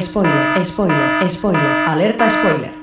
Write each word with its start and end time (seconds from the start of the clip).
Spoiler, 0.00 0.64
spoiler, 0.64 1.28
spoiler, 1.28 1.88
alerta 1.88 2.30
spoiler. 2.30 2.81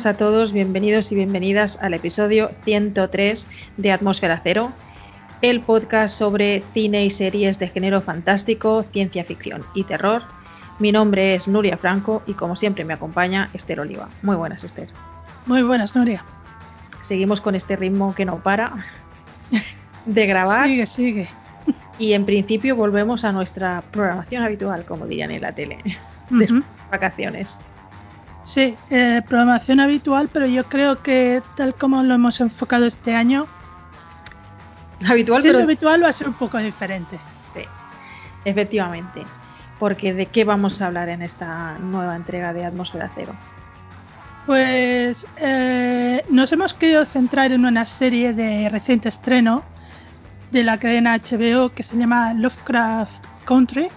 Buenas 0.00 0.14
a 0.14 0.16
todos, 0.16 0.52
bienvenidos 0.54 1.12
y 1.12 1.14
bienvenidas 1.14 1.78
al 1.82 1.92
episodio 1.92 2.48
103 2.64 3.50
de 3.76 3.92
Atmósfera 3.92 4.40
Cero, 4.42 4.72
el 5.42 5.60
podcast 5.60 6.16
sobre 6.16 6.62
cine 6.72 7.04
y 7.04 7.10
series 7.10 7.58
de 7.58 7.68
género 7.68 8.00
fantástico, 8.00 8.82
ciencia 8.82 9.24
ficción 9.24 9.62
y 9.74 9.84
terror. 9.84 10.22
Mi 10.78 10.90
nombre 10.90 11.34
es 11.34 11.48
Nuria 11.48 11.76
Franco 11.76 12.22
y 12.26 12.32
como 12.32 12.56
siempre 12.56 12.82
me 12.86 12.94
acompaña 12.94 13.50
Esther 13.52 13.78
Oliva. 13.78 14.08
Muy 14.22 14.36
buenas, 14.36 14.64
Esther. 14.64 14.88
Muy 15.44 15.60
buenas, 15.60 15.94
Nuria. 15.94 16.24
Seguimos 17.02 17.42
con 17.42 17.54
este 17.54 17.76
ritmo 17.76 18.14
que 18.14 18.24
no 18.24 18.42
para 18.42 18.72
de 20.06 20.26
grabar. 20.26 20.66
Sigue, 20.66 20.86
sigue. 20.86 21.28
Y 21.98 22.14
en 22.14 22.24
principio 22.24 22.74
volvemos 22.74 23.24
a 23.24 23.32
nuestra 23.32 23.82
programación 23.90 24.44
habitual, 24.44 24.86
como 24.86 25.06
dirían 25.06 25.30
en 25.30 25.42
la 25.42 25.52
tele, 25.52 25.76
de 26.30 26.44
Ujú. 26.46 26.62
vacaciones. 26.90 27.60
Sí, 28.42 28.76
eh, 28.90 29.22
programación 29.28 29.80
habitual, 29.80 30.28
pero 30.32 30.46
yo 30.46 30.64
creo 30.64 31.02
que 31.02 31.42
tal 31.56 31.74
como 31.74 32.02
lo 32.02 32.14
hemos 32.14 32.40
enfocado 32.40 32.86
este 32.86 33.14
año, 33.14 33.46
Habitual, 35.08 35.40
siendo 35.40 35.58
pero 35.58 35.64
habitual 35.64 36.02
va 36.02 36.08
a 36.08 36.12
ser 36.12 36.28
un 36.28 36.34
poco 36.34 36.58
diferente. 36.58 37.18
Sí, 37.54 37.62
efectivamente. 38.44 39.24
Porque 39.78 40.12
¿de 40.12 40.26
qué 40.26 40.44
vamos 40.44 40.82
a 40.82 40.86
hablar 40.86 41.08
en 41.08 41.22
esta 41.22 41.78
nueva 41.78 42.16
entrega 42.16 42.52
de 42.52 42.66
Atmósfera 42.66 43.10
Cero? 43.14 43.32
Pues 44.44 45.26
eh, 45.36 46.22
nos 46.28 46.52
hemos 46.52 46.74
querido 46.74 47.06
centrar 47.06 47.52
en 47.52 47.64
una 47.64 47.86
serie 47.86 48.34
de 48.34 48.68
reciente 48.68 49.08
estreno 49.08 49.62
de 50.50 50.64
la 50.64 50.78
cadena 50.78 51.16
HBO 51.16 51.70
que 51.70 51.82
se 51.82 51.96
llama 51.96 52.34
Lovecraft 52.34 53.24
Country. 53.44 53.88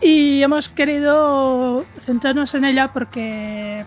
Y 0.00 0.42
hemos 0.42 0.68
querido 0.68 1.84
centrarnos 2.00 2.54
en 2.54 2.64
ella 2.64 2.92
porque 2.92 3.84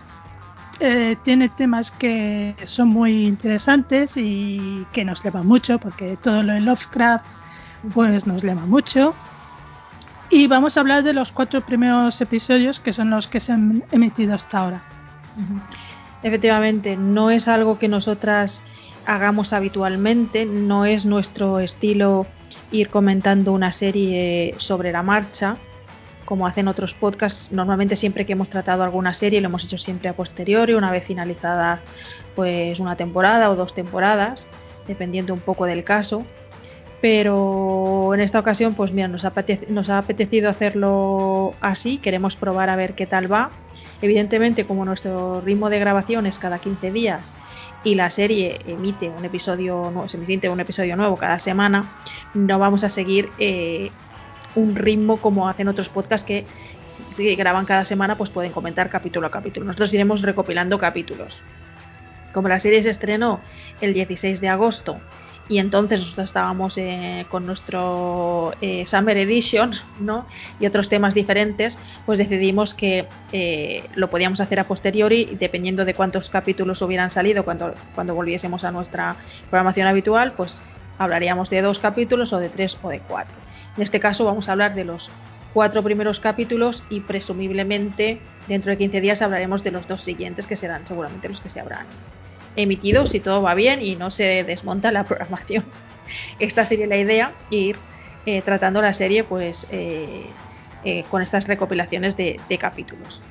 eh, 0.80 1.16
tiene 1.22 1.48
temas 1.48 1.90
que 1.90 2.54
son 2.66 2.88
muy 2.88 3.26
interesantes 3.26 4.16
y 4.16 4.86
que 4.92 5.04
nos 5.04 5.22
llama 5.22 5.42
mucho, 5.42 5.78
porque 5.78 6.16
todo 6.16 6.42
lo 6.42 6.52
de 6.52 6.60
Lovecraft 6.60 7.36
pues 7.94 8.26
nos 8.26 8.42
llama 8.42 8.66
mucho. 8.66 9.14
Y 10.30 10.46
vamos 10.46 10.76
a 10.76 10.80
hablar 10.80 11.02
de 11.02 11.12
los 11.12 11.32
cuatro 11.32 11.60
primeros 11.60 12.20
episodios 12.20 12.80
que 12.80 12.92
son 12.92 13.10
los 13.10 13.26
que 13.26 13.40
se 13.40 13.52
han 13.52 13.82
emitido 13.90 14.34
hasta 14.34 14.58
ahora. 14.58 14.82
Efectivamente, 16.22 16.96
no 16.96 17.30
es 17.30 17.48
algo 17.48 17.78
que 17.78 17.88
nosotras 17.88 18.62
hagamos 19.06 19.52
habitualmente, 19.52 20.46
no 20.46 20.84
es 20.84 21.04
nuestro 21.04 21.60
estilo 21.60 22.26
ir 22.70 22.90
comentando 22.90 23.52
una 23.52 23.72
serie 23.72 24.54
sobre 24.58 24.92
la 24.92 25.02
marcha, 25.02 25.56
como 26.30 26.46
hacen 26.46 26.68
otros 26.68 26.94
podcasts. 26.94 27.50
Normalmente 27.50 27.96
siempre 27.96 28.24
que 28.24 28.34
hemos 28.34 28.48
tratado 28.48 28.84
alguna 28.84 29.12
serie 29.14 29.40
lo 29.40 29.48
hemos 29.48 29.64
hecho 29.64 29.76
siempre 29.76 30.08
a 30.08 30.12
posteriori, 30.12 30.74
una 30.74 30.92
vez 30.92 31.04
finalizada 31.04 31.82
pues 32.36 32.78
una 32.78 32.94
temporada 32.94 33.50
o 33.50 33.56
dos 33.56 33.74
temporadas, 33.74 34.48
dependiendo 34.86 35.34
un 35.34 35.40
poco 35.40 35.66
del 35.66 35.82
caso. 35.82 36.24
Pero 37.00 38.14
en 38.14 38.20
esta 38.20 38.38
ocasión, 38.38 38.74
pues 38.74 38.92
mira, 38.92 39.08
nos 39.08 39.24
ha, 39.24 39.98
apetecido 39.98 40.48
hacerlo 40.48 41.54
así, 41.60 41.98
queremos 41.98 42.36
probar 42.36 42.70
a 42.70 42.76
ver 42.76 42.94
qué 42.94 43.06
tal 43.06 43.32
va. 43.32 43.50
Evidentemente, 44.00 44.66
como 44.66 44.84
nuestro 44.84 45.40
ritmo 45.40 45.68
de 45.68 45.80
grabación 45.80 46.26
es 46.26 46.38
cada 46.38 46.60
15 46.60 46.92
días 46.92 47.34
y 47.82 47.96
la 47.96 48.08
serie 48.08 48.60
emite 48.68 49.08
un 49.08 49.24
episodio, 49.24 49.90
se 50.06 50.16
emite 50.16 50.48
un 50.48 50.60
episodio 50.60 50.94
nuevo 50.94 51.16
cada 51.16 51.40
semana, 51.40 51.90
no 52.34 52.60
vamos 52.60 52.84
a 52.84 52.88
seguir 52.88 53.30
eh, 53.38 53.90
un 54.54 54.76
ritmo 54.76 55.16
como 55.18 55.48
hacen 55.48 55.68
otros 55.68 55.88
podcasts 55.88 56.24
que 56.24 56.44
graban 57.36 57.66
cada 57.66 57.84
semana, 57.84 58.16
pues 58.16 58.30
pueden 58.30 58.52
comentar 58.52 58.88
capítulo 58.88 59.26
a 59.26 59.30
capítulo. 59.30 59.66
Nosotros 59.66 59.92
iremos 59.94 60.22
recopilando 60.22 60.78
capítulos. 60.78 61.42
Como 62.32 62.48
la 62.48 62.58
serie 62.58 62.82
se 62.82 62.90
estrenó 62.90 63.40
el 63.80 63.92
16 63.92 64.40
de 64.40 64.48
agosto 64.48 65.00
y 65.50 65.58
entonces 65.58 65.98
nosotros 65.98 66.26
estábamos 66.26 66.78
eh, 66.78 67.26
con 67.28 67.44
nuestro 67.44 68.54
eh, 68.60 68.86
Summer 68.86 69.18
Edition 69.18 69.72
¿no? 69.98 70.24
y 70.60 70.66
otros 70.66 70.88
temas 70.88 71.12
diferentes, 71.12 71.80
pues 72.06 72.20
decidimos 72.20 72.72
que 72.72 73.08
eh, 73.32 73.82
lo 73.96 74.08
podíamos 74.08 74.40
hacer 74.40 74.60
a 74.60 74.64
posteriori, 74.64 75.36
dependiendo 75.40 75.84
de 75.84 75.94
cuántos 75.94 76.30
capítulos 76.30 76.80
hubieran 76.82 77.10
salido 77.10 77.44
cuando, 77.44 77.74
cuando 77.96 78.14
volviésemos 78.14 78.62
a 78.62 78.70
nuestra 78.70 79.16
programación 79.50 79.88
habitual, 79.88 80.32
pues 80.36 80.62
hablaríamos 80.98 81.50
de 81.50 81.62
dos 81.62 81.80
capítulos 81.80 82.32
o 82.32 82.38
de 82.38 82.48
tres 82.48 82.78
o 82.80 82.88
de 82.88 83.00
cuatro. 83.00 83.34
En 83.80 83.84
este 83.84 83.98
caso 83.98 84.26
vamos 84.26 84.46
a 84.46 84.52
hablar 84.52 84.74
de 84.74 84.84
los 84.84 85.10
cuatro 85.54 85.82
primeros 85.82 86.20
capítulos 86.20 86.84
y 86.90 87.00
presumiblemente 87.00 88.20
dentro 88.46 88.72
de 88.72 88.76
15 88.76 89.00
días 89.00 89.22
hablaremos 89.22 89.64
de 89.64 89.70
los 89.70 89.88
dos 89.88 90.02
siguientes 90.02 90.46
que 90.46 90.54
serán 90.54 90.86
seguramente 90.86 91.30
los 91.30 91.40
que 91.40 91.48
se 91.48 91.60
habrán 91.60 91.86
emitido 92.56 93.06
si 93.06 93.20
todo 93.20 93.40
va 93.40 93.54
bien 93.54 93.80
y 93.80 93.96
no 93.96 94.10
se 94.10 94.44
desmonta 94.44 94.92
la 94.92 95.04
programación. 95.04 95.64
Esta 96.38 96.66
sería 96.66 96.86
la 96.88 96.98
idea, 96.98 97.32
ir 97.48 97.78
eh, 98.26 98.42
tratando 98.42 98.82
la 98.82 98.92
serie 98.92 99.24
pues 99.24 99.66
eh, 99.70 100.26
eh, 100.84 101.04
con 101.10 101.22
estas 101.22 101.48
recopilaciones 101.48 102.18
de, 102.18 102.38
capítulos. 102.60 103.22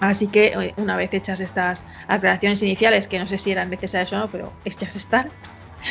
Así 0.00 0.26
que 0.26 0.74
una 0.78 0.96
vez 0.96 1.14
hechas 1.14 1.38
estas 1.38 1.84
aclaraciones 2.08 2.60
iniciales, 2.60 3.06
que 3.06 3.20
no 3.20 3.28
sé 3.28 3.38
si 3.38 3.52
eran 3.52 3.70
necesarias 3.70 4.12
o 4.14 4.18
no, 4.18 4.28
pero 4.32 4.52
hechas 4.64 4.96
están, 4.96 5.30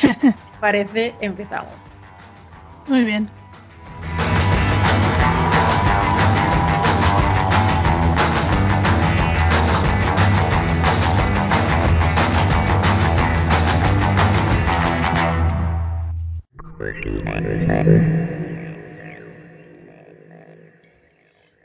parece 0.60 1.14
empezamos. 1.22 1.72
Muy 2.90 3.06
bien. 3.06 3.30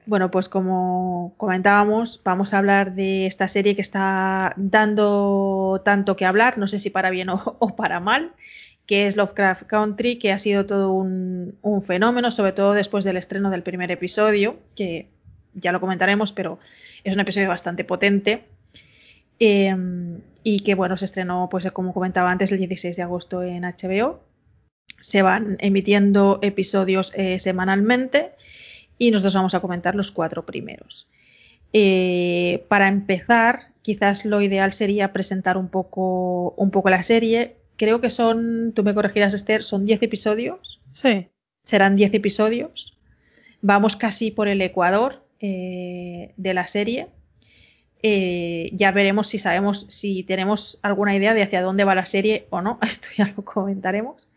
Bueno, 0.09 0.31
pues 0.31 0.49
como 0.49 1.35
comentábamos, 1.37 2.23
vamos 2.25 2.55
a 2.55 2.59
hablar 2.59 2.95
de 2.95 3.27
esta 3.27 3.47
serie 3.47 3.75
que 3.75 3.83
está 3.83 4.55
dando 4.57 5.83
tanto 5.85 6.17
que 6.17 6.25
hablar, 6.25 6.57
no 6.57 6.67
sé 6.67 6.79
si 6.79 6.89
para 6.89 7.11
bien 7.11 7.29
o, 7.29 7.77
para 7.77 8.01
mal, 8.01 8.33
que 8.87 9.05
es 9.05 9.19
Lovecraft 9.19 9.65
Country, 9.65 10.17
que 10.17 10.33
ha 10.33 10.39
sido 10.39 10.65
todo 10.65 10.95
un, 10.95 11.59
un 11.61 11.83
fenómeno, 11.83 12.31
sobre 12.31 12.53
todo 12.53 12.73
después 12.73 13.05
del 13.05 13.19
estreno 13.19 13.51
del 13.51 13.63
primer 13.63 13.91
episodio, 13.91 14.59
que 14.75 15.11
ya 15.53 15.73
lo 15.73 15.81
comentaremos, 15.81 16.33
pero 16.33 16.59
es 17.05 17.15
un 17.15 17.21
episodio 17.21 17.51
bastante 17.51 17.85
potente. 17.85 18.47
Eh, 19.39 19.77
y 20.43 20.61
que 20.61 20.75
bueno, 20.75 20.97
se 20.97 21.05
estrenó, 21.05 21.49
pues 21.51 21.71
como 21.73 21.93
comentaba 21.93 22.31
antes, 22.31 22.51
el 22.51 22.61
16 22.61 22.97
de 22.97 23.03
agosto 23.03 23.43
en 23.43 23.65
HBO. 23.65 24.21
Se 25.01 25.21
van 25.21 25.59
emitiendo 25.61 26.39
episodios 26.41 27.13
eh, 27.15 27.39
semanalmente 27.39 28.33
y 28.99 29.11
nosotros 29.11 29.35
vamos 29.35 29.55
a 29.55 29.61
comentar 29.61 29.95
los 29.95 30.13
cuatro 30.13 30.45
primeros. 30.45 31.09
Eh, 31.73 32.65
para 32.69 32.89
empezar, 32.89 33.73
quizás 33.83 34.25
lo 34.25 34.41
ideal 34.41 34.73
sería 34.73 35.13
presentar 35.13 35.57
un 35.57 35.69
poco, 35.69 36.51
un 36.57 36.71
poco 36.71 36.91
la 36.91 37.03
serie. 37.03 37.57
Creo 37.77 38.01
que 38.01 38.11
son, 38.11 38.73
tú 38.75 38.83
me 38.83 38.95
corregirás 38.95 39.35
Esther, 39.35 39.63
son 39.63 39.87
10 39.87 40.03
episodios. 40.03 40.81
Sí, 40.93 41.29
Serán 41.63 41.97
10 41.97 42.15
episodios. 42.15 42.99
Vamos 43.61 43.97
casi 43.97 44.31
por 44.31 44.49
el 44.49 44.63
ecuador 44.63 45.25
eh, 45.41 46.33
de 46.37 46.55
la 46.55 46.67
serie. 46.67 47.09
Eh, 48.03 48.71
ya 48.73 48.93
veremos 48.93 49.27
si 49.27 49.39
sabemos, 49.39 49.85
si 49.89 50.23
tenemos 50.23 50.79
alguna 50.83 51.15
idea 51.15 51.35
de 51.35 51.43
hacia 51.43 51.63
dónde 51.63 51.85
va 51.85 51.95
la 51.95 52.07
serie 52.07 52.47
o 52.51 52.63
no. 52.63 52.79
Esto 52.83 53.09
ya 53.17 53.35
lo 53.37 53.45
comentaremos. 53.45 54.29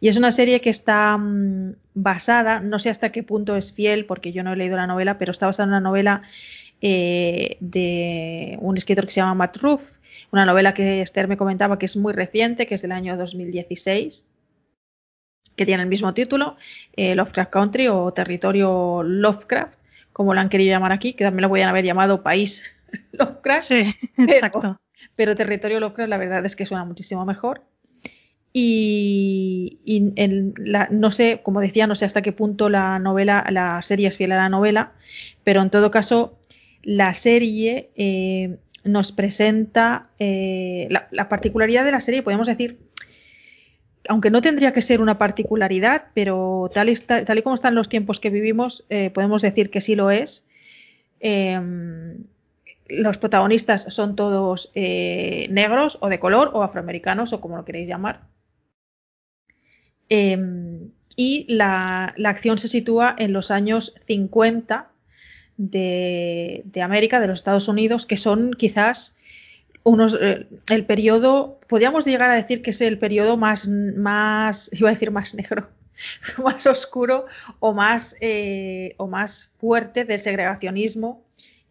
Y 0.00 0.08
es 0.08 0.16
una 0.16 0.30
serie 0.30 0.60
que 0.60 0.70
está 0.70 1.16
mmm, 1.16 1.74
basada, 1.94 2.60
no 2.60 2.78
sé 2.78 2.90
hasta 2.90 3.12
qué 3.12 3.22
punto 3.22 3.56
es 3.56 3.72
fiel, 3.72 4.04
porque 4.06 4.32
yo 4.32 4.42
no 4.42 4.52
he 4.52 4.56
leído 4.56 4.76
la 4.76 4.86
novela, 4.86 5.18
pero 5.18 5.32
está 5.32 5.46
basada 5.46 5.64
en 5.64 5.70
una 5.70 5.80
novela 5.80 6.22
eh, 6.82 7.56
de 7.60 8.58
un 8.60 8.76
escritor 8.76 9.06
que 9.06 9.12
se 9.12 9.20
llama 9.20 9.34
Matt 9.34 9.56
Ruff, 9.58 9.98
una 10.30 10.44
novela 10.44 10.74
que 10.74 11.00
Esther 11.00 11.28
me 11.28 11.36
comentaba 11.36 11.78
que 11.78 11.86
es 11.86 11.96
muy 11.96 12.12
reciente, 12.12 12.66
que 12.66 12.74
es 12.74 12.82
del 12.82 12.92
año 12.92 13.16
2016. 13.16 14.26
que 15.56 15.64
tiene 15.64 15.82
el 15.82 15.88
mismo 15.88 16.12
título, 16.12 16.56
eh, 16.96 17.14
Lovecraft 17.14 17.50
Country 17.50 17.88
o 17.88 18.12
Territorio 18.12 19.02
Lovecraft, 19.02 19.78
como 20.12 20.34
lo 20.34 20.40
han 20.40 20.50
querido 20.50 20.70
llamar 20.70 20.92
aquí, 20.92 21.14
que 21.14 21.24
también 21.24 21.42
lo 21.42 21.48
podían 21.48 21.70
haber 21.70 21.84
llamado 21.84 22.22
País 22.22 22.74
Lovecraft. 23.12 23.66
Sí, 23.66 23.94
exacto. 24.18 24.76
Pero 25.14 25.34
Territorio 25.34 25.80
Lovecraft 25.80 26.10
la 26.10 26.18
verdad 26.18 26.44
es 26.44 26.56
que 26.56 26.66
suena 26.66 26.84
muchísimo 26.84 27.24
mejor. 27.24 27.62
Y, 28.58 30.14
no 30.90 31.10
sé, 31.10 31.40
como 31.42 31.60
decía, 31.60 31.86
no 31.86 31.94
sé 31.94 32.06
hasta 32.06 32.22
qué 32.22 32.32
punto 32.32 32.70
la 32.70 32.98
novela, 32.98 33.44
la 33.50 33.82
serie 33.82 34.08
es 34.08 34.16
fiel 34.16 34.32
a 34.32 34.36
la 34.36 34.48
novela, 34.48 34.94
pero 35.44 35.60
en 35.60 35.68
todo 35.68 35.90
caso, 35.90 36.38
la 36.82 37.12
serie 37.12 37.90
eh, 37.96 38.56
nos 38.82 39.12
presenta 39.12 40.08
eh, 40.18 40.88
la, 40.88 41.28
particularidad 41.28 41.84
de 41.84 41.92
la 41.92 42.00
serie, 42.00 42.22
podemos 42.22 42.46
decir, 42.46 42.78
aunque 44.08 44.30
no 44.30 44.40
tendría 44.40 44.72
que 44.72 44.80
ser 44.80 45.02
una 45.02 45.18
particularidad, 45.18 46.06
pero 46.14 46.70
tal 46.72 46.88
y, 46.88 46.96
como 47.42 47.56
están 47.56 47.74
los 47.74 47.90
tiempos 47.90 48.20
que 48.20 48.30
vivimos, 48.30 48.86
eh, 48.88 49.10
podemos 49.10 49.42
decir 49.42 49.68
que 49.68 49.82
sí 49.82 49.96
lo 49.96 50.10
es. 50.10 50.46
Em, 51.20 52.24
los 52.88 53.18
protagonistas 53.18 53.92
son 53.92 54.16
todos 54.16 54.72
negros 54.74 55.98
o 56.00 56.08
de 56.08 56.18
color 56.18 56.52
o 56.54 56.62
afroamericanos 56.62 57.34
o 57.34 57.42
como 57.42 57.58
lo 57.58 57.66
queréis 57.66 57.86
llamar. 57.86 58.34
Em, 60.08 60.90
y 61.16 61.46
la, 61.48 62.14
acción 62.24 62.58
se 62.58 62.68
sitúa 62.68 63.16
en 63.18 63.32
los 63.32 63.50
años 63.50 63.94
50 64.06 64.90
de, 65.56 66.62
América, 66.82 67.20
de 67.20 67.26
los 67.26 67.40
Estados 67.40 67.68
Unidos, 67.68 68.06
que 68.06 68.16
son 68.16 68.52
quizás 68.52 69.16
unos, 69.82 70.18
eh, 70.20 70.46
el 70.70 70.84
periodo, 70.84 71.58
podríamos 71.68 72.04
llegar 72.04 72.30
a 72.30 72.34
decir 72.34 72.60
que 72.60 72.70
es 72.70 72.80
el 72.80 72.98
periodo 72.98 73.36
más, 73.36 73.68
más 73.68 74.70
iba 74.72 74.90
a 74.90 74.92
decir 74.92 75.10
más 75.10 75.34
negro, 75.34 75.70
más 76.44 76.66
oscuro 76.66 77.26
o 77.60 77.72
más, 77.72 78.16
eh, 78.20 78.94
o 78.98 79.06
más 79.06 79.52
fuerte 79.58 80.04
del 80.04 80.18
segregacionismo 80.18 81.24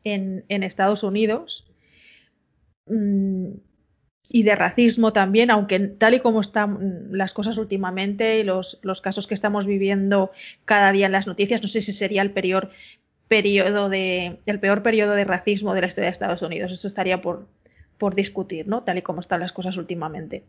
en, 0.04 0.64
Estados 0.64 1.04
Unidos. 1.04 1.68
Mm, 2.88 3.52
y 4.30 4.44
de 4.44 4.56
racismo 4.56 5.14
también, 5.14 5.52
aunque 5.52 5.80
tal 5.80 6.16
y 6.16 6.20
como 6.20 6.42
están 6.42 7.08
las 7.12 7.34
cosas 7.34 7.58
últimamente 7.58 8.40
y 8.40 8.44
los, 8.44 8.80
casos 9.02 9.28
que 9.28 9.34
estamos 9.34 9.68
viviendo 9.68 10.32
cada 10.66 10.92
día 10.92 11.06
en 11.06 11.12
las 11.12 11.28
noticias, 11.28 11.62
no 11.62 11.68
sé 11.68 11.82
si 11.82 11.94
sería 11.94 12.22
el 12.22 12.32
peor 12.32 12.72
periodo 13.28 13.90
de, 13.90 14.40
el 14.46 14.60
peor 14.60 14.84
periodo 14.84 15.14
de 15.14 15.26
racismo 15.26 15.74
de 15.74 15.82
la 15.82 15.88
historia 15.88 16.08
de 16.08 16.12
Estados 16.12 16.42
Unidos. 16.42 16.72
Eso 16.72 16.88
estaría 16.88 17.22
por, 17.22 17.48
por 17.98 18.16
discutir, 18.16 18.68
¿no? 18.68 18.84
Tal 18.84 18.98
y 18.98 19.02
como 19.02 19.20
están 19.20 19.40
las 19.40 19.54
cosas 19.54 19.78
últimamente. 19.78 20.44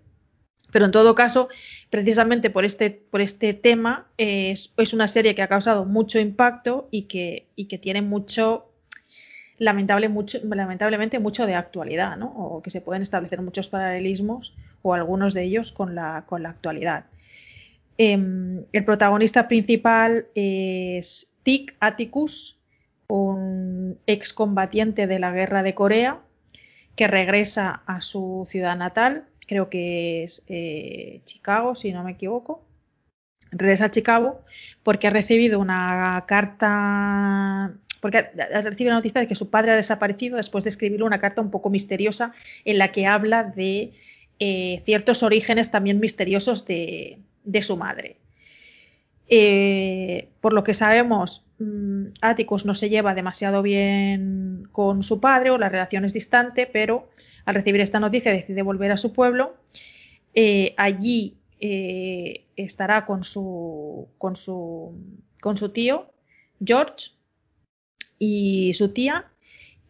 Pero 0.73 0.87
en 0.87 0.91
todo 0.91 1.15
caso, 1.15 1.49
precisamente 1.91 2.51
por 2.51 2.65
este, 2.65 2.91
por 2.91 3.21
este 3.21 3.55
tema, 3.55 4.09
es, 4.17 4.73
es 4.77 4.95
una 4.95 5.09
serie 5.09 5.35
que 5.35 5.43
ha 5.43 5.49
causado 5.49 5.85
mucho 5.85 6.19
impacto 6.19 6.89
y 6.91 7.03
que, 7.03 7.47
y 7.55 7.67
que 7.67 7.79
tiene 7.79 8.03
mucho 8.03 8.67
lamentablemente 9.59 11.19
mucho 11.19 11.47
de 11.47 11.55
actualidad, 11.55 12.17
¿no? 12.17 12.27
o 12.27 12.63
que 12.63 12.71
se 12.71 12.81
pueden 12.81 13.03
establecer 13.03 13.41
muchos 13.43 13.69
paralelismos 13.69 14.55
o 14.83 14.95
algunos 14.95 15.35
de 15.35 15.45
ellos 15.45 15.73
con 15.73 15.95
la, 15.95 16.25
con 16.27 16.43
la 16.43 16.51
actualidad. 16.51 17.07
Em, 17.99 18.65
el 18.73 18.85
protagonista 18.85 19.49
principal 19.49 20.27
es 20.35 21.35
Tic 21.43 21.75
Atticus, 21.81 22.59
un 23.09 23.99
excombatiente 24.07 25.07
de 25.07 25.19
la 25.19 25.31
guerra 25.31 25.63
de 25.63 25.75
Corea 25.75 26.21
que 26.95 27.07
regresa 27.07 27.83
a 27.87 28.01
su 28.01 28.47
ciudad 28.49 28.77
natal, 28.77 29.27
creo 29.47 29.71
que 29.71 30.25
es 30.25 30.43
eh, 30.49 31.21
Chicago, 31.25 31.75
si 31.75 31.93
no 31.93 32.03
me 32.03 32.13
equivoco. 32.13 32.63
Regresa 33.53 33.87
a 33.87 33.91
Chicago 33.91 34.43
porque 34.83 35.07
ha 35.07 35.11
recibido 35.11 35.61
una 35.61 36.25
carta 36.27 37.73
porque 38.07 38.31
recibe 38.63 38.91
la 38.91 38.97
noticia 38.97 39.21
de 39.21 39.27
que 39.27 39.35
su 39.35 39.51
padre 39.51 39.73
ha 39.73 39.75
desaparecido 39.75 40.37
después 40.37 40.63
de 40.63 40.71
escribirle 40.71 41.05
una 41.05 41.19
carta 41.19 41.41
un 41.41 41.51
poco 41.51 41.71
misteriosa 41.71 42.33
en 42.65 42.79
la 42.79 42.93
que 42.93 43.09
habla 43.09 43.43
de 43.43 43.95
eh, 44.39 44.81
ciertos 44.85 45.25
orígenes 45.25 45.73
también 45.73 45.99
misteriosos 45.99 46.65
de, 46.67 47.19
su 47.63 47.77
madre. 47.77 48.19
Eh, 49.27 50.29
por 50.41 50.53
lo 50.53 50.63
que 50.63 50.73
sabemos, 50.73 51.45
mm, 51.59 52.05
Atticus 52.21 52.65
no 52.65 52.77
se 52.77 52.91
lleva 52.91 53.13
demasiado 53.13 53.61
bien 53.61 54.69
con 54.71 55.03
su 55.03 55.19
padre 55.21 55.51
o 55.51 55.59
la 55.59 55.69
relación 55.69 56.05
es 56.05 56.13
distante, 56.13 56.69
pero 56.73 57.09
al 57.45 57.57
recibir 57.57 57.81
esta 57.81 57.99
noticia 57.99 58.31
decide 58.31 58.63
volver 58.63 58.93
a 58.93 58.97
su 58.97 59.13
pueblo. 59.13 59.57
Eh, 60.33 60.75
allí 60.77 61.35
estará 61.59 63.05
con 63.05 63.25
su, 63.25 64.07
tío, 65.75 66.13
George, 66.65 67.16
y 68.19 68.75
su 68.75 68.91
tía. 68.91 69.27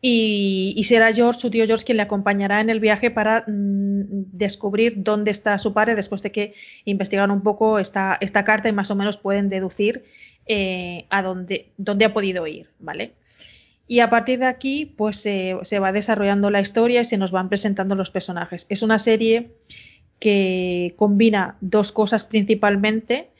Y, 0.01 0.85
será 0.85 1.13
George, 1.13 1.41
su 1.41 1.51
tío 1.51 1.67
George, 1.67 1.85
quien 1.85 1.97
le 1.97 2.03
acompañará 2.03 2.61
en 2.61 2.71
el 2.71 2.79
viaje 2.79 3.11
para 3.11 3.41
mm, 3.47 4.31
descubrir 4.33 5.03
dónde 5.03 5.31
está 5.31 5.59
su 5.59 5.73
padre 5.73 5.97
después 5.97 6.23
de 6.23 6.31
que 6.31 6.55
investigan 6.85 7.31
un 7.31 7.43
poco 7.43 7.79
esta, 7.79 8.17
esta 8.21 8.45
carta 8.45 8.69
y 8.69 8.73
más 8.73 8.91
o 8.91 8.95
menos 8.95 9.17
pueden 9.17 9.49
deducir 9.49 10.05
eh, 10.47 11.07
a 11.11 11.23
dónde, 11.23 11.73
dónde, 11.77 12.05
ha 12.05 12.13
podido 12.13 12.47
ir, 12.47 12.69
¿vale? 12.79 13.15
Y 13.89 14.01
a 14.01 14.11
partir 14.11 14.39
de 14.41 14.47
aquí, 14.47 14.85
pues 14.97 15.19
se 15.19 15.79
va 15.81 15.93
desarrollando 15.93 16.51
la 16.51 16.61
historia 16.61 17.01
y 17.01 17.05
se 17.05 17.17
nos 17.17 17.33
van 17.33 17.49
presentando 17.49 17.95
los 17.95 18.11
personajes. 18.11 18.67
Es 18.69 18.83
una 18.83 18.99
serie 18.99 19.51
que 20.19 20.95
combina 20.97 21.57
dos 21.61 21.93
cosas 21.93 22.27
principalmente. 22.27 23.31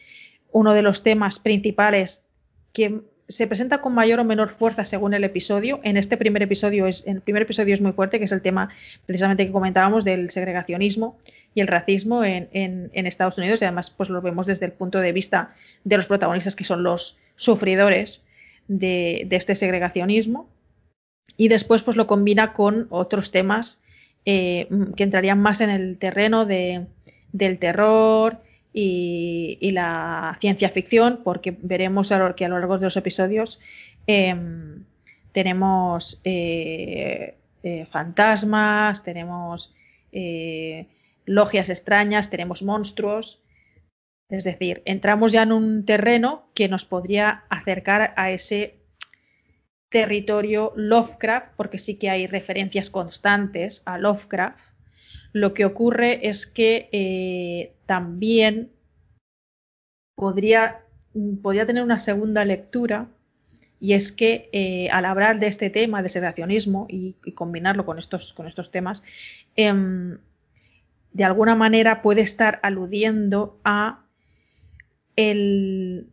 Uno 0.53 0.75
de 0.75 0.83
los 0.83 1.03
temas 1.03 1.39
principales 1.39 2.25
que 2.73 3.03
se 3.29 3.47
presenta 3.47 3.81
con 3.81 3.95
mayor 3.95 4.21
o 4.21 4.25
menor 4.25 4.49
fuerza 4.49 4.85
según 4.85 5.15
el 5.15 5.25
episodio. 5.25 5.81
En 5.83 5.97
este 5.97 6.17
primer 6.17 6.43
episodio 6.43 6.87
es, 6.87 7.07
el 7.07 7.21
primer 7.21 7.43
episodio 7.43 7.75
es 7.75 7.81
muy 7.81 7.93
fuerte, 7.93 8.19
que 8.19 8.25
es 8.25 8.33
el 8.33 8.43
tema 8.43 8.71
precisamente 9.05 9.47
que 9.47 9.53
comentábamos 9.53 10.05
del 10.05 10.31
segregacionismo 10.31 11.19
y 11.55 11.61
el 11.61 11.67
racismo 11.67 12.25
en, 12.25 12.91
Estados 12.93 13.39
Unidos. 13.39 13.61
Y 13.61 13.65
además, 13.65 13.91
pues 13.91 14.11
lo 14.11 14.23
vemos 14.23 14.47
desde 14.47 14.67
el 14.67 14.73
punto 14.73 15.01
de 15.01 15.13
vista 15.13 15.55
de 15.85 15.97
los 15.97 16.07
protagonistas 16.07 16.55
que 16.55 16.65
son 16.65 16.83
los 16.83 17.19
sufridores 17.35 18.23
de, 18.69 19.27
este 19.31 19.55
segregacionismo. 19.55 20.49
Y 21.37 21.49
después, 21.49 21.83
pues 21.83 21.97
lo 21.97 22.07
combina 22.07 22.53
con 22.53 22.87
otros 22.91 23.33
temas 23.33 23.83
eh, 24.25 24.69
que 24.97 25.03
entrarían 25.03 25.41
más 25.41 25.61
en 25.61 25.71
el 25.71 25.99
terreno 25.99 26.47
de, 26.47 26.87
del 27.33 27.59
terror, 27.59 28.41
y, 28.79 29.71
la 29.71 30.37
ciencia 30.39 30.69
ficción, 30.69 31.23
porque 31.25 31.57
veremos 31.63 32.13
que 32.37 32.45
a 32.45 32.49
lo 32.49 32.59
largo 32.59 32.77
de 32.77 32.85
los 32.85 32.97
episodios 32.99 33.59
em, 34.07 34.85
tenemos 35.33 36.21
eh, 36.25 37.39
eh, 37.63 37.87
fantasmas, 37.87 39.03
tenemos 39.03 39.75
eh, 40.13 40.89
logias 41.25 41.71
extrañas, 41.71 42.29
tenemos 42.29 42.63
monstruos. 42.63 43.43
Es 44.29 44.45
decir, 44.45 44.83
entramos 44.85 45.33
ya 45.33 45.45
en 45.45 45.53
un 45.53 45.87
terreno 45.87 46.51
que 46.55 46.69
nos 46.69 46.85
podría 46.85 47.45
acercar 47.49 48.13
a 48.17 48.31
ese 48.31 48.75
territorio 49.89 50.75
Lovecraft, 50.77 51.55
porque 51.57 51.79
sí 51.79 51.99
que 51.99 52.11
hay 52.11 52.27
referencias 52.27 52.91
constantes 52.91 53.83
a 53.87 53.97
Lovecraft. 53.97 54.76
Lo 55.33 55.55
que 55.55 55.65
ocurre 55.65 56.29
es 56.29 56.47
que 56.47 57.73
también 57.87 58.71
podría, 60.17 60.81
podría, 61.43 61.67
tener 61.67 61.83
una 61.83 61.99
segunda 61.99 62.45
lectura 62.45 63.09
y 63.79 63.93
es 63.93 64.11
que 64.11 64.49
eh, 64.53 64.89
al 64.91 65.05
hablar 65.05 65.39
de 65.39 65.47
este 65.47 65.71
tema 65.71 66.03
de 66.03 66.09
sedacionismo 66.09 66.87
y, 66.89 67.15
combinarlo 67.35 67.85
con 67.85 67.99
estos, 67.99 68.33
con 68.33 68.47
estos 68.47 68.71
temas, 68.71 69.03
em, 69.55 70.19
de 71.13 71.25
alguna 71.25 71.55
manera 71.55 72.03
puede 72.03 72.23
estar 72.23 72.59
aludiendo 72.63 73.61
a 73.65 74.05
el 75.15 76.09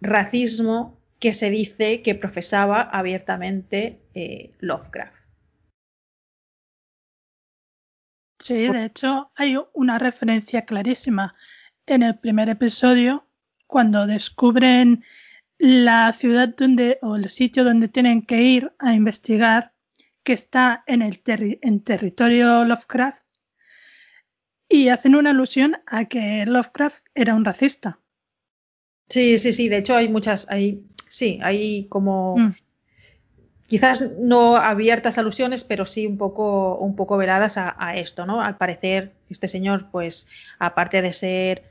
racismo 0.00 0.98
que 1.18 1.34
se 1.34 1.50
dice 1.50 2.00
que 2.00 2.14
profesaba 2.14 2.80
abiertamente 2.80 4.00
eh, 4.14 4.52
Lovecraft. 4.60 5.19
Sí, 8.50 8.66
de 8.66 8.84
hecho 8.86 9.30
hay 9.36 9.56
una 9.74 10.00
referencia 10.00 10.64
clarísima 10.64 11.36
en 11.86 12.02
el 12.02 12.18
primer 12.18 12.48
episodio 12.48 13.24
cuando 13.68 14.08
descubren 14.08 15.04
la 15.56 16.12
ciudad 16.12 16.48
donde 16.56 16.98
o 17.00 17.14
el 17.14 17.30
sitio 17.30 17.62
donde 17.62 17.86
tienen 17.86 18.22
que 18.22 18.42
ir 18.42 18.72
a 18.80 18.92
investigar 18.92 19.72
que 20.24 20.32
está 20.32 20.82
en 20.88 21.02
el 21.02 21.22
en 21.26 21.84
territorio 21.84 22.64
Lovecraft 22.64 23.24
y 24.68 24.88
hacen 24.88 25.14
una 25.14 25.30
alusión 25.30 25.76
a 25.86 26.06
que 26.06 26.44
Lovecraft 26.44 27.06
era 27.14 27.36
un 27.36 27.44
racista. 27.44 28.00
Sí, 29.08 29.38
sí, 29.38 29.52
sí. 29.52 29.68
De 29.68 29.76
hecho 29.76 29.94
hay 29.94 30.08
muchas, 30.08 30.50
hay, 30.50 30.82
sí, 31.08 31.38
hay 31.40 31.86
como 31.86 32.36
mm 32.36 32.54
quizás 33.70 34.02
no 34.18 34.56
abiertas 34.56 35.16
alusiones, 35.16 35.62
pero 35.62 35.84
sí 35.84 36.04
un 36.04 36.18
poco, 36.18 36.76
un 36.78 36.96
poco 36.96 37.16
veladas 37.16 37.56
a, 37.56 37.94
esto, 37.94 38.26
¿no? 38.26 38.42
Al 38.42 38.56
parecer, 38.56 39.12
este 39.30 39.46
señor, 39.46 39.86
pues, 39.92 40.26
aparte 40.58 41.00
de 41.00 41.12
ser 41.12 41.62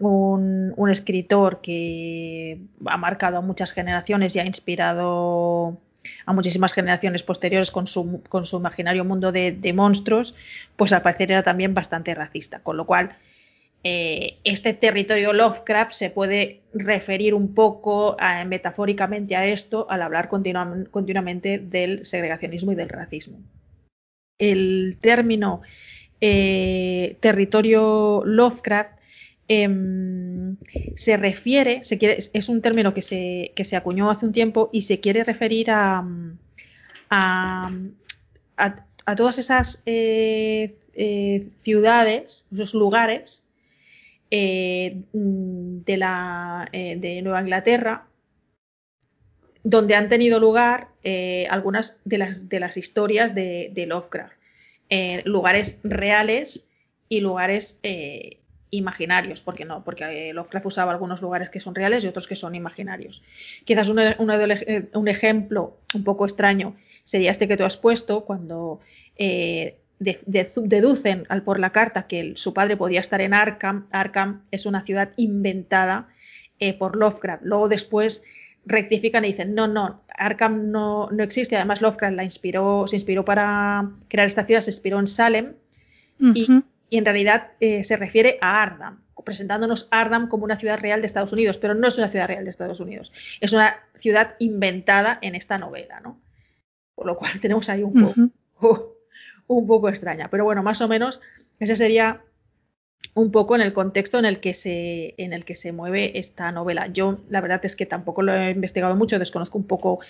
un, 0.00 0.74
escritor 0.90 1.60
que 1.60 2.58
ha 2.86 2.96
marcado 2.96 3.38
a 3.38 3.40
muchas 3.40 3.70
generaciones 3.70 4.34
y 4.34 4.40
ha 4.40 4.44
inspirado 4.44 5.78
a 6.26 6.32
muchísimas 6.32 6.72
generaciones 6.72 7.22
posteriores 7.22 7.70
con 7.70 7.86
su, 7.86 8.20
con 8.28 8.46
su 8.46 8.56
imaginario 8.58 9.04
mundo 9.04 9.30
de, 9.30 9.52
de, 9.52 9.72
monstruos, 9.72 10.34
pues 10.74 10.92
al 10.92 11.02
parecer 11.02 11.30
era 11.30 11.44
también 11.44 11.72
bastante 11.72 12.16
racista, 12.16 12.58
con 12.64 12.76
lo 12.76 12.84
cual 12.84 13.16
eh, 13.86 14.38
este 14.44 14.72
territorio 14.72 15.34
Lovecraft 15.34 15.92
se 15.92 16.08
puede 16.08 16.62
referir 16.72 17.34
un 17.34 17.54
poco 17.54 18.16
metafóricamente 18.46 19.36
a 19.36 19.46
esto 19.46 19.86
al 19.90 20.00
hablar 20.00 20.28
continua, 20.28 20.74
continuamente 20.90 21.58
del 21.58 22.06
segregacionismo 22.06 22.72
y 22.72 22.76
del 22.76 22.88
racismo. 22.88 23.40
El 24.38 24.96
término 25.00 25.60
eh, 26.20 27.18
territorio 27.20 28.22
Lovecraft 28.24 28.98
eh, 29.48 29.68
se 30.96 31.16
refiere, 31.18 31.82
es 31.82 32.48
un 32.48 32.62
término 32.62 32.94
que 32.94 33.02
se, 33.02 33.76
acuñó 33.76 34.10
hace 34.10 34.24
un 34.24 34.32
tiempo 34.32 34.70
y 34.72 34.80
se 34.80 35.00
quiere 35.00 35.24
referir 35.24 35.70
a, 35.70 36.06
todas 39.14 39.38
esas 39.38 39.82
eh, 39.84 40.74
ciudades, 41.60 42.46
esos 42.50 42.72
lugares 42.72 43.43
eh, 44.30 45.02
de, 45.12 45.96
la, 45.96 46.68
eh, 46.72 46.96
de 46.96 47.22
Nueva 47.22 47.40
Inglaterra 47.40 48.06
donde 49.62 49.94
han 49.94 50.08
tenido 50.08 50.40
lugar 50.40 50.88
eh, 51.04 51.46
algunas 51.48 51.96
de 52.04 52.18
las, 52.18 52.48
de 52.48 52.60
las 52.60 52.76
historias 52.76 53.34
de, 53.34 53.70
de 53.72 53.86
Lovecraft. 53.86 54.34
lugares 55.24 55.80
reales 55.84 56.68
y 57.08 57.20
lugares 57.20 57.80
imaginarios, 58.68 59.40
porque 59.40 59.64
no, 59.64 59.82
porque 59.82 60.32
Lovecraft 60.34 60.66
usaba 60.66 60.92
algunos 60.92 61.22
lugares 61.22 61.48
que 61.48 61.60
son 61.60 61.74
reales 61.74 62.04
y 62.04 62.08
otros 62.08 62.28
que 62.28 62.36
son 62.36 62.54
imaginarios. 62.54 63.22
Quizás 63.64 63.94
de, 63.94 64.88
un 64.92 65.08
ejemplo 65.08 65.78
un 65.94 66.04
poco 66.04 66.26
extraño 66.26 66.76
sería 67.04 67.30
este 67.30 67.48
que 67.48 67.56
tú 67.56 67.64
has 67.64 67.78
puesto, 67.78 68.26
cuando 68.26 68.80
de, 69.98 70.18
de, 70.26 70.48
deducen 70.62 71.24
al 71.28 71.42
por 71.42 71.58
la 71.58 71.70
carta 71.70 72.06
que 72.06 72.20
el, 72.20 72.36
su 72.36 72.52
padre 72.52 72.76
podía 72.76 73.00
estar 73.00 73.20
en 73.20 73.34
Arkham. 73.34 73.86
Arkham 73.90 74.42
es 74.50 74.66
una 74.66 74.84
ciudad 74.84 75.12
inventada 75.16 76.08
eh, 76.58 76.74
por 76.74 76.96
Lovecraft. 76.96 77.42
Luego 77.44 77.68
después 77.68 78.24
rectifican 78.66 79.24
y 79.24 79.28
dicen, 79.28 79.54
no, 79.54 79.66
no, 79.66 80.02
Arkham 80.08 80.70
no, 80.70 81.08
no, 81.10 81.22
existe. 81.22 81.56
Además, 81.56 81.82
Lovecraft 81.82 82.16
la 82.16 82.24
inspiró, 82.24 82.86
se 82.86 82.96
inspiró 82.96 83.24
para 83.24 83.90
crear 84.08 84.26
esta 84.26 84.44
ciudad, 84.44 84.60
se 84.60 84.70
inspiró 84.70 84.98
en 84.98 85.06
Salem 85.06 85.54
uh 86.20 86.24
-huh. 86.24 86.32
y, 86.34 86.94
y, 86.94 86.98
en 86.98 87.04
realidad 87.04 87.52
eh, 87.60 87.84
se 87.84 87.96
refiere 87.96 88.38
a 88.40 88.62
Ardham, 88.62 89.00
presentándonos 89.24 89.88
Ardham 89.90 90.28
como 90.28 90.44
una 90.44 90.56
ciudad 90.56 90.78
real 90.78 91.00
de 91.00 91.06
Estados 91.06 91.32
Unidos, 91.32 91.58
pero 91.58 91.74
no 91.74 91.88
es 91.88 91.98
una 91.98 92.08
ciudad 92.08 92.28
real 92.28 92.44
de 92.44 92.50
Estados 92.50 92.80
Unidos, 92.80 93.12
es 93.40 93.52
una 93.52 93.76
ciudad 93.98 94.36
inventada 94.38 95.18
en 95.22 95.34
esta 95.34 95.58
novela, 95.58 96.00
¿no? 96.00 96.20
Por 96.94 97.06
lo 97.06 97.16
cual 97.16 97.32
tenemos 97.40 97.68
ahí 97.68 97.82
un. 97.82 98.02
Uh 98.02 98.12
-huh 98.60 98.93
un 99.46 99.66
poco 99.66 99.88
extraña. 99.88 100.28
Pero 100.30 100.44
bueno, 100.44 100.62
más 100.62 100.80
o 100.80 100.88
menos 100.88 101.20
ese 101.58 101.76
sería 101.76 102.22
un 103.14 103.30
poco 103.30 103.54
en 103.54 103.60
el 103.60 103.72
contexto 103.72 104.18
en 104.18 104.24
el 104.24 104.40
que 104.40 104.54
se, 104.54 105.14
en 105.18 105.32
el 105.32 105.44
que 105.44 105.54
se 105.54 105.72
mueve 105.72 106.18
esta 106.18 106.50
novela. 106.50 106.88
Yo 106.88 107.18
la 107.28 107.40
verdad 107.40 107.64
es 107.64 107.76
que 107.76 107.86
tampoco 107.86 108.22
lo 108.22 108.34
he 108.34 108.50
investigado 108.50 108.96
mucho, 108.96 109.18
desconozco 109.18 109.58
un 109.58 109.66
poco 109.66 110.00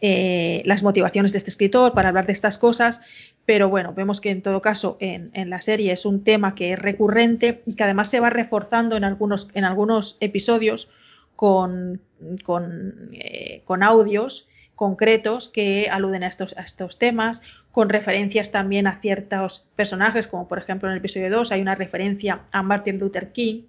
eh, 0.00 0.62
las 0.64 0.82
motivaciones 0.82 1.32
de 1.32 1.38
este 1.38 1.50
escritor 1.50 1.92
para 1.92 2.10
hablar 2.10 2.26
de 2.26 2.32
estas 2.32 2.58
cosas, 2.58 3.00
pero 3.46 3.68
bueno, 3.68 3.94
vemos 3.94 4.20
que 4.20 4.30
en 4.30 4.42
todo 4.42 4.62
caso 4.62 4.96
en, 5.00 5.30
en, 5.34 5.50
la 5.50 5.60
serie 5.60 5.92
es 5.92 6.06
un 6.06 6.22
tema 6.22 6.54
que 6.54 6.74
es 6.74 6.78
recurrente 6.78 7.62
y 7.66 7.74
que 7.74 7.84
además 7.84 8.10
se 8.10 8.20
va 8.20 8.30
reforzando 8.30 8.96
en 8.96 9.04
algunos, 9.04 9.48
en 9.54 9.64
algunos 9.64 10.16
episodios 10.20 10.90
con, 11.34 12.00
con, 12.44 13.10
eh, 13.12 13.62
con 13.64 13.82
audios 13.82 14.48
concretos 14.82 15.48
que 15.48 15.88
aluden 15.88 16.24
a 16.24 16.26
estos, 16.26 16.56
a 16.58 16.62
estos 16.62 16.98
temas, 16.98 17.40
con 17.70 17.88
referencias 17.88 18.50
también 18.50 18.88
a 18.88 19.00
ciertos 19.00 19.64
personajes, 19.76 20.26
como 20.26 20.48
por 20.48 20.58
ejemplo 20.58 20.88
en 20.88 20.94
el 20.94 20.98
episodio 20.98 21.30
2 21.30 21.52
hay 21.52 21.60
una 21.60 21.76
referencia 21.76 22.40
a 22.50 22.64
Martin 22.64 22.98
Luther 22.98 23.30
King, 23.30 23.62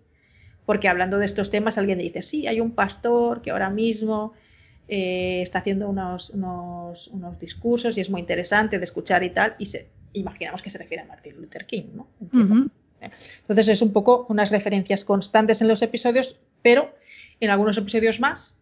porque 0.65 0.87
hablando 0.87 1.19
de 1.19 1.25
estos 1.25 1.51
temas 1.51 1.77
alguien 1.77 1.99
dice, 1.99 2.23
sí, 2.23 2.47
hay 2.47 2.59
un 2.59 2.71
pastor 2.71 3.43
que 3.43 3.51
ahora 3.51 3.69
mismo 3.69 4.33
eh, 4.87 5.41
está 5.43 5.59
haciendo 5.59 5.87
unos, 5.87 6.31
unos, 6.31 7.09
unos, 7.09 7.39
discursos 7.39 7.95
y 7.95 8.01
es 8.01 8.09
muy 8.09 8.19
interesante 8.19 8.79
de 8.79 8.83
escuchar 8.83 9.21
y 9.23 9.29
tal, 9.29 9.53
y 9.59 9.67
se, 9.67 9.89
imaginamos 10.13 10.63
que 10.63 10.71
se 10.71 10.79
refiere 10.79 11.03
a 11.03 11.05
Martin 11.05 11.35
Luther 11.35 11.67
King, 11.67 11.89
¿no? 11.93 12.07
-huh. 12.21 12.71
Entonces 13.41 13.67
es 13.67 13.83
un 13.83 13.93
poco 13.93 14.25
unas 14.29 14.49
referencias 14.49 15.05
constantes 15.05 15.61
en 15.61 15.67
los 15.67 15.83
episodios, 15.83 16.37
pero 16.63 16.95
en 17.39 17.51
algunos 17.51 17.77
episodios 17.77 18.19
más 18.19 18.57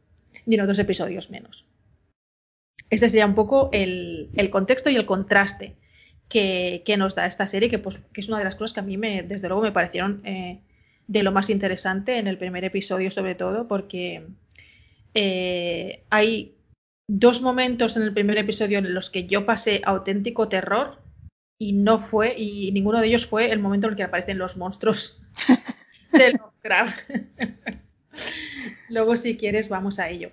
y 0.46 0.56
en 0.56 0.60
otros 0.60 0.80
episodios 0.80 1.30
menos. 1.30 1.66
Este 2.92 3.10
sería 3.10 3.26
un 3.26 3.36
poco 3.36 3.70
el, 3.72 4.30
el 4.36 4.50
contexto 4.50 4.90
y 4.90 4.98
el 4.98 5.06
contraste 5.06 5.76
que, 6.28 6.84
que, 6.86 6.98
nos 6.98 7.16
da 7.16 7.26
esta 7.26 7.48
serie, 7.48 7.70
que, 7.70 7.80
pues, 7.80 8.00
que 8.14 8.22
es 8.22 8.28
una 8.28 8.38
de 8.38 8.44
las 8.44 8.56
cosas 8.56 8.74
que 8.74 8.80
a 8.82 8.84
mí, 8.84 8.98
me, 8.98 9.24
desde 9.24 9.48
luego, 9.48 9.64
me 9.64 9.72
parecieron 9.72 10.22
eh, 10.26 10.60
de 11.08 11.24
lo 11.24 11.32
más 11.32 11.50
interesante 11.50 12.18
en 12.18 12.28
el 12.28 12.38
primer 12.38 12.66
episodio, 12.66 13.10
sobre 13.10 13.34
todo, 13.34 13.68
porque 13.68 14.28
eh, 15.14 16.04
hay 16.10 16.56
dos 17.08 17.42
momentos 17.42 17.96
en 17.96 18.04
el 18.04 18.14
primer 18.14 18.38
episodio 18.38 18.78
en 18.80 18.94
los 18.94 19.10
que 19.10 19.26
yo 19.26 19.46
pasé 19.46 19.82
auténtico 19.86 20.50
terror 20.50 21.02
y 21.58 21.74
no 21.74 21.98
fue, 21.98 22.38
y 22.38 22.72
ninguno 22.74 23.00
de 23.00 23.08
ellos 23.08 23.26
fue 23.26 23.52
el 23.52 23.60
momento 23.60 23.88
en 23.88 23.92
el 23.92 23.98
que 23.98 24.04
aparecen 24.04 24.38
los 24.38 24.58
monstruos 24.58 25.22
de 26.12 26.34
Lovecraft. 26.34 27.00
Luego, 28.90 29.16
si 29.16 29.38
quieres, 29.38 29.70
vamos 29.70 30.00
a 30.00 30.10
ello. 30.10 30.32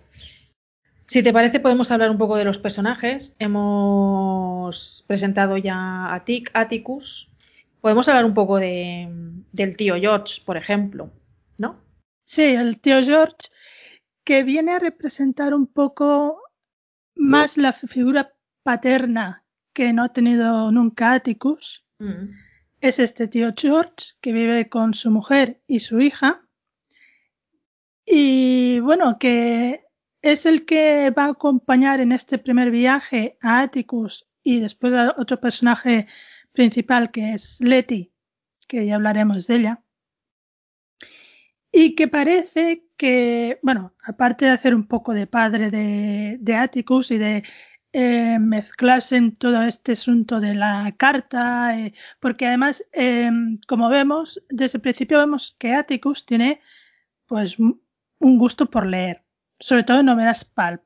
Si 1.08 1.22
te 1.22 1.32
parece, 1.32 1.58
podemos 1.58 1.90
hablar 1.90 2.10
un 2.10 2.18
poco 2.18 2.36
de 2.36 2.44
los 2.44 2.58
personajes. 2.58 3.34
Hemos 3.38 5.04
presentado 5.06 5.56
ya 5.56 6.12
a 6.12 6.22
Tic, 6.26 6.50
Atticus. 6.52 7.30
Podemos 7.80 8.06
hablar 8.10 8.26
un 8.26 8.34
poco 8.34 8.58
de, 8.58 9.08
del 9.52 9.76
tío 9.78 9.96
George, 9.96 10.42
por 10.44 10.58
ejemplo, 10.58 11.10
¿no? 11.56 11.80
Sí, 12.26 12.42
el 12.42 12.78
tío 12.78 13.02
George, 13.02 13.48
que 14.22 14.42
viene 14.42 14.72
a 14.72 14.78
representar 14.78 15.54
un 15.54 15.66
poco 15.66 16.42
más 17.14 17.56
la 17.56 17.72
figura 17.72 18.34
paterna 18.62 19.44
que 19.72 19.94
no 19.94 20.04
ha 20.04 20.12
tenido 20.12 20.70
nunca 20.70 21.14
Atticus. 21.14 21.86
Mm. 22.00 22.34
Es 22.82 22.98
este 22.98 23.28
tío 23.28 23.54
George, 23.56 24.12
que 24.20 24.32
vive 24.32 24.68
con 24.68 24.92
su 24.92 25.10
mujer 25.10 25.62
y 25.66 25.80
su 25.80 26.00
hija. 26.00 26.46
Y 28.04 28.80
bueno, 28.80 29.18
que 29.18 29.87
es 30.22 30.46
el 30.46 30.64
que 30.64 31.10
va 31.10 31.26
a 31.26 31.30
acompañar 31.30 32.00
en 32.00 32.12
este 32.12 32.38
primer 32.38 32.70
viaje 32.70 33.38
a 33.40 33.60
Atticus 33.60 34.26
y 34.42 34.60
después 34.60 34.92
a 34.94 35.14
otro 35.18 35.40
personaje 35.40 36.06
principal 36.52 37.10
que 37.10 37.34
es 37.34 37.60
Letty, 37.60 38.12
que 38.66 38.86
ya 38.86 38.96
hablaremos 38.96 39.46
de 39.46 39.56
ella. 39.56 39.82
Y 41.70 41.94
que 41.94 42.08
parece 42.08 42.86
que, 42.96 43.58
bueno, 43.62 43.94
aparte 44.02 44.46
de 44.46 44.52
hacer 44.52 44.74
un 44.74 44.86
poco 44.88 45.12
de 45.14 45.26
padre 45.26 45.70
de, 45.70 46.38
de 46.40 46.54
Atticus 46.54 47.10
y 47.10 47.18
de 47.18 47.44
eh, 47.92 48.38
mezclarse 48.38 49.16
en 49.16 49.36
todo 49.36 49.62
este 49.62 49.92
asunto 49.92 50.40
de 50.40 50.54
la 50.54 50.94
carta, 50.96 51.78
eh, 51.78 51.94
porque 52.20 52.46
además, 52.46 52.84
eh, 52.92 53.30
como 53.66 53.88
vemos, 53.88 54.42
desde 54.48 54.78
el 54.78 54.82
principio 54.82 55.18
vemos 55.18 55.56
que 55.58 55.74
Atticus 55.74 56.26
tiene 56.26 56.60
pues 57.26 57.58
un 57.58 57.80
gusto 58.38 58.66
por 58.70 58.86
leer 58.86 59.27
sobre 59.60 59.84
todo 59.84 60.00
en 60.00 60.06
novelas 60.06 60.44
pulp. 60.44 60.82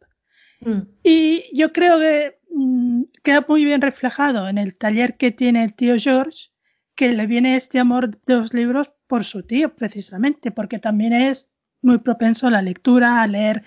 Mm. 0.60 0.82
Y 1.02 1.44
yo 1.56 1.72
creo 1.72 1.98
que 1.98 2.38
mm, 2.50 3.02
queda 3.22 3.44
muy 3.48 3.64
bien 3.64 3.80
reflejado 3.80 4.48
en 4.48 4.58
el 4.58 4.76
taller 4.76 5.16
que 5.16 5.30
tiene 5.30 5.64
el 5.64 5.74
tío 5.74 5.94
George, 5.98 6.50
que 6.94 7.12
le 7.12 7.26
viene 7.26 7.56
este 7.56 7.78
amor 7.78 8.10
de 8.22 8.36
los 8.36 8.54
libros 8.54 8.90
por 9.06 9.24
su 9.24 9.42
tío, 9.42 9.74
precisamente, 9.74 10.50
porque 10.50 10.78
también 10.78 11.12
es 11.12 11.50
muy 11.80 11.98
propenso 11.98 12.46
a 12.46 12.50
la 12.50 12.62
lectura, 12.62 13.22
a 13.22 13.26
leer 13.26 13.64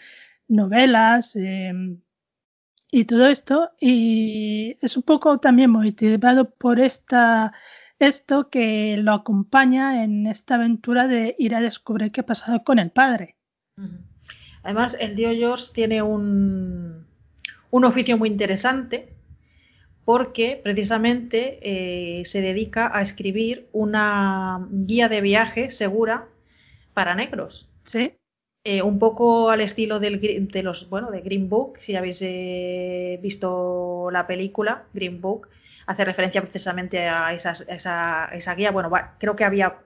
novelas 0.48 1.36
eh, 1.36 1.74
y 2.92 3.06
todo 3.06 3.28
esto. 3.28 3.72
Y 3.80 4.78
es 4.82 4.96
un 4.96 5.04
poco 5.04 5.40
también 5.40 5.72
motivado 5.72 6.52
por 6.52 6.80
esta, 6.80 7.54
esto 8.00 8.50
que 8.50 8.98
lo 8.98 9.14
acompaña 9.14 10.04
en 10.04 10.28
esta 10.28 10.56
aventura 10.56 11.08
de 11.08 11.36
ir 11.38 11.56
a 11.56 11.62
descubrir 11.62 12.12
qué 12.12 12.22
ha 12.22 12.26
pasado 12.26 12.64
con 12.64 12.80
el 12.80 12.92
padre. 12.92 13.36
Mm 13.76 13.86
-hmm. 13.86 14.15
Además, 14.66 14.98
el 15.00 15.16
Dio 15.16 15.30
George 15.30 15.66
tiene 15.74 16.02
un, 16.02 17.06
un 17.70 17.86
oficio 17.86 18.18
muy 18.18 18.30
interesante 18.30 19.10
porque 20.06 20.60
precisamente 20.64 21.60
eh, 21.62 22.26
se 22.26 22.42
dedica 22.42 22.90
a 22.92 23.04
escribir 23.04 23.68
una 23.74 24.68
guía 24.72 25.08
de 25.08 25.22
viaje 25.22 25.70
segura 25.70 26.28
para 26.96 27.14
negros. 27.14 27.70
Sí. 27.84 28.14
Eh, 28.64 28.82
un 28.82 28.98
poco 28.98 29.52
al 29.52 29.62
estilo 29.62 30.00
del, 30.00 30.20
de 30.20 30.64
los, 30.64 30.90
bueno, 30.90 31.12
de 31.12 31.22
Green 31.22 31.48
Book, 31.48 31.78
si 31.82 31.96
habéis 31.96 32.24
eh, 32.24 33.20
visto 33.22 34.10
la 34.12 34.26
película 34.26 34.86
Green 34.94 35.22
Book, 35.22 35.48
hace 35.86 36.06
referencia 36.06 36.42
precisamente 36.42 37.08
a, 37.08 37.36
esas, 37.36 37.68
esa, 37.70 38.30
esa, 38.34 38.56
guía. 38.56 38.72
Bueno, 38.72 38.90
va, 38.90 39.14
creo 39.20 39.36
que 39.36 39.44
había, 39.44 39.78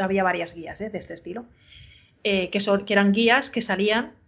había 0.00 0.24
varias 0.24 0.56
guías 0.56 0.80
de 0.80 0.90
este 0.92 1.14
estilo. 1.14 1.44
que, 2.24 2.58
son, 2.58 2.84
que 2.84 2.94
eran 2.94 3.12
guías 3.12 3.50
que 3.50 3.60
salían 3.60 4.23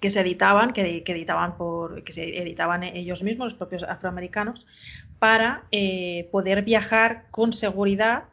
que 0.00 0.10
se 0.10 0.20
editaban, 0.20 0.72
que, 0.72 1.02
editaban 1.06 1.56
por, 1.56 2.02
que 2.04 2.12
se 2.12 2.42
editaban 2.42 2.82
ellos 2.82 3.22
mismos, 3.22 3.46
los 3.46 3.54
propios 3.54 3.82
afroamericanos, 3.82 4.66
para 5.18 5.64
eh, 5.70 6.28
poder 6.32 6.62
viajar 6.62 7.26
con 7.30 7.52
seguridad 7.52 8.24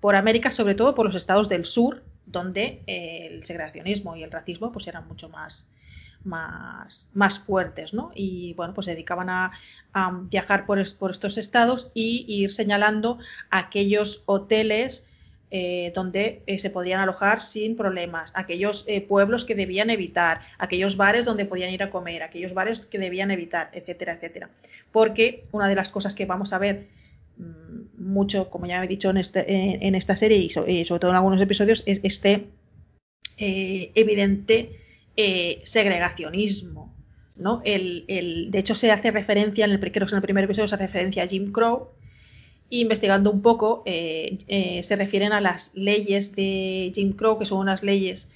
por 0.00 0.16
América, 0.16 0.50
sobre 0.50 0.74
todo 0.74 0.94
por 0.94 1.06
los 1.06 1.14
estados 1.14 1.48
del 1.48 1.64
sur, 1.64 2.02
donde 2.26 2.82
eh, 2.86 3.28
el 3.30 3.44
segregacionismo 3.44 4.16
y 4.16 4.24
el 4.24 4.32
racismo 4.32 4.72
pues 4.72 4.88
eran 4.88 5.06
mucho 5.06 5.28
más, 5.28 5.68
más, 6.24 7.08
más 7.14 7.38
fuertes, 7.38 7.94
¿no? 7.94 8.10
Y 8.14 8.54
bueno, 8.54 8.74
pues 8.74 8.86
se 8.86 8.92
dedicaban 8.92 9.30
a, 9.30 9.52
viajar 10.28 10.66
por, 10.66 10.78
por, 10.98 11.12
estos 11.12 11.38
estados 11.38 11.90
y 11.94 12.26
ir 12.28 12.52
señalando 12.52 13.18
aquellos 13.50 14.24
hoteles 14.26 15.06
eh, 15.52 15.92
donde 15.94 16.42
eh, 16.48 16.58
se 16.58 16.70
podían 16.70 16.98
alojar 16.98 17.40
sin 17.40 17.76
problemas, 17.76 18.32
aquellos 18.34 18.84
eh, 18.88 19.00
pueblos 19.00 19.44
que 19.44 19.54
debían 19.54 19.90
evitar, 19.90 20.40
aquellos 20.58 20.96
bares 20.96 21.24
donde 21.24 21.44
podían 21.44 21.72
ir 21.72 21.84
a 21.84 21.90
comer, 21.90 22.24
aquellos 22.24 22.52
bares 22.52 22.80
que 22.80 22.98
debían 22.98 23.30
evitar, 23.30 23.70
etcétera, 23.72 24.14
etcétera. 24.14 24.50
Porque 24.90 25.44
una 25.52 25.68
de 25.68 25.76
las 25.76 25.92
cosas 25.92 26.16
que 26.16 26.26
vamos 26.26 26.52
a 26.52 26.58
ver 26.58 26.88
mm, 27.38 28.02
mucho, 28.02 28.50
como 28.50 28.66
ya 28.66 28.82
he 28.82 28.88
dicho 28.88 29.08
en, 29.10 29.18
este, 29.18 29.86
en 29.86 29.94
esta 29.94 30.16
serie 30.16 30.38
y, 30.38 30.50
sobre 30.50 31.00
todo 31.00 31.10
en 31.12 31.16
algunos 31.16 31.40
episodios, 31.40 31.84
es 31.86 32.00
este 32.02 32.48
evidente 33.38 34.80
segregacionismo. 35.62 36.92
¿no? 37.36 37.62
El, 37.64 38.48
de 38.50 38.58
hecho, 38.58 38.74
se 38.74 38.90
hace 38.90 39.12
referencia, 39.12 39.64
en 39.64 39.70
el, 39.70 39.78
creo 39.78 40.06
que 40.06 40.12
en 40.12 40.16
el 40.16 40.22
primer 40.22 40.44
episodio 40.44 40.66
se 40.66 40.74
hace 40.74 40.86
referencia 40.86 41.22
a 41.22 41.28
Jim 41.28 41.52
Crow, 41.52 41.90
investigando 42.70 43.30
un 43.30 43.42
poco, 43.42 43.82
eh, 43.86 44.38
eh, 44.48 44.82
se 44.82 44.96
refieren 44.96 45.32
a 45.32 45.40
las 45.40 45.72
leyes 45.74 46.34
de 46.34 46.92
Jim 46.94 47.12
Crow, 47.12 47.38
que 47.38 47.44
son 47.44 47.58
unas 47.58 47.82
leyes 47.82 48.30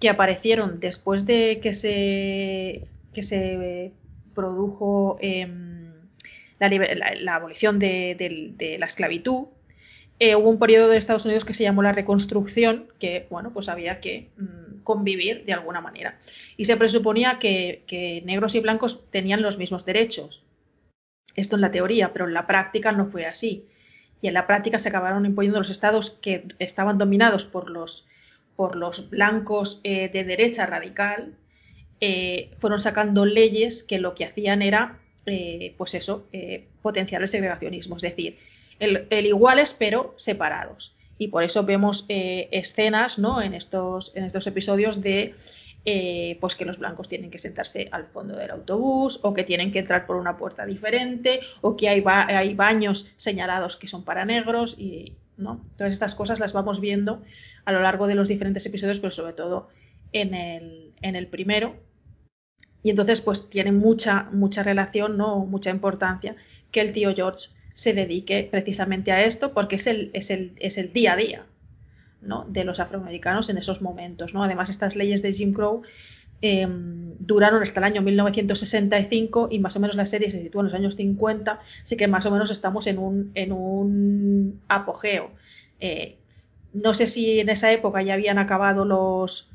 que 0.00 0.08
aparecieron 0.08 0.80
después 0.80 1.26
de 1.26 1.60
que 1.62 1.74
se, 1.74 2.86
que 3.12 3.22
se 3.22 3.92
produjo 4.34 5.16
em, 5.20 5.92
la, 6.58 7.34
abolición 7.34 7.78
de, 7.78 8.76
la 8.78 8.86
esclavitud. 8.86 9.46
Eh, 10.18 10.36
hubo 10.36 10.50
un 10.50 10.58
periodo 10.58 10.88
de 10.88 10.98
Estados 10.98 11.24
Unidos 11.24 11.44
que 11.44 11.54
se 11.54 11.62
llamó 11.62 11.82
la 11.82 11.92
reconstrucción, 11.92 12.88
que 12.98 13.26
bueno, 13.30 13.52
pues 13.52 13.68
había 13.68 14.00
que 14.00 14.28
mm, 14.36 14.82
convivir 14.82 15.44
de 15.44 15.52
alguna 15.52 15.80
manera. 15.80 16.18
Y 16.56 16.64
se 16.64 16.76
presuponía 16.76 17.38
que 17.38 18.22
negros 18.24 18.56
y 18.56 18.60
blancos 18.60 19.08
tenían 19.10 19.42
los 19.42 19.56
mismos 19.56 19.84
derechos 19.84 20.44
esto 21.34 21.56
en 21.56 21.62
la 21.62 21.70
teoría, 21.70 22.12
pero 22.12 22.26
en 22.26 22.34
la 22.34 22.46
práctica 22.46 22.92
no 22.92 23.06
fue 23.06 23.26
así. 23.26 23.66
Y 24.20 24.28
en 24.28 24.34
la 24.34 24.46
práctica 24.46 24.78
se 24.78 24.88
acabaron 24.88 25.26
imponiendo 25.26 25.58
los 25.58 25.70
estados 25.70 26.10
que 26.10 26.44
estaban 26.58 26.98
dominados 26.98 27.44
por 27.44 27.68
los, 27.68 28.06
por 28.56 28.76
los 28.76 29.10
blancos 29.10 29.80
eh, 29.82 30.08
de 30.08 30.24
derecha 30.24 30.66
radical, 30.66 31.34
eh, 32.00 32.50
fueron 32.58 32.80
sacando 32.80 33.24
leyes 33.24 33.82
que 33.82 33.98
lo 33.98 34.14
que 34.14 34.24
hacían 34.24 34.62
era, 34.62 34.98
eh, 35.26 35.74
pues 35.76 35.94
eso, 35.94 36.26
potenciar 36.82 37.22
el 37.22 37.28
segregacionismo, 37.28 37.96
es 37.96 38.02
decir, 38.02 38.38
el, 38.78 39.06
el, 39.10 39.26
iguales 39.26 39.74
pero 39.78 40.14
separados. 40.18 40.94
Y 41.18 41.28
por 41.28 41.44
eso 41.44 41.64
vemos 41.64 42.04
escenas 42.08 43.18
¿no? 43.18 43.40
en, 43.40 43.54
estos, 43.54 44.12
en 44.16 44.24
estos 44.24 44.46
episodios 44.48 45.00
de 45.00 45.34
eh, 45.84 46.38
pues 46.40 46.54
que 46.54 46.64
los 46.64 46.78
blancos 46.78 47.08
tienen 47.08 47.28
que 47.30 47.38
sentarse 47.38 47.88
al 47.90 48.06
fondo 48.06 48.36
del 48.36 48.52
autobús 48.52 49.18
o 49.24 49.34
que 49.34 49.42
tienen 49.42 49.72
que 49.72 49.80
entrar 49.80 50.06
por 50.06 50.14
una 50.14 50.36
puerta 50.36 50.64
diferente 50.64 51.40
o 51.60 51.76
que 51.76 51.88
hay, 51.88 52.00
baños 52.54 53.12
señalados 53.16 53.76
que 53.76 53.88
son 53.88 54.04
para 54.04 54.24
negros 54.24 54.76
y 54.78 55.14
no 55.36 55.60
todas 55.76 55.92
estas 55.92 56.14
cosas 56.14 56.38
las 56.38 56.52
vamos 56.52 56.78
viendo 56.78 57.20
a 57.64 57.72
lo 57.72 57.80
largo 57.80 58.06
de 58.06 58.14
los 58.14 58.28
diferentes 58.28 58.64
episodios 58.64 59.00
pero 59.00 59.10
sobre 59.10 59.32
todo 59.32 59.70
en 60.12 60.34
el, 60.34 60.92
en 61.02 61.16
el 61.16 61.26
primero. 61.26 61.74
Y 62.84 62.90
entonces 62.90 63.20
pues 63.20 63.50
tiene 63.50 63.72
mucha 63.72 64.28
mucha 64.30 64.62
relación 64.62 65.16
no 65.16 65.40
mucha 65.46 65.70
importancia 65.70 66.36
que 66.70 66.80
el 66.80 66.92
tío 66.92 67.12
George 67.12 67.48
se 67.74 67.92
dedique 67.92 68.46
precisamente 68.48 69.10
a 69.10 69.24
esto 69.24 69.52
porque 69.52 69.76
es 69.76 69.88
el, 69.88 70.10
es 70.12 70.30
el, 70.30 70.52
es 70.60 70.78
el 70.78 70.92
día 70.92 71.14
a 71.14 71.16
día 71.16 71.46
de 72.48 72.64
los 72.64 72.80
afroamericanos 72.80 73.48
en 73.48 73.58
esos 73.58 73.82
momentos. 73.82 74.34
¿no? 74.34 74.44
Además, 74.44 74.70
estas 74.70 74.96
leyes 74.96 75.22
de 75.22 75.32
Jim 75.32 75.52
Crow 75.52 75.82
em, 76.40 77.14
duraron 77.18 77.62
hasta 77.62 77.80
el 77.80 77.84
año 77.84 78.02
1965 78.02 79.48
y 79.50 79.58
más 79.58 79.76
o 79.76 79.80
menos 79.80 79.96
la 79.96 80.06
serie 80.06 80.30
se 80.30 80.40
sitúa 80.40 80.60
en 80.60 80.66
los 80.66 80.74
años 80.74 80.96
50, 80.96 81.60
así 81.82 81.96
que 81.96 82.08
más 82.08 82.26
o 82.26 82.30
menos 82.30 82.50
estamos 82.50 82.86
en 82.86 82.98
un, 82.98 83.32
en 83.34 83.52
un 83.52 84.60
apogeo. 84.68 85.30
Eh, 85.80 86.16
no 86.72 86.94
sé 86.94 87.06
si 87.06 87.40
en 87.40 87.48
esa 87.48 87.70
época 87.72 88.02
ya 88.02 88.14
habían 88.14 88.38
acabado 88.38 88.84
los, 88.84 89.48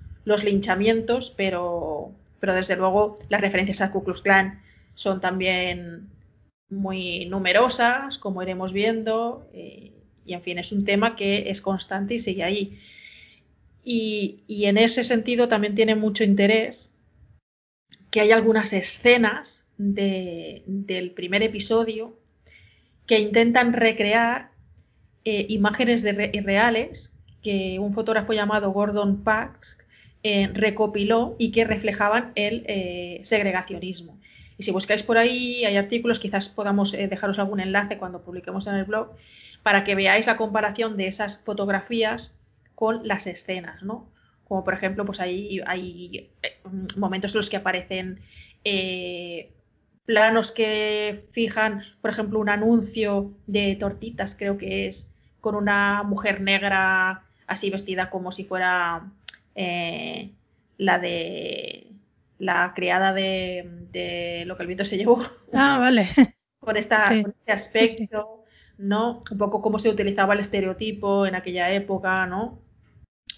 linchamientos, 0.43 1.33
pero, 1.35 2.11
pero 2.39 2.53
desde 2.53 2.75
luego 2.75 3.15
las 3.29 3.41
referencias 3.41 3.81
a 3.81 3.91
Ku 3.91 4.03
Klux 4.03 4.21
Klan 4.21 4.61
son 4.93 5.21
también 5.21 6.09
muy 6.69 7.25
numerosas, 7.25 8.17
como 8.17 8.43
iremos 8.43 8.73
viendo. 8.73 9.47
Eh, 9.53 9.93
y 10.27 10.33
en 10.33 10.41
fin, 10.41 10.59
es 10.59 10.71
un 10.71 10.85
tema 10.85 11.15
que 11.15 11.49
es 11.49 11.61
constante 11.61 12.15
y 12.15 12.19
sigue 12.19 12.43
ahí. 12.43 12.79
Y, 13.89 14.65
en 14.65 14.77
ese 14.77 15.05
sentido 15.05 15.47
también 15.47 15.73
tiene 15.73 15.95
mucho 15.95 16.25
interés 16.25 16.91
que 18.11 18.19
hay 18.19 18.31
algunas 18.31 18.73
escenas 18.73 19.65
del 19.77 21.11
primer 21.15 21.41
episodio 21.41 22.19
que 23.05 23.19
intentan 23.19 23.71
recrear 23.71 24.51
eh, 25.23 25.45
imágenes 25.47 26.03
de 26.03 26.11
reales 26.43 27.13
que 27.41 27.79
un 27.79 27.93
fotógrafo 27.93 28.33
llamado 28.33 28.71
Gordon 28.71 29.23
Parks 29.23 29.77
eh, 30.23 30.49
recopiló 30.53 31.37
y 31.39 31.51
que 31.51 31.63
reflejaban 31.63 32.33
el 32.35 32.65
eh, 32.67 33.21
segregacionismo. 33.23 34.19
Y 34.57 34.63
si 34.63 34.71
buscáis 34.71 35.03
por 35.03 35.17
ahí, 35.17 35.63
hay 35.63 35.77
artículos, 35.77 36.19
quizás 36.19 36.49
podamos 36.49 36.91
dejaros 36.91 37.39
algún 37.39 37.61
enlace 37.61 37.97
cuando 37.97 38.21
publiquemos 38.21 38.67
en 38.67 38.75
el 38.75 38.83
blog, 38.83 39.15
para 39.67 39.83
que 39.83 39.95
veáis 39.95 40.25
la 40.27 40.37
comparación 40.37 40.95
de 40.95 41.09
esas 41.09 41.39
fotografías 41.39 42.33
con 42.73 43.05
las 43.05 43.27
escenas, 43.27 43.83
¿no? 43.83 44.09
Como 44.45 44.63
por 44.63 44.73
ejemplo, 44.73 45.03
pues 45.05 45.19
hay, 45.19 45.59
hay 45.65 46.31
eh, 46.41 46.61
momentos 46.95 47.33
en 47.33 47.39
los 47.39 47.49
que 47.49 47.57
aparecen 47.57 48.21
eh, 48.63 49.51
planos 50.05 50.53
que 50.53 51.25
fijan, 51.33 51.83
por 51.99 52.11
ejemplo, 52.11 52.39
un 52.39 52.47
anuncio 52.47 53.33
de 53.45 53.75
tortitas, 53.75 54.35
creo 54.35 54.57
que 54.57 54.87
es, 54.87 55.13
con 55.41 55.53
una 55.53 56.01
mujer 56.03 56.39
negra 56.39 57.25
así 57.45 57.69
vestida 57.69 58.09
como 58.09 58.31
si 58.31 58.45
fuera 58.45 59.11
eh, 59.53 60.31
la 60.77 60.97
de 60.97 61.91
la 62.39 62.71
criada 62.73 63.11
de, 63.11 64.45
lo 64.47 64.55
que 64.55 64.63
el 64.63 64.67
viento 64.67 64.85
se 64.85 64.95
llevó. 64.95 65.21
Ah, 65.51 65.77
vale. 65.77 66.07
con, 66.61 66.77
esta, 66.77 67.13
este 67.13 67.51
aspecto. 67.51 68.45
¿No? 68.77 69.21
Un 69.31 69.37
poco 69.37 69.61
cómo 69.61 69.79
se 69.79 69.89
utilizaba 69.89 70.33
el 70.33 70.39
estereotipo 70.39 71.25
en 71.25 71.35
aquella 71.35 71.71
época, 71.71 72.25
¿no? 72.27 72.59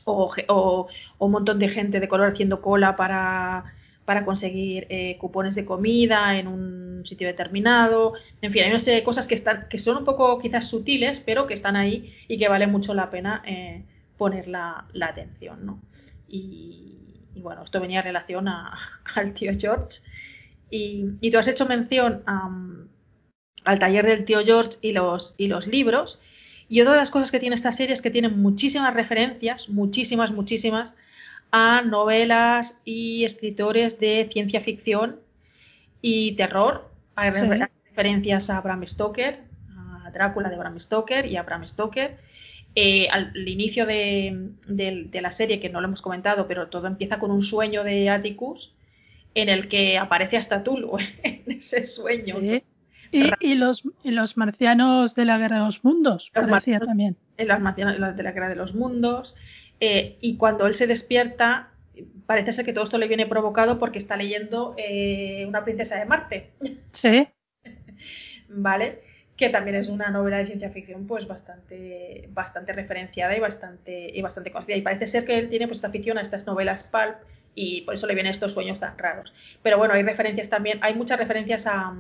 O, 0.06 0.88
un 1.20 1.32
montón 1.32 1.60
de 1.60 1.70
gente 1.70 2.00
de 2.00 2.08
color 2.08 2.30
haciendo 2.30 2.62
cola 2.62 2.96
para, 2.96 3.76
para 4.06 4.26
conseguir 4.26 4.88
eh, 4.90 5.18
cupones 5.20 5.56
de 5.56 5.66
comida 5.66 6.38
en 6.38 6.48
un 6.48 7.06
sitio 7.06 7.28
determinado. 7.28 8.14
En 8.42 8.52
fin, 8.52 8.64
hay 8.64 8.70
una 8.70 8.80
serie 8.80 9.02
de 9.02 9.04
cosas 9.04 9.28
que, 9.28 9.36
están, 9.36 9.68
que 9.70 9.78
son 9.78 9.98
un 9.98 10.06
poco 10.06 10.40
quizás 10.40 10.68
sutiles, 10.68 11.20
pero 11.20 11.46
que 11.46 11.54
están 11.54 11.76
ahí 11.76 12.16
y 12.28 12.40
que 12.40 12.48
vale 12.48 12.66
mucho 12.66 12.94
la 12.94 13.12
pena 13.12 13.44
eh, 13.46 13.84
poner 14.18 14.48
la, 14.48 14.86
atención, 15.02 15.66
¿no? 15.66 15.80
Y, 16.28 16.96
bueno, 17.36 17.64
esto 17.64 17.80
venía 17.80 18.00
en 18.00 18.06
relación 18.06 18.48
al 19.16 19.34
tío 19.34 19.52
George. 19.58 20.00
Y, 20.72 21.06
y, 21.22 21.32
tú 21.32 21.38
has 21.38 21.48
hecho 21.48 21.66
mención 21.66 22.24
a 22.26 22.50
al 23.66 23.80
taller 23.80 24.06
del 24.06 24.26
tío 24.26 24.44
George 24.44 24.78
y 24.82 24.92
los, 24.92 25.36
y 25.38 25.48
los 25.48 25.68
libros. 25.68 26.20
Y 26.68 26.82
otra 26.82 26.94
de 26.94 27.00
las 27.00 27.12
cosas 27.12 27.32
que 27.32 27.40
tiene 27.40 27.56
esta 27.56 27.72
serie 27.72 27.94
es 27.94 28.02
que 28.02 28.12
tiene 28.12 28.30
muchísimas 28.30 28.94
referencias, 28.94 29.70
muchísimas, 29.70 30.32
muchísimas, 30.32 30.96
a 31.52 31.82
novelas 31.82 32.80
y 32.86 33.24
escritores 33.24 34.00
de 34.00 34.30
ciencia 34.32 34.62
ficción 34.62 35.20
y 36.02 36.34
terror. 36.34 36.90
Hay 37.16 37.32
referencias 37.32 38.50
a 38.50 38.62
Bram 38.62 38.86
Stoker, 38.86 39.40
a 39.76 40.12
Drácula 40.12 40.50
de 40.50 40.58
Bram 40.58 40.80
Stoker 40.80 41.26
y 41.26 41.38
a 41.38 41.44
Bram 41.44 41.66
Stoker. 41.66 42.18
Eh, 42.76 43.08
al, 43.10 43.36
inicio 43.48 43.88
de, 43.88 44.52
la 45.22 45.32
serie, 45.32 45.60
que 45.60 45.70
no 45.70 45.82
lo 45.82 45.88
hemos 45.88 46.04
comentado, 46.04 46.48
pero 46.48 46.68
todo 46.68 46.86
empieza 46.86 47.18
con 47.18 47.32
un 47.32 47.42
sueño 47.42 47.84
de 47.84 48.10
Atticus 48.10 48.74
en 49.34 49.50
el 49.50 49.68
que 49.68 49.98
aparece 49.98 50.38
hasta 50.38 50.64
Tulu 50.64 50.98
en 51.24 51.44
ese 51.52 51.84
sueño. 51.84 52.36
Y, 53.12 53.56
los, 53.56 53.84
los 54.04 54.38
marcianos 54.38 55.16
de 55.16 55.26
la 55.26 55.38
Guerra 55.38 55.60
de 55.60 55.66
los 55.66 55.84
Mundos, 55.84 56.32
los 56.34 56.48
marcianos, 56.48 56.88
también. 56.88 57.16
Los 57.38 57.60
marcianos 57.60 58.16
de 58.16 58.24
la 58.24 58.32
Guerra 58.32 58.50
de 58.50 58.56
los 58.56 58.76
Mundos. 58.76 59.36
Eh, 59.80 60.18
y 60.22 60.38
cuando 60.38 60.68
él 60.68 60.76
se 60.76 60.88
despierta, 60.88 61.70
parece 62.26 62.52
ser 62.52 62.66
que 62.66 62.74
todo 62.74 62.84
esto 62.84 62.98
le 62.98 63.08
viene 63.08 63.26
provocado 63.26 63.80
porque 63.80 63.98
está 63.98 64.18
leyendo 64.18 64.76
eh, 64.78 65.46
Una 65.48 65.64
princesa 65.64 65.98
de 65.98 66.06
Marte. 66.06 66.52
Sí. 66.92 67.28
¿Vale? 68.50 69.10
que 69.40 69.48
también 69.48 69.78
es 69.78 69.88
una 69.88 70.10
novela 70.10 70.38
de 70.40 70.48
ciencia 70.48 70.70
ficción 70.70 71.08
pues 71.08 71.26
bastante, 71.26 72.28
bastante 72.34 72.74
referenciada 72.74 73.38
y 73.38 73.40
bastante, 73.40 74.12
y 74.14 74.22
bastante 74.22 74.52
conocida. 74.52 74.76
Y 74.76 74.82
parece 74.82 75.08
ser 75.08 75.24
que 75.24 75.38
él 75.38 75.48
tiene 75.48 75.66
pues 75.66 75.78
esta 75.78 75.88
afición 75.88 76.18
a 76.18 76.22
estas 76.22 76.46
novelas 76.46 76.84
pulp 76.84 77.16
y 77.56 77.84
por 77.84 77.94
eso 77.94 78.06
le 78.06 78.16
vienen 78.16 78.32
estos 78.32 78.52
sueños 78.52 78.82
tan 78.82 78.98
raros. 78.98 79.34
Pero 79.64 79.78
bueno, 79.78 79.94
hay 79.94 80.04
referencias 80.04 80.50
también, 80.50 80.80
hay 80.82 80.94
muchas 80.94 81.18
referencias 81.18 81.68
a, 81.68 81.96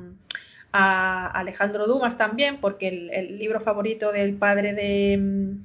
a 0.72 1.28
Alejandro 1.28 1.88
Dumas 1.88 2.18
también, 2.18 2.60
porque 2.60 2.88
el, 2.88 3.38
libro 3.38 3.62
favorito 3.62 4.12
del 4.12 4.36
padre 4.36 4.74
de, 4.74 5.58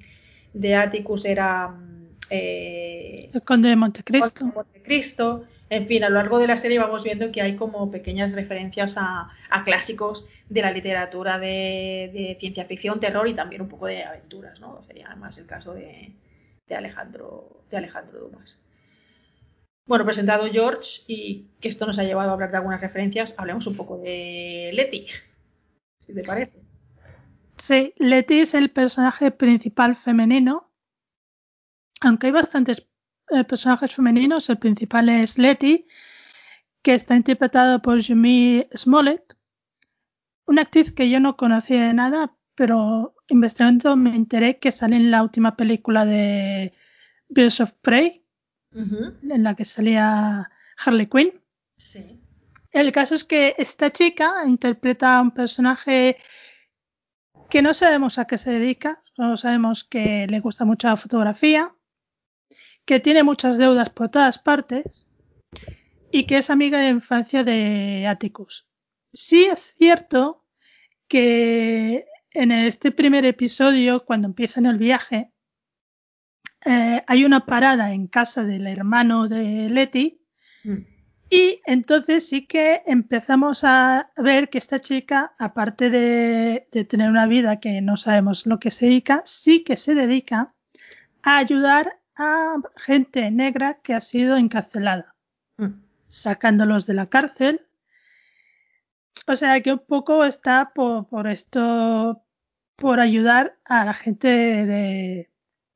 de 0.52 0.74
Atticus 0.74 1.24
era 1.24 1.74
eh, 2.30 3.30
el 3.32 3.42
Conde 3.42 3.68
de 3.68 3.76
Montecristo. 3.76 4.46
Montecristo. 4.46 5.44
En 5.70 5.86
fin, 5.86 6.04
a 6.04 6.08
lo 6.08 6.16
largo 6.16 6.38
de 6.38 6.46
la 6.46 6.56
serie 6.56 6.78
vamos 6.78 7.02
viendo 7.02 7.32
que 7.32 7.40
hay 7.40 7.56
como 7.56 7.90
pequeñas 7.90 8.34
referencias 8.34 8.96
a, 8.98 9.30
clásicos 9.64 10.26
de 10.48 10.62
la 10.62 10.70
literatura 10.70 11.38
de, 11.38 12.36
ciencia 12.38 12.64
ficción, 12.66 13.00
terror 13.00 13.26
y 13.28 13.34
también 13.34 13.62
un 13.62 13.68
poco 13.68 13.86
de 13.86 14.04
aventuras, 14.04 14.60
¿no? 14.60 14.82
Sería 14.86 15.08
además 15.08 15.38
el 15.38 15.46
caso 15.46 15.74
de, 15.74 16.12
Alejandro, 16.70 17.64
de 17.70 17.76
Alejandro 17.78 18.20
Dumas. 18.20 18.58
Bueno, 19.86 20.06
presentado 20.06 20.46
George 20.50 21.02
y 21.06 21.46
que 21.60 21.68
esto 21.68 21.84
nos 21.86 21.98
ha 21.98 22.04
llevado 22.04 22.30
a 22.30 22.32
hablar 22.32 22.50
de 22.50 22.56
algunas 22.56 22.80
referencias, 22.80 23.34
hablemos 23.36 23.66
un 23.66 23.76
poco 23.76 23.98
de 23.98 24.70
Letty, 24.72 25.06
si 26.00 26.14
te 26.14 26.22
parece. 26.22 26.58
Sí, 27.58 27.92
Letty 27.98 28.40
es 28.40 28.54
el 28.54 28.70
personaje 28.70 29.30
principal 29.30 29.94
femenino, 29.94 30.72
aunque 32.00 32.28
hay 32.28 32.32
bastantes 32.32 32.86
eh, 33.30 33.44
personajes 33.44 33.94
femeninos, 33.94 34.48
el 34.48 34.58
principal 34.58 35.10
es 35.10 35.38
Letty, 35.38 35.86
que 36.82 36.94
está 36.94 37.14
interpretado 37.16 37.82
por 37.82 38.00
Jimmy 38.00 38.66
Smollett, 38.74 39.36
una 40.46 40.62
actriz 40.62 40.92
que 40.92 41.10
yo 41.10 41.20
no 41.20 41.36
conocía 41.36 41.86
de 41.86 41.94
nada, 41.94 42.36
pero 42.54 43.14
investigando 43.28 43.96
me 43.96 44.16
enteré 44.16 44.58
que 44.58 44.72
sale 44.72 44.96
en 44.96 45.10
la 45.10 45.22
última 45.22 45.56
película 45.56 46.06
de 46.06 46.72
Birds 47.28 47.60
of 47.60 47.72
Prey, 47.82 48.23
en 48.74 49.42
la 49.42 49.54
que 49.54 49.64
salía 49.64 50.50
Harley 50.84 51.06
Quinn. 51.06 51.40
Sí. 51.76 52.20
El 52.72 52.90
caso 52.90 53.14
es 53.14 53.24
que 53.24 53.54
esta 53.56 53.90
chica 53.90 54.42
interpreta 54.46 55.16
a 55.16 55.22
un 55.22 55.30
personaje 55.30 56.16
que 57.48 57.62
no 57.62 57.72
sabemos 57.72 58.18
a 58.18 58.26
qué 58.26 58.36
se 58.36 58.50
dedica, 58.50 59.02
solo 59.14 59.36
sabemos 59.36 59.84
que 59.84 60.26
le 60.28 60.40
gusta 60.40 60.64
mucho 60.64 60.88
la 60.88 60.96
fotografía, 60.96 61.72
que 62.84 63.00
tiene 63.00 63.22
muchas 63.22 63.58
deudas 63.58 63.90
por 63.90 64.08
todas 64.08 64.38
partes 64.38 65.06
y 66.10 66.26
que 66.26 66.38
es 66.38 66.50
amiga 66.50 66.80
de 66.80 66.88
infancia 66.88 67.44
de 67.44 68.06
Atticus. 68.08 68.66
Sí 69.12 69.44
es 69.44 69.74
cierto 69.76 70.44
que 71.06 72.06
en 72.32 72.50
este 72.50 72.90
primer 72.90 73.24
episodio, 73.24 74.04
cuando 74.04 74.26
empiezan 74.26 74.66
el 74.66 74.78
viaje, 74.78 75.30
eh, 76.64 77.04
hay 77.06 77.24
una 77.24 77.44
parada 77.44 77.92
en 77.92 78.06
casa 78.06 78.42
del 78.42 78.66
hermano 78.66 79.28
de 79.28 79.68
Letty 79.68 80.18
mm. 80.64 80.76
y 81.28 81.60
entonces 81.66 82.26
sí 82.26 82.46
que 82.46 82.82
empezamos 82.86 83.64
a 83.64 84.10
ver 84.16 84.48
que 84.48 84.56
esta 84.56 84.80
chica, 84.80 85.34
aparte 85.38 85.90
de, 85.90 86.66
tener 86.88 87.10
una 87.10 87.26
vida 87.26 87.60
que 87.60 87.82
no 87.82 87.98
sabemos 87.98 88.46
lo 88.46 88.58
que 88.58 88.70
se 88.70 88.86
dedica, 88.86 89.20
sí 89.26 89.62
que 89.62 89.76
se 89.76 89.94
dedica 89.94 90.54
a 91.22 91.36
ayudar 91.36 92.00
a 92.16 92.56
gente 92.76 93.30
negra 93.30 93.80
que 93.82 93.92
ha 93.92 94.00
sido 94.00 94.36
encarcelada, 94.38 95.14
mm. 95.58 95.82
sacándolos 96.08 96.86
de 96.86 96.94
la 96.94 97.10
cárcel. 97.10 97.60
O 99.26 99.36
sea 99.36 99.60
que 99.60 99.72
un 99.72 99.84
poco 99.86 100.24
está 100.24 100.72
por, 100.74 101.08
por 101.08 101.26
esto, 101.26 102.24
por 102.76 103.00
ayudar 103.00 103.58
a 103.64 103.84
la 103.84 103.94
gente 103.94 104.28
de, 104.28 105.30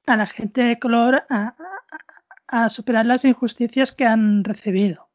a 0.08 0.16
la 0.16 0.26
gente 0.26 0.62
de 0.62 0.78
color 0.78 1.24
a, 1.28 1.54
superar 2.70 3.04
las 3.04 3.24
injusticias 3.24 3.92
que 3.92 4.04
han 4.04 4.42
recibido. 4.42 5.08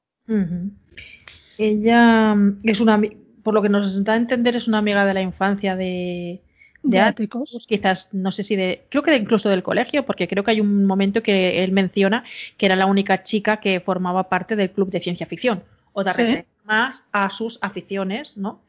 Ella 1.58 2.36
mm, 2.36 2.60
es 2.64 2.80
una, 2.80 3.02
por 3.42 3.54
lo 3.54 3.62
que 3.62 3.70
nos 3.70 4.04
da 4.04 4.14
a 4.14 4.18
entender, 4.18 4.56
es 4.56 4.68
una 4.68 4.78
amiga 4.78 5.06
de 5.06 5.14
la 5.14 5.22
infancia 5.22 5.76
de, 5.76 6.42
de, 6.84 7.00
Áticos. 7.00 7.66
Quizás, 7.68 8.14
no 8.14 8.32
sé 8.32 8.44
si 8.44 8.56
de, 8.56 8.86
creo 8.90 9.04
que 9.04 9.16
incluso 9.16 9.50
del 9.50 9.64
colegio, 9.64 10.06
porque 10.06 10.28
creo 10.28 10.44
que 10.44 10.52
hay 10.52 10.62
un 10.62 10.86
momento 10.86 11.24
que 11.24 11.64
él 11.64 11.72
menciona 11.72 12.24
que 12.58 12.68
era 12.68 12.76
la 12.76 12.86
única 12.86 13.24
chica 13.24 13.58
que 13.58 13.80
formaba 13.80 14.30
parte 14.30 14.56
del 14.56 14.72
club 14.72 14.90
de 14.90 15.00
ciencia 15.00 15.26
ficción. 15.26 15.64
O 15.94 16.04
de 16.04 16.46
más 16.66 17.08
a 17.12 17.30
sus 17.30 17.60
aficiones, 17.62 18.38
¿no? 18.38 18.62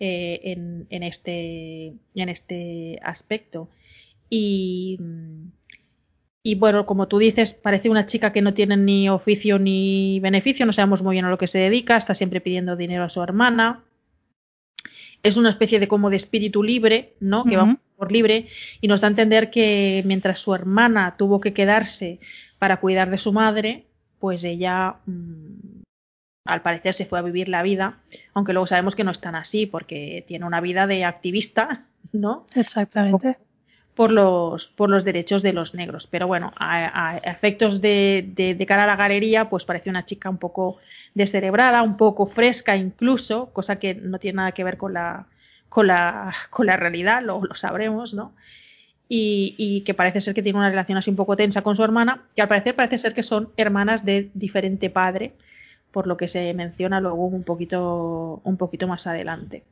Eh, 0.00 0.40
en, 0.44 0.86
en, 0.90 1.02
este, 1.02 1.94
en 2.14 2.28
este 2.28 2.98
aspecto. 3.02 3.68
Y, 4.28 4.96
mm, 4.98 5.48
y 6.44 6.56
bueno, 6.56 6.86
como 6.86 7.06
tú 7.06 7.18
dices, 7.18 7.54
parece 7.54 7.88
una 7.88 8.06
chica 8.06 8.32
que 8.32 8.42
no 8.42 8.52
tiene 8.52 8.76
ni 8.76 9.08
oficio 9.08 9.60
ni 9.60 10.18
beneficio, 10.20 10.66
no 10.66 10.72
sabemos 10.72 11.02
muy 11.02 11.14
bien 11.14 11.24
a 11.24 11.30
lo 11.30 11.38
que 11.38 11.46
se 11.46 11.58
dedica, 11.58 11.96
está 11.96 12.14
siempre 12.14 12.40
pidiendo 12.40 12.74
dinero 12.74 13.04
a 13.04 13.10
su 13.10 13.22
hermana. 13.22 13.84
Es 15.22 15.36
una 15.36 15.50
especie 15.50 15.78
de 15.78 15.86
como 15.86 16.10
de 16.10 16.16
espíritu 16.16 16.64
libre, 16.64 17.14
¿no? 17.20 17.44
Que 17.44 17.56
va 17.56 17.78
por 17.96 18.10
libre 18.10 18.48
y 18.80 18.88
nos 18.88 19.00
da 19.00 19.06
a 19.06 19.10
entender 19.10 19.50
que 19.50 20.02
mientras 20.04 20.40
su 20.40 20.52
hermana 20.52 21.16
tuvo 21.16 21.40
que 21.40 21.52
quedarse 21.52 22.18
para 22.58 22.80
cuidar 22.80 23.08
de 23.08 23.18
su 23.18 23.32
madre, 23.32 23.86
pues 24.18 24.42
ella 24.42 24.96
mm, 25.06 25.82
al 26.44 26.62
parecer 26.62 26.94
se 26.94 27.06
fue 27.06 27.20
a 27.20 27.22
vivir 27.22 27.48
la 27.48 27.62
vida, 27.62 28.00
aunque 28.34 28.52
luego 28.52 28.66
sabemos 28.66 28.96
que 28.96 29.04
no 29.04 29.12
es 29.12 29.20
tan 29.20 29.36
así 29.36 29.66
porque 29.66 30.24
tiene 30.26 30.44
una 30.44 30.60
vida 30.60 30.88
de 30.88 31.04
activista, 31.04 31.86
¿no? 32.12 32.46
Exactamente 32.56 33.38
por 33.94 34.10
los, 34.10 34.68
por 34.68 34.88
los 34.88 35.04
derechos 35.04 35.42
de 35.42 35.52
los 35.52 35.74
negros. 35.74 36.06
Pero 36.06 36.26
bueno, 36.26 36.52
a, 36.56 37.18
efectos 37.24 37.80
de, 37.80 38.26
de, 38.34 38.66
cara 38.66 38.84
a 38.84 38.86
la 38.86 38.96
galería, 38.96 39.50
pues 39.50 39.64
parece 39.64 39.90
una 39.90 40.06
chica 40.06 40.30
un 40.30 40.38
poco 40.38 40.78
descerebrada, 41.14 41.82
un 41.82 41.96
poco 41.96 42.26
fresca 42.26 42.76
incluso, 42.76 43.50
cosa 43.52 43.78
que 43.78 43.94
no 43.94 44.18
tiene 44.18 44.36
nada 44.36 44.52
que 44.52 44.64
ver 44.64 44.78
con 44.78 44.94
la, 44.94 45.26
con 45.68 45.86
la, 45.86 46.34
con 46.50 46.66
la 46.66 46.76
realidad, 46.76 47.22
lo, 47.22 47.44
lo 47.44 47.54
sabremos, 47.54 48.14
¿no? 48.14 48.32
Y, 49.08 49.54
y, 49.58 49.82
que 49.82 49.92
parece 49.92 50.22
ser 50.22 50.32
que 50.32 50.42
tiene 50.42 50.58
una 50.58 50.70
relación 50.70 50.96
así 50.96 51.10
un 51.10 51.16
poco 51.16 51.36
tensa 51.36 51.60
con 51.60 51.74
su 51.74 51.84
hermana, 51.84 52.22
y 52.34 52.40
al 52.40 52.48
parecer 52.48 52.74
parece 52.74 52.96
ser 52.96 53.12
que 53.12 53.22
son 53.22 53.50
hermanas 53.58 54.06
de 54.06 54.30
diferente 54.32 54.88
padre, 54.88 55.34
por 55.90 56.06
lo 56.06 56.16
que 56.16 56.28
se 56.28 56.54
menciona 56.54 56.98
luego 56.98 57.26
un 57.26 57.42
poquito, 57.42 58.40
un 58.42 58.56
poquito 58.56 58.88
más 58.88 59.06
adelante. 59.06 59.64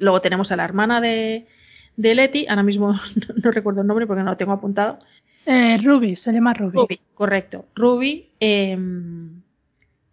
luego 0.00 0.20
tenemos 0.20 0.50
a 0.50 0.56
la 0.56 0.64
hermana 0.64 1.00
de, 1.00 1.46
de 1.96 2.14
Leti, 2.14 2.46
ahora 2.48 2.62
mismo 2.62 2.94
no, 3.44 3.50
recuerdo 3.50 3.82
el 3.82 3.86
nombre 3.86 4.06
porque 4.06 4.22
no 4.22 4.30
lo 4.30 4.36
tengo 4.36 4.52
apuntado. 4.52 4.98
Eh, 5.46 5.78
Ruby, 5.78 6.16
se 6.16 6.32
llama 6.32 6.54
Ruby. 6.54 6.78
Ruby, 6.78 7.00
correcto. 7.14 7.66
Ruby, 7.74 8.30
em, 8.40 9.42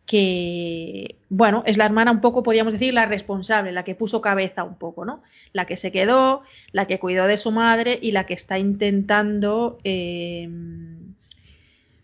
que, 0.06 1.18
bueno, 1.30 1.64
es 1.66 1.78
la 1.78 1.86
hermana 1.86 2.12
un 2.12 2.22
poco, 2.22 2.42
podríamos 2.42 2.74
decir, 2.74 2.94
la 2.94 3.06
responsable, 3.06 3.74
la 3.74 3.84
que 3.84 3.94
puso 3.94 4.22
cabeza 4.22 4.64
un 4.64 4.76
poco, 4.76 5.04
¿no? 5.04 5.22
La 5.52 5.66
que 5.66 5.76
se 5.76 5.92
quedó, 5.92 6.44
la 6.72 6.88
que 6.88 6.98
cuidó 6.98 7.28
de 7.28 7.38
su 7.38 7.52
madre 7.52 8.00
y 8.02 8.12
la 8.12 8.26
que 8.26 8.34
está 8.34 8.58
intentando, 8.58 9.80
em, 9.84 11.14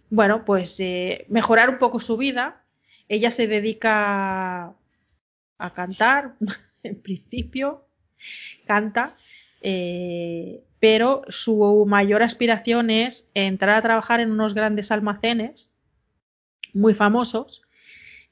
bueno, 0.10 0.44
pues 0.46 0.80
eh, 0.82 1.26
mejorar 1.30 1.70
un 1.70 1.80
poco 1.80 1.98
su 2.00 2.18
vida. 2.18 2.62
Ella 3.08 3.32
se 3.32 3.48
dedica 3.48 4.74
a 5.58 5.74
cantar, 5.74 6.36
en 6.84 7.02
principio, 7.02 7.86
canta, 8.68 9.16
eh, 9.64 10.62
pero 10.80 11.22
su 11.30 11.86
mayor 11.88 12.22
aspiración 12.22 12.90
es 12.90 13.30
entrar 13.34 13.78
a 13.78 13.82
trabajar 13.82 14.20
en 14.20 14.32
unos 14.32 14.54
grandes 14.54 14.92
almacenes 14.92 15.74
muy 16.74 16.94
famosos, 16.94 17.62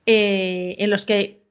eh, 0.06 0.76
en 0.80 0.90
los 0.90 1.06
que, 1.06 1.42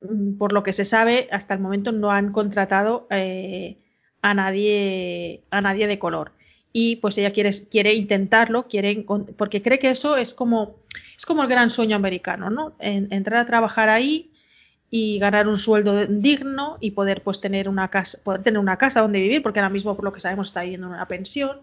mm, 0.00 0.38
por 0.38 0.52
lo 0.52 0.64
que 0.64 0.72
se 0.72 0.84
sabe, 0.84 1.28
hasta 1.30 1.54
el 1.54 1.60
momento 1.60 1.92
no 1.92 2.10
han 2.10 2.32
contratado 2.32 3.06
eh, 3.10 3.78
a, 4.20 4.34
nadie, 4.34 5.44
a 5.50 5.60
nadie 5.60 5.86
de 5.86 6.00
color. 6.00 6.32
Y 6.72 6.96
pues 6.96 7.16
ella 7.18 7.32
quiere, 7.32 7.50
quiere 7.70 7.94
intentarlo, 7.94 8.66
quiere, 8.66 9.04
porque 9.36 9.62
cree 9.62 9.78
que 9.78 9.90
eso 9.90 10.16
es 10.16 10.34
como, 10.34 10.80
es 11.16 11.26
como 11.26 11.42
el 11.42 11.48
gran 11.48 11.70
sueño 11.70 11.94
americano, 11.94 12.50
¿no? 12.50 12.74
entrar 12.80 13.40
a 13.40 13.46
trabajar 13.46 13.90
ahí 13.90 14.31
y 14.94 15.18
ganar 15.18 15.48
un 15.48 15.56
sueldo 15.56 16.06
digno 16.06 16.76
y 16.78 16.90
poder 16.90 17.22
pues 17.22 17.40
tener 17.40 17.66
una 17.66 17.88
casa, 17.88 18.18
poder 18.22 18.42
tener 18.42 18.58
una 18.58 18.76
casa 18.76 19.00
donde 19.00 19.20
vivir, 19.20 19.42
porque 19.42 19.58
ahora 19.58 19.70
mismo 19.70 19.96
por 19.96 20.04
lo 20.04 20.12
que 20.12 20.20
sabemos 20.20 20.48
está 20.48 20.64
viviendo 20.64 20.86
en 20.86 20.92
una 20.92 21.08
pensión, 21.08 21.62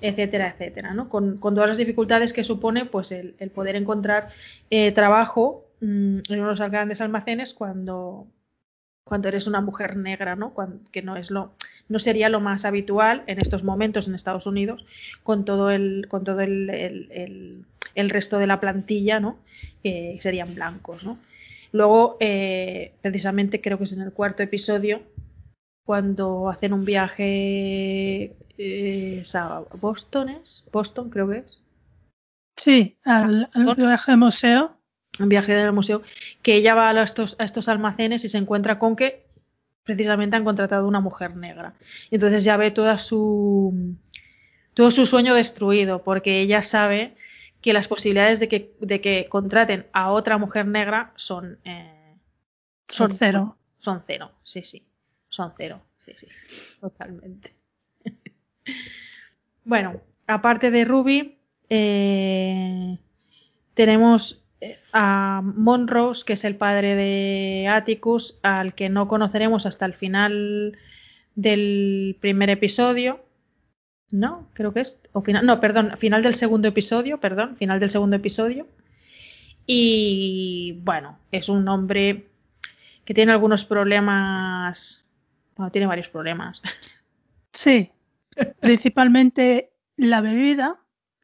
etcétera, 0.00 0.48
etcétera, 0.48 0.92
¿no? 0.92 1.08
Con, 1.08 1.38
todas 1.38 1.68
las 1.68 1.78
dificultades 1.78 2.32
que 2.32 2.42
supone 2.42 2.86
pues 2.86 3.12
el, 3.12 3.34
poder 3.54 3.76
encontrar 3.76 4.30
eh, 4.68 4.90
trabajo 4.90 5.64
mm, 5.80 6.18
en 6.28 6.40
unos 6.40 6.58
grandes 6.58 7.00
almacenes 7.00 7.54
cuando, 7.54 8.26
cuando 9.04 9.28
eres 9.28 9.46
una 9.46 9.60
mujer 9.60 9.96
negra, 9.96 10.34
¿no? 10.34 10.52
que 10.90 11.02
no 11.02 11.16
es 11.16 11.30
lo 11.30 11.52
no 11.88 12.00
sería 12.00 12.28
lo 12.28 12.40
más 12.40 12.64
habitual 12.64 13.22
en 13.28 13.40
estos 13.40 13.62
momentos 13.62 14.08
en 14.08 14.16
Estados 14.16 14.46
Unidos 14.46 14.84
con 15.22 15.44
todo 15.44 15.70
el 15.70 16.06
con 16.08 16.24
todo 16.24 16.40
el, 16.40 17.64
el, 17.94 18.10
resto 18.10 18.38
de 18.38 18.48
la 18.48 18.58
plantilla, 18.58 19.20
¿no? 19.20 19.38
Que 19.84 20.16
serían 20.20 20.54
blancos, 20.56 21.04
¿no? 21.04 21.18
Luego, 21.72 22.16
eh, 22.20 22.94
precisamente 23.02 23.60
creo 23.60 23.78
que 23.78 23.84
es 23.84 23.92
en 23.92 24.02
el 24.02 24.12
cuarto 24.12 24.42
episodio, 24.42 25.02
cuando 25.84 26.48
hacen 26.48 26.72
un 26.72 26.84
viaje 26.84 28.36
eh, 28.58 29.22
a 29.34 29.62
Boston, 29.80 30.28
¿es? 30.30 30.64
Boston 30.72 31.10
creo 31.10 31.28
que 31.28 31.38
es. 31.38 31.62
Sí, 32.56 32.96
al, 33.04 33.48
al 33.54 33.74
viaje 33.74 34.12
al 34.12 34.18
museo. 34.18 34.76
Un 35.18 35.28
viaje 35.28 35.52
del 35.52 35.72
museo, 35.72 36.02
que 36.40 36.54
ella 36.54 36.74
va 36.74 36.88
a 36.88 37.02
estos, 37.02 37.36
a 37.38 37.44
estos 37.44 37.68
almacenes 37.68 38.24
y 38.24 38.28
se 38.28 38.38
encuentra 38.38 38.78
con 38.78 38.96
que 38.96 39.26
precisamente 39.82 40.36
han 40.36 40.44
contratado 40.44 40.86
una 40.86 41.00
mujer 41.00 41.36
negra. 41.36 41.74
Y 42.10 42.14
entonces 42.14 42.44
ya 42.44 42.56
ve 42.56 42.70
toda 42.70 42.96
su 42.96 43.96
todo 44.72 44.90
su 44.90 45.04
sueño 45.04 45.34
destruido, 45.34 46.02
porque 46.04 46.40
ella 46.40 46.62
sabe 46.62 47.16
que 47.60 47.72
las 47.72 47.88
posibilidades 47.88 48.40
de 48.40 48.48
que, 48.48 48.74
de 48.80 49.00
que 49.00 49.26
contraten 49.28 49.86
a 49.92 50.12
otra 50.12 50.38
mujer 50.38 50.66
negra 50.66 51.12
son, 51.16 51.58
eh, 51.64 52.16
son 52.88 53.12
cero. 53.16 53.56
Son 53.78 54.02
cero, 54.06 54.32
sí, 54.42 54.62
sí. 54.62 54.86
Son 55.28 55.52
cero, 55.56 55.80
sí, 56.04 56.12
sí. 56.16 56.26
Totalmente. 56.80 57.54
bueno, 59.64 60.00
aparte 60.26 60.70
de 60.70 60.84
Ruby, 60.84 61.38
eh, 61.68 62.98
tenemos 63.74 64.42
eh, 64.60 64.78
a 64.92 65.40
Monrose, 65.42 66.24
que 66.24 66.34
es 66.34 66.44
el 66.44 66.56
padre 66.56 66.94
de 66.96 67.68
Atticus, 67.70 68.38
al 68.42 68.74
que 68.74 68.88
no 68.88 69.08
conoceremos 69.08 69.66
hasta 69.66 69.86
el 69.86 69.94
final 69.94 70.78
del 71.34 72.16
primer 72.20 72.50
episodio. 72.50 73.24
No, 74.12 74.48
creo 74.54 74.72
que 74.72 74.80
es. 74.80 74.98
O 75.12 75.20
final, 75.20 75.44
no, 75.46 75.60
perdón, 75.60 75.92
final 75.98 76.22
del 76.22 76.34
segundo 76.34 76.68
episodio, 76.68 77.18
perdón, 77.20 77.56
final 77.56 77.78
del 77.80 77.90
segundo 77.90 78.16
episodio. 78.16 78.66
Y 79.66 80.80
bueno, 80.82 81.18
es 81.30 81.48
un 81.48 81.68
hombre 81.68 82.26
que 83.04 83.14
tiene 83.14 83.32
algunos 83.32 83.64
problemas. 83.64 85.04
Bueno, 85.56 85.70
tiene 85.70 85.86
varios 85.86 86.08
problemas. 86.10 86.62
Sí, 87.52 87.90
principalmente 88.60 89.72
la 89.96 90.20
bebida. 90.20 90.78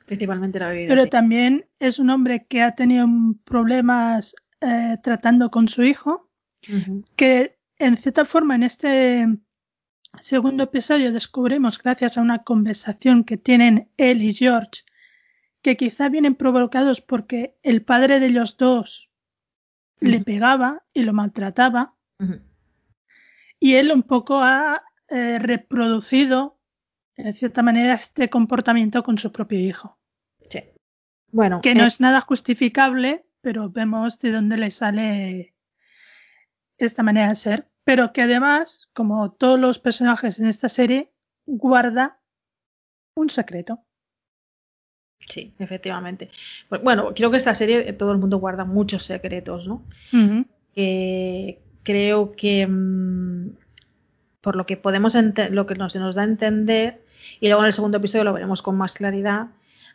Principalmente 0.07 0.59
la 0.59 0.71
bebida. 0.71 0.89
Pero 0.89 1.03
sí. 1.05 1.09
también 1.11 1.67
es 1.79 2.01
un 2.01 2.11
hombre 2.11 2.47
que 2.49 2.63
ha 2.63 2.75
tenido 2.75 3.07
problemas 3.45 4.35
eh, 4.61 4.97
tratando 5.05 5.51
con 5.53 5.69
su 5.69 5.85
hijo, 5.85 6.29
Uh 6.69 6.73
-huh. 6.73 7.05
que 7.15 7.57
en 7.79 7.97
cierta 7.97 8.25
forma 8.25 8.57
en 8.57 8.65
este 8.65 9.29
segundo 10.21 10.65
episodio 10.65 11.13
descubrimos, 11.13 11.79
gracias 11.83 12.17
a 12.17 12.23
una 12.23 12.43
conversación 12.45 13.25
que 13.25 13.37
tienen 13.37 13.89
él 13.97 14.23
y 14.23 14.33
George, 14.35 14.83
que 15.63 15.77
quizá 15.77 16.09
vienen 16.09 16.35
provocados 16.35 17.01
porque 17.01 17.57
el 17.63 17.83
padre 17.83 18.21
de 18.21 18.31
los 18.31 18.57
dos 18.57 19.11
uh 20.01 20.05
-huh. 20.05 20.11
le 20.11 20.21
pegaba 20.21 20.85
y 20.93 21.03
lo 21.03 21.13
maltrataba, 21.13 21.93
Uh 22.19 22.25
-huh. 22.25 22.41
y 23.61 23.75
él 23.75 23.93
un 23.93 24.03
poco 24.03 24.41
ha 24.43 24.83
eh, 25.09 25.39
reproducido, 25.39 26.59
en 27.17 27.35
cierta 27.35 27.63
manera, 27.63 27.93
este 27.95 28.31
comportamiento 28.31 29.03
con 29.03 29.19
su 29.19 29.31
propio 29.31 29.59
hijo. 29.59 29.99
Sí. 30.49 30.61
Bueno, 31.31 31.61
que 31.61 31.75
no 31.75 31.85
eh, 31.85 31.89
es 31.89 32.01
nada 32.01 32.21
justificable, 32.23 33.27
pero 33.43 33.69
vemos 33.71 34.19
de 34.19 34.33
dónde 34.33 34.57
le 34.57 34.71
sale 34.71 35.55
esta 36.79 37.03
manera 37.03 37.29
de 37.29 37.35
ser, 37.35 37.69
pero 37.87 38.13
que 38.13 38.23
además, 38.23 38.89
como 38.93 39.31
todos 39.31 39.61
los 39.61 39.79
personajes 39.79 40.41
en 40.41 40.47
esta 40.47 40.69
serie, 40.69 41.13
guarda 41.47 42.19
un 43.15 43.31
secreto. 43.31 43.85
Sí, 45.25 45.55
efectivamente. 45.61 46.29
Bueno, 46.83 47.15
creo 47.15 47.31
que 47.31 47.37
esta 47.37 47.55
serie 47.55 47.93
todo 47.93 48.11
el 48.11 48.19
mundo 48.19 48.39
guarda 48.39 48.65
muchos 48.65 49.05
secretos, 49.05 49.69
¿no? 49.69 49.85
Uh 50.13 50.17
-huh. 50.17 50.47
Eh, 50.75 51.61
creo 51.85 52.33
que 52.33 52.67
mmm, 52.67 53.51
por 54.41 54.57
lo 54.57 54.67
que 54.67 54.77
podemos 54.77 55.17
lo 55.51 55.67
que 55.67 55.75
nos, 55.77 55.93
se 55.93 56.01
nos 56.01 56.17
da 56.17 56.23
a 56.23 56.25
entender 56.25 57.05
y 57.39 57.47
luego 57.47 57.63
en 57.63 57.67
el 57.67 57.73
segundo 57.73 57.99
episodio 57.99 58.25
lo 58.25 58.33
veremos 58.33 58.63
con 58.63 58.77
más 58.77 58.95
claridad, 58.95 59.47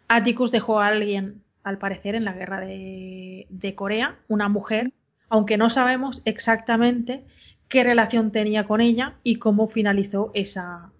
Atticus 0.08 0.51
dejó 0.51 0.80
a 0.80 0.88
alguien, 0.88 1.43
al 1.63 1.77
parecer, 1.77 2.15
en 2.15 2.23
la 2.23 2.34
guerra 2.34 2.62
de, 2.62 3.47
de 3.49 3.75
Corea, 3.75 4.17
una 4.30 4.47
mujer, 4.47 4.93
aunque 5.27 5.58
no 5.58 5.69
sabemos 5.69 6.21
exactamente 6.23 7.25
qué 7.71 7.84
relación 7.84 8.31
tenía 8.31 8.65
con 8.65 8.81
ella 8.81 9.15
y 9.23 9.38
cómo 9.38 9.67
finalizó 9.69 10.29
esa, 10.36 10.91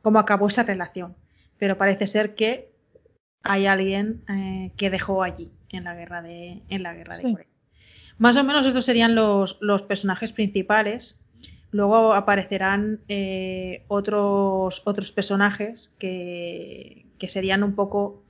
cómo 0.00 0.18
acabó 0.20 0.46
esa 0.46 0.62
relación. 0.62 1.14
Pero 1.58 1.76
parece 1.76 2.06
ser 2.06 2.34
que 2.34 2.70
hay 3.42 3.66
alguien 3.66 4.22
eh, 4.28 4.70
que 4.76 4.88
dejó 4.90 5.22
allí 5.24 5.50
en 5.70 5.84
la 5.84 5.94
guerra 5.94 6.22
de, 6.22 6.62
en 6.68 6.82
la 6.82 6.94
guerra 6.94 7.16
Sí. 7.16 7.24
de 7.26 7.32
Corea. 7.32 7.46
Más 8.16 8.36
o 8.36 8.44
menos 8.44 8.64
estos 8.64 8.84
serían 8.84 9.16
los, 9.16 9.58
los 9.60 9.82
personajes 9.82 10.32
principales. 10.32 11.20
Luego 11.72 12.14
aparecerán 12.14 13.00
eh, 13.08 13.84
otros, 13.88 14.82
otros 14.84 15.10
personajes 15.10 15.96
que, 15.98 17.06
que 17.18 17.28
serían 17.28 17.64
un 17.64 17.74
poco 17.74 18.22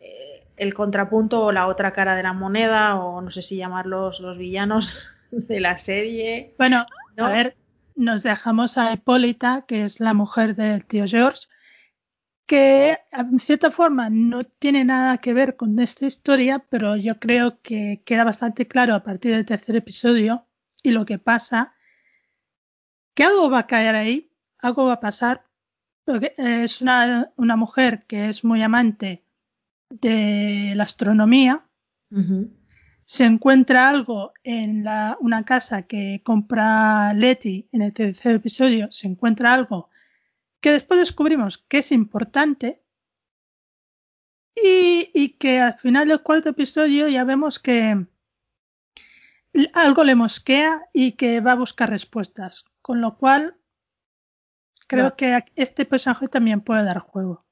eh, 0.00 0.46
el 0.56 0.72
contrapunto 0.72 1.42
o 1.44 1.52
la 1.52 1.66
otra 1.66 1.92
cara 1.92 2.16
de 2.16 2.22
la 2.22 2.32
moneda, 2.32 2.96
o 2.98 3.20
no 3.20 3.30
sé 3.30 3.42
si 3.42 3.56
llamarlos 3.58 4.20
los 4.20 4.38
villanos 4.38 5.10
de 5.48 5.60
la 5.60 5.76
serie. 5.76 6.54
Bueno, 6.58 6.86
¿no? 7.16 7.26
a 7.26 7.30
ver, 7.30 7.56
nos 7.96 8.22
dejamos 8.22 8.78
a 8.78 8.92
Hipólita, 8.92 9.64
que 9.66 9.82
es 9.82 10.00
la 10.00 10.14
mujer 10.14 10.54
del 10.54 10.84
tío 10.86 11.04
George, 11.06 11.46
que 12.46 12.98
en 13.12 13.40
cierta 13.40 13.70
forma 13.70 14.08
no 14.08 14.44
tiene 14.44 14.84
nada 14.84 15.18
que 15.18 15.34
ver 15.34 15.56
con 15.56 15.78
esta 15.78 16.06
historia, 16.06 16.64
pero 16.70 16.96
yo 16.96 17.18
creo 17.18 17.60
que 17.60 18.02
queda 18.06 18.24
bastante 18.24 18.66
claro 18.66 18.94
a 18.94 19.02
partir 19.02 19.34
del 19.34 19.44
tercer 19.44 19.76
episodio 19.76 20.46
y 20.82 20.92
lo 20.92 21.04
que 21.04 21.18
pasa, 21.18 21.74
que 23.14 23.24
algo 23.24 23.50
va 23.50 23.60
a 23.60 23.66
caer 23.66 23.96
ahí, 23.96 24.30
algo 24.60 24.86
va 24.86 24.94
a 24.94 25.00
pasar. 25.00 25.44
porque 26.04 26.34
Es 26.38 26.80
una, 26.80 27.32
una 27.36 27.56
mujer 27.56 28.04
que 28.06 28.28
es 28.30 28.44
muy 28.44 28.62
amante 28.62 29.24
de 29.90 30.72
la 30.74 30.84
astronomía, 30.84 31.64
Uh 32.10 32.20
-huh. 32.20 32.57
Se 33.08 33.24
encuentra 33.24 33.88
algo 33.88 34.34
en 34.44 34.84
la, 34.84 35.16
una 35.20 35.42
casa 35.46 35.84
que 35.84 36.20
compra 36.22 37.14
Letty 37.14 37.66
en 37.72 37.80
el 37.80 37.94
tercer 37.94 38.34
episodio, 38.34 38.92
se 38.92 39.06
encuentra 39.06 39.54
algo 39.54 39.88
que 40.60 40.72
después 40.72 41.00
descubrimos 41.00 41.56
que 41.56 41.78
es 41.78 41.90
importante 41.90 42.82
y, 44.54 45.10
y, 45.14 45.30
que 45.38 45.58
al 45.58 45.78
final 45.78 46.08
del 46.08 46.22
cuarto 46.22 46.50
episodio 46.50 47.08
ya 47.08 47.24
vemos 47.24 47.58
que 47.58 48.06
algo 49.72 50.04
le 50.04 50.14
mosquea 50.14 50.90
y 50.92 51.12
que 51.12 51.40
va 51.40 51.52
a 51.52 51.62
buscar 51.62 51.88
respuestas, 51.88 52.66
con 52.82 53.00
lo 53.00 53.16
cual 53.16 53.56
creo 54.86 55.04
bueno. 55.04 55.16
que 55.16 55.44
este 55.56 55.86
personaje 55.86 56.28
también 56.28 56.60
puede 56.60 56.84
dar 56.84 56.98
juego. 56.98 57.46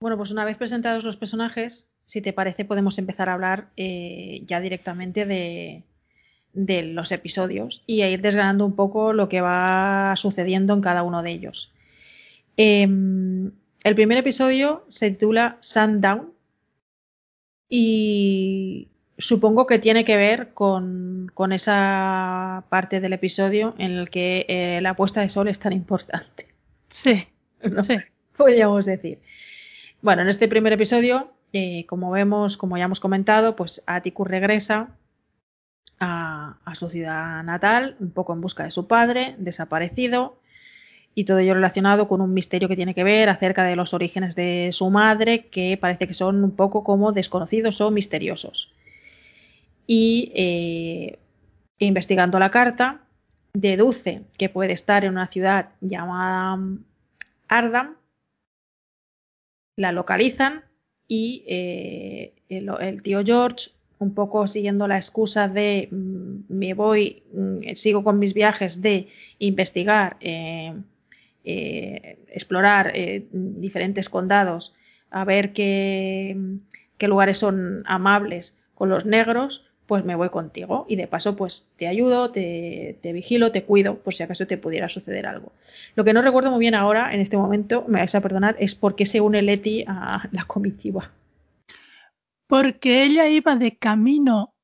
Bueno, 0.00 0.16
pues 0.16 0.30
una 0.30 0.44
vez 0.44 0.58
presentados 0.58 1.02
los 1.02 1.16
personajes, 1.16 1.91
si 2.12 2.20
te 2.20 2.34
parece, 2.34 2.66
podemos 2.66 2.98
empezar 2.98 3.30
a 3.30 3.32
hablar 3.32 3.70
eh, 3.78 4.42
ya 4.44 4.60
directamente 4.60 5.24
de, 5.24 5.82
de, 6.52 6.82
los 6.82 7.10
episodios 7.10 7.84
y 7.86 8.02
a 8.02 8.10
ir 8.10 8.20
desgranando 8.20 8.66
un 8.66 8.76
poco 8.76 9.14
lo 9.14 9.30
que 9.30 9.40
va 9.40 10.12
sucediendo 10.16 10.74
en 10.74 10.82
cada 10.82 11.04
uno 11.04 11.22
de 11.22 11.30
ellos. 11.30 11.72
Eh, 12.58 12.82
el 12.82 13.94
primer 13.94 14.18
episodio 14.18 14.84
se 14.88 15.10
titula 15.10 15.56
Sundown 15.60 16.34
y 17.70 18.88
supongo 19.16 19.66
que 19.66 19.78
tiene 19.78 20.04
que 20.04 20.18
ver 20.18 20.52
con, 20.52 21.30
con 21.32 21.50
esa 21.54 22.64
parte 22.68 23.00
del 23.00 23.14
episodio 23.14 23.74
en 23.78 23.92
el 23.92 24.10
que 24.10 24.44
eh, 24.48 24.80
la 24.82 24.96
puesta 24.96 25.22
de 25.22 25.30
sol 25.30 25.48
es 25.48 25.58
tan 25.58 25.72
importante. 25.72 26.48
Sí, 26.90 27.26
¿no? 27.62 27.82
sí. 27.82 27.96
Podríamos 28.36 28.84
decir. 28.84 29.18
Bueno, 30.02 30.20
en 30.20 30.28
este 30.28 30.46
primer 30.46 30.74
episodio 30.74 31.32
eh, 31.52 31.84
como 31.86 32.10
vemos, 32.10 32.56
como 32.56 32.78
ya 32.78 32.84
hemos 32.84 33.00
comentado, 33.00 33.56
pues 33.56 33.82
Atticus 33.86 34.26
regresa 34.26 34.96
a, 36.00 36.74
su 36.74 36.88
ciudad 36.88 37.44
natal, 37.44 37.96
un 38.00 38.10
poco 38.10 38.32
en 38.32 38.40
busca 38.40 38.64
de 38.64 38.70
su 38.70 38.86
padre, 38.88 39.36
desaparecido, 39.38 40.38
y 41.14 41.24
todo 41.24 41.38
ello 41.38 41.54
relacionado 41.54 42.08
con 42.08 42.22
un 42.22 42.32
misterio 42.32 42.68
que 42.68 42.76
tiene 42.76 42.94
que 42.94 43.04
ver 43.04 43.28
acerca 43.28 43.64
de 43.64 43.76
los 43.76 43.92
orígenes 43.92 44.34
de 44.34 44.70
su 44.72 44.88
madre, 44.88 45.46
que 45.48 45.76
parece 45.76 46.06
que 46.06 46.14
son 46.14 46.42
un 46.42 46.52
poco 46.52 46.82
como 46.82 47.12
desconocidos 47.12 47.80
o 47.82 47.90
misteriosos. 47.90 48.72
Y 49.86 50.32
eh, 50.34 51.18
investigando 51.78 52.38
la 52.38 52.50
carta, 52.50 53.02
deduce 53.52 54.22
que 54.38 54.48
puede 54.48 54.72
estar 54.72 55.04
en 55.04 55.10
una 55.10 55.26
ciudad 55.26 55.68
llamada 55.82 56.58
Ardam, 57.48 57.96
la 59.76 59.92
localizan 59.92 60.64
y 61.12 61.44
eh, 61.46 62.32
el, 62.48 62.70
el, 62.80 63.02
tío 63.02 63.22
George, 63.22 63.68
un 63.98 64.14
poco 64.14 64.46
siguiendo 64.46 64.88
la 64.88 64.96
excusa 64.96 65.46
de 65.46 65.88
mm, 65.90 66.44
me 66.48 66.72
voy, 66.72 67.22
mm, 67.34 67.74
sigo 67.74 68.02
con 68.02 68.18
mis 68.18 68.32
viajes 68.32 68.80
de 68.80 69.08
investigar, 69.38 70.16
eh, 70.20 70.72
eh, 71.44 72.16
explorar 72.28 72.94
diferentes 73.30 74.08
condados, 74.08 74.74
a 75.10 75.26
ver 75.26 75.52
qué, 75.52 76.34
qué, 76.96 77.08
lugares 77.08 77.36
son 77.36 77.82
amables 77.84 78.56
con 78.74 78.88
los 78.88 79.04
negros, 79.04 79.66
pues 79.92 80.06
me 80.06 80.14
voy 80.14 80.30
contigo 80.30 80.86
y 80.88 80.96
de 80.96 81.06
paso 81.06 81.36
pues 81.36 81.70
te 81.76 81.86
ayudo, 81.86 82.30
te, 82.30 82.96
te, 83.02 83.12
vigilo, 83.12 83.52
te 83.52 83.64
cuido 83.64 83.98
por 83.98 84.14
si 84.14 84.22
acaso 84.22 84.46
te 84.46 84.56
pudiera 84.56 84.88
suceder 84.88 85.26
algo. 85.26 85.52
Lo 85.96 86.02
que 86.02 86.14
no 86.14 86.22
recuerdo 86.22 86.50
muy 86.50 86.60
bien 86.60 86.74
ahora, 86.74 87.12
en 87.12 87.20
este 87.20 87.36
momento, 87.36 87.84
me 87.88 87.98
vais 87.98 88.14
a 88.14 88.22
perdonar, 88.22 88.56
es 88.58 88.74
por 88.74 88.96
qué 88.96 89.04
se 89.04 89.20
une 89.20 89.42
Leti 89.42 89.84
a 89.86 90.26
la 90.32 90.44
comitiva. 90.44 91.10
Porque 92.46 93.02
ella 93.02 93.28
iba 93.28 93.54
de 93.54 93.76
camino. 93.76 94.54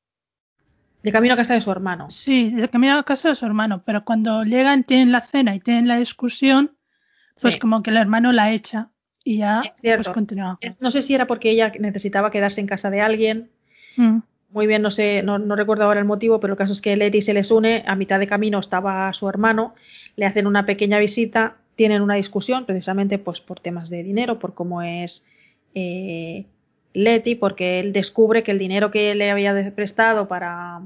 De 1.03 1.11
camino 1.11 1.35
a 1.35 1.37
casa 1.37 1.53
de 1.53 1.61
su 1.61 1.69
hermano. 1.69 2.09
Sí, 2.09 2.49
de 2.49 2.67
camino 2.67 2.97
a 2.97 3.03
casa 3.03 3.29
de 3.29 3.35
su 3.35 3.45
hermano, 3.45 3.83
pero 3.85 4.03
cuando 4.03 4.43
llegan, 4.45 4.83
tienen 4.83 5.11
la 5.11 5.21
cena 5.21 5.53
y 5.53 5.59
tienen 5.59 5.87
la 5.87 5.99
discusión, 5.99 6.75
pues 7.39 7.53
sí. 7.53 7.59
como 7.59 7.83
que 7.83 7.91
el 7.91 7.97
hermano 7.97 8.31
la 8.31 8.51
echa 8.51 8.89
y 9.23 9.37
ya 9.37 9.61
pues 9.83 10.07
continúa. 10.07 10.57
No 10.79 10.89
sé 10.89 11.03
si 11.03 11.13
era 11.13 11.27
porque 11.27 11.51
ella 11.51 11.71
necesitaba 11.79 12.31
quedarse 12.31 12.61
en 12.61 12.65
casa 12.65 12.89
de 12.89 13.01
alguien. 13.01 13.51
Mm 13.95 14.21
muy 14.51 14.67
bien, 14.67 14.81
no 14.81 14.91
sé, 14.91 15.21
no, 15.23 15.37
no, 15.37 15.55
recuerdo 15.55 15.83
ahora 15.83 15.99
el 15.99 16.05
motivo, 16.05 16.39
pero 16.39 16.53
el 16.53 16.57
caso 16.57 16.73
es 16.73 16.81
que 16.81 16.95
Leti 16.95 17.21
se 17.21 17.33
les 17.33 17.51
une, 17.51 17.83
a 17.85 17.95
mitad 17.95 18.19
de 18.19 18.27
camino 18.27 18.59
estaba 18.59 19.11
su 19.13 19.29
hermano, 19.29 19.75
le 20.15 20.25
hacen 20.25 20.47
una 20.47 20.65
pequeña 20.65 20.97
visita, 20.97 21.57
tienen 21.75 22.01
una 22.01 22.15
discusión 22.15 22.65
precisamente 22.65 23.19
pues 23.19 23.41
por 23.41 23.59
temas 23.59 23.89
de 23.89 24.03
dinero, 24.03 24.39
por 24.39 24.53
cómo 24.53 24.81
es 24.81 25.25
eh, 25.75 26.45
Leti, 26.93 27.35
porque 27.35 27.79
él 27.79 27.93
descubre 27.93 28.43
que 28.43 28.51
el 28.51 28.59
dinero 28.59 28.89
que 28.91 29.13
le 29.13 29.29
había 29.29 29.73
prestado 29.75 30.27
para, 30.27 30.81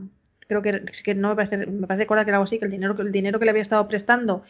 creo 0.48 0.62
que, 0.62 0.84
que 1.04 1.16
no 1.16 1.30
me 1.30 1.36
parece, 1.36 1.58
me 1.58 1.88
parece 1.88 2.06
que 2.06 2.14
era 2.14 2.22
algo 2.22 2.44
así, 2.44 2.60
que 2.60 2.66
el 2.66 2.72
dinero, 2.72 2.96
el 3.00 3.12
dinero 3.12 3.40
que 3.40 3.46
le 3.46 3.52
había 3.52 3.62
estado 3.62 3.88
prestando 3.88 4.44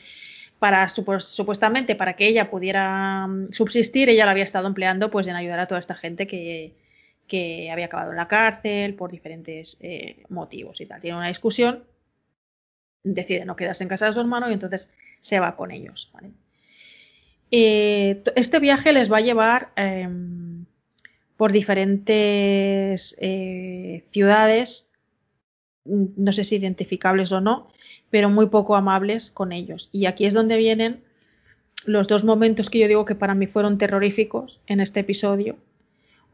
para 0.60 0.88
supuestamente 0.88 1.96
para 1.96 2.14
que 2.14 2.26
ella 2.26 2.50
pudiera 2.50 3.28
mm, 3.28 3.50
subsistir, 3.52 4.10
ella 4.10 4.26
lo 4.26 4.32
había 4.32 4.44
estado 4.44 4.68
empleando 4.68 5.12
pues 5.12 5.28
en 5.28 5.36
ayudar 5.36 5.60
a 5.60 5.68
toda 5.68 5.80
esta 5.80 5.94
gente 5.94 6.26
que 6.26 6.74
que 7.34 7.72
había 7.72 7.86
acabado 7.86 8.12
en 8.12 8.18
la 8.18 8.28
cárcel 8.28 8.94
por 8.94 9.10
diferentes 9.10 9.78
eh, 9.82 10.22
motivos 10.30 10.80
y 10.82 10.86
tal. 10.86 11.02
Tiene 11.02 11.18
una 11.18 11.30
discusión, 11.30 11.84
decide 13.04 13.44
no 13.44 13.56
quedarse 13.56 13.84
en 13.84 13.90
casa 13.90 14.06
de 14.06 14.14
su 14.14 14.20
hermano 14.20 14.52
y 14.52 14.54
entonces 14.54 14.92
se 15.20 15.40
va 15.40 15.56
con 15.56 15.72
ellos. 15.72 16.12
Eh, 17.50 18.22
este 18.36 18.60
viaje 18.60 18.94
les 18.94 19.12
va 19.12 19.18
a 19.18 19.22
llevar 19.22 19.72
eh, 19.78 20.08
por 21.36 21.52
diferentes 21.52 23.18
eh, 23.20 24.06
ciudades, 24.12 24.92
no 25.86 26.34
sé 26.34 26.44
si 26.44 26.58
identificables 26.58 27.32
o 27.32 27.42
no, 27.42 27.72
pero 28.12 28.30
muy 28.30 28.46
poco 28.46 28.76
amables 28.76 29.32
con 29.32 29.54
ellos. 29.54 29.90
Y 29.92 30.06
aquí 30.06 30.26
es 30.26 30.36
donde 30.36 30.58
vienen 30.58 31.04
los 31.84 32.08
dos 32.08 32.26
momentos 32.26 32.70
que 32.70 32.78
yo 32.78 32.88
digo 32.88 33.06
que 33.06 33.16
para 33.16 33.34
mí 33.34 33.48
fueron 33.48 33.80
terroríficos 33.80 34.62
en 34.68 34.82
este 34.82 35.00
episodio 35.00 35.58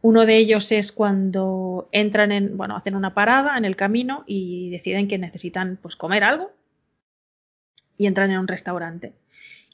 uno 0.01 0.25
de 0.25 0.37
ellos 0.37 0.71
es 0.71 0.91
cuando 0.91 1.89
entran 1.91 2.31
en, 2.31 2.55
bueno, 2.57 2.75
hacen 2.75 2.95
una 2.95 3.13
parada 3.13 3.57
en 3.57 3.65
el 3.65 3.75
camino 3.75 4.23
y 4.25 4.69
deciden 4.69 5.07
que 5.07 5.17
necesitan 5.17 5.77
pues 5.81 5.95
comer 5.95 6.23
algo 6.23 6.51
y 7.97 8.05
entran 8.07 8.31
en 8.31 8.39
un 8.39 8.47
restaurante. 8.47 9.13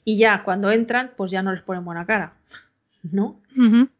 Y 0.04 0.18
ya 0.18 0.42
cuando 0.42 0.70
entran, 0.70 1.12
pues 1.16 1.30
ya 1.30 1.42
no 1.42 1.52
les 1.52 1.62
ponen 1.62 1.84
buena 1.84 2.06
cara, 2.06 2.34
¿no? 3.12 3.40
Uh 3.56 3.60
-huh. 3.60 3.90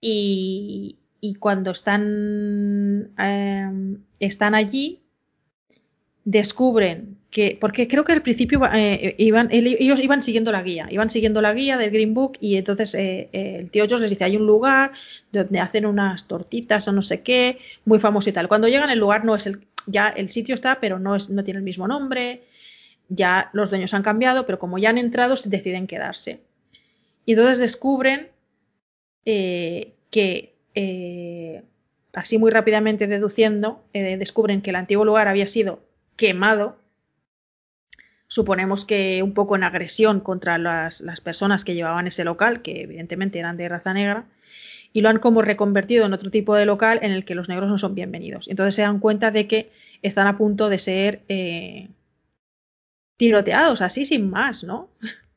y, 0.00 0.98
y, 1.20 1.34
cuando 1.36 1.70
están, 1.70 3.10
eh, 3.18 3.96
están 4.20 4.54
allí, 4.54 5.02
descubren 6.24 7.17
que, 7.38 7.56
porque 7.60 7.86
creo 7.86 8.02
que 8.02 8.10
al 8.10 8.22
principio 8.22 8.60
eh, 8.74 9.14
iban, 9.16 9.48
ellos 9.52 10.00
iban 10.00 10.22
siguiendo 10.22 10.50
la 10.50 10.60
guía, 10.60 10.88
iban 10.90 11.08
siguiendo 11.08 11.40
la 11.40 11.52
guía 11.52 11.76
del 11.76 11.92
Green 11.92 12.12
Book 12.12 12.32
y 12.40 12.56
entonces 12.56 12.96
eh, 12.96 13.28
eh, 13.32 13.58
el 13.60 13.70
tío 13.70 13.84
George 13.86 14.02
les 14.02 14.10
dice, 14.10 14.24
hay 14.24 14.36
un 14.36 14.44
lugar 14.44 14.90
donde 15.30 15.60
hacen 15.60 15.86
unas 15.86 16.26
tortitas 16.26 16.88
o 16.88 16.92
no 16.92 17.00
sé 17.00 17.20
qué, 17.20 17.58
muy 17.84 18.00
famoso 18.00 18.28
y 18.28 18.32
tal. 18.32 18.48
Cuando 18.48 18.66
llegan 18.66 18.90
el 18.90 18.98
lugar 18.98 19.24
no 19.24 19.36
es 19.36 19.46
el, 19.46 19.60
ya 19.86 20.08
el 20.08 20.30
sitio 20.30 20.52
está, 20.52 20.80
pero 20.80 20.98
no, 20.98 21.14
es, 21.14 21.30
no 21.30 21.44
tiene 21.44 21.58
el 21.58 21.64
mismo 21.64 21.86
nombre, 21.86 22.42
ya 23.08 23.50
los 23.52 23.70
dueños 23.70 23.94
han 23.94 24.02
cambiado, 24.02 24.44
pero 24.44 24.58
como 24.58 24.78
ya 24.78 24.90
han 24.90 24.98
entrado, 24.98 25.36
deciden 25.44 25.86
quedarse. 25.86 26.40
Y 27.24 27.34
entonces 27.34 27.60
descubren 27.60 28.30
que, 29.24 29.94
así 32.14 32.38
muy 32.38 32.50
rápidamente 32.50 33.06
deduciendo, 33.06 33.84
descubren 33.92 34.60
que 34.60 34.70
el 34.70 34.76
antiguo 34.76 35.04
lugar 35.04 35.28
había 35.28 35.46
sido 35.46 35.78
quemado, 36.16 36.78
suponemos 38.28 38.84
que 38.84 39.22
un 39.22 39.34
poco 39.34 39.56
en 39.56 39.64
agresión 39.64 40.20
contra 40.20 40.58
las, 40.58 41.00
las, 41.00 41.20
personas 41.20 41.64
que 41.64 41.74
llevaban 41.74 42.06
ese 42.06 42.24
local, 42.24 42.62
que 42.62 42.82
evidentemente 42.82 43.38
eran 43.38 43.56
de 43.56 43.68
raza 43.68 43.92
negra, 43.92 44.26
y 44.92 45.00
lo 45.00 45.08
han 45.08 45.18
como 45.18 45.42
reconvertido 45.42 46.06
en 46.06 46.12
otro 46.12 46.30
tipo 46.30 46.54
de 46.54 46.66
local 46.66 47.00
en 47.02 47.12
el 47.12 47.24
que 47.24 47.34
los 47.34 47.48
negros 47.48 47.70
no 47.70 47.78
son 47.78 47.94
bienvenidos. 47.94 48.48
Entonces 48.48 48.74
se 48.74 48.82
dan 48.82 49.00
cuenta 49.00 49.30
de 49.30 49.46
que 49.46 49.70
están 50.02 50.26
a 50.26 50.38
punto 50.38 50.68
de 50.68 50.78
ser 50.78 51.22
eh, 51.28 51.88
tiroteados, 53.16 53.80
así 53.80 54.04
sin 54.04 54.30
más, 54.30 54.62
¿no? 54.64 54.88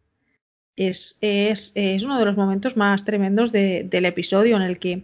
Es, 0.78 1.18
es, 1.20 1.74
es, 1.76 2.04
uno 2.04 2.18
de 2.18 2.26
los 2.26 2.38
momentos 2.38 2.78
más 2.78 3.04
tremendos 3.04 3.52
de, 3.52 3.84
del 3.84 4.06
episodio 4.06 4.56
en 4.56 4.62
el 4.64 4.80
que 4.80 5.04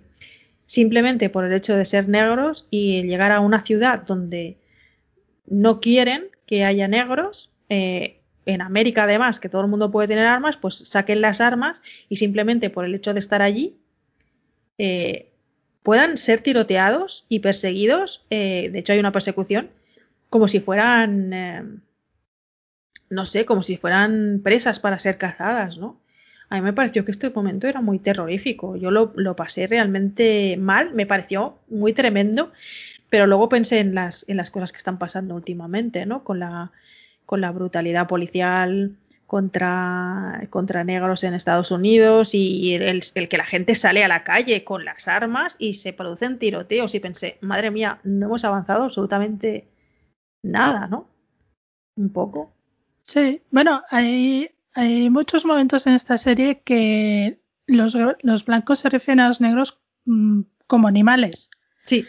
simplemente 0.65 1.29
por 1.29 1.45
el 1.45 1.53
hecho 1.53 1.75
de 1.75 1.83
ser 1.83 2.07
negros 2.07 2.65
y 2.71 3.03
llegar 3.03 3.33
a 3.33 3.41
una 3.41 3.59
ciudad 3.59 4.01
donde 4.01 4.57
no 5.45 5.79
quieren 5.79 6.29
que 6.47 6.63
haya 6.63 6.87
negros. 6.87 7.51
Eh, 7.69 8.17
en 8.47 8.61
América, 8.61 9.03
además, 9.03 9.39
que 9.39 9.49
todo 9.49 9.61
el 9.61 9.67
mundo 9.67 9.91
puede 9.91 10.07
tener 10.07 10.25
armas, 10.25 10.55
pues 10.57 10.77
saquen 10.77 11.19
las 11.21 11.41
armas 11.41 11.83
y 12.07 12.15
simplemente 12.15 12.69
por 12.69 12.85
el 12.85 12.95
hecho 12.95 13.13
de 13.13 13.19
estar 13.19 13.41
allí 13.41 13.77
eh, 14.77 15.33
puedan 15.83 16.17
ser 16.17 16.39
tiroteados 16.39 17.25
y 17.27 17.39
perseguidos. 17.39 18.25
Eh, 18.29 18.69
de 18.71 18.79
hecho, 18.79 18.93
hay 18.93 18.99
una 18.99 19.11
persecución 19.11 19.69
como 20.29 20.47
si 20.47 20.61
fueran, 20.61 21.33
eh, 21.33 21.63
no 23.09 23.25
sé, 23.25 23.45
como 23.45 23.63
si 23.63 23.75
fueran 23.75 24.39
presas 24.43 24.79
para 24.79 24.97
ser 24.97 25.17
cazadas, 25.17 25.77
¿no? 25.77 25.99
A 26.49 26.55
mí 26.55 26.61
me 26.61 26.71
pareció 26.71 27.03
que 27.03 27.11
este 27.11 27.29
momento 27.29 27.67
era 27.67 27.81
muy 27.81 27.99
terrorífico. 27.99 28.77
Yo 28.77 28.91
lo, 28.91 29.11
lo 29.17 29.35
pasé 29.35 29.67
realmente 29.67 30.55
mal, 30.57 30.93
me 30.93 31.05
pareció 31.05 31.59
muy 31.67 31.91
tremendo 31.91 32.53
pero 33.09 33.25
luego 33.25 33.47
pensé 33.47 33.79
en 33.79 33.95
las, 33.95 34.27
en 34.27 34.35
las 34.35 34.51
cosas 34.51 34.71
que 34.71 34.77
están 34.77 34.97
pasando 34.99 35.33
últimamente, 35.35 36.05
¿no? 36.05 36.25
Con 36.25 36.39
la, 36.39 36.73
con 37.27 37.41
la 37.41 37.51
brutalidad 37.51 38.07
policial 38.07 38.95
contra, 39.27 40.47
contra 40.49 40.85
negros 40.85 41.25
en 41.25 41.33
Estados 41.33 41.71
Unidos 41.71 42.33
y 42.33 42.73
el, 42.73 43.03
el, 43.13 43.29
que 43.29 43.37
la 43.37 43.43
gente 43.43 43.75
sale 43.75 44.03
a 44.03 44.07
la 44.07 44.23
calle 44.23 44.63
con 44.63 44.85
las 44.85 45.09
armas 45.09 45.57
y 45.59 45.73
se 45.73 45.91
producen 45.91 46.39
tiroteos 46.39 46.95
y 46.95 47.01
pensé, 47.01 47.37
madre 47.41 47.69
mía, 47.69 47.99
no 48.05 48.27
hemos 48.27 48.45
avanzado 48.45 48.85
absolutamente 48.85 49.67
nada, 50.41 50.87
¿no? 50.87 51.09
Un 51.97 52.13
poco. 52.13 52.53
Sí, 53.03 53.41
bueno, 53.51 53.83
hay, 53.89 54.49
hay 54.73 55.09
muchos 55.09 55.43
momentos 55.43 55.85
en 55.85 55.93
esta 55.93 56.17
serie 56.17 56.61
que 56.61 57.41
los, 57.65 57.95
los 58.21 58.45
blancos 58.45 58.79
se 58.79 58.89
refieren 58.89 59.19
a 59.19 59.27
los 59.27 59.41
negros 59.41 59.79
mmm, 60.05 60.43
como 60.65 60.87
animales. 60.87 61.49
Sí. 61.83 62.05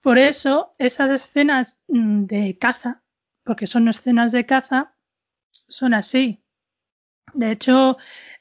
Por 0.00 0.18
eso, 0.18 0.74
esas 0.78 1.10
escenas 1.10 1.78
mm, 1.86 2.24
de 2.24 2.58
caza, 2.58 3.02
porque 3.48 3.66
son 3.66 3.88
escenas 3.88 4.30
de 4.30 4.44
caza, 4.44 4.92
son 5.68 5.94
así. 5.94 6.44
De 7.32 7.50
hecho, 7.50 7.96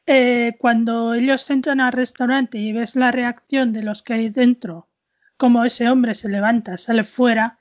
eh, 0.06 0.58
cuando 0.60 1.14
ellos 1.14 1.50
entran 1.50 1.80
al 1.80 1.94
restaurante 1.94 2.58
y 2.58 2.74
ves 2.74 2.98
la 2.98 3.14
reacción 3.14 3.72
de 3.72 3.84
los 3.84 4.04
que 4.04 4.16
hay 4.16 4.30
dentro, 4.30 4.90
como 5.38 5.64
ese 5.64 5.90
hombre 5.90 6.14
se 6.14 6.28
levanta, 6.28 6.76
sale 6.76 7.06
fuera, 7.06 7.58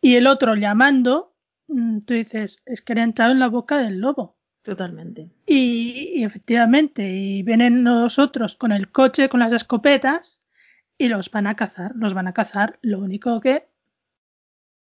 y 0.00 0.14
el 0.14 0.28
otro 0.28 0.54
llamando, 0.54 1.34
mm, 1.66 2.02
tú 2.02 2.14
dices, 2.14 2.62
es 2.66 2.82
que 2.82 2.94
le 2.94 3.00
ha 3.00 3.04
entrado 3.04 3.32
en 3.32 3.40
la 3.40 3.48
boca 3.48 3.78
del 3.78 3.98
lobo. 3.98 4.38
Totalmente. 4.62 5.28
Y, 5.46 6.12
y 6.14 6.22
efectivamente, 6.22 7.04
y 7.04 7.42
vienen 7.42 7.82
los 7.82 8.20
otros 8.20 8.54
con 8.54 8.70
el 8.70 8.92
coche, 8.92 9.28
con 9.28 9.40
las 9.40 9.52
escopetas, 9.52 10.40
y 10.96 11.08
los 11.08 11.32
van 11.32 11.48
a 11.48 11.56
cazar, 11.56 11.96
los 11.96 12.14
van 12.14 12.28
a 12.28 12.32
cazar, 12.32 12.78
lo 12.80 13.00
único 13.00 13.40
que 13.40 13.66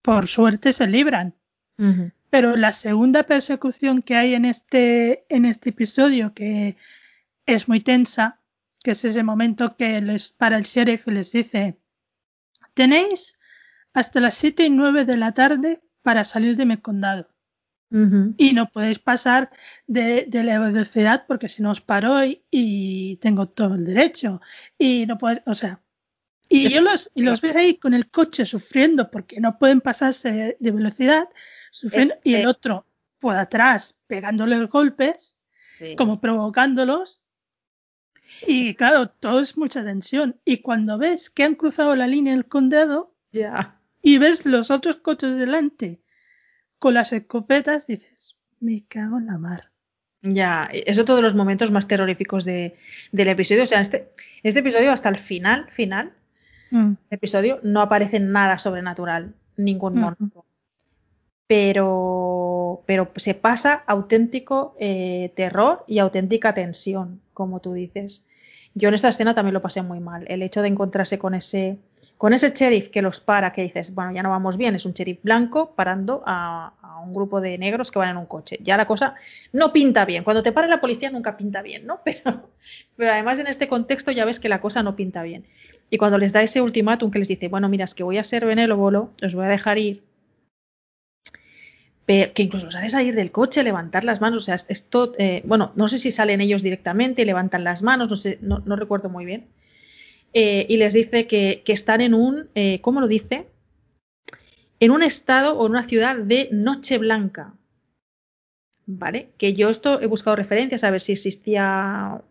por 0.02 0.28
suerte 0.28 0.72
se 0.72 0.88
libran. 0.88 1.36
Uh 1.80 1.84
-huh. 1.84 2.12
Pero 2.30 2.56
la 2.56 2.74
segunda 2.74 3.24
persecución 3.24 4.04
que 4.04 4.16
hay 4.16 4.36
en 4.36 4.46
este, 4.46 5.26
en 5.30 5.46
este 5.46 5.72
episodio, 5.72 6.34
que 6.34 6.76
es 7.48 7.68
muy 7.68 7.80
tensa, 7.80 8.40
que 8.84 8.92
es 8.92 9.04
ese 9.04 9.24
momento 9.24 9.76
que 9.76 10.00
les 10.02 10.32
para 10.32 10.58
el 10.58 10.64
sheriff 10.64 11.08
y 11.08 11.12
les 11.12 11.32
dice, 11.32 11.78
tenéis 12.76 13.36
hasta 13.94 14.20
las 14.20 14.36
siete 14.36 14.66
y 14.66 14.70
nueve 14.70 15.06
de 15.06 15.18
la 15.18 15.34
tarde 15.34 15.82
para 16.04 16.24
salir 16.24 16.56
de 16.56 16.66
mi 16.66 16.78
condado. 16.78 17.28
Uh 17.92 17.98
-huh. 17.98 18.36
Y 18.38 18.54
no 18.54 18.70
podéis 18.70 19.00
pasar 19.00 19.50
de, 19.88 20.26
de, 20.28 20.44
la 20.44 20.60
velocidad 20.60 21.26
porque 21.28 21.50
si 21.50 21.64
no 21.64 21.72
os 21.72 21.82
paro 21.82 22.24
y, 22.24 22.44
y, 22.52 23.18
tengo 23.18 23.48
todo 23.48 23.74
el 23.74 23.86
derecho. 23.86 24.42
Y 24.78 25.08
no 25.08 25.18
podéis, 25.18 25.42
o 25.48 25.56
sea, 25.56 25.82
y 26.50 26.68
yo 26.70 26.82
los, 26.82 27.12
y 27.14 27.22
los 27.22 27.42
ves 27.42 27.56
ahí 27.56 27.78
con 27.78 27.94
el 27.94 28.10
coche 28.10 28.46
sufriendo 28.46 29.12
porque 29.12 29.40
no 29.40 29.60
pueden 29.60 29.82
pasarse 29.82 30.58
de 30.60 30.72
velocidad, 30.72 31.30
sufriendo, 31.72 32.14
este... 32.14 32.30
y 32.30 32.36
el 32.36 32.48
otro 32.48 32.86
por 33.20 33.36
atrás 33.36 33.98
pegándole 34.08 34.64
golpes, 34.66 35.38
sí. 35.64 35.96
como 35.96 36.22
provocándolos. 36.22 37.22
Y 38.48 38.76
claro, 38.76 39.10
todo 39.10 39.42
es 39.42 39.58
mucha 39.58 39.84
tensión. 39.84 40.40
Y 40.46 40.58
cuando 40.58 40.98
ves 40.98 41.30
que 41.30 41.44
han 41.44 41.56
cruzado 41.56 41.96
la 41.96 42.08
línea 42.08 42.34
del 42.34 42.46
condado, 42.46 43.14
ya. 43.32 43.80
y 44.02 44.18
ves 44.20 44.46
los 44.46 44.72
otros 44.72 44.98
coches 44.98 45.36
delante 45.36 46.02
con 46.78 46.94
las 46.94 47.12
escopetas, 47.12 47.88
dices, 47.88 48.38
me 48.60 48.86
cago 48.88 49.18
en 49.18 49.26
la 49.26 49.38
mar. 49.38 49.72
Ya, 50.22 50.70
es 50.72 51.00
otro 51.00 51.16
de 51.16 51.22
los 51.22 51.36
momentos 51.36 51.72
más 51.72 51.88
terroríficos 51.88 52.46
de, 52.46 52.78
del 53.12 53.28
episodio. 53.30 53.64
O 53.64 53.68
sea, 53.68 53.82
este, 53.82 54.12
este 54.44 54.60
episodio 54.60 54.92
hasta 54.92 55.10
el 55.10 55.18
final, 55.18 55.70
final, 55.72 56.14
Mm. 56.72 56.92
el 57.10 57.16
episodio 57.16 57.60
no 57.64 57.82
aparece 57.82 58.20
nada 58.20 58.58
sobrenatural, 58.60 59.34
ningún 59.58 59.96
monstruo. 60.00 60.46
Pero, 61.50 62.84
pero 62.86 63.10
se 63.16 63.34
pasa 63.34 63.84
auténtico 63.88 64.76
eh, 64.80 65.32
terror 65.36 65.84
y 65.88 65.98
auténtica 65.98 66.54
tensión, 66.54 67.22
como 67.34 67.60
tú 67.60 67.74
dices. 67.74 68.24
Yo 68.76 68.90
en 68.90 68.94
esta 68.94 69.10
escena 69.10 69.34
también 69.34 69.56
lo 69.56 69.62
pasé 69.64 69.82
muy 69.82 70.00
mal. 70.00 70.26
El 70.28 70.44
hecho 70.44 70.62
de 70.62 70.68
encontrarse 70.68 71.18
con 71.18 71.34
ese, 71.34 71.80
con 72.20 72.34
ese 72.34 72.52
sheriff 72.52 72.90
que 72.90 73.02
los 73.02 73.20
para, 73.20 73.52
que 73.52 73.64
dices, 73.64 73.96
bueno, 73.96 74.12
ya 74.12 74.22
no 74.22 74.30
vamos 74.30 74.58
bien, 74.58 74.76
es 74.76 74.86
un 74.86 74.94
sheriff 74.94 75.24
blanco 75.24 75.74
parando 75.74 76.22
a, 76.28 76.76
un 77.04 77.14
grupo 77.16 77.42
de 77.42 77.58
negros 77.58 77.90
que 77.90 77.98
van 77.98 78.10
en 78.10 78.18
un 78.18 78.28
coche. 78.28 78.60
Ya 78.62 78.78
la 78.78 78.86
cosa 78.86 79.16
no 79.52 79.74
pinta 79.74 80.06
bien. 80.06 80.24
Cuando 80.24 80.44
te 80.44 80.52
para 80.52 80.68
la 80.68 80.80
policía 80.80 81.10
nunca 81.10 81.36
pinta 81.36 81.64
bien, 81.64 81.88
¿no? 81.88 82.02
Pero, 82.06 82.52
pero 82.96 83.12
además 83.12 83.40
en 83.40 83.48
este 83.48 83.68
contexto 83.68 84.12
ya 84.12 84.24
ves 84.24 84.40
que 84.40 84.50
la 84.50 84.62
cosa 84.62 84.84
no 84.84 84.96
pinta 84.96 85.24
bien. 85.24 85.48
Y 85.90 85.98
cuando 85.98 86.20
les 86.20 86.32
da 86.32 86.44
ese 86.44 86.62
ultimátum 86.62 87.10
que 87.10 87.18
les 87.18 87.28
dice, 87.28 87.48
bueno, 87.48 87.70
mira, 87.70 87.86
es 87.86 87.96
que 87.96 88.04
voy 88.04 88.20
a 88.20 88.24
ser 88.24 88.46
benévolo, 88.46 89.14
os 89.24 89.34
voy 89.34 89.46
a 89.46 89.48
dejar 89.48 89.80
ir, 89.80 90.04
que 92.10 92.42
incluso 92.42 92.66
los 92.66 92.76
hace 92.76 92.90
salir 92.90 93.14
del 93.14 93.32
coche, 93.32 93.62
levantar 93.62 94.04
las 94.04 94.20
manos, 94.20 94.38
o 94.38 94.46
sea, 94.46 94.56
esto, 94.56 95.14
eh, 95.20 95.44
bueno, 95.46 95.72
no 95.76 95.88
sé 95.88 96.00
si 96.00 96.10
salen 96.10 96.42
ellos 96.42 96.64
directamente, 96.64 97.24
levantan 97.24 97.64
las 97.64 97.84
manos, 97.84 98.10
no 98.10 98.16
sé, 98.16 98.40
no, 98.42 98.76
recuerdo 98.76 99.10
muy 99.10 99.26
bien, 99.26 99.46
eh, 100.34 100.66
y 100.68 100.78
les 100.78 100.96
dice 100.96 101.28
que, 101.28 101.62
que 101.64 101.72
están 101.72 102.02
en 102.02 102.16
un, 102.16 102.50
eh, 102.56 102.82
¿cómo 102.82 103.00
lo 103.00 103.08
dice? 103.08 103.46
En 104.80 104.90
un 104.90 105.04
estado 105.04 105.54
o 105.54 105.68
en 105.68 105.74
una 105.74 105.84
ciudad 105.84 106.16
de 106.16 106.50
noche 106.52 106.98
blanca, 106.98 107.54
¿vale? 108.88 109.30
Que 109.38 109.54
yo 109.54 109.70
esto 109.70 110.02
he 110.02 110.08
buscado 110.08 110.36
referencias 110.36 110.84
a 110.84 110.90
ver 110.90 111.02
si 111.02 111.12
existía 111.12 112.24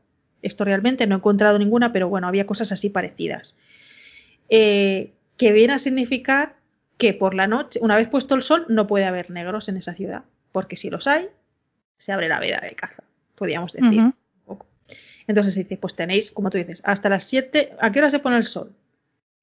esto 0.43 0.65
realmente, 0.65 1.07
no 1.07 1.15
he 1.15 1.19
encontrado 1.19 1.57
ninguna, 1.57 1.93
pero 1.93 2.09
bueno, 2.09 2.27
había 2.27 2.49
cosas 2.49 2.73
así 2.73 2.91
parecidas. 2.91 3.57
Que 4.49 5.13
viene 5.53 5.73
a 5.73 5.79
significar 5.79 6.58
que 6.99 7.15
por 7.15 7.35
la 7.35 7.47
noche, 7.47 7.79
una 7.83 7.97
vez 7.97 8.09
puesto 8.09 8.35
el 8.35 8.43
sol, 8.43 8.67
no 8.69 8.87
puede 8.87 9.07
haber 9.07 9.31
negros 9.31 9.69
en 9.69 9.77
esa 9.77 9.95
ciudad, 9.95 10.25
porque 10.53 10.77
si 10.77 10.91
los 10.91 11.07
hay, 11.07 11.29
se 11.97 12.13
abre 12.13 12.29
la 12.29 12.41
veda 12.41 12.59
de 12.61 12.73
caza, 12.75 13.05
podríamos 13.37 13.73
decir. 13.73 13.89
Ujú. 13.89 14.01
un 14.09 14.15
poco. 14.45 14.67
Entonces 15.27 15.55
dice, 15.55 15.77
pues 15.77 15.95
tenéis, 15.95 16.31
como 16.31 16.51
tú 16.51 16.59
dices, 16.59 16.83
hasta 16.85 17.09
las 17.09 17.25
7, 17.25 17.77
¿a 17.81 17.93
qué 17.93 18.01
hora 18.01 18.11
se 18.11 18.19
pone 18.19 18.37
el 18.37 18.45
sol? 18.45 18.73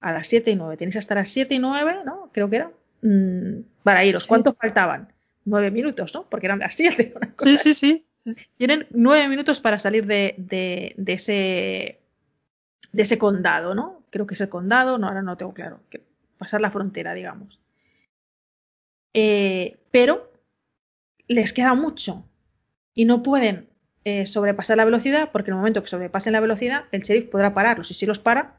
A 0.01 0.12
las 0.12 0.28
7 0.28 0.51
y 0.51 0.56
9, 0.56 0.78
tenéis 0.78 0.97
hasta 0.97 1.16
las 1.16 1.30
7 1.30 1.56
y 1.56 1.60
9, 1.60 1.99
¿no? 2.06 2.30
Creo 2.34 2.49
que 2.49 2.58
era, 2.58 2.72
mm, 3.01 3.62
para 3.84 4.03
iros. 4.03 4.24
Sí. 4.24 4.28
¿Cuántos 4.28 4.56
faltaban? 4.58 5.14
9 5.45 5.72
minutos, 5.72 6.14
¿no? 6.14 6.24
Porque 6.30 6.47
eran 6.47 6.60
las 6.60 6.76
7. 6.76 7.14
una 7.16 7.32
cosa 7.34 7.58
Sí, 7.58 7.74
sí, 7.74 8.03
sí. 8.26 8.36
tienen 8.58 8.88
nueve 8.89 9.28
minutos 9.30 9.62
para 9.62 9.80
salir 9.80 10.06
de, 10.08 10.36
de, 10.38 10.93
de 10.97 11.14
ese 11.14 11.99
de 12.91 13.03
ese 13.03 13.18
condado, 13.18 13.76
¿no? 13.76 14.01
Creo 14.10 14.26
que 14.26 14.34
es 14.36 14.41
el 14.41 14.49
condado, 14.49 14.97
no, 14.97 15.08
ahora 15.08 15.22
no 15.22 15.38
tengo 15.38 15.53
claro. 15.53 15.82
Que 15.89 16.01
pasar 16.46 16.62
la 16.62 16.70
frontera, 16.70 17.16
digamos. 17.16 17.60
Eh, 19.14 19.78
pero 19.89 20.32
les 21.28 21.54
queda 21.54 21.74
mucho 21.74 22.24
y 22.93 23.06
no 23.06 23.24
pueden 23.24 23.68
eh, 24.04 24.28
sobrepasar 24.28 24.78
la 24.78 24.86
velocidad 24.86 25.32
porque 25.32 25.50
en 25.50 25.56
el 25.56 25.58
momento 25.58 25.82
que 25.82 25.89
sobrepasen 25.89 26.34
la 26.34 26.39
velocidad 26.39 26.84
el 26.91 27.02
sheriff 27.02 27.26
podrá 27.32 27.56
pararlos 27.56 27.89
y 27.89 27.96
si 27.96 28.06
los 28.06 28.20
para 28.20 28.58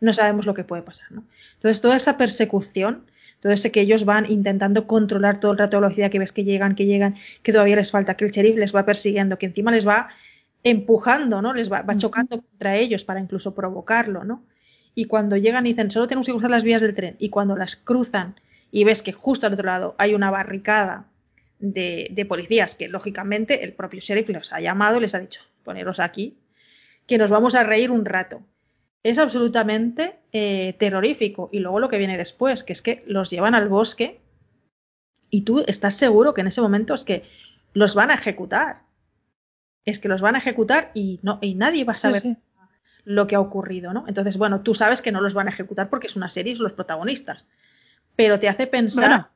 no 0.00 0.12
sabemos 0.12 0.46
lo 0.46 0.54
que 0.54 0.62
puede 0.62 0.82
pasar, 0.82 1.10
¿no? 1.10 1.24
Entonces 1.54 1.80
toda 1.80 1.96
esa 1.96 2.16
persecución, 2.16 3.06
todo 3.40 3.52
ese 3.52 3.72
que 3.72 3.80
ellos 3.80 4.04
van 4.04 4.30
intentando 4.30 4.86
controlar 4.86 5.40
todo 5.40 5.50
el 5.52 5.58
rato 5.58 5.80
la 5.80 5.86
velocidad 5.86 6.12
que 6.12 6.20
ves 6.20 6.32
que 6.32 6.44
llegan, 6.44 6.76
que 6.76 6.86
llegan, 6.86 7.16
que 7.42 7.50
todavía 7.50 7.74
les 7.74 7.90
falta, 7.90 8.14
que 8.14 8.24
el 8.26 8.30
sheriff 8.30 8.56
les 8.56 8.76
va 8.76 8.84
persiguiendo, 8.84 9.38
que 9.38 9.46
encima 9.46 9.72
les 9.72 9.88
va 9.88 10.10
empujando, 10.62 11.42
¿no? 11.42 11.54
Les 11.54 11.72
va, 11.72 11.82
va 11.82 11.96
chocando 11.96 12.40
contra 12.40 12.76
ellos 12.76 13.02
para 13.04 13.18
incluso 13.18 13.54
provocarlo, 13.54 14.22
¿no? 14.22 14.44
Y 14.94 15.06
cuando 15.06 15.36
llegan 15.36 15.66
y 15.66 15.70
dicen, 15.70 15.90
solo 15.90 16.06
tenemos 16.06 16.26
que 16.26 16.32
cruzar 16.32 16.50
las 16.50 16.64
vías 16.64 16.82
del 16.82 16.94
tren, 16.94 17.16
y 17.18 17.30
cuando 17.30 17.56
las 17.56 17.76
cruzan 17.76 18.36
y 18.70 18.84
ves 18.84 19.02
que 19.02 19.12
justo 19.12 19.46
al 19.46 19.52
otro 19.54 19.66
lado 19.66 19.94
hay 19.98 20.14
una 20.14 20.30
barricada 20.30 21.06
de, 21.58 22.08
de 22.10 22.24
policías 22.26 22.74
que 22.74 22.88
lógicamente 22.88 23.64
el 23.64 23.72
propio 23.72 24.00
sheriff 24.00 24.28
los 24.28 24.52
ha 24.52 24.60
llamado, 24.60 25.00
les 25.00 25.14
ha 25.14 25.20
dicho, 25.20 25.42
poneros 25.62 26.00
aquí, 26.00 26.36
que 27.06 27.18
nos 27.18 27.30
vamos 27.30 27.54
a 27.54 27.62
reír 27.62 27.90
un 27.90 28.04
rato. 28.04 28.42
Es 29.02 29.18
absolutamente 29.18 30.16
eh, 30.32 30.74
terrorífico. 30.78 31.50
Y 31.52 31.58
luego 31.58 31.78
lo 31.78 31.88
que 31.88 31.98
viene 31.98 32.16
después, 32.16 32.64
que 32.64 32.72
es 32.72 32.82
que 32.82 33.02
los 33.06 33.30
llevan 33.30 33.54
al 33.54 33.68
bosque 33.68 34.20
y 35.30 35.42
tú 35.42 35.62
estás 35.66 35.94
seguro 35.94 36.32
que 36.32 36.40
en 36.40 36.46
ese 36.46 36.62
momento 36.62 36.94
es 36.94 37.04
que 37.04 37.24
los 37.74 37.94
van 37.94 38.10
a 38.10 38.14
ejecutar. 38.14 38.82
Es 39.84 39.98
que 39.98 40.08
los 40.08 40.22
van 40.22 40.36
a 40.36 40.38
ejecutar 40.38 40.90
y, 40.94 41.20
no, 41.22 41.38
y 41.42 41.54
nadie 41.54 41.84
va 41.84 41.92
a 41.92 41.96
saber 41.96 42.22
Sí, 42.22 42.28
sí. 42.34 42.36
Lo 43.04 43.26
que 43.26 43.34
ha 43.34 43.40
ocurrido, 43.40 43.92
¿no? 43.92 44.04
Entonces, 44.08 44.36
bueno, 44.38 44.60
tú 44.60 44.74
sabes 44.74 45.02
que 45.02 45.12
no 45.12 45.20
los 45.20 45.34
van 45.34 45.48
a 45.48 45.50
ejecutar 45.50 45.88
porque 45.90 46.06
es 46.06 46.16
una 46.16 46.30
serie 46.30 46.52
y 46.52 46.56
son 46.56 46.64
los 46.64 46.72
protagonistas. 46.72 47.46
Pero 48.16 48.38
te 48.38 48.48
hace 48.48 48.66
pensar. 48.66 49.08
Bueno. 49.08 49.28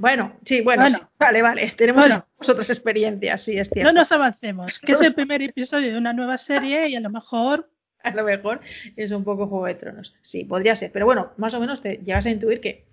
Bueno, 0.00 0.36
sí, 0.44 0.60
bueno, 0.60 0.82
Bueno. 0.82 0.96
sí, 0.98 1.04
vale, 1.18 1.42
vale. 1.42 1.70
Tenemos 1.76 2.06
Bueno. 2.06 2.24
otras 2.38 2.70
experiencias, 2.70 3.42
sí, 3.42 3.58
es 3.58 3.68
cierto. 3.68 3.92
No 3.92 3.98
nos 3.98 4.12
avancemos, 4.12 4.78
que 4.78 4.92
es 4.92 5.00
el 5.00 5.12
primer 5.14 5.42
episodio 5.42 5.90
de 5.90 5.98
una 5.98 6.12
nueva 6.12 6.38
serie 6.38 6.88
y 6.88 6.94
a 6.94 7.00
lo 7.00 7.10
mejor 7.10 7.68
a 8.04 8.12
lo 8.12 8.22
mejor 8.22 8.60
es 8.96 9.10
un 9.10 9.24
poco 9.24 9.48
Juego 9.48 9.66
de 9.66 9.74
Tronos. 9.74 10.14
Sí, 10.22 10.44
podría 10.44 10.76
ser. 10.76 10.92
Pero 10.92 11.04
bueno, 11.04 11.32
más 11.36 11.52
o 11.54 11.60
menos 11.60 11.80
te 11.82 11.96
llegas 11.96 12.26
a 12.26 12.30
intuir 12.30 12.60
que. 12.60 12.86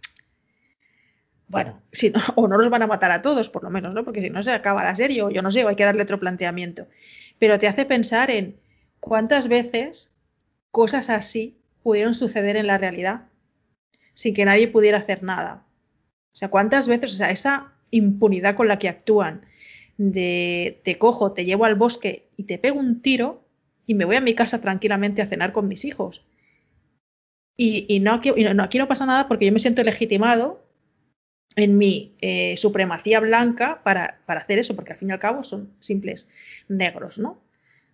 Bueno, 1.48 1.80
si 1.92 2.10
no, 2.10 2.20
o 2.36 2.48
no 2.48 2.58
los 2.58 2.70
van 2.70 2.82
a 2.82 2.88
matar 2.88 3.12
a 3.12 3.22
todos, 3.22 3.50
por 3.50 3.64
lo 3.64 3.70
menos, 3.70 3.94
¿no? 3.94 4.04
Porque 4.04 4.20
si 4.22 4.32
no 4.32 4.42
se 4.42 4.52
acaba 4.52 4.84
la 4.84 4.96
serie, 4.96 5.22
o 5.22 5.30
yo 5.30 5.44
no 5.44 5.52
sé, 5.52 5.64
o 5.64 5.70
hay 5.70 5.76
que 5.76 5.84
darle 5.84 6.02
otro 6.02 6.20
planteamiento. 6.20 6.88
Pero 7.38 7.60
te 7.60 7.68
hace 7.68 7.86
pensar 7.86 8.32
en 8.32 8.58
cuántas 9.06 9.48
veces 9.48 10.14
cosas 10.72 11.10
así 11.10 11.58
pudieron 11.84 12.16
suceder 12.16 12.58
en 12.58 12.68
la 12.68 12.78
realidad 12.80 13.28
sin 14.14 14.34
que 14.34 14.46
nadie 14.46 14.68
pudiera 14.68 15.00
hacer 15.00 15.24
nada. 15.24 15.66
O 16.34 16.38
sea, 16.38 16.50
cuántas 16.50 16.88
veces, 16.88 17.14
o 17.14 17.18
sea, 17.18 17.32
esa 17.32 17.74
impunidad 17.92 18.56
con 18.56 18.68
la 18.68 18.80
que 18.80 18.90
actúan 18.90 19.46
de 19.98 20.82
te 20.84 20.98
cojo, 21.00 21.34
te 21.34 21.46
llevo 21.46 21.66
al 21.66 21.76
bosque 21.76 22.30
y 22.38 22.44
te 22.46 22.58
pego 22.60 22.80
un 22.80 23.02
tiro 23.02 23.44
y 23.88 23.96
me 23.96 24.06
voy 24.06 24.18
a 24.18 24.22
mi 24.22 24.36
casa 24.36 24.62
tranquilamente 24.62 25.22
a 25.22 25.28
cenar 25.28 25.54
con 25.54 25.68
mis 25.68 25.86
hijos. 25.86 26.26
Y, 27.58 28.00
no- 28.02 28.14
aquí 28.64 28.78
no 28.78 28.88
pasa 28.88 29.06
nada 29.06 29.28
porque 29.28 29.46
yo 29.46 29.52
me 29.54 29.60
siento 29.60 29.84
legitimado 29.84 30.62
en 31.56 31.78
mi 31.78 32.16
eh, 32.22 32.58
supremacía 32.58 33.20
blanca 33.22 33.82
para, 33.84 34.20
para 34.26 34.42
hacer 34.42 34.60
eso, 34.60 34.76
porque 34.76 34.94
al 34.94 35.00
fin 35.00 35.10
y 35.10 35.14
al 35.14 35.20
cabo 35.20 35.44
son 35.44 35.72
simples 35.80 36.30
negros, 36.70 37.20
¿no? 37.20 37.40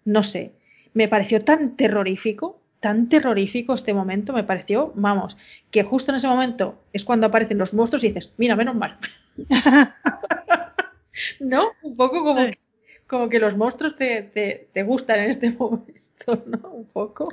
No 0.05 0.23
sé, 0.23 0.51
me 0.93 1.07
pareció 1.07 1.39
tan 1.39 1.75
terrorífico, 1.75 2.59
tan 2.79 3.09
terrorífico 3.09 3.73
este 3.75 3.93
momento, 3.93 4.33
me 4.33 4.43
pareció, 4.43 4.91
vamos, 4.95 5.37
que 5.69 5.83
justo 5.83 6.11
en 6.11 6.17
ese 6.17 6.27
momento 6.27 6.81
es 6.93 7.05
cuando 7.05 7.27
aparecen 7.27 7.57
los 7.57 7.73
monstruos 7.73 8.03
y 8.03 8.07
dices, 8.07 8.33
mira, 8.37 8.55
menos 8.55 8.75
mal. 8.75 8.97
¿No? 11.39 11.69
Un 11.83 11.95
poco 11.95 12.23
como, 12.23 12.35
Sí. 12.45 12.57
como 13.07 13.29
que 13.29 13.39
los 13.39 13.57
monstruos 13.57 13.95
te, 13.95 14.21
te, 14.23 14.69
te 14.73 14.83
gustan 14.83 15.19
en 15.19 15.29
este 15.29 15.49
momento, 15.59 16.43
¿no? 16.45 16.69
Un 16.69 16.85
poco. 16.87 17.25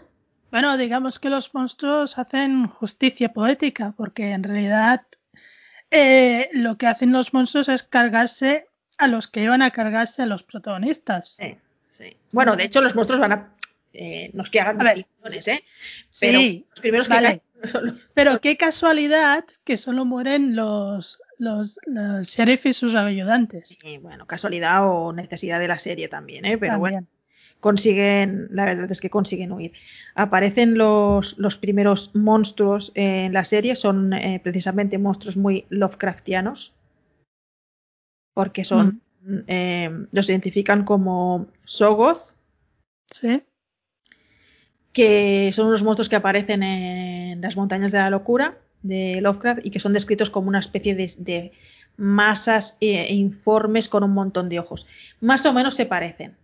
Bueno, 0.51 0.77
digamos 0.77 1.19
que 1.19 1.29
los 1.31 1.53
monstruos 1.55 2.19
hacen 2.19 2.67
justicia 2.69 3.33
poética, 3.33 3.93
porque 3.97 4.31
en 4.33 4.43
realidad 4.43 5.03
eh, 5.91 6.49
lo 6.53 6.77
que 6.79 6.87
hacen 6.87 7.13
los 7.13 7.33
monstruos 7.35 7.69
es 7.69 7.83
cargarse 7.83 8.67
a 8.97 9.09
los 9.09 9.29
que 9.29 9.43
iban 9.43 9.63
a 9.63 9.71
cargarse 9.71 10.23
a 10.23 10.27
los 10.27 10.43
protagonistas. 10.43 11.37
Sí, 11.39 11.57
sí. 11.99 12.17
Bueno, 12.33 12.57
de 12.57 12.65
hecho, 12.65 12.81
los 12.81 12.95
monstruos 12.95 13.21
van 13.21 13.33
a. 13.33 13.55
Eh, 13.93 14.31
no 14.35 14.43
es 14.43 14.51
que 14.51 14.61
hagan 14.61 14.79
distinciones, 14.79 15.49
¿eh? 15.49 15.65
Pero 16.21 16.39
Sí, 16.41 16.67
los 16.71 16.81
primeros 16.81 17.09
que 17.09 17.15
vale. 17.15 17.27
caen 17.27 17.69
son 17.69 17.87
los- 17.87 17.95
Pero 18.15 18.41
qué 18.41 18.57
casualidad 18.57 19.45
que 19.65 19.77
solo 19.77 20.05
mueren 20.05 20.55
los, 20.55 21.21
los, 21.39 21.81
los 21.87 22.29
sheriff 22.29 22.67
y 22.67 22.73
sus 22.73 22.95
ayudantes. 22.95 23.77
Sí, 23.81 23.99
bueno, 23.99 24.27
casualidad 24.27 24.87
o 24.89 25.13
necesidad 25.13 25.59
de 25.59 25.69
la 25.69 25.79
serie 25.79 26.09
también, 26.09 26.45
¿eh? 26.45 26.59
Pero 26.59 26.79
bueno, 26.79 27.07
consiguen, 27.61 28.49
la 28.53 28.67
verdad 28.67 28.91
es 28.91 29.01
que 29.01 29.11
consiguen 29.11 29.51
huir. 29.53 29.73
Aparecen 30.15 30.77
los, 30.79 31.37
los 31.39 31.59
primeros 31.59 32.15
monstruos 32.15 32.93
en 32.95 33.33
la 33.33 33.43
serie, 33.45 33.75
son 33.75 34.13
eh, 34.13 34.39
precisamente 34.45 34.99
monstruos 34.99 35.37
muy 35.37 35.65
Lovecraftianos, 35.71 36.75
porque 38.35 38.65
son, 38.65 39.01
eh, 39.47 39.91
los 40.13 40.29
identifican 40.29 40.85
como 40.85 41.49
Sogoth, 41.65 42.35
que 44.93 45.51
son 45.53 45.67
unos 45.67 45.83
monstruos 45.83 46.09
que 46.09 46.17
aparecen 46.17 46.63
en 46.63 47.41
las 47.41 47.57
montañas 47.57 47.93
de 47.93 47.99
la 47.99 48.11
locura 48.11 48.59
de 48.83 49.21
Lovecraft 49.21 49.65
y 49.65 49.71
que 49.71 49.81
son 49.81 49.93
descritos 49.93 50.31
como 50.31 50.49
una 50.49 50.61
especie 50.61 50.95
de, 50.95 51.53
masas 51.97 52.77
e 52.81 53.13
informes 53.13 53.89
con 53.89 54.05
un 54.05 54.13
montón 54.13 54.49
de 54.49 54.61
ojos. 54.61 54.87
Más 55.21 55.45
o 55.47 55.53
menos 55.53 55.75
se 55.75 55.87
parecen. 55.87 56.37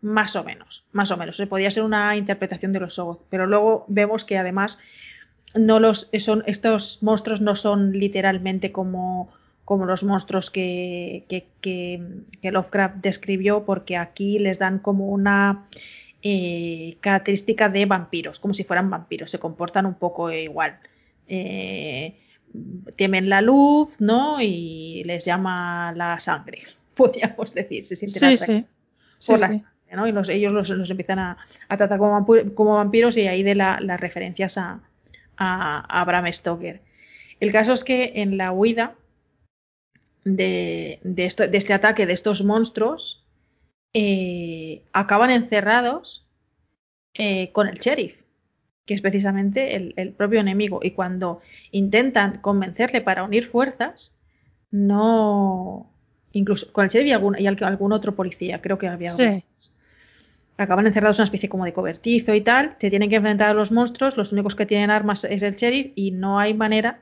Más 0.00 0.36
o 0.36 0.44
menos, 0.44 0.84
más 0.92 1.10
o 1.10 1.16
menos. 1.16 1.36
Se 1.36 1.46
podía 1.46 1.70
ser 1.70 1.82
una 1.84 2.16
interpretación 2.16 2.72
de 2.72 2.80
los 2.80 2.98
ojos, 2.98 3.20
pero 3.30 3.46
luego 3.46 3.84
vemos 3.88 4.24
que 4.24 4.38
además 4.38 4.78
no 5.54 5.80
los 5.80 6.08
son 6.18 6.42
estos 6.46 7.02
monstruos 7.02 7.40
no 7.40 7.56
son 7.56 7.92
literalmente 7.92 8.72
como 8.72 9.32
como 9.72 9.86
los 9.86 10.04
monstruos 10.04 10.50
que, 10.50 11.24
que, 11.30 11.46
que, 11.62 12.50
Lovecraft 12.50 12.96
describió, 12.96 13.64
porque 13.64 13.96
aquí 13.96 14.38
les 14.38 14.58
dan 14.58 14.78
como 14.78 15.08
una 15.08 15.66
eh, 16.20 16.98
característica 17.00 17.70
de 17.70 17.86
vampiros, 17.86 18.38
como 18.38 18.52
si 18.52 18.64
fueran 18.64 18.90
vampiros, 18.90 19.30
se 19.30 19.38
comportan 19.38 19.86
un 19.86 19.94
poco 19.94 20.30
igual. 20.30 20.78
Eh, 21.26 22.18
temen 22.96 23.30
la 23.30 23.40
luz, 23.40 23.98
¿no? 23.98 24.42
Y 24.42 25.04
les 25.06 25.24
llama 25.24 25.94
la 25.96 26.20
sangre, 26.20 26.64
podríamos 26.94 27.54
decir, 27.54 27.82
se 27.82 27.96
sienten 27.96 28.36
sí, 28.36 28.66
por 29.26 29.40
la 29.40 29.54
sangre, 29.54 29.70
¿no? 29.92 30.06
Y 30.06 30.12
los, 30.12 30.28
ellos 30.28 30.52
los, 30.52 30.90
empiezan 30.90 31.18
a, 31.18 31.38
tratar 31.68 31.98
como, 31.98 32.26
como, 32.54 32.74
vampiros 32.74 33.16
y 33.16 33.26
ahí 33.26 33.42
de 33.42 33.54
la, 33.54 33.78
las 33.80 33.98
referencias 33.98 34.58
a, 34.58 34.82
a, 35.38 36.04
Bram 36.04 36.30
Stoker. 36.30 36.82
El 37.40 37.52
caso 37.52 37.72
es 37.72 37.84
que 37.84 38.12
en 38.16 38.36
la 38.36 38.52
huida 38.52 38.96
de, 40.24 41.00
de, 41.02 41.24
esto, 41.24 41.46
de 41.46 41.58
este 41.58 41.72
ataque 41.72 42.06
de 42.06 42.12
estos 42.12 42.44
monstruos 42.44 43.24
eh, 43.94 44.84
acaban 44.92 45.30
encerrados 45.30 46.26
eh, 47.14 47.52
con 47.52 47.68
el 47.68 47.78
sheriff 47.78 48.22
que 48.86 48.94
es 48.94 49.02
precisamente 49.02 49.76
el, 49.76 50.12
propio 50.12 50.40
enemigo. 50.40 50.80
Y 50.82 50.90
cuando 50.92 51.40
intentan 51.70 52.38
convencerle 52.38 53.00
para 53.00 53.22
unir 53.22 53.46
fuerzas, 53.46 54.16
no. 54.70 55.90
Incluso 56.32 56.72
con 56.72 56.84
el 56.84 56.90
sheriff 56.90 57.08
y 57.08 57.12
algún, 57.12 57.36
y 57.38 57.46
algún 57.46 57.92
otro 57.92 58.14
policía, 58.14 58.60
creo 58.60 58.78
que 58.78 58.88
había. 58.88 59.14
Acaban 60.58 60.86
encerrados 60.86 61.18
en 61.18 61.22
una 61.22 61.26
especie 61.26 61.48
como 61.48 61.64
de 61.64 61.72
cobertizo 61.72 62.34
y 62.34 62.40
tal. 62.40 62.74
Se 62.78 62.90
tienen 62.90 63.08
que 63.08 63.16
enfrentar 63.16 63.50
a 63.50 63.54
los 63.54 63.72
monstruos. 63.72 64.16
Los 64.16 64.32
únicos 64.32 64.54
que 64.54 64.66
tienen 64.66 64.90
armas 64.90 65.24
es 65.24 65.42
el 65.42 65.54
sheriff 65.56 65.92
y 65.94 66.10
no 66.10 66.38
hay 66.38 66.54
manera 66.54 67.00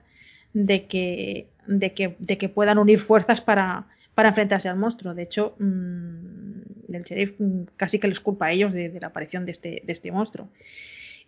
de 0.53 0.87
que, 0.87 1.49
de 1.71 1.95
que, 1.95 2.17
de 2.19 2.37
que 2.37 2.49
puedan 2.49 2.79
unir 2.79 2.99
fuerzas 2.99 3.41
para, 3.41 3.87
para 4.15 4.31
enfrentarse 4.31 4.69
al 4.69 4.77
monstruo. 4.77 5.15
De 5.15 5.23
hecho, 5.23 5.55
mm, 5.59 6.93
el 6.93 7.03
sheriff 7.05 7.35
casi 7.77 7.99
que 7.99 8.09
les 8.09 8.21
culpa 8.21 8.47
a 8.47 8.53
ellos 8.53 8.73
de, 8.73 8.89
de 8.89 9.01
la 9.01 9.09
aparición 9.09 9.47
de 9.47 9.53
este, 9.53 9.83
de 9.85 9.93
este 9.93 10.11
monstruo. 10.11 10.49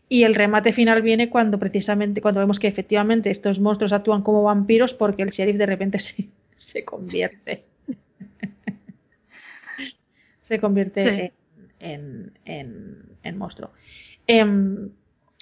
Y 0.08 0.24
el 0.24 0.34
remate 0.34 0.72
final 0.72 1.00
viene 1.00 1.30
cuando 1.30 1.58
precisamente, 1.58 2.20
cuando 2.20 2.40
vemos 2.40 2.58
que 2.58 2.66
efectivamente 2.66 3.30
estos 3.30 3.60
monstruos 3.60 3.92
actúan 3.92 4.22
como 4.22 4.42
vampiros 4.42 4.92
porque 4.92 5.22
el 5.22 5.30
sheriff 5.30 5.56
de 5.56 5.66
repente 5.66 5.98
se, 6.56 6.84
convierte. 6.84 7.64
se 10.42 10.58
convierte 10.58 11.32
en, 11.78 13.38
monstruo. 13.38 13.70
Em, 14.26 14.90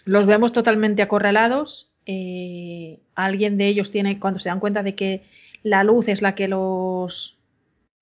los 0.05 0.27
vemos 0.27 0.53
totalmente 0.53 1.03
acorralados. 1.03 1.90
Eh, 2.07 2.99
alguien 3.15 3.59
de 3.59 3.67
ellos 3.67 3.91
tiene, 3.91 4.19
cuando 4.19 4.41
se 4.41 4.49
dan 4.49 4.61
cuenta 4.61 4.83
de 4.83 4.95
que 4.95 5.23
la 5.63 5.85
luz 5.85 6.09
es 6.09 6.23
la 6.23 6.35
que 6.35 6.49
los, 6.49 7.39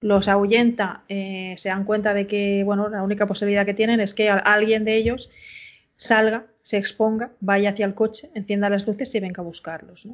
los 0.01 0.28
ahuyenta, 0.28 1.03
eh, 1.09 1.55
se 1.57 1.68
dan 1.68 1.84
cuenta 1.84 2.14
de 2.14 2.26
que, 2.26 2.62
bueno, 2.64 2.88
la 2.88 3.03
única 3.03 3.26
posibilidad 3.26 3.66
que 3.66 3.74
tienen 3.74 4.01
es 4.01 4.14
que 4.14 4.30
alguien 4.30 4.84
de 4.84 4.96
ellos 4.96 5.30
salga 5.96 6.46
se 6.62 6.76
exponga, 6.76 7.32
vaya 7.40 7.70
hacia 7.70 7.86
el 7.86 7.94
coche, 7.94 8.30
encienda 8.34 8.68
las 8.68 8.86
luces 8.86 9.14
y 9.14 9.20
venga 9.20 9.40
a 9.40 9.44
buscarlos. 9.44 10.07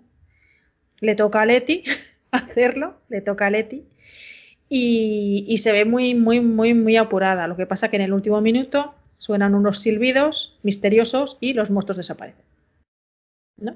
Le 1.01 1.15
toca 1.17 1.43
a 1.43 1.47
Leti 1.47 1.83
hacerlo, 2.31 2.97
le 3.09 3.21
toca 3.21 3.47
a 3.47 3.51
Leti 3.51 3.85
y, 4.69 5.57
se 5.59 5.73
ve 5.73 5.85
muy, 5.85 6.15
muy, 6.15 6.41
muy, 6.41 6.75
muy 6.75 6.97
apurada. 6.97 7.47
Lo 7.47 7.57
que 7.57 7.67
pasa 7.67 7.91
que 7.91 7.97
en 7.97 8.03
el 8.03 8.13
último 8.13 8.41
minuto 8.41 8.95
suenan 9.19 9.55
unos 9.55 9.81
silbidos 9.81 10.59
misteriosos 10.63 11.39
y 11.41 11.55
los 11.55 11.71
monstruos 11.71 11.97
desaparecen. 11.97 12.44
¿No? 13.57 13.75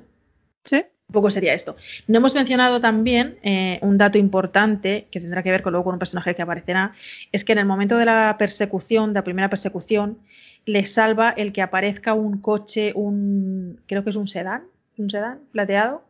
Sí. 0.64 0.84
Un 1.08 1.12
poco 1.14 1.30
sería 1.30 1.54
esto. 1.54 1.76
No 2.06 2.18
hemos 2.18 2.34
mencionado 2.34 2.80
también 2.80 3.38
eh, 3.42 3.78
un 3.80 3.96
dato 3.96 4.18
importante 4.18 5.08
que 5.10 5.20
tendrá 5.20 5.42
que 5.42 5.50
ver 5.50 5.62
con 5.62 5.72
luego 5.72 5.84
con 5.84 5.94
un 5.94 5.98
personaje 5.98 6.34
que 6.34 6.42
aparecerá, 6.42 6.92
es 7.32 7.46
que 7.46 7.52
en 7.52 7.58
el 7.58 7.64
momento 7.64 7.96
de 7.96 8.04
la 8.04 8.36
persecución, 8.38 9.14
de 9.14 9.20
la 9.20 9.24
primera 9.24 9.48
persecución, 9.48 10.18
le 10.66 10.84
salva 10.84 11.30
el 11.30 11.54
que 11.54 11.62
aparezca 11.62 12.12
un 12.12 12.42
coche, 12.42 12.92
un 12.94 13.80
creo 13.86 14.04
que 14.04 14.10
es 14.10 14.16
un 14.16 14.26
sedán, 14.26 14.64
un 14.98 15.08
sedán 15.08 15.40
plateado. 15.50 16.04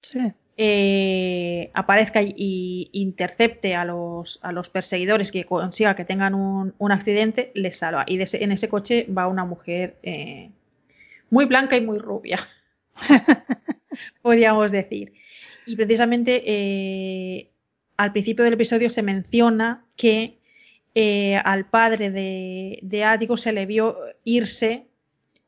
Sí. 0.00 0.32
Eh, 0.56 1.70
aparezca 1.74 2.22
y 2.22 2.88
intercepte 2.92 3.74
a 3.76 3.84
los, 3.84 4.40
a 4.42 4.50
los 4.50 4.70
perseguidores 4.70 5.30
que 5.30 5.44
consiga 5.44 5.94
que 5.94 6.06
tengan 6.06 6.34
un, 6.34 6.74
un 6.78 6.92
accidente, 6.92 7.52
le 7.54 7.72
salva. 7.72 8.04
Y 8.08 8.18
en 8.18 8.52
ese 8.52 8.68
coche 8.70 9.06
va 9.06 9.28
una 9.28 9.44
mujer 9.44 9.98
eh, 10.02 10.50
muy 11.28 11.44
blanca 11.44 11.76
y 11.76 11.82
muy 11.82 11.98
rubia, 11.98 12.38
podríamos 14.22 14.70
decir. 14.70 15.12
Y 15.66 15.76
precisamente 15.76 16.42
eh, 16.46 17.50
al 17.96 18.12
principio 18.12 18.44
del 18.44 18.54
episodio 18.54 18.90
se 18.90 19.02
menciona 19.02 19.84
que 19.96 20.38
eh, 20.94 21.36
al 21.36 21.66
padre 21.66 22.10
de, 22.10 22.78
de 22.82 23.36
se 23.36 23.52
le 23.52 23.66
vio 23.66 23.96
irse 24.24 24.86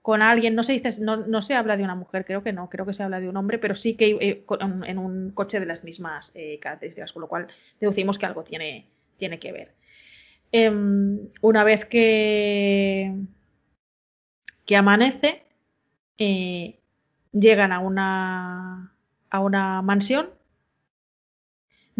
con 0.02 0.22
alguien, 0.22 0.54
no 0.54 0.62
se 0.62 0.72
dice, 0.72 0.90
no, 1.02 1.16
no, 1.16 1.42
se 1.42 1.54
habla 1.54 1.76
de 1.76 1.84
una 1.84 1.94
mujer, 1.94 2.24
creo 2.24 2.42
que 2.42 2.52
no, 2.52 2.70
creo 2.70 2.86
que 2.86 2.92
se 2.92 3.02
habla 3.02 3.20
de 3.20 3.28
un 3.28 3.36
hombre, 3.36 3.58
pero 3.58 3.74
sí 3.74 3.94
que 3.94 4.16
eh, 4.20 4.44
en 4.86 4.98
un 4.98 5.30
coche 5.32 5.60
de 5.60 5.66
las 5.66 5.84
mismas 5.84 6.32
características, 6.60 7.12
con 7.12 7.22
lo 7.22 7.28
cual 7.28 7.48
deducimos 7.80 8.18
que 8.18 8.26
algo 8.26 8.42
tiene, 8.42 8.86
tiene 9.18 9.38
que 9.38 9.52
ver. 9.52 9.74
Em, 10.52 11.28
una 11.42 11.64
vez 11.64 11.84
que, 11.84 13.14
que 14.64 14.76
amanece, 14.76 15.42
llegan 17.32 17.72
a 17.72 17.80
una, 17.80 18.94
a 19.30 19.40
una 19.40 19.82
mansión 19.82 20.30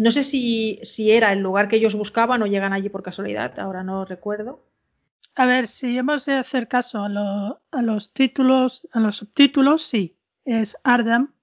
no 0.01 0.09
sé 0.09 0.23
si, 0.23 0.79
si 0.81 1.11
era 1.11 1.31
el 1.31 1.41
lugar 1.41 1.67
que 1.67 1.75
ellos 1.75 1.93
buscaban 1.93 2.41
o 2.41 2.47
llegan 2.47 2.73
allí 2.73 2.89
por 2.89 3.03
casualidad, 3.03 3.59
ahora 3.59 3.83
no 3.83 4.03
recuerdo. 4.03 4.65
A 5.35 5.45
ver, 5.45 5.67
si 5.67 5.95
hemos 5.95 6.25
de 6.25 6.33
hacer 6.33 6.67
caso 6.67 7.03
a, 7.03 7.59
a 7.69 7.81
los 7.83 8.11
títulos, 8.11 8.87
a 8.93 8.99
los 8.99 9.17
subtítulos, 9.17 9.83
sí, 9.83 10.17
es 10.43 10.75
Ardam. 10.83 11.35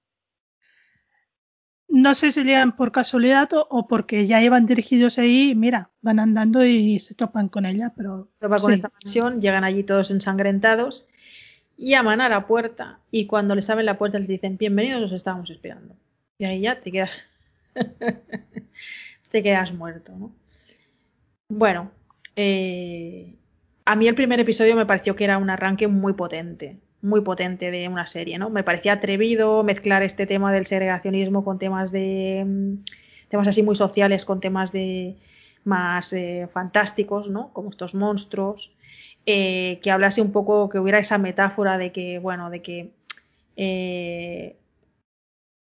No 1.87 2.17
sé 2.17 2.33
si 2.33 2.43
llegan 2.43 2.75
por 2.75 2.91
casualidad 2.91 3.49
o, 3.53 3.87
porque 3.87 4.27
ya 4.27 4.43
iban 4.43 4.67
dirigidos 4.67 5.19
ahí, 5.19 5.55
mira, 5.55 5.91
van 6.01 6.19
andando 6.19 6.65
y 6.65 6.99
se 6.99 7.15
topan 7.15 7.49
con 7.49 7.65
ella, 7.65 7.93
pero. 7.97 8.29
Topan 8.41 8.61
con 8.61 8.73
esta 8.73 8.91
mansión, 8.93 9.41
llegan 9.41 9.63
allí 9.63 9.85
todos 9.85 10.11
ensangrentados, 10.11 11.07
llaman 11.79 12.21
a 12.21 12.29
la 12.29 12.47
puerta 12.47 12.99
y 13.11 13.27
cuando 13.27 13.55
les 13.55 13.71
abren 13.71 13.87
la 13.87 13.97
puerta 13.97 14.19
les 14.19 14.29
dicen, 14.29 14.59
bienvenidos, 14.59 15.03
os 15.05 15.13
estábamos 15.13 15.49
esperando. 15.51 15.95
Y 16.37 16.45
ahí 16.45 16.61
ya 16.61 16.81
te 16.81 16.93
quedas 16.93 17.29
te 19.31 19.43
quedas 19.43 19.73
muerto, 19.73 20.13
¿no? 20.17 20.33
Bueno, 21.49 21.91
eh, 22.37 23.35
a 23.85 23.97
mí 23.97 24.09
el 24.09 24.15
primer 24.15 24.41
episodio 24.41 24.77
me 24.77 24.87
pareció 24.87 25.17
que 25.17 25.25
era 25.25 25.39
un 25.39 25.51
arranque 25.51 25.89
muy 25.89 26.13
potente, 26.13 26.79
muy 27.01 27.23
potente 27.23 27.71
de 27.71 27.89
una 27.89 28.07
serie, 28.07 28.39
¿no? 28.39 28.51
Me 28.51 28.65
parecía 28.65 28.95
atrevido 28.95 29.63
mezclar 29.63 30.03
este 30.03 30.27
tema 30.27 30.53
del 30.53 30.67
segregacionismo 30.67 31.45
con 31.45 31.59
temas 31.59 31.91
de 31.91 32.45
mm, 32.47 32.75
temas 33.29 33.49
así 33.49 33.63
muy 33.63 33.77
sociales, 33.77 34.25
con 34.25 34.41
temas 34.41 34.73
de 34.73 35.17
más 35.65 36.13
eh, 36.13 36.49
fantásticos, 36.53 37.31
¿no? 37.31 37.53
Como 37.53 37.71
estos 37.71 37.95
monstruos, 37.95 38.73
eh, 39.31 39.79
que 39.83 39.91
hablase 39.91 40.23
un 40.23 40.33
poco, 40.33 40.69
que 40.69 40.79
hubiera 40.79 40.99
esa 40.99 41.19
metáfora 41.19 41.79
de 41.79 41.93
que, 41.93 42.19
bueno, 42.19 42.51
de 42.51 42.63
que 42.63 42.91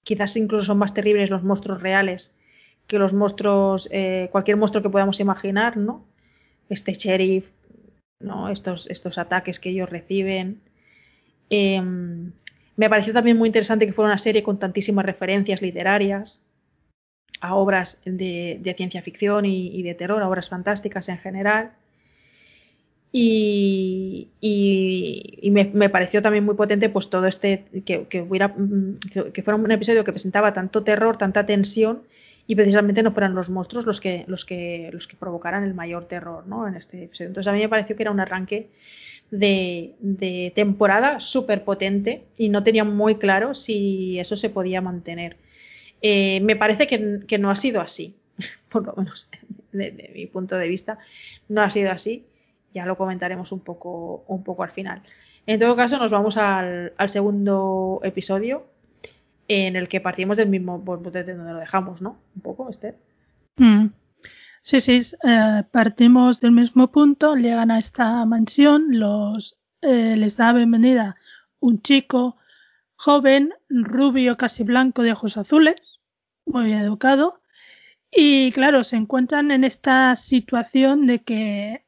quizás 0.04 0.36
incluso 0.36 0.66
son 0.66 0.78
más 0.78 0.94
terribles 0.94 1.30
los 1.30 1.42
monstruos 1.42 1.82
reales 1.82 2.32
que 2.86 2.98
los 2.98 3.14
monstruos, 3.14 3.88
eh, 3.92 4.28
cualquier 4.32 4.56
monstruo 4.56 4.82
que 4.82 4.90
podamos 4.90 5.20
imaginar, 5.20 5.76
¿no? 5.76 6.04
Este 6.68 6.92
sheriff, 6.92 7.48
¿no? 8.20 8.48
Estos, 8.48 8.88
estos 8.88 9.18
ataques 9.18 9.58
que 9.60 9.70
ellos 9.70 9.90
reciben. 9.90 10.60
Em, 11.50 12.32
me 12.76 12.90
pareció 12.90 13.12
también 13.12 13.36
muy 13.36 13.48
interesante 13.48 13.86
que 13.86 13.92
fuera 13.92 14.10
una 14.10 14.18
serie 14.18 14.42
con 14.42 14.58
tantísimas 14.58 15.04
referencias 15.04 15.62
literarias 15.62 16.42
a 17.40 17.54
obras 17.54 18.00
de, 18.04 18.74
ciencia 18.76 19.02
ficción 19.02 19.44
y, 19.44 19.82
de 19.82 19.94
terror, 19.94 20.22
a 20.22 20.28
obras 20.28 20.48
fantásticas 20.48 21.08
en 21.08 21.18
general. 21.18 21.72
Y, 23.12 24.28
me, 25.50 25.88
pareció 25.88 26.20
también 26.20 26.44
muy 26.44 26.54
potente 26.54 26.88
pues 26.88 27.08
todo 27.08 27.26
este 27.26 27.64
que, 27.84 28.20
hubiera 28.20 28.48
mm, 28.48 28.98
fuera 29.44 29.54
un 29.54 29.70
episodio 29.70 30.04
que 30.04 30.12
presentaba 30.12 30.52
tanto 30.52 30.82
terror, 30.82 31.16
tanta 31.16 31.46
tensión 31.46 32.02
y 32.46 32.54
precisamente 32.54 33.02
no 33.02 33.12
fueran 33.12 33.34
los 33.34 33.50
monstruos 33.50 33.86
los 33.86 34.00
que 34.00 34.24
los 34.28 34.44
que 34.44 34.90
los 34.92 35.06
que 35.06 35.16
provocaran 35.16 35.64
el 35.64 35.74
mayor 35.74 36.04
terror 36.04 36.46
¿no? 36.46 36.68
en 36.68 36.74
este 36.74 37.04
episodio. 37.04 37.28
Entonces 37.28 37.48
a 37.48 37.52
mí 37.54 37.60
me 37.60 37.68
pareció 37.68 37.96
que 37.96 38.02
era 38.02 38.10
un 38.10 38.20
arranque 38.20 38.68
de, 39.30 40.52
temporada 40.54 41.18
súper 41.20 41.64
potente 41.64 42.24
y 42.36 42.48
no 42.48 42.62
tenía 42.62 42.84
muy 42.84 43.16
claro 43.16 43.54
si 43.54 44.18
eso 44.18 44.36
se 44.36 44.50
podía 44.50 44.80
mantener. 44.80 45.36
Eh, 46.02 46.40
me 46.40 46.54
parece 46.56 46.86
que, 46.86 47.38
no 47.38 47.50
ha 47.50 47.56
sido 47.56 47.80
así, 47.80 48.14
por 48.68 48.86
lo 48.86 48.94
menos 48.94 49.28
de 49.72 50.10
mi 50.14 50.26
punto 50.26 50.56
de 50.56 50.68
vista, 50.68 50.98
no 51.48 51.62
ha 51.62 51.70
sido 51.70 51.90
así 51.90 52.24
ya 52.72 52.86
lo 52.86 52.96
comentaremos 52.96 53.52
un 53.52 53.60
poco, 53.60 54.24
un 54.28 54.42
poco 54.42 54.62
al 54.62 54.70
final. 54.70 55.02
En 55.46 55.60
todo 55.60 55.76
caso, 55.76 55.98
nos 55.98 56.12
vamos 56.12 56.36
al, 56.36 56.92
segundo 57.06 58.00
episodio, 58.02 58.66
en 59.48 59.76
el 59.76 59.88
que 59.88 60.00
partimos 60.00 60.36
del 60.36 60.48
mismo 60.48 60.84
pues, 60.84 61.12
de 61.12 61.22
donde 61.34 61.52
lo 61.52 61.60
dejamos, 61.60 62.02
¿no? 62.02 62.18
Un 62.34 62.42
poco, 62.42 62.68
Esther. 62.68 62.96
Mm. 63.56 63.86
Sí, 64.62 64.80
sí, 64.80 65.00
eh, 65.22 65.62
partimos 65.70 66.40
del 66.40 66.50
mismo 66.50 66.90
punto, 66.90 67.36
llegan 67.36 67.70
a 67.70 67.78
esta 67.78 68.24
mansión, 68.24 68.98
los, 68.98 69.56
eh, 69.80 70.16
les 70.16 70.36
da 70.36 70.52
bienvenida 70.52 71.16
un 71.60 71.80
chico 71.82 72.36
joven, 72.96 73.54
rubio, 73.68 74.36
casi 74.36 74.64
blanco, 74.64 75.02
de 75.02 75.12
ojos 75.12 75.36
azules, 75.36 76.00
muy 76.44 76.72
educado, 76.72 77.40
y 78.10 78.50
claro, 78.52 78.82
se 78.82 78.96
encuentran 78.96 79.52
en 79.52 79.62
esta 79.62 80.16
situación 80.16 81.06
de 81.06 81.20
que 81.20 81.85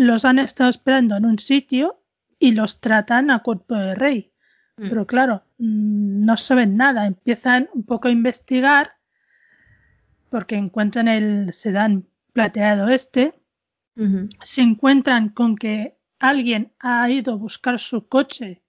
los 0.00 0.24
han 0.24 0.38
estado 0.38 0.70
esperando 0.70 1.16
en 1.16 1.26
un 1.26 1.38
sitio 1.38 2.02
y 2.38 2.52
los 2.52 2.80
tratan 2.80 3.30
a 3.30 3.42
cuerpo 3.42 3.74
de 3.74 3.94
rey. 3.94 4.32
Mm. 4.76 4.88
Pero 4.88 5.06
claro, 5.06 5.44
mm, 5.58 6.22
no 6.22 6.36
saben 6.36 6.76
nada, 6.76 7.06
empiezan 7.06 7.68
un 7.74 7.84
poco 7.84 8.08
a 8.08 8.12
investigar 8.12 8.94
porque 10.30 10.56
encuentran 10.56 11.08
el 11.08 11.52
sedán 11.52 12.06
plateado 12.32 12.88
este, 12.88 13.34
se 14.42 14.62
encuentran 14.62 15.28
con 15.28 15.56
que 15.56 15.98
alguien 16.18 16.72
ha 16.78 17.10
ido 17.10 17.34
a 17.34 17.36
buscar 17.36 17.78
su 17.78 18.08
coche 18.08 18.62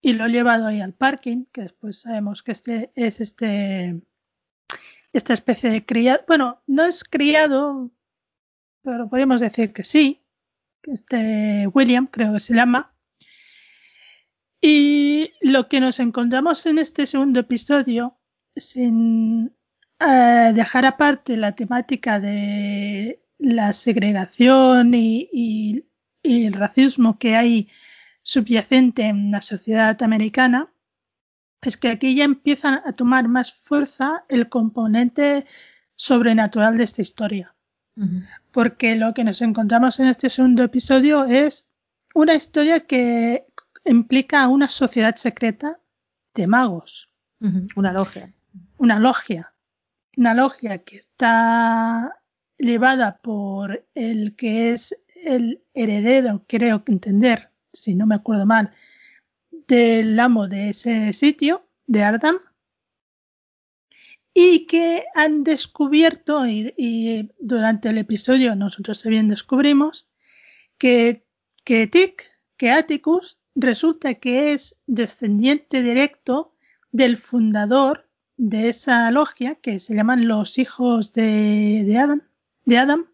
y 0.00 0.14
lo 0.14 0.24
ha 0.24 0.28
llevado 0.28 0.66
ahí 0.66 0.80
al 0.80 0.94
parking, 0.94 1.44
que 1.52 1.62
después 1.62 2.00
sabemos 2.00 2.42
que 2.42 2.52
este 2.52 2.90
es 2.94 3.20
este 3.20 4.00
esta 5.12 5.34
especie 5.34 5.70
de 5.70 5.84
criado, 5.84 6.22
bueno, 6.26 6.62
no 6.66 6.86
es 6.86 7.04
criado, 7.04 7.90
pero 8.82 9.10
podríamos 9.10 9.40
decir 9.40 9.72
que 9.72 9.84
sí, 9.84 10.22
este 10.84 11.66
William 11.68 12.06
creo 12.06 12.32
que 12.32 12.40
se 12.40 12.54
llama. 12.54 12.94
Y 14.60 15.32
lo 15.40 15.68
que 15.68 15.80
nos 15.80 16.00
encontramos 16.00 16.66
en 16.66 16.78
este 16.78 17.06
segundo 17.06 17.40
episodio, 17.40 18.18
sin 18.56 19.54
eh, 20.00 20.52
dejar 20.54 20.84
aparte 20.84 21.36
la 21.36 21.54
temática 21.54 22.20
de 22.20 23.22
la 23.38 23.72
segregación 23.72 24.92
y, 24.94 25.86
el 26.22 26.52
racismo 26.52 27.18
que 27.18 27.36
hay 27.36 27.68
subyacente 28.22 29.02
en 29.04 29.30
la 29.30 29.40
sociedad 29.40 30.00
americana, 30.02 30.70
es 31.62 31.78
que 31.78 31.88
aquí 31.88 32.14
ya 32.14 32.24
empiezan 32.24 32.82
a 32.84 32.92
tomar 32.92 33.28
más 33.28 33.54
fuerza 33.54 34.24
el 34.28 34.50
componente 34.50 35.46
sobrenatural 35.96 36.76
de 36.76 36.84
esta 36.84 37.02
historia. 37.02 37.54
Porque 38.50 38.96
lo 38.96 39.14
que 39.14 39.24
nos 39.24 39.42
encontramos 39.42 40.00
en 40.00 40.06
este 40.06 40.30
segundo 40.30 40.64
episodio 40.64 41.24
es 41.24 41.66
una 42.14 42.34
historia 42.34 42.80
que 42.80 43.46
implica 43.84 44.48
una 44.48 44.68
sociedad 44.68 45.14
secreta 45.16 45.78
de 46.34 46.46
magos. 46.46 47.08
Una 47.76 47.92
logia. 47.92 48.32
Una 48.78 48.98
logia 48.98 49.52
una 50.16 50.34
logia 50.34 50.78
que 50.78 50.96
está 50.96 52.14
llevada 52.58 53.18
por 53.22 53.86
el 53.94 54.36
que 54.36 54.72
es 54.72 54.96
el 55.14 55.62
heredero, 55.74 56.44
creo 56.46 56.84
que 56.84 56.92
entender, 56.92 57.50
si 57.72 57.94
no 57.94 58.06
me 58.06 58.16
acuerdo 58.16 58.46
mal, 58.46 58.72
del 59.50 60.18
amo 60.18 60.48
de 60.48 60.70
ese 60.70 61.12
sitio, 61.12 61.66
de 61.86 62.02
Ardam, 62.02 62.36
y 64.34 64.66
que 64.66 65.04
han 65.14 65.44
descubierto, 65.44 66.46
y, 66.46 67.30
durante 67.38 67.88
el 67.88 67.98
episodio 67.98 68.54
nosotros 68.54 69.02
también 69.02 69.28
descubrimos, 69.28 70.08
que, 70.78 71.26
que 71.64 71.86
Tic, 71.86 72.30
que 72.56 72.70
Atticus, 72.70 73.38
resulta 73.54 74.14
que 74.14 74.52
es 74.52 74.80
descendiente 74.86 75.82
directo 75.82 76.54
del 76.92 77.16
fundador 77.16 78.08
de 78.36 78.68
esa 78.68 79.10
logia 79.10 79.56
que 79.56 79.78
se 79.78 79.94
llaman 79.94 80.26
los 80.28 80.58
hijos 80.58 81.12
de, 81.12 81.82
de 81.84 81.98
Adam, 81.98 82.22
de 82.64 82.78
Adam 82.78 83.06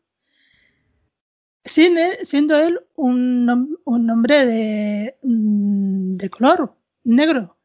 siendo 1.67 2.59
él 2.59 2.81
un, 2.95 3.79
un 3.85 4.11
hombre 4.11 4.47
de, 4.47 5.17
mm, 5.23 6.17
de 6.17 6.31
color 6.31 6.77
negro. 7.05 7.59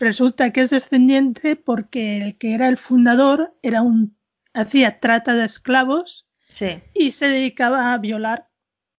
Resulta 0.00 0.50
que 0.50 0.62
es 0.62 0.70
descendiente 0.70 1.56
porque 1.56 2.16
el 2.16 2.38
que 2.38 2.54
era 2.54 2.68
el 2.68 2.78
fundador 2.78 3.54
era 3.62 3.82
un 3.82 4.16
hacía 4.54 4.98
trata 4.98 5.34
de 5.34 5.44
esclavos 5.44 6.26
y 6.94 7.12
se 7.12 7.28
dedicaba 7.28 7.92
a 7.92 7.98
violar 7.98 8.48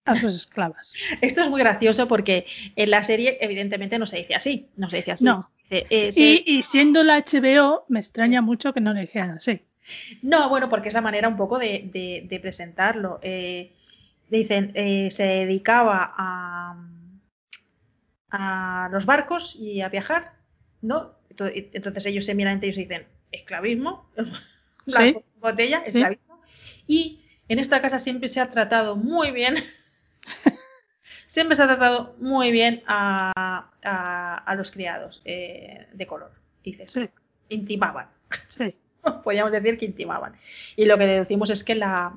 a 0.05 0.13
sus 0.13 0.35
esclavas. 0.35 0.93
Esto 1.21 1.41
es 1.41 1.49
muy 1.49 1.59
gracioso 1.59 2.07
porque 2.07 2.45
en 2.75 2.91
la 2.91 3.01
serie 3.01 3.39
evidentemente 3.41 3.97
no 3.97 4.05
se 4.05 4.17
dice 4.17 4.35
así, 4.35 4.69
no 4.77 4.91
se 4.91 4.97
dice 4.97 5.11
así. 5.13 5.25
No. 5.25 5.41
y, 5.69 6.61
siendo 6.61 7.03
la 7.03 7.17
HBO 7.19 7.85
me 7.87 7.99
extraña 7.99 8.41
mucho 8.41 8.71
que 8.71 8.79
no 8.79 8.93
le 8.93 9.01
dijeran 9.01 9.31
así. 9.31 9.61
No, 10.21 10.49
bueno, 10.49 10.69
porque 10.69 10.89
es 10.89 10.93
la 10.93 11.01
manera 11.01 11.27
un 11.27 11.35
poco 11.35 11.57
de, 11.57 12.39
presentarlo. 12.43 13.19
Eh, 13.23 13.73
dicen, 14.29 14.71
eh, 14.75 15.09
se 15.09 15.25
dedicaba 15.25 16.13
a, 16.15 16.87
a 18.29 18.89
los 18.91 19.07
barcos 19.07 19.55
y 19.55 19.81
a 19.81 19.89
viajar, 19.89 20.40
¿no? 20.81 21.15
Entonces 21.29 22.05
ellos 22.05 22.25
se 22.25 22.35
miran 22.35 22.55
entre 22.55 22.69
ellos 22.69 22.79
y 22.79 22.83
dicen, 22.83 23.07
esclavismo, 23.31 24.09
botella, 25.39 25.81
esclavismo. 25.85 26.41
Y 26.87 27.21
en 27.47 27.59
esta 27.59 27.81
casa 27.81 27.99
siempre 27.99 28.29
se 28.29 28.39
ha 28.39 28.49
tratado 28.49 28.95
muy 28.95 29.31
bien 29.31 29.55
Siempre 31.31 31.55
se 31.55 31.63
ha 31.63 31.67
tratado 31.67 32.13
muy 32.19 32.51
bien 32.51 32.83
a, 32.87 33.69
los 34.57 34.69
criados 34.69 35.21
eh, 35.23 35.87
de 35.93 36.05
color. 36.05 36.33
Dices, 36.63 36.99
intimaban. 37.49 38.07
Sí. 38.49 38.75
Podríamos 39.23 39.53
decir 39.53 39.77
que 39.77 39.85
intimaban. 39.85 40.35
Y 40.75 40.85
lo 40.85 40.97
que 40.97 41.05
decimos 41.05 41.49
es 41.49 41.63
que 41.63 41.75
la, 41.75 42.13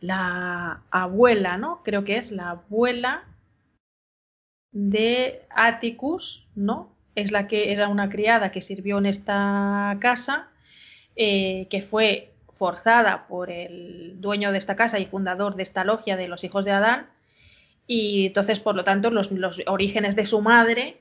la 0.00 0.82
abuela, 0.90 1.58
¿no? 1.58 1.82
Creo 1.82 2.04
que 2.04 2.18
es 2.18 2.30
la 2.30 2.50
abuela 2.50 3.24
de 4.72 5.42
Atticus, 5.50 6.48
¿no? 6.54 6.94
Es 7.14 7.32
la 7.32 7.48
que 7.48 7.72
era 7.72 7.88
una 7.88 8.08
criada 8.08 8.52
que 8.52 8.60
sirvió 8.60 8.98
en 8.98 9.06
esta 9.06 9.96
casa, 10.00 10.48
eh, 11.16 11.66
que 11.70 11.82
fue 11.82 12.32
forzada 12.56 13.26
por 13.26 13.50
el 13.50 14.20
dueño 14.20 14.52
de 14.52 14.58
esta 14.58 14.76
casa 14.76 14.98
y 14.98 15.06
fundador 15.06 15.56
de 15.56 15.62
esta 15.62 15.84
logia 15.84 16.16
de 16.16 16.28
los 16.28 16.44
hijos 16.44 16.64
de 16.64 16.72
Adán. 16.72 17.08
Y 17.86 18.26
entonces, 18.26 18.60
por 18.60 18.76
lo 18.76 18.84
tanto, 18.84 19.10
los, 19.10 19.30
orígenes 19.66 20.14
de 20.14 20.26
su 20.26 20.40
madre 20.40 21.00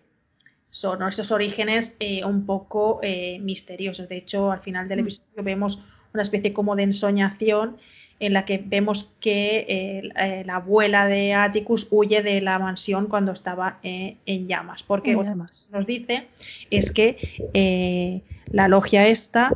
son 0.72 1.08
esos 1.08 1.32
orígenes 1.32 1.98
eh, 2.00 2.24
un 2.26 2.46
poco 2.46 3.00
eh, 3.04 3.40
misteriosos. 3.40 4.10
De 4.10 4.18
hecho, 4.18 4.52
al 4.52 4.62
final 4.62 4.88
del 4.88 5.00
mm. 5.00 5.02
episodio 5.02 5.44
vemos 5.44 5.84
una 6.14 6.24
especie 6.24 6.54
como 6.54 6.76
de 6.76 6.84
ensoñación 6.84 7.78
en 8.20 8.34
la 8.34 8.46
que 8.46 8.62
vemos 8.64 9.14
que 9.20 9.66
eh, 9.70 10.44
la 10.46 10.56
abuela 10.56 11.08
de 11.08 11.34
Atticus 11.34 11.88
huye 11.90 12.22
de 12.22 12.42
la 12.42 12.60
mansión 12.60 13.08
cuando 13.08 13.32
estaba 13.32 13.80
en 13.84 14.48
llamas. 14.48 14.84
Porque 14.84 15.14
lo 15.14 15.24
que 15.24 15.36
nos 15.36 15.86
dice 15.86 16.28
es 16.70 16.92
que 16.92 18.24
la 18.52 18.68
logia 18.68 19.08
esta 19.08 19.54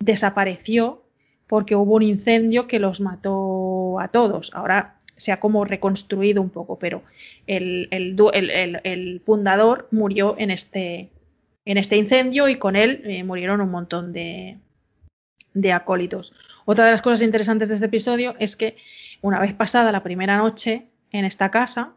desapareció 0.00 1.02
porque 1.46 1.76
hubo 1.76 1.96
un 1.96 2.02
incendio 2.02 2.66
que 2.66 2.78
los 2.78 3.00
mató 3.02 4.00
a 4.00 4.08
todos. 4.08 4.52
Ahora 4.54 4.96
se 5.16 5.32
ha 5.32 5.40
como 5.40 5.64
reconstruido 5.64 6.40
un 6.40 6.50
poco, 6.50 6.78
pero 6.78 7.02
el, 7.46 9.20
fundador 9.24 9.86
murió 9.90 10.34
en 10.38 10.50
este, 10.50 11.10
en 11.64 11.76
este 11.76 11.96
incendio 11.96 12.48
y 12.48 12.56
con 12.56 12.74
él 12.74 13.02
eh, 13.04 13.22
murieron 13.22 13.60
un 13.60 13.70
montón 13.70 14.12
de, 14.12 14.56
de 15.54 15.72
acólitos. 15.72 16.34
Otra 16.64 16.84
de 16.84 16.90
las 16.90 17.02
cosas 17.02 17.22
interesantes 17.22 17.68
de 17.68 17.74
este 17.74 17.86
episodio 17.86 18.34
es 18.38 18.56
que 18.56 18.76
una 19.20 19.40
vez 19.40 19.54
pasada 19.54 19.92
la 19.92 20.02
primera 20.02 20.36
noche 20.36 20.86
en 21.10 21.24
esta 21.24 21.50
casa, 21.50 21.94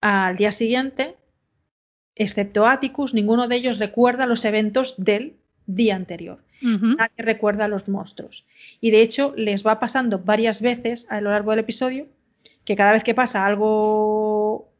al 0.00 0.36
día 0.36 0.52
siguiente, 0.52 1.16
excepto 2.14 2.66
Atticus, 2.66 3.14
ninguno 3.14 3.48
de 3.48 3.56
ellos 3.56 3.78
recuerda 3.78 4.26
los 4.26 4.44
eventos 4.44 4.94
del 4.98 5.36
día 5.66 5.96
anterior. 5.96 6.42
Nadie 6.62 7.10
recuerda 7.18 7.66
a 7.66 7.68
los 7.68 7.88
monstruos. 7.88 8.46
Y 8.80 8.90
de 8.90 9.02
hecho 9.02 9.34
les 9.36 9.66
va 9.66 9.78
pasando 9.78 10.18
varias 10.18 10.62
veces 10.62 11.06
a 11.10 11.20
lo 11.20 11.30
largo 11.30 11.50
del 11.50 11.60
episodio 11.60 12.08
que 12.64 12.76
cada 12.76 12.92
vez 12.92 13.04
que 13.04 13.14
pasa 13.14 13.44
algo 13.44 14.72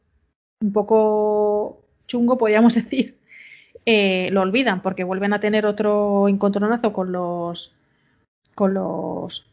un 0.59 0.73
poco 0.73 1.85
chungo, 2.07 2.37
podríamos 2.37 2.75
decir, 2.75 3.17
eh, 3.89 4.27
lo 4.31 4.41
olvidan 4.41 4.81
porque 4.81 5.05
vuelven 5.05 5.31
a 5.31 5.39
tener 5.39 5.65
otro 5.65 6.27
encontronazo 6.27 6.91
con 6.91 7.13
los 7.13 7.73
con 8.53 8.73
los 8.73 9.49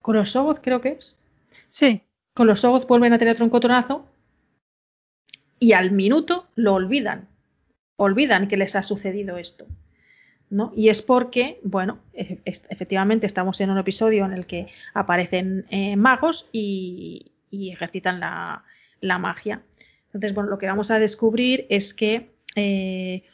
con 0.00 0.16
los 0.16 0.30
Sogoth 0.30 0.60
creo 0.62 0.80
que 0.80 0.92
es. 0.92 1.18
Sí. 1.68 2.00
Con 2.32 2.46
los 2.46 2.60
Sogoth 2.60 2.86
vuelven 2.86 3.12
a 3.12 3.18
tener 3.18 3.34
otro 3.34 3.44
encontronazo 3.44 4.06
y 5.58 5.74
al 5.74 5.90
minuto 5.90 6.46
lo 6.54 6.72
olvidan. 6.72 7.28
Olvidan 7.98 8.48
que 8.48 8.56
les 8.56 8.76
ha 8.76 8.82
sucedido 8.82 9.36
esto. 9.36 9.66
Y 10.74 10.88
es 10.88 11.02
porque, 11.02 11.60
bueno, 11.64 11.98
efectivamente 12.14 13.26
estamos 13.26 13.60
en 13.60 13.70
un 13.70 13.78
episodio 13.78 14.24
en 14.24 14.32
el 14.32 14.46
que 14.46 14.68
aparecen 14.94 15.66
eh, 15.68 15.96
magos 15.96 16.48
y, 16.50 17.32
ejercitan 17.50 18.20
la, 18.20 18.64
la 19.00 19.18
magia. 19.18 19.62
Entonces, 20.06 20.34
bueno, 20.34 20.48
lo 20.48 20.58
que 20.58 20.66
vamos 20.66 20.90
a 20.90 20.98
descubrir 20.98 21.66
es 21.68 21.92
que 21.92 22.34
eh, 22.56 23.24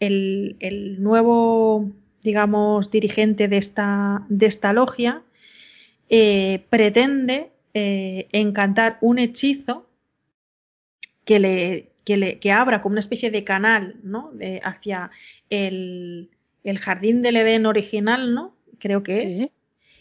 el, 0.00 0.56
el, 0.60 1.02
nuevo, 1.02 1.90
digamos, 2.22 2.90
dirigente 2.90 3.48
de 3.48 3.56
esta, 3.56 4.24
de 4.28 4.46
esta 4.46 4.72
logia 4.72 5.22
eh, 6.08 6.64
pretende 6.70 7.50
eh, 7.74 8.28
encantar 8.32 8.98
un 9.00 9.18
hechizo 9.18 9.86
que 11.24 11.38
le, 11.38 11.90
que 12.04 12.16
le 12.16 12.38
que 12.38 12.52
abra 12.52 12.80
como 12.80 12.94
una 12.94 13.00
especie 13.00 13.30
de 13.30 13.44
canal 13.44 13.96
¿no? 14.02 14.30
de, 14.32 14.60
hacia 14.64 15.10
el, 15.50 16.30
el, 16.64 16.78
jardín 16.78 17.20
del 17.20 17.36
Edén 17.36 17.66
original, 17.66 18.34
¿no? 18.34 18.56
Creo 18.78 19.02
que 19.02 19.20
sí, 19.20 19.42
es. 19.42 19.50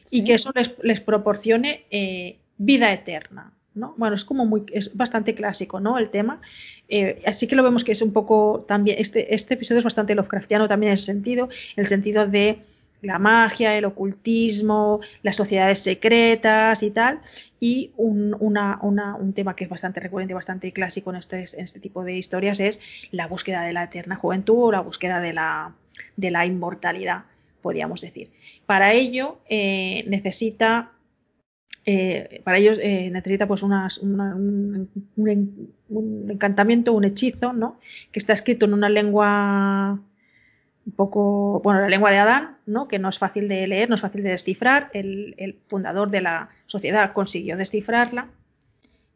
Y 0.09 0.23
que 0.23 0.35
eso 0.35 0.51
les, 0.55 0.73
les 0.81 1.01
proporcione 1.01 1.85
eh, 1.91 2.37
vida 2.57 2.93
eterna. 2.93 3.56
¿No? 3.77 3.93
Bueno, 3.97 4.15
es 4.15 4.25
como 4.25 4.45
muy, 4.45 4.63
es 4.71 4.95
bastante 4.95 5.35
clásico, 5.35 5.79
¿no? 5.79 5.97
El 5.97 6.09
tema. 6.09 6.41
Eh, 6.89 7.21
así 7.25 7.47
que 7.47 7.55
lo 7.55 7.63
vemos 7.63 7.83
que 7.83 7.91
es 7.91 8.01
un 8.01 8.13
poco 8.13 8.65
también, 8.67 8.97
este, 8.99 9.33
este 9.33 9.53
episodio 9.53 9.79
es 9.79 9.85
bastante 9.85 10.15
Lovecraftiano 10.15 10.67
también 10.67 10.89
en 10.89 10.93
ese 10.95 11.05
sentido, 11.05 11.49
el 11.75 11.87
sentido 11.87 12.27
de 12.27 12.59
la 13.01 13.19
magia, 13.19 13.77
el 13.77 13.85
ocultismo, 13.85 15.01
las 15.21 15.35
sociedades 15.35 15.79
secretas 15.79 16.83
y 16.83 16.91
tal. 16.91 17.19
Y 17.59 17.91
un, 17.97 18.35
una, 18.39 18.79
una, 18.81 19.15
un 19.15 19.33
tema 19.33 19.55
que 19.55 19.63
es 19.63 19.69
bastante 19.69 19.99
recurrente, 19.99 20.33
bastante 20.33 20.71
clásico 20.71 21.09
en 21.11 21.17
este, 21.17 21.43
este, 21.43 21.79
tipo 21.79 22.03
de 22.03 22.17
historias 22.17 22.59
es 22.59 22.79
la 23.11 23.27
búsqueda 23.27 23.63
de 23.63 23.73
la 23.73 23.83
eterna 23.83 24.15
juventud 24.15 24.65
o 24.65 24.71
la 24.71 24.81
búsqueda 24.81 25.21
de 25.21 25.33
la, 25.33 25.73
de 26.15 26.31
la 26.31 26.45
inmortalidad, 26.45 27.23
podríamos 27.61 28.01
decir. 28.01 28.31
Para 28.65 28.93
ello 28.93 29.39
eh, 29.49 30.03
necesita 30.07 30.91
eh, 31.89 32.41
para 32.43 32.57
ellos 32.57 32.77
eh, 32.83 33.09
necesita 33.11 33.47
pues 33.47 33.63
un, 33.63 33.71
encantamiento, 36.29 36.91
un 36.91 37.05
hechizo, 37.05 37.53
¿no? 37.53 37.79
Que 38.11 38.19
está 38.19 38.33
escrito 38.33 38.65
en 38.65 38.73
una 38.73 38.89
lengua 38.89 39.97
un 40.85 40.91
poco, 40.97 41.61
bueno, 41.63 41.79
la 41.79 41.87
lengua 41.87 42.11
de 42.11 42.17
Adán, 42.17 42.57
¿no? 42.65 42.89
Que 42.89 42.99
no 42.99 43.07
es 43.07 43.17
fácil 43.17 43.47
de 43.47 43.65
leer, 43.67 43.87
no 43.87 43.95
es 43.95 44.01
fácil 44.01 44.21
de 44.21 44.31
descifrar. 44.31 44.89
El, 44.91 45.59
fundador 45.69 46.11
de 46.11 46.19
la 46.19 46.49
sociedad 46.65 47.13
consiguió 47.13 47.55
descifrarla 47.55 48.31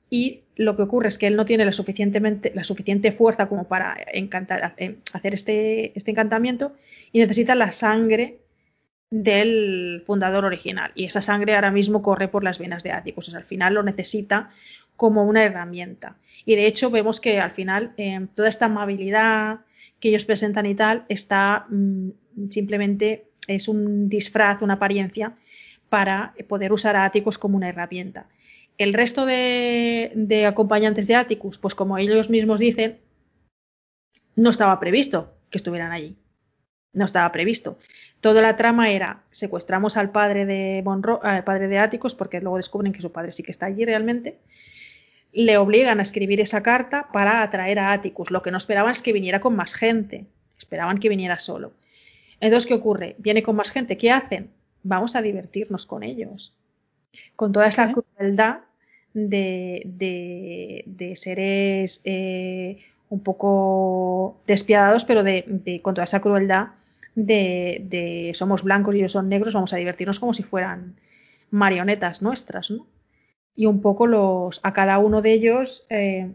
y 0.09 0.43
lo 0.55 0.77
que 0.77 0.83
ocurre 0.83 1.09
es 1.09 1.17
que 1.17 1.27
él 1.27 1.35
no 1.35 1.43
tiene 1.43 1.65
la 1.65 1.73
suficiente 1.73 3.11
fuerza 3.11 3.49
como 3.49 3.65
para 3.65 3.97
encantar, 4.13 4.63
hacer 4.63 5.33
este, 5.33 5.91
este 5.97 6.11
encantamiento 6.11 6.73
y 7.11 7.19
necesita 7.19 7.53
la 7.53 7.73
sangre 7.73 8.39
del 9.11 10.03
fundador 10.07 10.45
original. 10.45 10.91
Y 10.95 11.03
esa 11.03 11.21
sangre 11.21 11.53
ahora 11.53 11.69
mismo 11.69 12.01
corre 12.01 12.29
por 12.29 12.43
las 12.43 12.57
venas 12.57 12.81
de 12.81 12.91
Atticus. 12.91 13.25
Sea, 13.27 13.37
al 13.37 13.45
final 13.45 13.75
lo 13.75 13.83
necesita 13.83 14.49
como 14.95 15.25
una 15.25 15.43
herramienta. 15.43 16.15
Y 16.45 16.55
de 16.55 16.65
hecho 16.65 16.89
vemos 16.89 17.19
que 17.19 17.39
al 17.39 17.51
final 17.51 17.93
eh, 17.97 18.27
toda 18.33 18.49
esta 18.49 18.65
amabilidad 18.65 19.59
que 19.99 20.09
ellos 20.09 20.25
presentan 20.25 20.65
y 20.65 20.75
tal 20.75 21.05
está 21.09 21.67
mmm, 21.69 22.09
simplemente 22.49 23.27
es 23.47 23.67
un 23.67 24.09
disfraz, 24.09 24.61
una 24.61 24.75
apariencia 24.75 25.35
para 25.89 26.33
poder 26.47 26.71
usar 26.71 26.95
a 26.95 27.03
Atticus 27.03 27.37
como 27.37 27.57
una 27.57 27.69
herramienta. 27.69 28.27
El 28.77 28.93
resto 28.93 29.25
de, 29.25 30.11
de 30.15 30.45
acompañantes 30.45 31.05
de 31.07 31.15
Atticus, 31.15 31.57
pues 31.57 31.75
como 31.75 31.97
ellos 31.97 32.29
mismos 32.29 32.61
dicen, 32.61 32.97
no 34.35 34.49
estaba 34.49 34.79
previsto 34.79 35.33
que 35.49 35.57
estuvieran 35.57 35.91
allí. 35.91 36.15
No 36.93 37.05
estaba 37.05 37.31
previsto. 37.31 37.77
Toda 38.19 38.41
la 38.41 38.55
trama 38.55 38.91
era 38.91 39.23
secuestramos 39.31 39.95
al 39.97 40.11
padre 40.11 40.45
de 40.45 40.81
Monroe, 40.83 41.19
al 41.23 41.43
padre 41.43 41.67
de 41.67 41.79
Áticos, 41.79 42.15
porque 42.15 42.41
luego 42.41 42.57
descubren 42.57 42.91
que 42.91 43.01
su 43.01 43.11
padre 43.11 43.31
sí 43.31 43.43
que 43.43 43.51
está 43.51 43.67
allí 43.67 43.85
realmente. 43.85 44.37
Le 45.31 45.57
obligan 45.57 45.99
a 45.99 46.01
escribir 46.01 46.41
esa 46.41 46.61
carta 46.61 47.07
para 47.13 47.41
atraer 47.41 47.79
a 47.79 47.93
Atticus. 47.93 48.29
Lo 48.29 48.41
que 48.41 48.51
no 48.51 48.57
esperaban 48.57 48.91
es 48.91 49.01
que 49.01 49.13
viniera 49.13 49.39
con 49.39 49.55
más 49.55 49.73
gente. 49.73 50.25
Esperaban 50.57 50.99
que 50.99 51.07
viniera 51.07 51.39
solo. 51.39 51.71
Entonces, 52.41 52.67
¿qué 52.67 52.73
ocurre? 52.73 53.15
Viene 53.19 53.41
con 53.41 53.55
más 53.55 53.71
gente. 53.71 53.97
¿Qué 53.97 54.11
hacen? 54.11 54.49
Vamos 54.83 55.15
a 55.15 55.21
divertirnos 55.21 55.85
con 55.85 56.03
ellos. 56.03 56.53
Con 57.37 57.53
toda 57.53 57.67
esa 57.67 57.93
crueldad 57.93 58.59
de, 59.13 59.83
de, 59.85 60.83
de 60.85 61.15
seres 61.15 62.01
eh, 62.03 62.79
un 63.09 63.21
poco 63.21 64.41
despiadados, 64.47 65.05
pero 65.05 65.23
de, 65.23 65.45
de, 65.47 65.81
con 65.81 65.93
toda 65.93 66.05
esa 66.05 66.21
crueldad 66.21 66.69
de, 67.15 68.31
somos 68.33 68.63
blancos 68.63 68.95
y 68.95 68.99
ellos 68.99 69.11
son 69.11 69.29
negros, 69.29 69.53
vamos 69.53 69.73
a 69.73 69.77
divertirnos 69.77 70.19
como 70.19 70.33
si 70.33 70.43
fueran 70.43 70.95
marionetas 71.49 72.21
nuestras, 72.21 72.71
¿no? 72.71 72.87
Y 73.55 73.65
un 73.65 73.81
poco 73.81 74.07
los, 74.07 74.61
a 74.63 74.73
cada 74.73 74.97
uno 74.97 75.21
de 75.21 75.33
ellos 75.33 75.85
eh, 75.89 76.31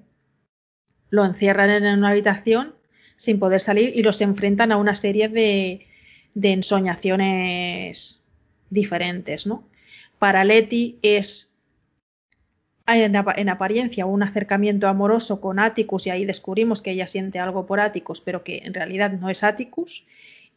lo 1.08 1.24
encierran 1.24 1.70
en 1.70 1.98
una 1.98 2.10
habitación 2.10 2.74
sin 3.16 3.38
poder 3.38 3.60
salir 3.60 3.96
y 3.96 4.02
los 4.02 4.20
enfrentan 4.20 4.72
a 4.72 4.76
una 4.76 4.94
serie 4.94 5.28
de, 5.28 5.86
de 6.34 6.52
ensoñaciones 6.52 8.22
diferentes, 8.68 9.46
¿no? 9.46 9.64
Para 10.18 10.44
Leti 10.44 10.98
es 11.02 11.54
en, 12.86 13.16
en, 13.16 13.48
apariencia 13.48 14.06
un 14.06 14.22
acercamiento 14.22 14.88
amoroso 14.88 15.40
con 15.40 15.58
Atticus 15.58 16.06
y 16.06 16.10
ahí 16.10 16.24
descubrimos 16.24 16.82
que 16.82 16.92
ella 16.92 17.06
siente 17.06 17.38
algo 17.38 17.66
por 17.66 17.80
Atticus, 17.80 18.20
pero 18.20 18.44
que 18.44 18.58
en 18.58 18.74
realidad 18.74 19.12
no 19.12 19.30
es 19.30 19.42
Atticus 19.42 20.04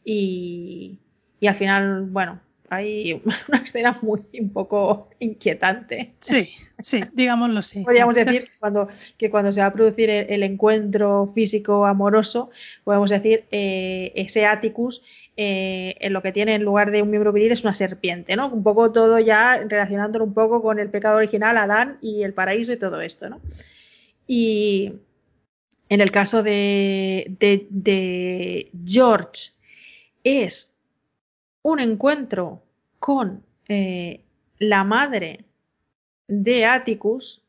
y, 0.04 0.98
y 1.40 1.46
al 1.46 1.54
final, 1.54 2.06
bueno, 2.06 2.40
hay 2.70 3.20
una 3.48 3.58
escena 3.58 3.98
muy 4.00 4.22
un 4.40 4.50
poco 4.50 5.10
inquietante. 5.18 6.14
Sí, 6.20 6.50
sí, 6.78 7.04
digámoslo 7.12 7.62
sí. 7.62 7.82
Podríamos 7.82 8.14
decir 8.14 8.48
cuando, 8.58 8.88
que 9.18 9.28
cuando 9.28 9.52
se 9.52 9.60
va 9.60 9.66
a 9.66 9.72
producir 9.72 10.08
el, 10.08 10.30
el 10.30 10.42
encuentro 10.44 11.26
físico 11.34 11.84
amoroso, 11.84 12.50
podemos 12.84 13.10
decir 13.10 13.44
eh, 13.50 14.12
ese 14.14 14.46
Atticus 14.46 15.02
eh, 15.36 15.96
en 16.00 16.12
lo 16.12 16.22
que 16.22 16.32
tiene 16.32 16.54
en 16.54 16.62
lugar 16.62 16.90
de 16.90 17.02
un 17.02 17.10
miembro 17.10 17.32
viril 17.32 17.52
es 17.52 17.64
una 17.64 17.74
serpiente, 17.74 18.36
¿no? 18.36 18.48
Un 18.48 18.62
poco 18.62 18.92
todo 18.92 19.18
ya 19.18 19.62
relacionándolo 19.66 20.24
un 20.24 20.34
poco 20.34 20.62
con 20.62 20.78
el 20.78 20.90
pecado 20.90 21.16
original, 21.16 21.56
Adán 21.56 21.98
y 22.00 22.22
el 22.22 22.34
paraíso 22.34 22.72
y 22.72 22.78
todo 22.78 23.00
esto, 23.00 23.28
¿no? 23.28 23.40
Y 24.26 24.92
en 25.88 26.00
el 26.00 26.12
caso 26.12 26.42
de, 26.42 27.34
de, 27.40 27.66
de 27.70 28.70
George, 28.86 29.52
es 30.24 30.72
un 31.62 31.80
encuentro 31.80 32.62
con 32.98 33.42
eh, 33.68 34.20
la 34.58 34.84
madre 34.84 35.44
de 36.28 36.64
Atticus, 36.64 37.42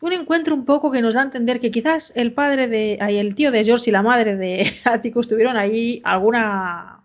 un 0.00 0.12
encuentro 0.12 0.54
un 0.54 0.64
poco 0.64 0.90
que 0.90 1.00
nos 1.00 1.14
da 1.14 1.20
a 1.20 1.24
entender 1.24 1.60
que 1.60 1.70
quizás 1.70 2.12
el 2.16 2.32
padre 2.32 2.66
de, 2.66 2.98
ay, 3.00 3.18
el 3.18 3.34
tío 3.34 3.52
de 3.52 3.64
George 3.64 3.90
y 3.90 3.92
la 3.92 4.02
madre 4.02 4.36
de 4.36 4.66
Atticus 4.84 5.28
tuvieron 5.28 5.56
ahí 5.56 6.00
alguna, 6.04 7.04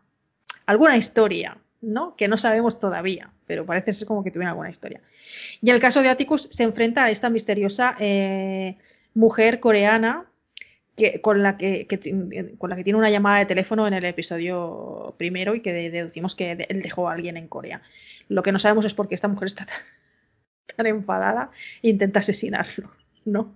alguna 0.66 0.98
historia, 0.98 1.58
¿no? 1.82 2.16
Que 2.16 2.28
no 2.28 2.38
sabemos 2.38 2.80
todavía, 2.80 3.30
pero 3.46 3.66
parece 3.66 3.94
ser 3.94 4.08
como 4.08 4.24
que 4.24 4.32
tuvieron 4.32 4.50
alguna 4.50 4.72
historia. 4.72 5.02
Y 5.62 5.70
el 5.70 5.80
caso 5.80 6.02
de 6.02 6.10
Atticus 6.10 6.48
se 6.50 6.64
enfrenta 6.64 7.04
a 7.04 7.12
esta 7.12 7.30
misteriosa 7.30 7.96
eh, 8.00 8.78
mujer 9.14 9.60
coreana 9.60 10.26
que, 10.98 11.22
con, 11.22 11.44
la 11.44 11.58
que, 11.58 11.86
que, 11.86 12.56
con 12.58 12.70
la 12.72 12.76
que 12.76 12.84
tiene 12.84 12.98
una 12.98 13.12
llamada 13.12 13.38
de 13.38 13.46
teléfono 13.46 13.86
en 13.88 13.94
el 13.94 14.04
episodio 14.04 15.14
primero 15.18 15.54
y 15.54 15.62
que 15.62 15.72
deducimos 15.72 16.34
que 16.34 16.54
él 16.54 16.82
dejó 16.82 17.08
a 17.08 17.14
alguien 17.14 17.38
en 17.38 17.48
Corea. 17.48 17.84
Lo 18.28 18.42
que 18.42 18.52
no 18.52 18.58
sabemos 18.58 18.84
es 18.84 18.96
por 18.96 19.08
qué 19.08 19.14
esta 19.14 19.28
mujer 19.28 19.46
está 19.46 19.66
tan, 19.66 19.78
tan 20.76 20.88
enfadada 20.88 21.52
e 21.84 21.90
intenta 21.90 22.20
asesinarlo, 22.20 22.92
¿no? 23.26 23.56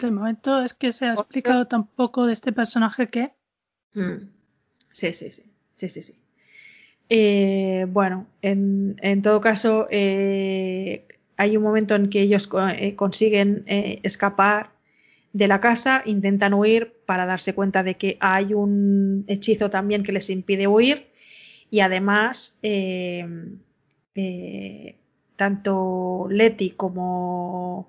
El 0.00 0.10
momento 0.10 0.60
es 0.60 0.74
que 0.74 0.92
se 0.92 1.06
ha 1.06 1.12
explicado 1.12 1.68
tan 1.68 1.86
poco 1.86 2.26
de 2.26 2.32
este 2.32 2.50
personaje 2.50 3.08
que. 3.08 3.32
Mm. 3.94 4.28
Sí, 4.90 5.12
sí, 5.14 5.30
sí. 5.30 5.44
Sí, 5.76 5.88
sí, 5.88 6.02
sí. 6.02 6.14
Eh, 7.08 7.86
bueno, 7.88 8.26
en, 8.42 8.96
en, 9.02 9.22
todo 9.22 9.40
caso, 9.40 9.86
eh, 9.90 11.06
hay 11.36 11.56
un 11.56 11.62
momento 11.62 11.94
en 11.94 12.10
que 12.10 12.22
ellos 12.22 12.50
eh, 12.76 12.96
consiguen 12.96 13.62
eh, 13.66 14.00
escapar 14.02 14.70
de 15.32 15.48
la 15.48 15.60
casa, 15.60 16.02
intentan 16.04 16.54
huir 16.54 16.94
para 17.06 17.26
darse 17.26 17.54
cuenta 17.54 17.82
de 17.82 17.96
que 17.96 18.18
hay 18.20 18.54
un 18.54 19.24
hechizo 19.28 19.70
también 19.70 20.02
que 20.02 20.12
les 20.12 20.30
impide 20.30 20.66
huir. 20.66 21.10
Y 21.70 21.80
además 21.80 22.58
eh, 22.62 23.26
eh, 24.14 24.96
tanto 25.36 26.26
Leti 26.30 26.70
como 26.70 27.88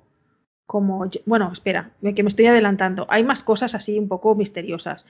como 0.65 1.07
bueno 1.25 1.51
espera 1.51 1.91
que 2.15 2.23
me 2.23 2.29
estoy 2.29 2.45
adelantando. 2.47 3.05
Hay 3.09 3.23
más 3.23 3.43
cosas 3.43 3.75
así 3.75 3.99
un 3.99 4.07
poco 4.07 4.35
misteriosas. 4.35 5.05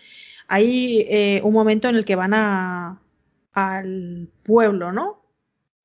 Hay 0.47 1.05
eh, 1.09 1.41
un 1.43 1.53
momento 1.53 1.87
en 1.87 1.95
el 1.95 2.05
que 2.05 2.15
van 2.15 2.33
a 2.33 2.99
al 3.53 4.29
pueblo 4.41 4.91
no 4.91 5.21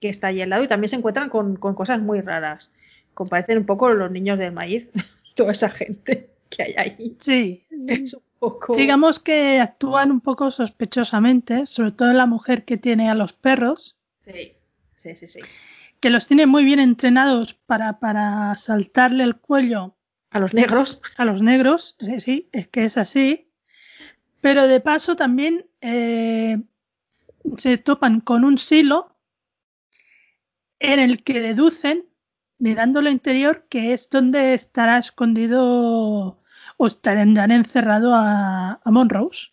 que 0.01 0.09
está 0.09 0.28
allí 0.28 0.40
al 0.40 0.51
lado 0.51 0.62
y 0.62 0.68
también 0.68 0.88
se 0.88 0.96
encuentran 0.96 1.28
con, 1.28 1.57
con 1.57 1.74
cosas 1.74 2.01
muy 2.01 2.20
raras. 2.20 2.72
Comparecen 3.14 3.59
un 3.59 3.66
poco 3.66 3.90
los 3.90 4.11
niños 4.11 4.38
del 4.38 4.53
maíz 4.53 4.88
toda 5.34 5.53
esa 5.53 5.68
gente 5.68 6.28
que 6.49 6.62
hay 6.62 6.74
ahí. 6.76 7.16
Sí. 7.20 7.64
Es 7.86 8.14
un 8.14 8.22
poco... 8.38 8.76
Digamos 8.76 9.18
que 9.18 9.61
actúan 9.61 10.11
un 10.11 10.20
poco 10.20 10.51
sospechosamente, 10.51 11.66
sobre 11.66 11.92
todo 11.92 12.12
la 12.12 12.26
mujer 12.26 12.64
que 12.64 12.76
tiene 12.76 13.11
a 13.11 13.14
los 13.14 13.32
perros. 13.32 13.96
Sí, 14.20 14.53
sí, 14.96 15.16
sí, 15.16 15.28
sí. 15.28 15.40
que 16.01 16.11
los 16.11 16.26
tiene 16.26 16.46
muy 16.46 16.64
bien 16.64 16.80
entrenados 16.80 17.55
para, 17.55 17.99
para 17.99 18.55
saltarle 18.57 19.24
el 19.24 19.36
cuello 19.36 19.94
a 20.30 20.38
los 20.38 20.55
negros. 20.55 21.01
A 21.16 21.24
los 21.24 21.42
negros, 21.42 21.96
sí, 22.01 22.20
sí, 22.20 22.49
es 22.53 22.68
que 22.68 22.84
es 22.84 22.96
así. 22.99 23.51
Pero 24.40 24.68
de 24.68 24.80
paso 24.80 25.16
también 25.16 25.66
eh, 25.80 26.61
se 27.57 27.78
topan 27.78 28.20
con 28.20 28.44
un 28.44 28.59
silo 28.59 29.16
en 30.78 31.01
el 31.01 31.24
que 31.24 31.40
deducen, 31.40 32.07
mirando 32.59 33.00
lo 33.00 33.11
interior, 33.11 33.66
que 33.68 33.92
es 33.92 34.11
donde 34.11 34.54
estará 34.54 34.98
escondido 34.98 36.42
o 36.76 36.86
estará 36.86 37.22
encerrado 37.22 38.14
a, 38.14 38.80
a 38.82 38.90
Monrose. 38.90 39.48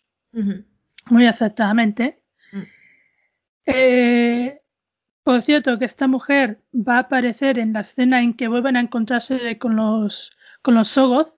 Muy 1.06 1.26
acertadamente. 1.26 2.22
Mm. 2.52 2.62
Eh, 3.66 4.60
por 5.22 5.42
cierto, 5.42 5.78
que 5.78 5.86
esta 5.86 6.06
mujer 6.06 6.60
va 6.72 6.96
a 6.96 7.00
aparecer 7.00 7.58
en 7.58 7.72
la 7.72 7.80
escena 7.80 8.20
en 8.22 8.34
que 8.34 8.48
vuelven 8.48 8.76
a 8.76 8.80
encontrarse 8.80 9.58
con 9.58 9.76
los, 9.76 10.36
con 10.62 10.74
los 10.74 10.88
Sogoth. 10.88 11.34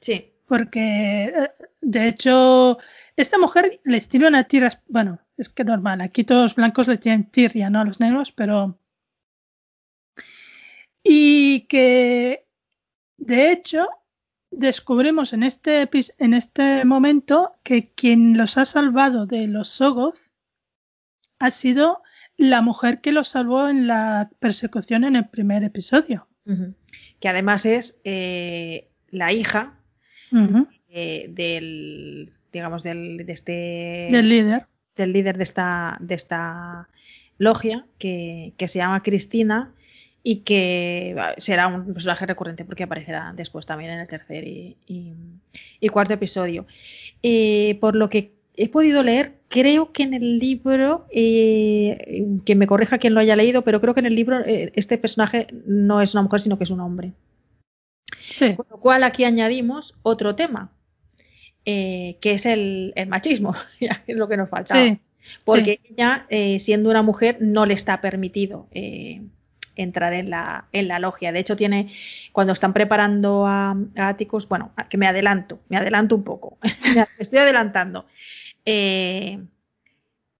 Sí. 0.00 0.32
Porque, 0.46 1.24
eh, 1.26 1.50
de 1.80 2.08
hecho, 2.08 2.78
esta 3.16 3.38
mujer 3.38 3.80
les 3.84 4.08
tiene 4.08 4.28
una 4.28 4.44
tierra, 4.44 4.70
bueno, 4.88 5.18
es 5.36 5.48
que 5.48 5.64
normal, 5.64 6.00
aquí 6.00 6.24
todos 6.24 6.42
los 6.42 6.54
blancos 6.54 6.88
le 6.88 6.98
tienen 6.98 7.30
tirria, 7.30 7.68
¿no? 7.70 7.80
A 7.80 7.84
los 7.84 8.00
negros, 8.00 8.32
pero... 8.32 8.78
Y 11.02 11.60
que, 11.62 12.46
de 13.16 13.52
hecho, 13.52 13.88
descubrimos 14.50 15.32
en 15.32 15.42
este, 15.42 15.88
en 16.18 16.34
este 16.34 16.84
momento 16.84 17.52
que 17.62 17.92
quien 17.92 18.36
los 18.36 18.58
ha 18.58 18.64
salvado 18.64 19.26
de 19.26 19.46
los 19.46 19.68
Sogoth 19.68 20.18
ha 21.38 21.50
sido 21.50 22.02
la 22.36 22.60
mujer 22.62 23.00
que 23.00 23.12
los 23.12 23.28
salvó 23.28 23.68
en 23.68 23.86
la 23.86 24.30
persecución 24.38 25.04
en 25.04 25.16
el 25.16 25.28
primer 25.28 25.62
episodio. 25.64 26.26
Que 27.20 27.28
además 27.28 27.64
es 27.64 28.00
eh, 28.02 28.88
la 29.10 29.32
hija 29.32 29.78
eh, 30.88 31.26
del, 31.28 32.32
digamos, 32.52 32.82
del, 32.82 33.24
de 33.24 33.32
este... 33.32 34.08
Del 34.10 34.28
líder. 34.28 34.66
Del 34.96 35.12
líder 35.12 35.36
de 35.36 35.42
esta, 35.44 35.96
de 36.00 36.14
esta 36.14 36.88
logia, 37.38 37.86
que, 37.98 38.54
que 38.56 38.68
se 38.68 38.80
llama 38.80 39.02
Cristina 39.02 39.72
y 40.22 40.36
que 40.36 41.16
será 41.38 41.66
un 41.66 41.94
personaje 41.94 42.26
recurrente 42.26 42.64
porque 42.64 42.82
aparecerá 42.82 43.32
después 43.34 43.66
también 43.66 43.92
en 43.92 44.00
el 44.00 44.06
tercer 44.06 44.46
y, 44.46 44.76
y, 44.86 45.88
cuarto 45.88 46.14
episodio. 46.14 46.66
Eh, 47.22 47.78
por 47.80 47.96
lo 47.96 48.10
que 48.10 48.32
he 48.56 48.68
podido 48.68 49.02
leer, 49.02 49.36
creo 49.48 49.92
que 49.92 50.02
en 50.02 50.14
el 50.14 50.38
libro, 50.38 51.06
eh, 51.10 52.26
que 52.44 52.54
me 52.54 52.66
corrija 52.66 52.98
quien 52.98 53.14
lo 53.14 53.20
haya 53.20 53.36
leído, 53.36 53.62
pero 53.62 53.80
creo 53.80 53.94
que 53.94 54.00
en 54.00 54.06
el 54.06 54.14
libro 54.14 54.44
eh, 54.44 54.72
este 54.74 54.98
personaje 54.98 55.46
no 55.66 56.02
es 56.02 56.14
una 56.14 56.22
mujer, 56.22 56.40
sino 56.40 56.58
que 56.58 56.64
es 56.64 56.70
un 56.70 56.80
hombre. 56.80 57.12
Sí. 58.18 58.54
Con 58.54 58.66
lo 58.70 58.78
cual 58.78 59.04
aquí 59.04 59.24
añadimos 59.24 59.98
otro 60.02 60.34
tema, 60.34 60.70
que 61.64 62.18
es 62.22 62.46
el, 62.46 62.92
machismo, 63.08 63.54
es 64.06 64.16
lo 64.16 64.28
que 64.28 64.36
nos 64.36 64.50
falta. 64.50 64.98
Porque 65.44 65.80
ella, 65.84 66.26
siendo 66.58 66.90
una 66.90 67.02
mujer, 67.02 67.38
no 67.40 67.64
le 67.64 67.74
está 67.74 68.00
permitido 68.00 68.68
entrar 69.82 70.12
en 70.12 70.30
la, 70.30 70.66
en 70.72 70.88
la 70.88 70.98
logia. 70.98 71.32
De 71.32 71.38
hecho, 71.38 71.56
tiene, 71.56 71.92
cuando 72.32 72.52
están 72.52 72.72
preparando 72.72 73.46
a, 73.46 73.76
a 73.96 74.16
bueno, 74.48 74.72
que 74.88 74.98
me 74.98 75.06
adelanto, 75.06 75.60
me 75.68 75.76
adelanto 75.76 76.16
un 76.16 76.24
poco, 76.24 76.58
me 76.94 77.06
estoy 77.18 77.38
adelantando. 77.38 78.06
Eh, 78.64 79.38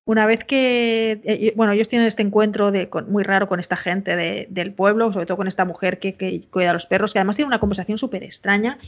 una 0.05 0.27
vez 0.27 0.45
que, 0.45 1.21
eh, 1.25 1.53
bueno, 1.57 1.73
ellos 1.73 1.89
tienen 1.89 2.09
este 2.09 2.23
encuentro 2.23 2.73
de, 2.73 2.89
muy 3.07 3.23
raro 3.23 3.47
con 3.47 3.61
esta 3.61 3.77
gente 3.77 4.47
del 4.49 4.73
pueblo, 4.73 5.13
sobre 5.13 5.27
todo 5.27 5.37
con 5.37 5.47
esta 5.47 5.65
mujer 5.65 5.99
que, 5.99 6.15
que 6.15 6.41
cuida 6.51 6.71
a 6.71 6.73
los 6.73 6.87
perros, 6.87 7.13
que 7.13 7.21
además 7.21 7.37
tiene 7.37 7.47
una 7.47 7.61
conversación 7.61 7.97
súper 7.97 8.25
extraña, 8.25 8.79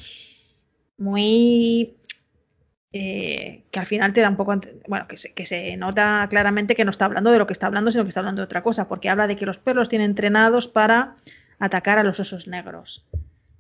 muy 0.99 1.95
eh, 2.95 3.63
que 3.71 3.81
al 3.81 3.87
final 3.87 4.13
te 4.13 4.21
da 4.21 4.29
un 4.29 4.37
poco, 4.37 4.55
bueno, 4.87 5.09
que 5.09 5.17
se, 5.17 5.33
que 5.33 5.47
se, 5.47 5.79
nota 5.79 6.27
claramente 6.29 6.75
que 6.75 6.85
no 6.85 6.91
está 6.91 7.07
hablando 7.07 7.31
de 7.31 7.39
lo 7.39 7.47
que 7.47 7.55
está 7.55 7.67
hablando, 7.67 7.91
sino 7.91 8.05
que 8.05 8.09
está 8.09 8.21
hablando 8.21 8.43
de 8.43 8.45
otra 8.45 8.63
cosa, 8.63 8.87
porque 8.87 9.09
habla 9.09 9.27
de 9.27 9.37
que 9.37 9.47
los 9.47 9.57
perros 9.57 9.89
tienen 9.89 10.11
entrenados 10.11 10.69
para 10.69 11.17
atacar 11.59 11.99
a 11.99 12.03
los 12.03 12.21
osos 12.21 12.49
negros. 12.49 13.07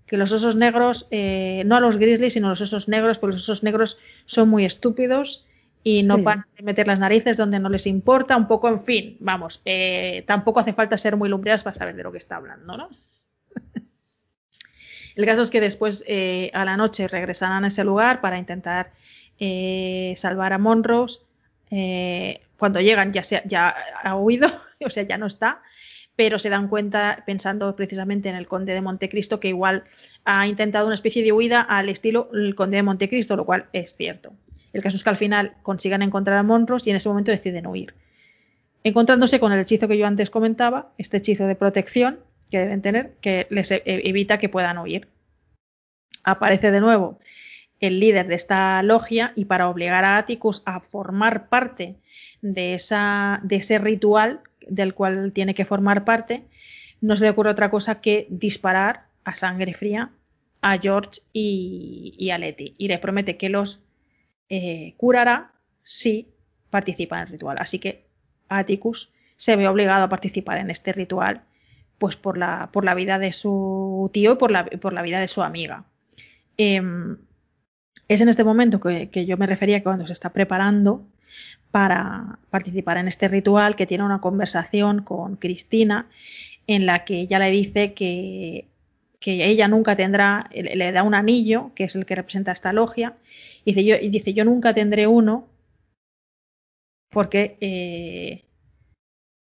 Que 0.07 0.19
los 0.19 0.33
osos 0.33 0.55
negros, 0.55 1.09
eh, 1.11 1.63
no 1.65 1.77
a 1.77 1.81
los 1.81 1.97
grizzlies, 1.97 2.35
sino 2.35 2.49
a 2.49 2.51
los 2.51 2.61
osos 2.61 2.89
negros, 2.89 3.19
porque 3.19 3.37
los 3.37 3.49
osos 3.49 3.63
negros 3.63 3.99
son 4.27 4.51
muy 4.51 4.67
estúpidos 4.67 5.47
y 5.83 6.03
no 6.03 6.19
van 6.19 6.41
a 6.41 6.63
meter 6.63 6.87
las 6.87 6.99
narices 6.99 7.39
donde 7.39 7.59
no 7.59 7.71
les 7.71 7.87
importa, 7.87 8.37
un 8.37 8.47
poco, 8.47 8.69
en 8.69 8.83
fin, 8.83 9.17
vamos, 9.19 9.63
eh, 9.65 10.25
tampoco 10.27 10.61
hace 10.61 10.75
falta 10.75 10.99
ser 10.99 11.17
muy 11.17 11.31
lumbreras 11.31 11.63
para 11.63 11.75
saber 11.75 11.97
de 11.97 12.03
lo 12.03 12.13
que 12.13 12.19
está 12.19 12.37
hablando, 12.37 12.77
¿no? 12.77 12.91
El 15.17 15.27
caso 15.27 15.43
es 15.43 15.51
que 15.51 15.61
después 15.61 16.05
a 16.53 16.65
la 16.65 16.77
noche 16.77 17.09
regresarán 17.09 17.65
a 17.65 17.69
ese 17.69 17.85
lugar 17.85 18.21
para 18.21 18.39
intentar 18.39 18.93
eh, 19.39 20.15
salvar 20.17 20.53
a 20.53 20.59
Monrose. 20.59 21.21
Eh, 21.71 22.41
cuando 22.57 22.81
llegan 22.81 23.13
ya, 23.13 23.23
se, 23.23 23.43
ha 23.55 24.17
huido, 24.17 24.49
o 24.85 24.91
sea, 24.91 25.03
ya 25.03 25.19
no 25.19 25.27
está, 25.27 25.63
pero 26.17 26.39
se 26.39 26.51
dan 26.51 26.69
cuenta, 26.69 27.23
pensando 27.27 27.75
precisamente 27.75 28.29
en 28.29 28.37
el 28.37 28.47
conde 28.47 28.75
de 28.75 28.83
Montecristo, 28.83 29.41
que 29.41 29.49
igual 29.49 29.85
ha 30.25 30.47
intentado 30.47 30.87
una 30.87 30.95
especie 30.95 31.23
de 31.23 31.33
huida 31.33 31.61
al 31.61 31.89
estilo 31.89 32.29
el 32.33 32.55
conde 32.55 32.77
de 32.77 32.83
Montecristo, 32.83 33.37
lo 33.37 33.47
cual 33.47 33.67
es 33.73 33.97
cierto. 33.97 34.33
El 34.73 34.83
caso 34.83 34.97
es 34.97 35.05
que 35.05 35.11
al 35.11 35.17
final 35.17 35.55
consigan 35.63 36.03
encontrar 36.03 36.39
a 36.39 36.43
Monrose 36.43 36.89
y 36.89 36.91
en 36.91 36.97
ese 36.97 37.09
momento 37.09 37.31
deciden 37.31 37.67
huir. 37.67 37.95
Encontrándose 38.85 39.39
con 39.39 39.53
el 39.53 39.61
hechizo 39.61 39.89
que 39.89 39.99
yo 39.99 40.07
antes 40.07 40.31
comentaba, 40.31 40.93
este 40.99 41.19
hechizo 41.19 41.47
de 41.47 41.55
protección 41.55 42.21
que 42.51 42.59
deben 42.59 42.83
tener, 42.83 43.15
que 43.21 43.47
les 43.51 43.71
e, 43.71 43.83
evita 43.85 44.39
que 44.39 44.49
puedan 44.49 44.79
huir. 44.79 45.09
Aparece 46.25 46.71
de 46.71 46.81
nuevo 46.81 47.19
el 47.83 47.99
líder 47.99 48.29
de 48.29 48.37
esta 48.37 48.83
logia 48.83 49.33
y 49.35 49.47
para 49.47 49.69
obligar 49.69 50.05
a 50.05 50.17
Atticus 50.17 50.63
a 50.65 50.81
formar 50.81 51.49
parte 51.49 51.97
de, 52.41 52.75
ese 52.75 53.79
ritual 53.79 54.41
del 54.69 54.95
cual 54.95 55.33
tiene 55.33 55.55
que 55.55 55.65
formar 55.65 56.05
parte, 56.05 56.45
no 57.01 57.17
se 57.17 57.25
le 57.25 57.31
ocurre 57.31 57.51
otra 57.51 57.71
cosa 57.71 58.01
que 58.01 58.29
disparar 58.31 59.07
a 59.25 59.35
sangre 59.35 59.75
fría 59.75 60.13
a 60.61 60.79
George 60.79 61.23
y, 61.33 62.31
a 62.33 62.39
Letty 62.39 62.77
y 62.79 62.87
le 62.87 62.99
promete 62.99 63.37
que 63.37 63.49
los 63.49 63.83
eh, 64.49 64.95
curará 64.97 65.53
si 65.83 66.29
participa 66.71 67.17
en 67.17 67.23
el 67.23 67.29
ritual. 67.29 67.59
Así 67.59 67.81
que 67.81 68.07
Atticus 68.49 69.11
se 69.35 69.57
ve 69.57 69.67
obligado 69.67 70.05
a 70.05 70.09
participar 70.09 70.59
en 70.59 70.71
este 70.71 70.93
ritual 70.93 71.43
pues 71.99 72.15
por 72.15 72.39
la, 72.39 72.71
por 72.73 72.85
la 72.85 72.95
vida 72.95 73.19
de 73.19 73.33
su 73.33 74.09
tío 74.13 74.35
y 74.35 74.37
por 74.37 74.53
la, 74.53 74.67
por 74.67 74.93
la 74.93 75.03
vida 75.03 75.19
de 75.19 75.27
su 75.27 75.43
amiga. 75.43 75.85
Em, 76.57 77.17
es 78.13 78.21
en 78.21 78.29
este 78.29 78.45
momento 78.45 78.81
que, 78.81 79.27
yo 79.27 79.37
me 79.37 79.47
refería 79.47 79.83
cuando 79.83 80.07
se 80.07 80.13
está 80.13 80.31
preparando 80.31 81.03
para 81.71 82.39
participar 82.51 82.99
en 82.99 83.09
este 83.09 83.29
ritual, 83.29 83.75
que 83.75 83.87
tiene 83.87 84.05
una 84.05 84.21
conversación 84.21 85.03
con 85.03 85.37
Cristina 85.37 86.09
en 86.67 86.85
la 86.85 87.05
que 87.05 87.21
ella 87.21 87.39
le 87.39 87.51
dice 87.51 87.95
que, 87.95 88.69
ella 89.25 89.69
nunca 89.69 89.97
tendrá, 89.97 90.51
le 90.53 90.93
da 90.93 91.05
un 91.05 91.15
anillo, 91.15 91.71
que 91.75 91.85
es 91.85 91.97
el 91.97 92.05
que 92.05 92.17
representa 92.17 92.53
esta 92.53 92.73
logia, 92.73 93.17
y 93.65 93.73
dice 94.09 94.35
yo, 94.35 94.45
nunca 94.45 94.75
tendré 94.75 95.07
uno 95.07 95.47
porque 97.09 97.57
eh, 97.61 98.45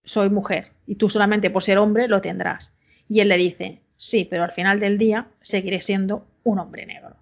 soy 0.05 0.31
mujer 0.31 0.73
y 0.87 0.97
tú 0.97 1.09
solamente 1.09 1.51
por 1.51 1.63
ser 1.63 1.79
hombre 1.79 2.09
lo 2.09 2.21
tendrás. 2.21 2.75
Y 3.09 3.21
él 3.21 3.29
le 3.29 3.37
dice, 3.37 3.81
sí, 3.97 4.27
pero 4.29 4.43
al 4.43 4.53
final 4.53 4.81
del 4.81 4.99
día 4.99 5.29
seguiré 5.41 5.81
siendo 5.81 6.27
un 6.43 6.59
hombre 6.59 6.85
negro 6.85 7.17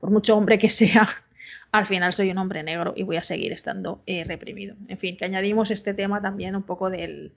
por 0.00 0.10
mucho 0.10 0.36
hombre 0.36 0.58
que 0.58 0.70
sea, 0.70 1.08
al 1.72 1.86
final 1.86 2.12
soy 2.12 2.30
un 2.30 2.38
hombre 2.38 2.62
negro 2.62 2.92
y 2.96 3.02
voy 3.02 3.16
a 3.16 3.22
seguir 3.22 3.52
estando 3.52 4.02
eh, 4.06 4.24
reprimido. 4.24 4.76
En 4.88 4.98
fin, 4.98 5.16
que 5.16 5.24
añadimos 5.24 5.70
este 5.70 5.94
tema 5.94 6.20
también 6.20 6.56
un 6.56 6.62
poco 6.62 6.90
del, 6.90 7.32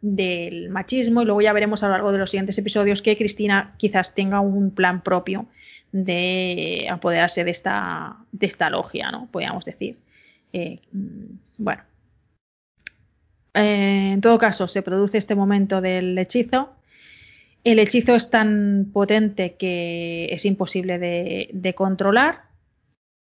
del 0.00 0.70
machismo 0.70 1.22
y 1.22 1.24
luego 1.24 1.40
ya 1.40 1.52
veremos 1.52 1.82
a 1.82 1.86
lo 1.86 1.92
largo 1.92 2.12
de 2.12 2.18
los 2.18 2.30
siguientes 2.30 2.56
episodios 2.58 3.02
que 3.02 3.16
Cristina 3.16 3.74
quizás 3.76 4.14
tenga 4.14 4.40
un 4.40 4.70
plan 4.70 5.02
propio 5.02 5.46
de 5.92 6.86
apoderarse 6.90 7.44
de 7.44 7.50
esta, 7.50 8.16
de 8.32 8.46
esta 8.46 8.70
logia, 8.70 9.10
¿no? 9.10 9.28
Podríamos 9.30 9.64
decir. 9.64 9.98
Eh, 10.52 10.80
mm, 10.92 11.24
bueno. 11.58 11.82
Eh, 13.54 14.12
en 14.12 14.20
todo 14.20 14.38
caso, 14.38 14.68
se 14.68 14.82
produce 14.82 15.18
este 15.18 15.34
momento 15.34 15.80
del 15.80 16.16
hechizo 16.16 16.70
el 17.64 17.78
hechizo 17.78 18.14
es 18.14 18.30
tan 18.30 18.90
potente 18.92 19.54
que 19.54 20.26
es 20.30 20.44
imposible 20.46 20.98
de, 20.98 21.74
controlar. 21.74 22.44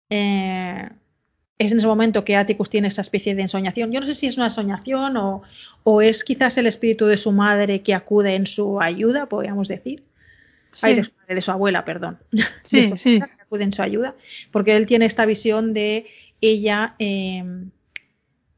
Eh, 0.09 0.89
es 1.57 1.71
en 1.71 1.77
ese 1.77 1.87
momento 1.87 2.25
que 2.25 2.35
Atticus 2.35 2.69
tiene 2.69 2.89
esa 2.89 3.01
especie 3.01 3.33
de 3.33 3.43
ensoñación. 3.43 3.91
Yo 3.91 4.01
no 4.01 4.05
sé 4.05 4.13
si 4.13 4.27
es 4.27 4.37
una 4.37 4.49
soñación 4.49 5.15
o, 5.17 6.01
es 6.01 6.23
quizás 6.23 6.57
el 6.57 6.67
espíritu 6.67 7.05
de 7.05 7.17
su 7.17 7.31
madre 7.31 7.81
que 7.81 7.93
acude 7.93 8.35
en 8.35 8.45
su 8.45 8.81
ayuda, 8.81 9.27
podríamos 9.27 9.69
decir. 9.69 10.03
de, 10.81 11.41
su, 11.41 11.51
abuela, 11.51 11.85
perdón. 11.85 12.19
Sí, 12.63 12.85
sí. 12.97 13.19
Que 13.19 13.41
acude 13.41 13.63
en 13.63 13.71
su 13.71 13.81
ayuda. 13.81 14.15
Porque 14.51 14.75
él 14.75 14.85
tiene 14.85 15.05
esta 15.05 15.25
visión 15.25 15.73
de 15.73 16.07
ella 16.41 16.95
eh, 16.99 17.43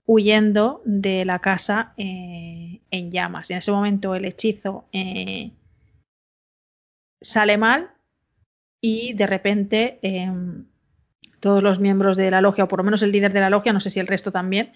huyendo 0.07 0.81
de 0.85 1.25
la 1.25 1.37
casa 1.37 1.93
eh, 1.97 2.79
en 2.89 3.11
llamas. 3.11 3.51
Y 3.51 3.53
en 3.53 3.59
ese 3.59 3.71
momento 3.71 4.15
el 4.15 4.25
hechizo 4.25 4.85
eh, 4.91 5.51
sale 7.21 7.57
mal 7.57 7.91
y 8.81 9.13
de 9.13 9.27
repente 9.27 9.99
em, 10.01 10.65
todos 11.39 11.63
los 11.63 11.79
miembros 11.79 12.17
de 12.17 12.31
la 12.31 12.41
logia, 12.41 12.65
o 12.65 12.67
por 12.67 12.79
lo 12.79 12.83
menos 12.83 13.01
el 13.01 13.11
líder 13.11 13.33
de 13.33 13.39
la 13.39 13.49
logia, 13.49 13.73
no 13.73 13.79
sé 13.79 13.89
si 13.89 13.99
el 13.99 14.07
resto 14.07 14.31
también, 14.31 14.73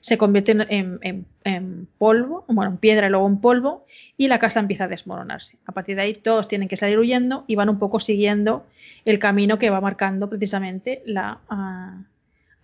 se 0.00 0.18
convierten 0.18 0.66
en, 0.68 1.88
polvo, 1.96 2.44
bueno, 2.46 2.72
en 2.72 2.76
piedra 2.76 3.06
y 3.06 3.10
luego 3.10 3.26
en 3.26 3.40
polvo, 3.40 3.86
y 4.18 4.28
la 4.28 4.38
casa 4.38 4.60
empieza 4.60 4.84
a 4.84 4.88
desmoronarse. 4.88 5.56
A 5.64 5.72
partir 5.72 5.96
de 5.96 6.02
ahí 6.02 6.12
todos 6.12 6.46
tienen 6.46 6.68
que 6.68 6.76
salir 6.76 6.98
huyendo 6.98 7.44
y 7.46 7.54
van 7.54 7.70
un 7.70 7.78
poco 7.78 8.00
siguiendo 8.00 8.66
el 9.06 9.18
camino 9.18 9.58
que 9.58 9.70
va 9.70 9.80
marcando 9.80 10.28
precisamente 10.28 11.02
la 11.06 11.40
ah, 11.48 12.02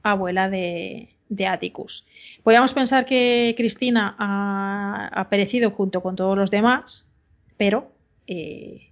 abuela 0.02 0.50
de, 0.50 1.08
de 1.30 1.46
Atticus. 1.46 2.04
Podríamos 2.42 2.74
pensar 2.74 3.06
que 3.06 3.54
Cristina 3.56 4.14
ha, 4.18 5.26
perecido 5.30 5.70
junto 5.70 6.02
con 6.02 6.16
todos 6.16 6.36
los 6.36 6.50
demás, 6.50 7.08
pero 7.56 7.90
eh, 8.26 8.89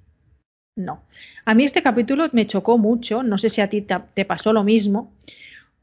no. 0.79 1.03
A 1.45 1.55
mí 1.55 1.64
este 1.64 1.83
capítulo 1.83 2.29
me 2.33 2.47
chocó 2.47 2.79
mucho, 2.79 3.22
no 3.22 3.37
sé 3.37 3.49
si 3.49 3.61
a 3.61 3.68
ti 3.68 3.83
te, 3.83 4.24
pasó 4.24 4.53
lo 4.53 4.64
mismo, 4.64 5.12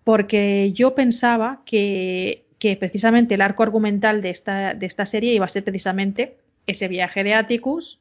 porque 0.04 0.72
yo 0.74 0.96
pensaba 0.96 1.62
que, 1.66 2.42
precisamente 2.80 3.36
el 3.36 3.42
arco 3.42 3.62
argumental 3.62 4.24
de 4.24 4.32
esta, 4.32 4.74
de 4.74 4.88
esta 4.88 5.06
serie 5.06 5.36
iba 5.36 5.46
a 5.46 5.50
ser 5.50 5.64
precisamente 5.64 6.38
ese 6.66 6.88
viaje 6.88 7.24
de 7.24 7.36
Atticus 7.36 8.00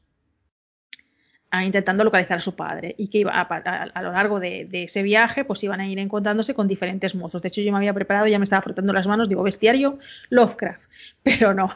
intentando 1.63 2.03
localizar 2.05 2.39
a 2.39 2.41
su 2.41 2.57
padre 2.57 2.95
y 2.99 3.09
que 3.09 3.19
iba 3.19 3.33
a, 3.33 4.03
lo 4.03 4.13
largo 4.13 4.41
de, 4.41 4.69
ese 4.73 5.03
viaje 5.03 5.45
pues 5.45 5.63
iban 5.63 5.81
a 5.81 5.87
ir 5.87 5.99
encontrándose 5.99 6.55
con 6.55 6.67
diferentes 6.67 7.15
monstruos. 7.15 7.43
De 7.43 7.49
hecho 7.49 7.61
yo 7.61 7.71
me 7.71 7.79
había 7.79 7.93
preparado, 7.93 8.27
ya 8.27 8.39
me 8.39 8.45
estaba 8.45 8.63
frotando 8.63 8.93
las 8.93 9.07
manos, 9.07 9.29
digo 9.29 9.43
bestiario 9.43 9.99
Lovecraft, 10.31 10.85
pero 11.23 11.55
no, 11.55 11.71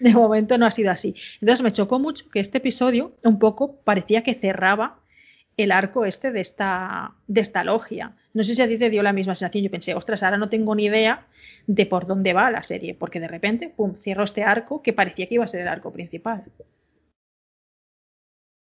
de 0.00 0.12
momento 0.12 0.56
no 0.56 0.66
ha 0.66 0.70
sido 0.70 0.90
así. 0.90 1.14
Entonces 1.40 1.62
me 1.62 1.72
chocó 1.72 1.98
mucho 1.98 2.30
que 2.30 2.40
este 2.40 2.58
episodio 2.58 3.14
un 3.24 3.38
poco 3.38 3.76
parecía 3.84 4.22
que 4.22 4.34
cerraba 4.34 4.98
el 5.56 5.72
arco 5.72 6.04
este 6.04 6.32
de 6.32 6.40
esta, 6.40 7.12
de 7.26 7.40
esta 7.40 7.64
logia. 7.64 8.14
No 8.32 8.42
sé 8.42 8.54
si 8.54 8.62
a 8.62 8.68
ti 8.68 8.78
te 8.78 8.90
dio 8.90 9.02
la 9.02 9.12
misma 9.12 9.34
sensación. 9.34 9.64
Yo 9.64 9.70
pensé, 9.70 9.94
ostras, 9.94 10.22
ahora 10.22 10.38
no 10.38 10.48
tengo 10.48 10.74
ni 10.74 10.86
idea 10.86 11.26
de 11.66 11.86
por 11.86 12.06
dónde 12.06 12.32
va 12.32 12.50
la 12.50 12.62
serie, 12.62 12.94
porque 12.94 13.20
de 13.20 13.28
repente, 13.28 13.68
pum, 13.68 13.94
cierro 13.94 14.24
este 14.24 14.44
arco 14.44 14.82
que 14.82 14.92
parecía 14.92 15.26
que 15.26 15.34
iba 15.34 15.44
a 15.44 15.48
ser 15.48 15.60
el 15.60 15.68
arco 15.68 15.92
principal. 15.92 16.44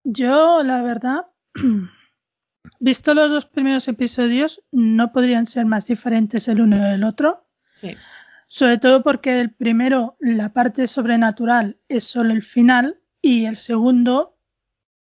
Yo, 0.04 0.64
la 0.64 0.82
verdad, 0.82 1.28
visto 2.80 3.14
los 3.14 3.30
dos 3.30 3.46
primeros 3.46 3.88
episodios, 3.88 4.62
no 4.72 5.12
podrían 5.12 5.46
ser 5.46 5.66
más 5.66 5.88
diferentes 5.88 6.48
el 6.48 6.62
uno 6.62 6.84
del 6.84 7.04
otro. 7.04 7.48
Sí. 7.74 7.96
Sobre 8.48 8.78
todo 8.78 9.02
porque 9.02 9.40
el 9.40 9.52
primero, 9.52 10.16
la 10.20 10.54
parte 10.54 10.88
sobrenatural, 10.88 11.80
es 11.88 12.04
solo 12.04 12.34
el 12.34 12.44
final 12.44 13.00
y 13.22 13.46
el 13.46 13.56
segundo 13.56 14.38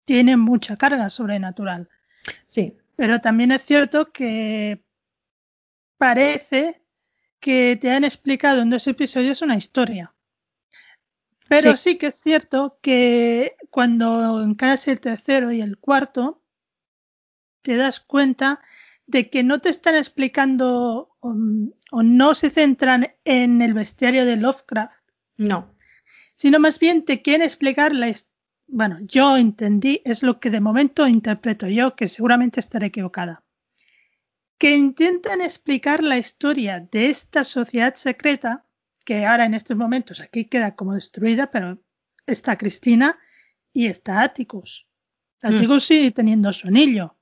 tiene 0.04 0.36
mucha 0.36 0.76
carga 0.76 1.10
sobrenatural. 1.10 1.88
Sí. 2.46 2.76
Pero 2.96 3.20
también 3.20 3.52
es 3.52 3.64
cierto 3.64 4.10
que 4.10 4.82
parece 5.98 6.82
que 7.40 7.78
te 7.80 7.90
han 7.90 8.04
explicado 8.04 8.62
en 8.62 8.70
dos 8.70 8.86
episodios 8.86 9.42
una 9.42 9.56
historia. 9.56 10.12
Pero 11.48 11.76
sí. 11.76 11.96
que 11.96 12.08
es 12.08 12.20
cierto 12.20 12.78
que 12.82 13.56
cuando 13.70 14.42
encaras 14.42 14.86
el 14.88 15.00
tercero 15.00 15.50
y 15.50 15.60
el 15.60 15.78
cuarto, 15.78 16.42
te 17.62 17.76
das 17.76 18.00
cuenta 18.00 18.60
de 19.06 19.30
que 19.30 19.42
no 19.42 19.60
te 19.60 19.70
están 19.70 19.96
explicando 19.96 21.16
o, 21.20 22.02
no 22.02 22.34
se 22.34 22.50
centran 22.50 23.14
en 23.24 23.62
el 23.62 23.72
bestiario 23.74 24.26
de 24.26 24.36
Lovecraft. 24.36 25.08
No. 25.36 25.74
Sino 26.34 26.58
más 26.60 26.78
bien 26.78 27.04
te 27.04 27.22
quieren 27.22 27.42
explicar 27.42 27.92
la 27.94 28.08
bueno, 28.70 28.98
yo 29.00 29.36
entendí, 29.38 30.02
es 30.04 30.22
lo 30.22 30.40
que 30.40 30.50
de 30.50 30.60
momento 30.60 31.08
interpreto 31.08 31.66
yo, 31.68 31.96
que 31.96 32.06
seguramente 32.06 32.60
estaré 32.60 32.88
equivocada. 32.88 33.42
Que 34.58 34.76
intentan 34.76 35.40
explicar 35.40 36.02
la 36.02 36.18
historia 36.18 36.86
de 36.92 37.08
esta 37.08 37.44
sociedad 37.44 37.94
secreta 37.94 38.66
que 39.08 39.24
ahora 39.24 39.46
en 39.46 39.54
estos 39.54 39.74
momentos 39.74 40.20
aquí 40.20 40.44
queda 40.44 40.74
como 40.74 40.92
destruida, 40.92 41.50
pero 41.50 41.78
está 42.26 42.58
Cristina 42.58 43.18
y 43.72 43.86
está 43.86 44.20
Atticus. 44.20 44.86
Mm. 45.40 45.46
Atticus 45.46 45.86
sigue 45.86 46.10
teniendo 46.10 46.52
su 46.52 46.68
anillo. 46.68 47.14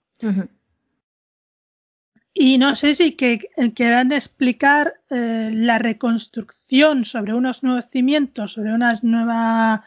Y 2.35 2.59
no 2.59 2.75
sé 2.75 2.97
si 2.97 3.13
que, 3.13 3.39
quieran 3.77 4.11
explicar 4.11 4.95
eh, 5.11 5.51
la 5.53 5.79
reconstrucción 5.79 7.05
sobre 7.05 7.35
unos 7.35 7.63
nuevos 7.63 7.85
cimientos, 7.89 8.55
sobre 8.55 8.75
una 8.75 8.99
nueva 9.03 9.85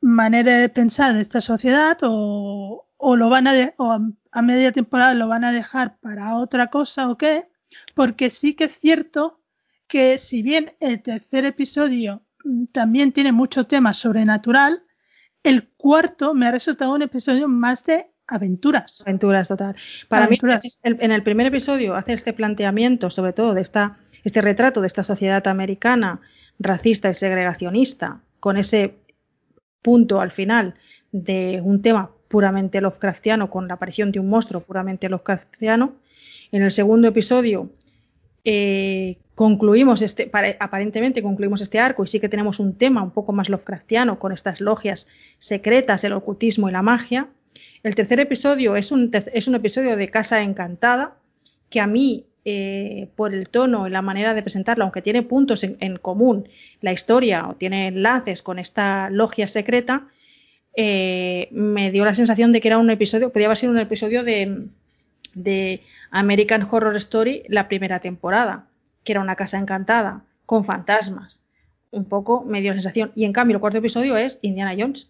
manera 0.00 0.58
de 0.58 0.68
pensar 0.68 1.14
de 1.14 1.20
esta 1.20 1.40
sociedad 1.40 1.98
o, 2.02 2.84
lo 2.98 3.28
van 3.30 3.46
a, 3.46 3.74
o 3.76 3.96
a 4.32 4.42
media 4.42 4.72
temporada 4.72 5.14
lo 5.14 5.28
van 5.28 5.44
a 5.44 5.52
dejar 5.52 5.98
para 5.98 6.36
otra 6.36 6.66
cosa 6.66 7.08
o 7.08 7.16
qué, 7.16 7.48
porque 7.94 8.28
sí 8.28 8.54
que 8.54 8.64
es 8.64 8.80
cierto 8.80 9.40
que 9.88 10.18
si 10.18 10.42
bien 10.42 10.72
el 10.80 11.02
tercer 11.02 11.44
episodio 11.44 12.22
mm, 12.44 12.66
también 12.66 13.12
tiene 13.12 13.32
mucho 13.32 13.66
tema 13.66 13.92
sobrenatural, 13.92 14.82
el 15.42 15.68
cuarto 15.76 16.34
me 16.34 16.46
ha 16.46 16.50
resultado 16.50 16.92
un 16.92 17.02
episodio 17.02 17.48
más 17.48 17.84
de 17.84 18.06
aventuras. 18.26 19.02
Aventuras, 19.02 19.48
total. 19.48 19.76
Para 20.08 20.26
mí, 20.26 20.38
en 20.82 21.12
el 21.12 21.22
primer 21.22 21.46
episodio 21.46 21.94
hace 21.94 22.12
este 22.12 22.32
planteamiento, 22.32 23.10
sobre 23.10 23.32
todo 23.32 23.54
de 23.54 23.60
esta, 23.60 23.98
este 24.24 24.42
retrato 24.42 24.80
de 24.80 24.88
esta 24.88 25.04
sociedad 25.04 25.46
americana 25.46 26.20
racista 26.58 27.10
y 27.10 27.14
segregacionista, 27.14 28.22
con 28.40 28.56
ese 28.56 28.98
punto 29.82 30.20
al 30.20 30.32
final 30.32 30.74
de 31.12 31.60
un 31.62 31.82
tema 31.82 32.10
puramente 32.28 32.80
Lovecraftiano, 32.80 33.50
con 33.50 33.68
la 33.68 33.74
aparición 33.74 34.10
de 34.10 34.18
un 34.18 34.28
monstruo 34.28 34.62
puramente 34.62 35.08
Lovecraftiano. 35.08 35.94
En 36.50 36.62
el 36.62 36.72
segundo 36.72 37.08
episodio 37.08 37.70
eh, 38.44 39.18
concluimos 39.36 40.00
este, 40.00 40.30
aparentemente 40.58 41.22
concluimos 41.22 41.60
este 41.60 41.78
arco 41.78 42.02
y 42.02 42.06
sí 42.06 42.18
que 42.18 42.30
tenemos 42.30 42.58
un 42.58 42.74
tema 42.74 43.02
un 43.02 43.10
poco 43.10 43.32
más 43.32 43.50
Lovecraftiano 43.50 44.18
con 44.18 44.32
estas 44.32 44.62
logias 44.62 45.08
secretas, 45.38 46.02
el 46.04 46.14
ocultismo 46.14 46.68
y 46.68 46.72
la 46.72 46.80
magia. 46.80 47.28
El 47.82 47.94
tercer 47.94 48.18
episodio 48.18 48.76
es 48.76 48.90
un, 48.92 49.10
es 49.12 49.46
un 49.46 49.54
episodio 49.54 49.94
de 49.94 50.08
Casa 50.08 50.40
Encantada 50.40 51.18
que 51.68 51.80
a 51.80 51.86
mí, 51.86 52.24
eh, 52.46 53.08
por 53.14 53.34
el 53.34 53.50
tono 53.50 53.86
y 53.86 53.90
la 53.90 54.00
manera 54.00 54.32
de 54.32 54.42
presentarlo, 54.42 54.84
aunque 54.84 55.02
tiene 55.02 55.22
puntos 55.22 55.64
en, 55.64 55.96
común 55.98 56.48
la 56.80 56.92
historia 56.92 57.46
o 57.46 57.56
tiene 57.56 57.88
enlaces 57.88 58.40
con 58.40 58.58
esta 58.58 59.10
logia 59.10 59.48
secreta, 59.48 60.08
eh, 60.74 61.48
me 61.50 61.90
dio 61.90 62.06
la 62.06 62.14
sensación 62.14 62.52
de 62.52 62.62
que 62.62 62.68
era 62.68 62.78
un 62.78 62.88
episodio, 62.88 63.30
podía 63.30 63.48
haber 63.48 63.58
sido 63.58 63.72
un 63.72 63.80
episodio 63.80 64.22
de, 64.24 64.64
de 65.34 65.82
American 66.10 66.66
Horror 66.70 66.96
Story 66.96 67.42
la 67.48 67.68
primera 67.68 68.00
temporada, 68.00 68.66
que 69.06 69.12
era 69.12 69.22
una 69.22 69.36
casa 69.36 69.56
encantada, 69.56 70.24
con 70.44 70.66
fantasmas. 70.66 71.40
Un 71.90 72.04
poco 72.04 72.44
me 72.44 72.60
dio 72.60 72.72
la 72.72 72.80
sensación. 72.80 73.12
Y 73.14 73.24
en 73.24 73.32
cambio, 73.32 73.56
el 73.56 73.60
cuarto 73.60 73.78
episodio 73.78 74.16
es 74.18 74.38
Indiana 74.42 74.74
Jones. 74.78 75.08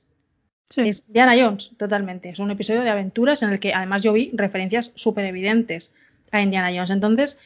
Es 0.77 1.05
Indiana 1.09 1.35
Jones, 1.37 1.73
totalmente. 1.77 2.29
Es 2.29 2.39
un 2.39 2.51
episodio 2.51 2.83
de 2.83 2.91
aventuras 2.91 3.43
en 3.43 3.51
el 3.51 3.59
que 3.59 3.73
además 3.75 4.03
yo 4.03 4.13
vi 4.13 4.31
referencias 4.35 4.93
súper 4.95 5.25
evidentes 5.25 5.93
a 6.31 6.41
Indiana 6.43 6.71
Jones. 6.73 6.91
Entonces, 6.91 7.39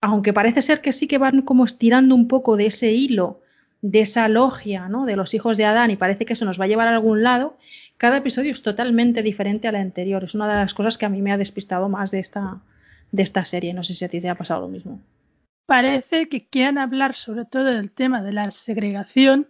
aunque 0.00 0.32
parece 0.32 0.62
ser 0.62 0.80
que 0.80 0.92
sí 0.92 1.08
que 1.08 1.18
van 1.18 1.42
como 1.42 1.64
estirando 1.64 2.14
un 2.14 2.28
poco 2.28 2.56
de 2.56 2.66
ese 2.66 2.92
hilo, 2.92 3.40
de 3.82 4.00
esa 4.00 4.28
logia, 4.28 4.88
¿no? 4.88 5.04
De 5.04 5.16
los 5.16 5.34
hijos 5.34 5.56
de 5.56 5.64
Adán 5.64 5.90
y 5.90 5.96
parece 5.96 6.24
que 6.24 6.34
eso 6.34 6.44
nos 6.44 6.58
va 6.58 6.64
a 6.64 6.68
llevar 6.68 6.88
a 6.88 6.92
algún 6.92 7.22
lado, 7.22 7.58
cada 7.96 8.18
episodio 8.18 8.52
es 8.52 8.62
totalmente 8.62 9.22
diferente 9.22 9.68
al 9.68 9.76
anterior. 9.76 10.22
Es 10.24 10.34
una 10.34 10.48
de 10.48 10.54
las 10.54 10.72
cosas 10.72 10.96
que 10.98 11.06
a 11.06 11.08
mí 11.08 11.20
me 11.20 11.32
ha 11.32 11.36
despistado 11.36 11.88
más 11.88 12.10
de 12.10 12.20
esta, 12.20 12.60
de 13.12 13.22
esta 13.22 13.44
serie. 13.44 13.74
No 13.74 13.82
sé 13.82 13.94
si 13.94 14.04
a 14.04 14.08
ti 14.08 14.20
te 14.20 14.28
ha 14.28 14.34
pasado 14.34 14.62
lo 14.62 14.68
mismo. 14.68 15.00
Parece 15.66 16.28
que 16.28 16.48
quieren 16.48 16.78
hablar 16.78 17.14
sobre 17.14 17.44
todo 17.44 17.64
del 17.64 17.90
tema 17.90 18.22
de 18.22 18.32
la 18.32 18.50
segregación 18.50 19.48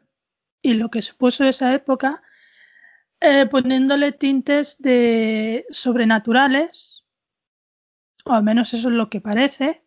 y 0.62 0.74
lo 0.74 0.90
que 0.90 1.02
supuso 1.02 1.44
esa 1.44 1.74
época, 1.74 2.22
eh, 3.20 3.46
poniéndole 3.46 4.12
tintes 4.12 4.80
de 4.80 5.66
sobrenaturales, 5.70 7.04
o 8.24 8.32
al 8.32 8.44
menos 8.44 8.72
eso 8.74 8.88
es 8.88 8.94
lo 8.94 9.10
que 9.10 9.20
parece. 9.20 9.84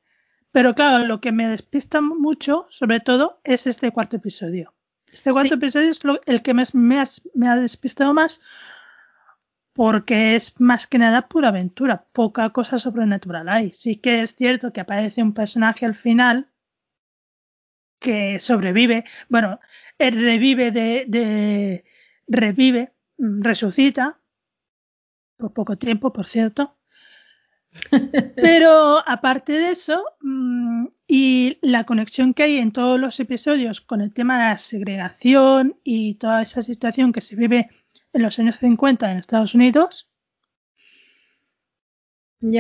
Pero 0.51 0.75
claro, 0.75 1.05
lo 1.05 1.21
que 1.21 1.31
me 1.31 1.49
despista 1.49 2.01
mucho, 2.01 2.67
sobre 2.69 2.99
todo, 2.99 3.39
es 3.43 3.67
este 3.67 3.91
cuarto 3.91 4.17
episodio. 4.17 4.73
Este 5.11 5.31
cuarto 5.31 5.55
episodio 5.55 5.91
es 5.91 6.01
el 6.25 6.41
que 6.41 6.53
me, 6.53 6.99
ha 6.99 7.55
despistado 7.55 8.13
más 8.13 8.41
porque 9.77 10.35
es 10.35 10.59
más 10.59 10.87
que 10.87 10.97
nada 10.97 11.27
pura 11.27 11.49
aventura, 11.49 12.07
poca 12.11 12.49
cosa 12.49 12.79
sobrenatural 12.79 13.47
hay. 13.47 13.71
Sí 13.73 13.97
que 13.97 14.23
es 14.23 14.33
cierto 14.35 14.73
que 14.73 14.81
aparece 14.81 15.21
un 15.21 15.35
personaje 15.35 15.85
al 15.85 15.93
final 15.93 16.49
que 17.99 18.39
sobrevive, 18.39 19.05
bueno, 19.29 19.59
revive 19.99 20.71
de, 20.71 21.85
revive, 22.27 22.91
mm, 23.19 23.43
resucita 23.43 24.19
por 25.37 25.53
poco 25.53 25.77
tiempo, 25.77 26.11
por 26.11 26.27
cierto. 26.27 26.75
Pero 28.35 29.07
aparte 29.07 29.51
de 29.53 29.69
eso, 29.69 30.03
mm, 30.21 30.87
y 31.07 31.59
la 31.61 31.83
conexión 31.83 32.33
que 32.33 32.41
hay 32.41 32.57
en 32.57 32.71
todos 32.71 32.99
los 32.99 33.19
episodios 33.19 33.81
con 33.81 34.01
el 34.01 34.11
tema 34.11 34.39
de 34.39 34.45
la 34.45 34.57
segregación 34.57 35.79
y 35.83 36.15
toda 36.15 36.41
esa 36.41 36.63
situación 36.63 37.13
que 37.13 37.21
se 37.21 37.35
vive 37.35 37.69
en 38.17 38.23
los 38.23 38.37
años 38.39 38.57
50 38.57 39.11
en 39.11 39.17
Estados 39.17 39.55
Unidos, 39.55 40.07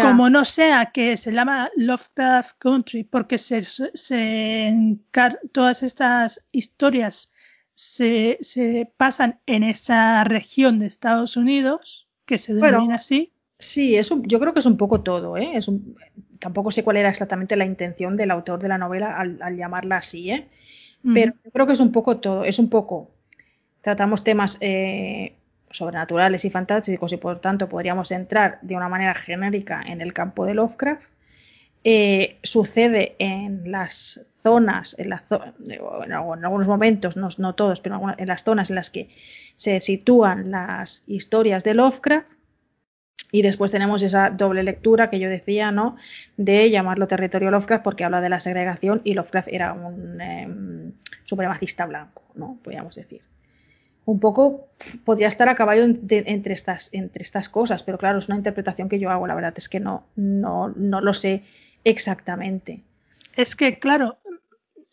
como 0.01 0.29
no 0.29 0.43
sea 0.45 0.87
que 0.87 1.17
se 1.17 1.31
llama 1.31 1.69
Lovecraft 1.75 2.57
Country 2.57 3.03
porque 3.03 3.37
se, 3.37 3.61
se 3.61 4.97
todas 5.51 5.83
estas 5.83 6.43
historias 6.51 7.31
se, 7.75 8.39
se, 8.41 8.91
pasan 8.97 9.39
en 9.45 9.63
esa 9.63 10.23
región 10.23 10.79
de 10.79 10.87
Estados 10.87 11.37
Unidos, 11.37 12.07
que 12.25 12.39
se 12.39 12.55
denomina 12.55 12.95
así. 12.95 13.31
Sí, 13.59 13.95
es 13.95 14.09
yo 14.23 14.39
creo 14.39 14.53
que 14.53 14.59
es 14.59 14.65
un 14.65 14.77
poco 14.77 15.01
todo. 15.01 15.37
¿eh? 15.37 15.51
Es 15.53 15.69
tampoco 16.39 16.71
sé 16.71 16.83
cuál 16.83 16.97
era 16.97 17.09
exactamente 17.09 17.55
la 17.55 17.65
intención 17.65 18.17
del 18.17 18.31
autor 18.31 18.59
de 18.59 18.67
la 18.67 18.79
novela 18.79 19.15
al, 19.15 19.55
llamarla 19.55 19.97
así, 19.97 20.31
¿eh? 20.31 20.47
pero 21.13 21.33
yo 21.45 21.51
creo 21.51 21.67
que 21.67 21.73
es 21.73 21.79
un 21.79 21.91
poco 21.91 22.17
todo. 22.17 22.43
Es 22.43 22.57
un 22.57 22.69
poco. 22.69 23.11
Tratamos 23.81 24.23
temas 24.23 24.57
eh, 24.59 25.36
sobrenaturales 25.69 26.45
y 26.45 26.49
fantásticos 26.49 27.13
y 27.13 27.17
por 27.17 27.39
tanto 27.39 27.69
podríamos 27.69 28.11
entrar 28.11 28.59
de 28.61 28.75
una 28.75 28.89
manera 28.89 29.13
genérica 29.15 29.83
en 29.85 30.01
el 30.01 30.13
campo 30.13 30.45
de 30.45 30.53
Lovecraft. 30.53 31.11
Eh, 31.83 32.37
sucede 32.43 33.15
en 33.19 33.71
las 33.71 34.25
zonas, 34.41 34.95
en, 34.97 35.13
en, 35.13 36.13
algunos 36.13 36.67
momentos, 36.67 37.17
no, 37.17 37.55
todos, 37.55 37.81
pero 37.81 38.01
en 38.17 38.27
las 38.27 38.43
zonas 38.43 38.69
en 38.69 38.75
las 38.75 38.89
que 38.89 39.09
se 39.55 39.79
sitúan 39.79 40.51
las 40.51 41.03
historias 41.07 41.63
de 41.63 41.73
Lovecraft. 41.73 42.27
Y 43.29 43.41
después 43.41 43.71
tenemos 43.71 44.03
esa 44.03 44.29
doble 44.29 44.63
lectura 44.63 45.09
que 45.09 45.19
yo 45.19 45.29
decía, 45.29 45.71
¿no? 45.71 45.97
De 46.37 46.69
llamarlo 46.69 47.07
territorio 47.07 47.51
Lovecraft 47.51 47.83
porque 47.83 48.05
habla 48.05 48.21
de 48.21 48.29
la 48.29 48.39
segregación 48.39 49.01
y 49.03 49.15
Lovecraft 49.15 49.49
era 49.49 49.73
un 49.73 50.21
em, 50.21 50.93
supremacista 51.23 51.85
blanco, 51.85 52.23
¿no? 52.35 52.57
Podríamos 52.63 52.95
decir 52.95 53.21
un 54.07 54.21
poco 54.21 54.69
podría 55.03 55.27
estar 55.27 55.49
a 55.49 55.55
caballo 55.55 55.83
entre, 55.83 56.53
estas, 56.53 56.93
entre 56.93 57.23
estas 57.23 57.49
cosas, 57.49 57.83
pero 57.83 57.97
claro, 57.97 58.19
es 58.19 58.29
una 58.29 58.37
interpretación 58.37 58.87
que 58.87 58.99
yo 58.99 59.09
hago, 59.09 59.27
la 59.27 59.35
verdad 59.35 59.53
es 59.57 59.67
que 59.67 59.81
no, 59.81 60.05
no, 60.15 60.69
no 60.69 61.01
lo 61.01 61.13
sé 61.13 61.43
exactamente. 61.83 62.83
Es 63.35 63.57
que, 63.57 63.79
claro, 63.79 64.17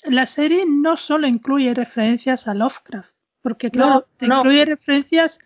la 0.03 0.27
serie 0.27 0.65
no 0.69 0.97
solo 0.97 1.29
incluye 1.29 1.73
referencias 1.75 2.49
a 2.49 2.55
Lovecraft, 2.55 3.15
porque 3.41 3.71
claro, 3.71 4.09
incluye 4.21 4.65
referencias 4.65 5.39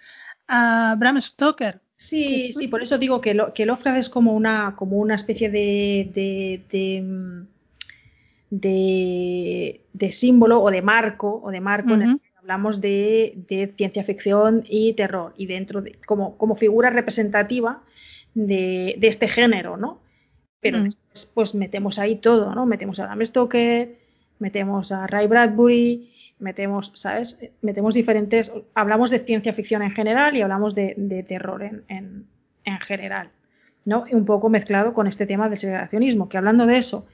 a 0.46 0.94
Bram 0.98 1.20
Stoker. 1.20 1.82
Sí, 1.94 2.54
sí, 2.54 2.68
por 2.68 2.82
eso 2.82 2.96
digo 2.96 3.20
que, 3.20 3.38
que 3.54 3.66
Lovecraft 3.66 3.98
es 3.98 4.08
como 4.08 4.32
una, 4.32 4.76
como 4.76 4.96
una 4.96 5.14
especie 5.14 5.50
de, 5.50 6.10
de, 6.14 6.64
de, 8.48 9.82
de, 9.92 10.10
símbolo 10.10 10.62
o 10.62 10.70
de 10.70 10.80
marco, 10.80 11.42
o 11.44 11.50
de 11.50 11.60
marco 11.60 11.92
en 11.92 12.02
el 12.02 12.20
hablamos 12.48 12.80
de, 12.80 13.74
ciencia 13.76 14.02
ficción 14.04 14.64
y 14.66 14.94
terror, 14.94 15.34
y 15.36 15.44
dentro 15.44 15.82
de, 15.82 15.98
como, 16.06 16.38
como 16.38 16.56
figura 16.56 16.88
representativa 16.88 17.82
de, 18.32 18.96
este 19.02 19.28
género, 19.28 19.76
¿no? 19.76 20.00
Pero 20.60 20.78
mm. 20.78 20.84
después, 20.84 21.26
pues 21.34 21.54
metemos 21.54 21.98
ahí 21.98 22.16
todo, 22.16 22.54
¿no? 22.54 22.64
Metemos 22.64 23.00
a 23.00 23.04
Bram 23.04 23.22
Stoker, 23.22 23.98
metemos 24.38 24.92
a 24.92 25.06
Ray 25.06 25.26
Bradbury, 25.26 26.10
metemos, 26.38 26.90
¿sabes? 26.94 27.38
Metemos 27.60 27.92
diferentes, 27.92 28.50
hablamos 28.74 29.10
de 29.10 29.18
ciencia 29.18 29.52
ficción 29.52 29.82
en 29.82 29.90
general 29.90 30.34
y 30.34 30.40
hablamos 30.40 30.74
de, 30.74 31.24
terror 31.28 31.62
en, 31.62 31.84
en, 31.88 32.26
en, 32.64 32.80
general, 32.80 33.28
¿no? 33.84 34.04
Un 34.10 34.24
poco 34.24 34.48
mezclado 34.48 34.94
con 34.94 35.06
este 35.06 35.26
tema 35.26 35.50
del 35.50 35.58
segregacionismo, 35.58 36.30
que 36.30 36.38
hablando 36.38 36.64
de 36.64 36.78
eso, 36.78 37.06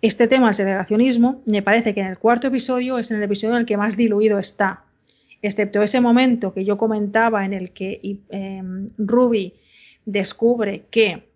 este 0.00 0.28
tema 0.28 0.46
del 0.46 0.54
segregacionismo 0.54 1.42
me 1.46 1.62
parece 1.62 1.94
que 1.94 2.00
en 2.00 2.06
el 2.06 2.18
cuarto 2.18 2.46
episodio 2.48 2.98
es 2.98 3.10
en 3.10 3.18
el 3.18 3.24
episodio 3.24 3.54
en 3.54 3.60
el 3.60 3.66
que 3.66 3.76
más 3.76 3.96
diluido 3.96 4.38
está, 4.38 4.84
excepto 5.42 5.82
ese 5.82 6.00
momento 6.00 6.52
que 6.52 6.64
yo 6.64 6.76
comentaba 6.76 7.44
en 7.44 7.52
el 7.52 7.70
que 7.72 8.18
em, 8.30 8.88
Ruby 8.96 9.54
descubre 10.04 10.84
que 10.90 11.28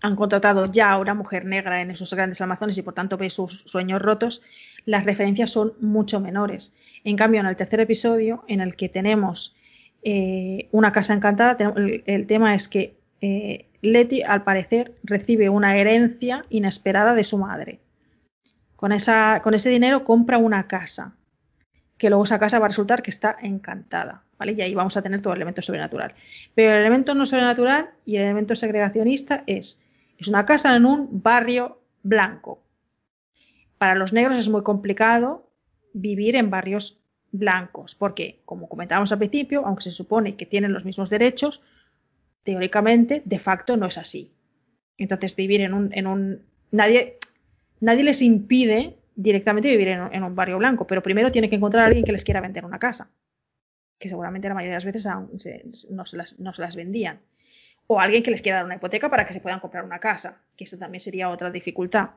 han 0.00 0.16
contratado 0.16 0.70
ya 0.70 0.92
a 0.92 0.98
una 0.98 1.14
mujer 1.14 1.46
negra 1.46 1.80
en 1.80 1.90
esos 1.90 2.12
grandes 2.12 2.40
almacenes 2.42 2.76
y 2.76 2.82
por 2.82 2.92
tanto 2.92 3.16
ve 3.16 3.30
sus 3.30 3.62
sueños 3.66 4.02
rotos, 4.02 4.42
las 4.84 5.06
referencias 5.06 5.48
son 5.48 5.72
mucho 5.80 6.20
menores. 6.20 6.74
En 7.04 7.16
cambio, 7.16 7.40
en 7.40 7.46
el 7.46 7.56
tercer 7.56 7.80
episodio, 7.80 8.44
en 8.46 8.60
el 8.60 8.76
que 8.76 8.90
tenemos 8.90 9.56
eh, 10.02 10.68
una 10.72 10.92
casa 10.92 11.14
encantada, 11.14 11.72
el, 12.04 12.26
tema 12.26 12.54
es 12.54 12.68
que 12.68 12.94
eh, 13.22 13.64
Letty, 13.92 14.22
al 14.22 14.44
parecer, 14.44 14.94
recibe 15.02 15.48
una 15.48 15.76
herencia 15.76 16.44
inesperada 16.50 17.14
de 17.14 17.24
su 17.24 17.38
madre. 17.38 17.80
Con, 18.76 18.92
esa, 18.92 19.40
con 19.42 19.54
ese 19.54 19.70
dinero 19.70 20.04
compra 20.04 20.38
una 20.38 20.66
casa, 20.66 21.16
que 21.96 22.08
luego 22.08 22.24
esa 22.24 22.38
casa 22.38 22.58
va 22.58 22.66
a 22.66 22.68
resultar 22.68 23.02
que 23.02 23.10
está 23.10 23.36
encantada, 23.40 24.24
¿vale? 24.38 24.52
Y 24.52 24.60
ahí 24.62 24.74
vamos 24.74 24.96
a 24.96 25.02
tener 25.02 25.20
todo 25.20 25.32
el 25.32 25.38
elemento 25.38 25.62
sobrenatural. 25.62 26.14
Pero 26.54 26.72
el 26.72 26.80
elemento 26.80 27.14
no 27.14 27.24
sobrenatural 27.24 27.90
y 28.04 28.16
el 28.16 28.24
elemento 28.24 28.54
segregacionista 28.54 29.44
es, 29.46 29.82
es 30.18 30.28
una 30.28 30.44
casa 30.44 30.74
en 30.74 30.86
un 30.86 31.22
barrio 31.22 31.80
blanco. 32.02 32.62
Para 33.78 33.94
los 33.94 34.12
negros 34.12 34.38
es 34.38 34.48
muy 34.48 34.62
complicado 34.62 35.50
vivir 35.92 36.36
en 36.36 36.50
barrios 36.50 36.98
blancos, 37.32 37.94
porque, 37.94 38.40
como 38.44 38.68
comentábamos 38.68 39.10
al 39.12 39.18
principio, 39.18 39.66
aunque 39.66 39.82
se 39.82 39.90
supone 39.90 40.36
que 40.36 40.46
tienen 40.46 40.72
los 40.72 40.84
mismos 40.84 41.10
derechos, 41.10 41.60
teóricamente, 42.44 43.22
de 43.24 43.38
facto, 43.38 43.76
no 43.76 43.86
es 43.86 43.98
así. 43.98 44.32
Entonces, 44.96 45.34
vivir 45.34 45.62
en 45.62 45.74
un, 45.74 45.90
en 45.92 46.06
un 46.06 46.42
nadie, 46.70 47.18
nadie 47.80 48.04
les 48.04 48.22
impide 48.22 48.96
directamente 49.16 49.68
vivir 49.68 49.88
en, 49.88 50.22
un 50.22 50.34
barrio 50.34 50.58
blanco, 50.58 50.86
pero 50.86 51.02
primero 51.02 51.32
tiene 51.32 51.48
que 51.48 51.56
encontrar 51.56 51.84
a 51.84 51.86
alguien 51.86 52.04
que 52.04 52.12
les 52.12 52.24
quiera 52.24 52.40
vender 52.40 52.64
una 52.64 52.78
casa, 52.78 53.10
que 53.98 54.08
seguramente 54.08 54.48
la 54.48 54.54
mayoría 54.54 54.72
de 54.72 54.76
las 54.76 54.84
veces 54.84 55.06
no, 55.06 56.04
se 56.04 56.16
las, 56.16 56.38
no 56.38 56.52
se 56.52 56.62
las 56.62 56.76
vendían. 56.76 57.20
O 57.86 58.00
alguien 58.00 58.22
que 58.22 58.30
les 58.30 58.42
quiera 58.42 58.58
dar 58.58 58.64
una 58.64 58.76
hipoteca 58.76 59.10
para 59.10 59.26
que 59.26 59.34
se 59.34 59.40
puedan 59.40 59.60
comprar 59.60 59.84
una 59.84 60.00
casa, 60.00 60.40
que 60.56 60.64
eso 60.64 60.78
también 60.78 61.00
sería 61.00 61.28
otra 61.30 61.50
dificultad. 61.50 62.10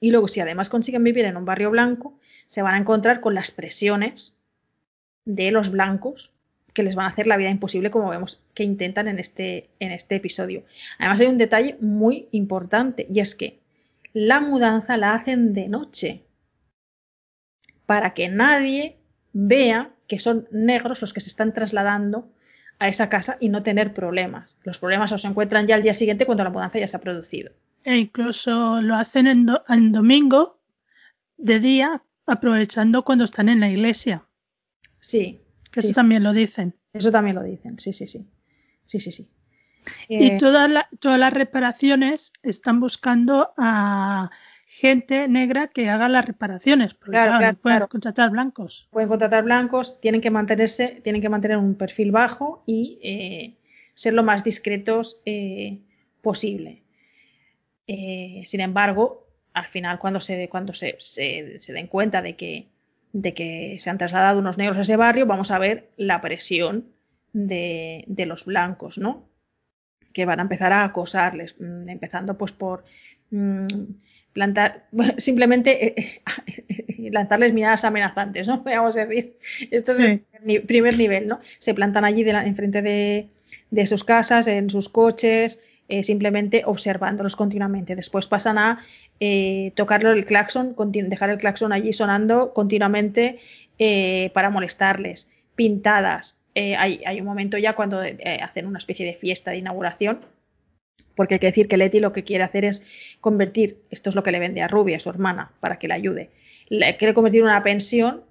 Y 0.00 0.10
luego, 0.10 0.28
si 0.28 0.40
además 0.40 0.68
consiguen 0.68 1.04
vivir 1.04 1.24
en 1.24 1.36
un 1.36 1.44
barrio 1.44 1.70
blanco, 1.70 2.18
se 2.46 2.62
van 2.62 2.74
a 2.74 2.78
encontrar 2.78 3.20
con 3.20 3.34
las 3.34 3.50
presiones 3.50 4.38
de 5.24 5.50
los 5.50 5.70
blancos 5.70 6.32
que 6.78 6.84
les 6.84 6.94
van 6.94 7.06
a 7.06 7.08
hacer 7.08 7.26
la 7.26 7.36
vida 7.36 7.50
imposible, 7.50 7.90
como 7.90 8.08
vemos 8.08 8.40
que 8.54 8.62
intentan 8.62 9.08
en 9.08 9.18
este, 9.18 9.68
en 9.80 9.90
este 9.90 10.14
episodio. 10.14 10.62
Además, 11.00 11.18
hay 11.18 11.26
un 11.26 11.36
detalle 11.36 11.76
muy 11.80 12.28
importante 12.30 13.04
y 13.12 13.18
es 13.18 13.34
que 13.34 13.58
la 14.12 14.40
mudanza 14.40 14.96
la 14.96 15.12
hacen 15.14 15.54
de 15.54 15.66
noche 15.66 16.22
para 17.84 18.14
que 18.14 18.28
nadie 18.28 18.96
vea 19.32 19.90
que 20.06 20.20
son 20.20 20.46
negros 20.52 21.00
los 21.00 21.12
que 21.12 21.18
se 21.18 21.30
están 21.30 21.52
trasladando 21.52 22.30
a 22.78 22.86
esa 22.86 23.08
casa 23.08 23.38
y 23.40 23.48
no 23.48 23.64
tener 23.64 23.92
problemas. 23.92 24.60
Los 24.62 24.78
problemas 24.78 25.10
se 25.20 25.26
encuentran 25.26 25.66
ya 25.66 25.74
al 25.74 25.82
día 25.82 25.94
siguiente 25.94 26.26
cuando 26.26 26.44
la 26.44 26.50
mudanza 26.50 26.78
ya 26.78 26.86
se 26.86 26.96
ha 26.96 27.00
producido. 27.00 27.50
E 27.82 27.96
incluso 27.96 28.80
lo 28.80 28.94
hacen 28.94 29.26
en, 29.26 29.48
en 29.68 29.90
domingo 29.90 30.60
de 31.38 31.58
día, 31.58 32.04
aprovechando 32.24 33.04
cuando 33.04 33.24
están 33.24 33.48
en 33.48 33.58
la 33.58 33.68
iglesia. 33.68 34.22
Sí, 35.00 35.40
eso 35.74 35.92
también 35.92 36.22
lo 36.22 36.32
dicen. 36.32 36.74
Eso 36.92 37.10
también 37.10 37.36
lo 37.36 37.42
dicen, 37.42 37.78
sí, 37.78 37.92
sí, 37.92 38.06
sí. 38.06 38.26
Sí, 38.84 39.00
sí, 39.00 39.12
sí. 39.12 39.28
y 40.08 40.28
eh, 40.28 40.36
todas, 40.38 40.70
todas 40.98 41.18
las 41.18 41.32
reparaciones 41.32 42.32
están 42.42 42.80
buscando 42.80 43.52
a 43.58 44.30
gente 44.66 45.28
negra 45.28 45.68
que 45.68 45.88
haga 45.88 46.08
las 46.08 46.24
reparaciones, 46.24 46.94
porque 46.94 47.12
claro, 47.12 47.58
pueden 47.58 47.86
contratar 47.86 48.30
blancos. 48.30 48.88
Pueden 48.90 49.08
contratar 49.08 49.44
blancos, 49.44 50.00
tienen 50.00 50.20
que 50.20 50.30
mantenerse, 50.30 51.00
tienen 51.02 51.20
que 51.20 51.28
mantener 51.28 51.58
un 51.58 51.74
perfil 51.74 52.12
bajo 52.12 52.62
y 52.66 52.98
eh, 53.02 53.56
ser 53.94 54.14
lo 54.14 54.22
más 54.22 54.44
discretos 54.44 55.20
eh, 55.26 55.80
posible. 56.22 56.82
sin 57.86 58.60
embargo, 58.60 59.26
al 59.52 59.66
final, 59.66 59.98
cuando 59.98 60.20
se, 60.20 60.48
cuando 60.48 60.72
se, 60.72 60.96
se 60.98 61.72
den 61.72 61.86
cuenta 61.88 62.22
de 62.22 62.36
que 62.36 62.68
de 63.12 63.34
que 63.34 63.76
se 63.78 63.90
han 63.90 63.98
trasladado 63.98 64.38
unos 64.38 64.58
negros 64.58 64.78
a 64.78 64.82
ese 64.82 64.96
barrio, 64.96 65.26
vamos 65.26 65.50
a 65.50 65.58
ver 65.58 65.90
la 65.96 66.20
presión 66.20 66.92
de, 67.32 68.04
los 68.26 68.44
blancos, 68.44 68.98
¿no? 68.98 69.28
Que 70.12 70.24
van 70.24 70.40
a 70.40 70.42
empezar 70.42 70.72
a 70.72 70.84
acosarles, 70.84 71.56
mm, 71.58 71.88
empezando 71.88 72.36
pues 72.36 72.52
por 72.52 72.84
mm, 73.30 73.66
plantar, 74.32 74.86
simplemente 75.16 75.86
eh, 75.86 76.22
eh, 76.68 77.10
lanzarles 77.12 77.52
miradas 77.52 77.84
amenazantes, 77.84 78.48
¿no? 78.48 78.62
Vamos 78.64 78.96
a 78.96 79.06
decir, 79.06 79.38
esto 79.70 79.92
es 79.92 80.20
el 80.44 80.62
primer 80.62 80.96
nivel, 80.96 81.28
¿no? 81.28 81.40
Se 81.58 81.74
plantan 81.74 82.04
allí 82.04 82.24
de 82.24 82.30
enfrente 82.30 82.82
de, 82.82 83.28
de 83.70 83.86
sus 83.86 84.04
casas, 84.04 84.46
en 84.46 84.70
sus 84.70 84.88
coches, 84.88 85.60
eh, 85.88 86.02
simplemente 86.02 86.62
observándolos 86.64 87.36
continuamente. 87.36 87.96
Después 87.96 88.26
pasan 88.26 88.58
a 88.58 88.84
eh, 89.20 89.72
tocarlo 89.74 90.12
el 90.12 90.24
claxon, 90.24 90.76
dejar 90.92 91.30
el 91.30 91.38
claxon 91.38 91.72
allí 91.72 91.92
sonando 91.92 92.52
continuamente 92.52 93.38
eh, 93.78 94.30
para 94.34 94.50
molestarles. 94.50 95.30
Pintadas. 95.54 96.40
Hay, 96.54 97.02
hay, 97.06 97.20
un 97.20 97.26
momento 97.26 97.56
ya 97.56 97.76
cuando 97.76 98.00
hacen 98.42 98.66
una 98.66 98.78
especie 98.78 99.06
de 99.06 99.14
fiesta 99.14 99.52
de 99.52 99.58
inauguración 99.58 100.22
Porque 101.14 101.34
hay 101.34 101.38
que 101.38 101.46
decir 101.46 101.68
que 101.68 101.76
Letty 101.76 102.00
lo 102.00 102.12
que 102.12 102.24
quiere 102.24 102.42
hacer 102.42 102.64
es 102.64 102.82
convertir, 103.20 103.78
esto 103.90 104.08
es 104.08 104.16
lo 104.16 104.24
que 104.24 104.32
le 104.32 104.40
vende 104.40 104.62
a 104.62 104.66
Ruby, 104.66 104.94
a 104.94 104.98
su 104.98 105.08
hermana, 105.08 105.52
para 105.60 105.78
que 105.78 105.86
le 105.86 105.94
ayude, 105.94 106.30
le 106.68 106.96
quiere 106.96 107.14
convertir 107.14 107.42
en 107.42 107.46
una 107.46 107.62
pensión 107.62 108.24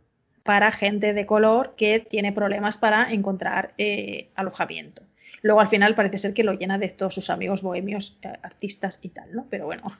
para 0.48 0.72
gente 0.72 1.14
de 1.14 1.26
color 1.26 1.74
que 1.76 2.00
tiene 2.00 2.32
problemas 2.32 2.78
para 2.78 3.12
encontrar 3.12 3.74
eh, 3.78 4.30
alojamiento. 4.34 5.07
Luego 5.48 5.61
al 5.61 5.69
final 5.69 5.95
parece 5.95 6.18
ser 6.18 6.34
que 6.34 6.44
lo 6.44 6.53
llena 6.53 6.78
de 6.78 6.90
todos 6.90 7.15
sus 7.15 7.30
amigos 7.30 7.61
bohemios, 7.61 8.19
eh, 8.22 8.34
artistas 8.44 8.99
y 9.02 9.10
tal, 9.10 9.34
¿no? 9.34 9.48
Pero 9.49 9.65
bueno. 9.65 9.98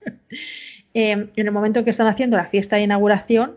Em, 0.96 1.30
en 1.34 1.46
el 1.46 1.50
momento 1.50 1.80
en 1.80 1.84
que 1.84 1.90
están 1.90 2.06
haciendo 2.06 2.36
la 2.36 2.44
fiesta 2.44 2.76
de 2.76 2.82
inauguración, 2.82 3.56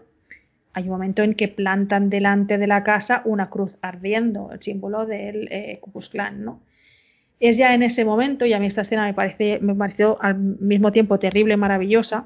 hay 0.74 0.86
un 0.86 0.90
momento 0.90 1.22
en 1.22 1.36
que 1.36 1.48
plantan 1.48 2.10
delante 2.10 2.58
de 2.58 2.66
la 2.66 2.84
casa 2.84 3.22
una 3.26 3.52
cruz 3.52 3.78
ardiendo, 3.84 4.52
el 4.52 4.60
símbolo 4.60 5.06
del 5.06 5.48
eh, 5.52 5.78
Ku 5.80 5.92
¿no? 6.34 6.64
Es 7.40 7.58
ya 7.58 7.76
en 7.76 7.84
ese 7.84 8.06
momento, 8.06 8.48
y 8.48 8.54
a 8.54 8.60
mí 8.60 8.66
esta 8.66 8.82
escena 8.82 9.06
me, 9.06 9.14
parece, 9.14 9.60
me 9.62 9.76
pareció 9.76 10.18
al 10.20 10.36
mismo 10.36 10.92
tiempo 10.92 11.20
terrible 11.20 11.54
y 11.54 11.58
maravillosa, 11.58 12.26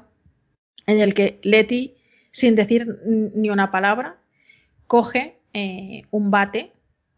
en 0.86 0.98
el 0.98 1.12
que 1.12 1.38
Letty, 1.42 1.94
sin 2.30 2.54
decir 2.54 2.86
ni 3.04 3.50
una 3.50 3.70
palabra, 3.70 4.16
coge 4.86 5.36
eh, 5.52 6.04
un 6.10 6.30
bate 6.30 6.72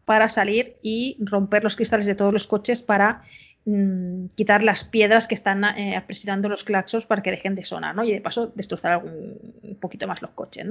para 0.05 0.29
salir 0.29 0.77
y 0.81 1.17
romper 1.19 1.63
los 1.63 1.75
cristales 1.75 2.05
de 2.05 2.15
todos 2.15 2.31
los 2.31 2.47
coches 2.47 2.83
para 2.83 3.23
mm, 3.65 4.27
quitar 4.35 4.63
las 4.63 4.83
piedras 4.83 5.27
que 5.27 5.35
están 5.35 5.63
eh, 5.63 5.95
apresurando 5.95 6.47
los 6.47 6.63
claxos 6.63 7.05
para 7.05 7.21
que 7.21 7.31
dejen 7.31 7.55
de 7.55 7.65
sonar, 7.65 7.95
¿no? 7.95 8.03
Y 8.03 8.11
de 8.11 8.21
paso 8.21 8.47
destrozar 8.55 9.03
un 9.03 9.77
poquito 9.79 10.07
más 10.07 10.21
los 10.21 10.31
coches. 10.31 10.67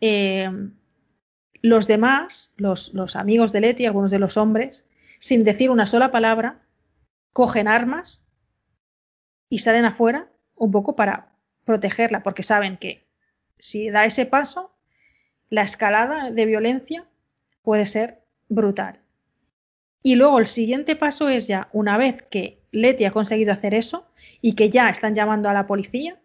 Eh, 0.00 0.48
los 1.62 1.86
demás, 1.86 2.54
los, 2.56 2.94
los, 2.94 3.16
amigos 3.16 3.52
de 3.52 3.60
Leti, 3.60 3.86
algunos 3.86 4.10
de 4.10 4.20
los 4.20 4.36
hombres, 4.36 4.86
sin 5.18 5.42
decir 5.42 5.70
una 5.70 5.86
sola 5.86 6.12
palabra, 6.12 6.60
cogen 7.32 7.66
armas 7.66 8.30
y 9.48 9.58
salen 9.58 9.84
afuera 9.84 10.30
un 10.54 10.70
poco 10.70 10.96
para 10.96 11.32
protegerla, 11.64 12.22
porque 12.22 12.42
saben 12.42 12.76
que 12.76 13.06
si 13.58 13.90
da 13.90 14.04
ese 14.04 14.26
paso, 14.26 14.76
la 15.50 15.62
escalada 15.62 16.30
de 16.30 16.46
violencia 16.46 17.06
puede 17.62 17.86
ser 17.86 18.25
brutal. 18.48 18.98
Y 20.02 20.14
luego 20.14 20.38
el 20.38 20.46
siguiente 20.46 20.94
paso 20.96 21.28
es 21.28 21.48
ya, 21.48 21.68
una 21.72 21.98
vez 21.98 22.22
que 22.22 22.60
Leti 22.70 23.04
ha 23.04 23.10
conseguido 23.10 23.52
hacer 23.52 23.74
eso 23.74 24.06
y 24.40 24.54
que 24.54 24.70
ya 24.70 24.88
están 24.88 25.14
llamando 25.14 25.48
a 25.48 25.52
la 25.52 25.66
policía, 25.66 26.16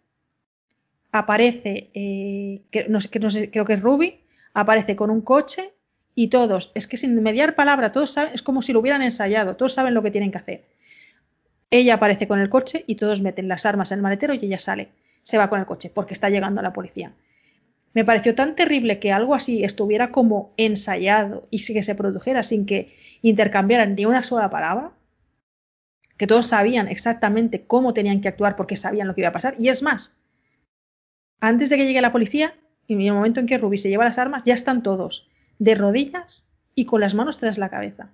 aparece, 1.11 1.89
eh, 1.93 2.61
que, 2.71 2.87
no 2.89 3.01
sé, 3.01 3.09
que 3.09 3.19
no 3.19 3.31
sé, 3.31 3.49
creo 3.49 3.65
que 3.65 3.73
es 3.73 3.81
Ruby, 3.81 4.19
aparece 4.53 4.95
con 4.95 5.09
un 5.09 5.21
coche 5.21 5.73
y 6.13 6.27
todos, 6.27 6.71
es 6.75 6.87
que 6.87 6.97
sin 6.97 7.21
mediar 7.23 7.55
palabra, 7.55 7.91
todos 7.91 8.11
saben, 8.11 8.33
es 8.33 8.41
como 8.41 8.61
si 8.61 8.73
lo 8.73 8.79
hubieran 8.79 9.01
ensayado, 9.01 9.55
todos 9.55 9.73
saben 9.73 9.93
lo 9.93 10.03
que 10.03 10.11
tienen 10.11 10.31
que 10.31 10.37
hacer. 10.37 10.65
Ella 11.69 11.95
aparece 11.95 12.27
con 12.27 12.39
el 12.39 12.49
coche 12.49 12.83
y 12.85 12.95
todos 12.95 13.21
meten 13.21 13.47
las 13.47 13.65
armas 13.65 13.91
en 13.91 13.99
el 13.99 14.03
maletero 14.03 14.33
y 14.33 14.39
ella 14.43 14.59
sale, 14.59 14.89
se 15.23 15.37
va 15.37 15.49
con 15.49 15.59
el 15.59 15.65
coche 15.65 15.89
porque 15.89 16.13
está 16.13 16.29
llegando 16.29 16.59
a 16.59 16.63
la 16.63 16.73
policía. 16.73 17.13
Me 17.93 18.05
pareció 18.05 18.35
tan 18.35 18.55
terrible 18.55 18.99
que 18.99 19.11
algo 19.11 19.35
así 19.35 19.63
estuviera 19.63 20.11
como 20.11 20.53
ensayado 20.57 21.47
y 21.49 21.65
que 21.65 21.83
se 21.83 21.95
produjera 21.95 22.41
sin 22.43 22.65
que 22.65 22.95
intercambiaran 23.21 23.95
ni 23.95 24.05
una 24.05 24.23
sola 24.23 24.49
palabra, 24.49 24.93
que 26.17 26.27
todos 26.27 26.47
sabían 26.47 26.87
exactamente 26.87 27.65
cómo 27.65 27.93
tenían 27.93 28.21
que 28.21 28.29
actuar 28.29 28.55
porque 28.55 28.75
sabían 28.75 29.07
lo 29.07 29.15
que 29.15 29.21
iba 29.21 29.29
a 29.29 29.33
pasar. 29.33 29.55
Y 29.59 29.67
es 29.67 29.83
más, 29.83 30.19
antes 31.41 31.69
de 31.69 31.77
que 31.77 31.85
llegue 31.85 32.01
la 32.01 32.11
policía, 32.11 32.55
y 32.87 32.93
en 32.93 33.01
el 33.01 33.13
momento 33.13 33.39
en 33.39 33.45
que 33.45 33.57
Ruby 33.57 33.77
se 33.77 33.89
lleva 33.89 34.05
las 34.05 34.17
armas, 34.17 34.43
ya 34.43 34.53
están 34.53 34.83
todos 34.83 35.29
de 35.59 35.75
rodillas 35.75 36.47
y 36.75 36.85
con 36.85 37.01
las 37.01 37.13
manos 37.13 37.39
tras 37.39 37.57
la 37.57 37.69
cabeza. 37.69 38.11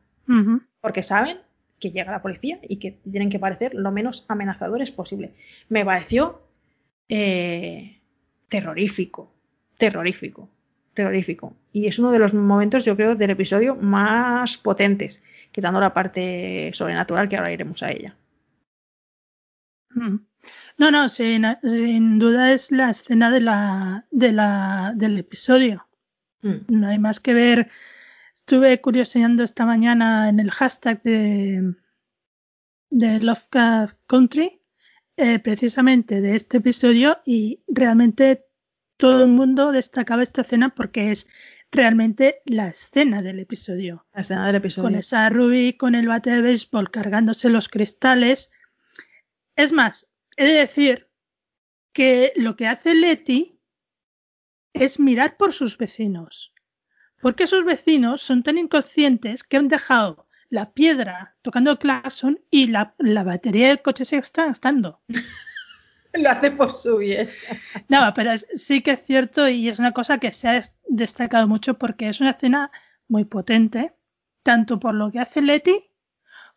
Porque 0.82 1.04
saben 1.04 1.38
que 1.80 1.92
llega 1.92 2.12
la 2.12 2.22
policía 2.22 2.60
y 2.62 2.78
que 2.78 2.92
tienen 2.92 3.30
que 3.30 3.40
parecer 3.40 3.74
lo 3.74 3.92
menos 3.92 4.26
amenazadores 4.28 4.92
posible. 4.92 5.34
Me 5.70 5.86
pareció 5.86 6.42
eh, 7.08 8.02
terrorífico 8.50 9.37
terrorífico, 9.78 10.50
terrorífico. 10.94 11.56
Y 11.72 11.88
es 11.88 12.00
uno 12.00 12.12
de 12.12 12.20
los 12.20 12.34
momentos, 12.34 12.86
yo 12.86 12.96
creo, 12.96 13.16
del 13.16 13.32
episodio 13.32 13.76
más 13.76 14.58
potentes, 14.58 15.24
quitando 15.52 15.80
la 15.80 15.94
parte 15.94 16.72
sobrenatural 16.74 17.30
que 17.30 17.38
ahora 17.38 17.52
iremos 17.52 17.84
a 17.84 17.92
ella. 17.92 18.16
Hmm. 19.92 20.18
No, 20.78 20.92
no, 20.92 21.10
sin, 21.10 22.20
duda 22.20 22.54
es 22.54 22.72
la 22.72 22.92
escena 22.92 23.32
de 23.32 23.42
la, 23.42 24.06
de 24.12 24.32
la, 24.32 24.94
del 24.96 25.18
episodio. 25.18 25.88
Hmm. 26.42 26.58
No 26.68 26.88
hay 26.88 27.00
más 27.00 27.20
que 27.20 27.34
ver. 27.34 27.70
Estuve 28.36 28.80
curioseando 28.82 29.44
esta 29.44 29.66
mañana 29.66 30.30
en 30.30 30.40
el 30.40 30.52
hashtag 30.52 31.02
de, 31.04 31.76
de 32.90 33.20
Lovecraft 33.20 33.98
Country, 34.08 34.62
eh, 35.18 35.40
precisamente 35.40 36.22
de 36.22 36.36
este 36.36 36.58
episodio, 36.58 37.20
y 37.26 37.64
realmente 37.68 38.47
todo 38.98 39.24
el 39.24 39.30
mundo 39.30 39.72
destacaba 39.72 40.24
esta 40.24 40.42
escena 40.42 40.70
porque 40.70 41.12
es 41.12 41.30
realmente 41.72 42.42
la 42.46 42.68
escena 42.68 43.22
del 43.22 43.40
episodio. 43.40 44.06
La 44.14 44.22
escena 44.22 44.48
del 44.48 44.56
episodio. 44.56 44.90
Con 44.90 44.96
esa 44.96 45.30
Ruby 45.30 45.74
con 45.74 45.96
el 45.96 46.08
bate 46.08 46.32
de 46.32 46.42
béisbol 46.42 46.92
cargándose 46.92 47.50
los 47.50 47.70
cristales. 47.70 48.52
Es 49.56 49.72
más, 49.72 50.10
he 50.36 50.46
de 50.46 50.54
decir 50.54 51.10
que 51.94 52.34
lo 52.36 52.56
que 52.56 52.68
hace 52.68 52.96
Letty 52.96 53.60
es 54.74 55.00
mirar 55.00 55.38
por 55.38 55.54
sus 55.54 55.78
vecinos. 55.78 56.54
Porque 57.22 57.48
sus 57.48 57.66
vecinos 57.66 58.22
son 58.22 58.44
tan 58.44 58.58
inconscientes 58.58 59.44
que 59.44 59.58
han 59.58 59.68
dejado 59.68 60.28
la 60.50 60.72
piedra 60.72 61.36
tocando 61.42 61.72
el 61.72 61.80
claxon 61.80 62.40
y 62.50 62.68
la, 62.68 62.96
la 63.00 63.24
batería 63.24 63.70
del 63.70 63.82
coche 63.82 64.06
se 64.06 64.18
está 64.18 64.46
gastando. 64.46 65.02
lo 66.22 66.30
hace 66.30 66.52
por 66.52 66.72
su 66.72 66.98
bien. 66.98 67.30
No, 67.88 68.12
pero 68.16 68.32
sí 68.38 68.82
que 68.82 68.92
es 68.92 69.04
cierto 69.06 69.48
y 69.48 69.70
es 69.70 69.80
una 69.80 69.92
cosa 69.92 70.18
que 70.18 70.32
se 70.32 70.48
ha 70.48 70.64
destacado 70.88 71.48
mucho 71.48 71.78
porque 71.78 72.10
es 72.10 72.22
una 72.22 72.32
escena 72.32 72.72
muy 73.08 73.26
potente, 73.26 73.94
tanto 74.44 74.80
por 74.80 74.94
lo 74.94 75.12
que 75.12 75.20
hace 75.20 75.42
Letty 75.42 75.86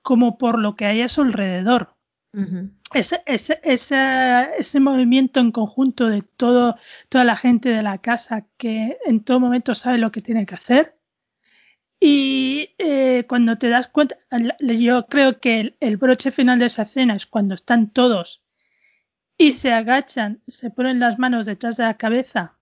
como 0.03 0.39
por 0.39 0.59
lo 0.59 0.77
que 0.77 0.87
hay 0.87 1.03
a 1.03 1.09
su 1.09 1.23
alrededor. 1.23 1.97
ese, 2.95 3.23
ese, 3.27 3.61
ese, 3.65 4.81
movimiento 4.81 5.41
en 5.41 5.53
conjunto 5.53 6.07
de 6.07 6.23
todo, 6.23 6.77
toda 7.09 7.25
la 7.25 7.37
gente 7.37 7.69
de 7.71 7.83
la 7.83 7.99
casa 7.99 8.47
que 8.57 8.99
en 9.05 9.23
todo 9.25 9.41
momento 9.41 9.75
sabe 9.75 9.99
lo 9.99 10.13
que 10.13 10.23
tiene 10.23 10.47
que 10.47 10.55
hacer. 10.55 10.97
Y 12.03 12.71
eh, 12.79 13.27
cuando 13.29 13.59
te 13.59 13.69
das 13.69 13.89
cuenta, 13.89 14.17
yo 14.61 15.07
creo 15.07 15.39
que 15.39 15.77
el 15.81 15.97
broche 15.99 16.31
final 16.31 16.59
de 16.59 16.67
esa 16.67 16.85
escena 16.85 17.15
es 17.15 17.27
cuando 17.27 17.55
están 17.55 17.91
todos 17.91 18.43
y 19.41 19.55
se 19.55 19.73
agachan, 19.73 20.43
se 20.47 20.69
ponen 20.69 21.01
las 21.01 21.19
manos 21.19 21.47
detrás 21.47 21.79
de 21.79 21.85
la 21.85 21.97
cabeza 21.97 22.59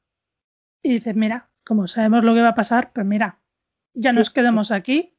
y 0.80 0.94
dicen, 0.94 1.18
mira, 1.18 1.48
como 1.64 1.88
sabemos 1.88 2.22
lo 2.22 2.34
que 2.34 2.40
va 2.40 2.50
a 2.50 2.54
pasar, 2.54 2.92
pues 2.92 3.04
mira, 3.04 3.40
ya 3.94 4.12
nos 4.12 4.30
quedamos 4.30 4.70
aquí. 4.70 5.16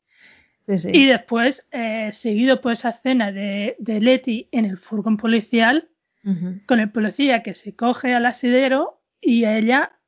Y 0.94 1.07
después, 1.07 1.68
eh, 1.72 2.11
seguido 2.14 2.61
por 2.61 2.72
esa 2.72 2.91
escena 2.91 3.34
de, 3.34 3.76
de 3.77 3.99
Leti 3.99 4.48
en 4.53 4.64
el 4.64 4.77
furgón 4.77 5.18
policial, 5.18 5.90
con 6.65 6.80
el 6.80 6.91
policía 6.91 7.44
que 7.44 7.56
se 7.56 7.76
coge 7.76 8.14
al 8.14 8.26
asidero 8.26 9.02
y 9.19 9.44
a 9.44 9.57
ella, 9.57 9.99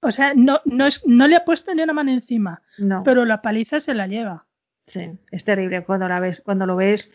o 0.00 0.12
sea, 0.12 0.34
no, 0.34 0.60
no, 0.64 0.86
es, 0.86 1.04
no 1.06 1.26
le 1.26 1.36
ha 1.36 1.44
puesto 1.44 1.74
ni 1.74 1.82
una 1.82 1.92
mano 1.92 2.12
encima, 2.12 2.62
pero 3.04 3.24
la 3.24 3.42
paliza 3.42 3.80
se 3.80 3.94
la 3.94 4.06
lleva. 4.06 4.46
Sí, 4.86 5.18
es 5.30 5.44
terrible 5.44 5.84
cuando 5.84 6.08
la 6.08 6.20
ves, 6.20 6.42
cuando 6.42 6.66
lo 6.66 6.76
ves 6.76 7.12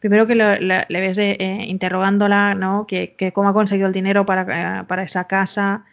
primero 0.00 0.26
que 0.26 0.34
le 0.34 1.00
ves 1.00 1.18
eh, 1.18 1.36
eh, 1.38 1.64
interrogándola, 1.68 2.54
¿no? 2.54 2.86
Que, 2.86 3.14
cómo 3.32 3.50
ha 3.50 3.52
conseguido 3.52 3.86
el 3.86 3.92
dinero 3.92 4.26
para, 4.26 4.82
eh, 4.82 5.04
esa 5.04 5.24
casa, 5.28 5.84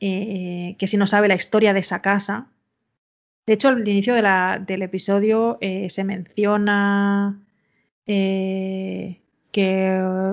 que 0.00 0.86
si 0.86 0.96
no 0.96 1.06
sabe 1.06 1.28
la 1.28 1.34
historia 1.34 1.74
de 1.74 1.80
esa 1.80 2.02
casa. 2.02 2.46
De 3.46 3.54
hecho, 3.54 3.68
al 3.68 3.86
inicio 3.86 4.14
del 4.14 4.82
episodio 4.82 5.58
se 5.60 6.04
menciona 6.04 7.38
que, 8.06 9.20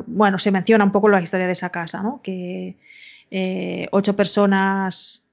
bueno, 0.08 0.40
se 0.40 0.52
menciona 0.52 0.86
un 0.86 0.92
poco 0.92 1.10
la 1.10 1.22
historia 1.22 1.48
de 1.48 1.52
esa 1.52 1.70
casa, 1.70 2.02
¿no? 2.02 2.22
Que 2.24 2.78
ocho 3.92 4.16
personas 4.16 5.26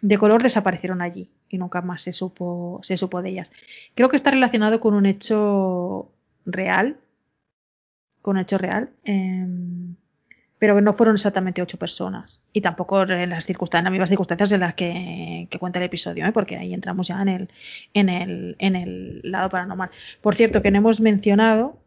de 0.00 0.18
color 0.18 0.42
desaparecieron 0.42 1.02
allí 1.02 1.30
y 1.50 1.58
nunca 1.58 1.82
más 1.82 2.00
se 2.00 2.12
supo, 2.14 2.80
se 2.82 2.96
supo 2.96 3.20
de 3.20 3.30
ellas. 3.30 3.52
Creo 3.94 4.08
que 4.08 4.16
está 4.16 4.30
relacionado 4.30 4.80
con 4.80 4.94
un 4.94 5.04
hecho 5.04 6.10
real 6.46 6.96
con 8.22 8.38
hecho 8.38 8.58
real, 8.58 8.90
em, 9.04 9.94
pero 10.58 10.74
que 10.74 10.82
no 10.82 10.92
fueron 10.92 11.14
exactamente 11.14 11.62
ocho 11.62 11.78
personas 11.78 12.42
y 12.52 12.60
tampoco 12.60 13.04
las 13.06 13.46
circunstancias, 13.46 13.84
las 13.84 13.92
mismas 13.92 14.10
circunstancias 14.10 14.52
en 14.52 14.60
las 14.60 14.74
que, 14.74 15.48
cuenta 15.58 15.78
el 15.78 15.86
episodio, 15.86 16.26
¿eh? 16.26 16.32
porque 16.32 16.56
ahí 16.56 16.74
entramos 16.74 17.08
ya 17.08 17.22
en 17.22 17.28
el, 17.28 17.48
en 17.94 18.08
el, 18.10 18.56
en 18.58 18.76
el 18.76 19.20
lado 19.24 19.48
paranormal. 19.48 19.90
Por 20.20 20.34
cierto, 20.34 20.60
que 20.60 20.70
no 20.70 20.78
hemos 20.78 21.00
mencionado 21.00 21.78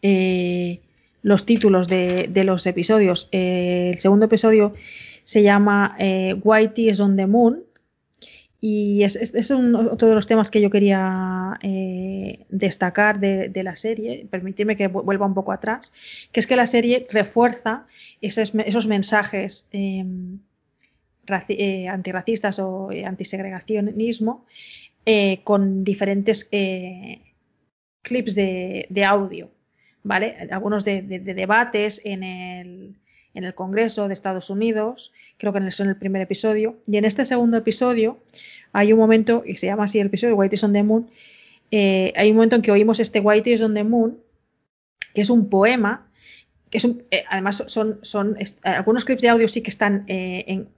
eh, 0.00 0.80
los 1.22 1.44
títulos 1.44 1.88
de, 1.88 2.30
los 2.44 2.66
episodios. 2.66 3.28
Eh, 3.32 3.90
el 3.92 3.98
segundo 3.98 4.24
episodio 4.24 4.72
se 5.24 5.42
llama 5.42 5.96
Whitey 6.42 6.88
is 6.88 7.00
on 7.00 7.16
the 7.16 7.26
Moon 7.26 7.62
Y 8.60 9.02
es, 9.02 9.16
es, 9.16 9.50
otro 9.50 10.08
de 10.08 10.14
los 10.14 10.26
temas 10.26 10.50
que 10.50 10.60
yo 10.60 10.70
quería 10.70 11.58
eh, 11.62 12.46
destacar 12.48 13.20
de, 13.20 13.62
la 13.62 13.76
serie, 13.76 14.26
permitirme 14.30 14.76
que 14.76 14.88
vuelva 14.88 15.26
un 15.26 15.34
poco 15.34 15.52
atrás, 15.52 15.92
que 16.32 16.40
es 16.40 16.46
que 16.46 16.56
la 16.56 16.66
serie 16.66 17.06
refuerza 17.10 17.86
esos, 18.20 18.54
mensajes 18.86 19.68
raci 21.26 21.54
eh, 21.58 21.88
antirracistas 21.88 22.58
o 22.58 22.90
eh, 22.92 23.04
antisegregacionismo 23.04 24.46
con 25.44 25.84
diferentes 25.84 26.50
clips 28.02 28.34
de, 28.34 29.04
audio, 29.06 29.50
¿vale? 30.02 30.48
Algunos 30.50 30.84
de 30.84 31.02
debates 31.02 32.00
en 32.04 32.24
el, 32.24 32.96
en 33.36 33.44
el 33.44 33.54
Congreso 33.54 34.08
de 34.08 34.14
Estados 34.14 34.48
Unidos, 34.48 35.12
creo 35.36 35.52
que 35.52 35.58
en 35.58 35.66
el, 35.66 35.72
en 35.78 35.88
el 35.88 35.96
primer 35.96 36.22
episodio, 36.22 36.78
y 36.86 36.96
en 36.96 37.04
este 37.04 37.24
segundo 37.26 37.58
episodio 37.58 38.18
hay 38.72 38.92
un 38.92 38.98
momento, 38.98 39.42
y 39.46 39.58
se 39.58 39.66
llama 39.66 39.84
así 39.84 40.00
el 40.00 40.06
episodio, 40.06 40.34
White 40.36 40.54
is 40.54 40.64
on 40.64 40.72
the 40.72 40.82
Moon, 40.82 41.10
eh, 41.70 42.14
hay 42.16 42.30
un 42.30 42.36
momento 42.36 42.56
en 42.56 42.62
que 42.62 42.72
oímos 42.72 42.98
este 42.98 43.20
White 43.20 43.50
is 43.50 43.60
on 43.60 43.74
the 43.74 43.84
Moon, 43.84 44.18
que 45.12 45.20
es 45.20 45.28
un 45.28 45.50
poema, 45.50 46.08
que 46.70 46.78
es 46.78 46.84
un, 46.84 47.02
eh, 47.10 47.24
además 47.28 47.62
son, 47.66 47.98
son 48.02 48.38
algunos 48.62 49.04
clips 49.04 49.22
de 49.22 49.28
audio 49.28 49.48
sí 49.48 49.62
que 49.62 49.70
están 49.70 50.04
eh, 50.08 50.44
en, 50.46 50.68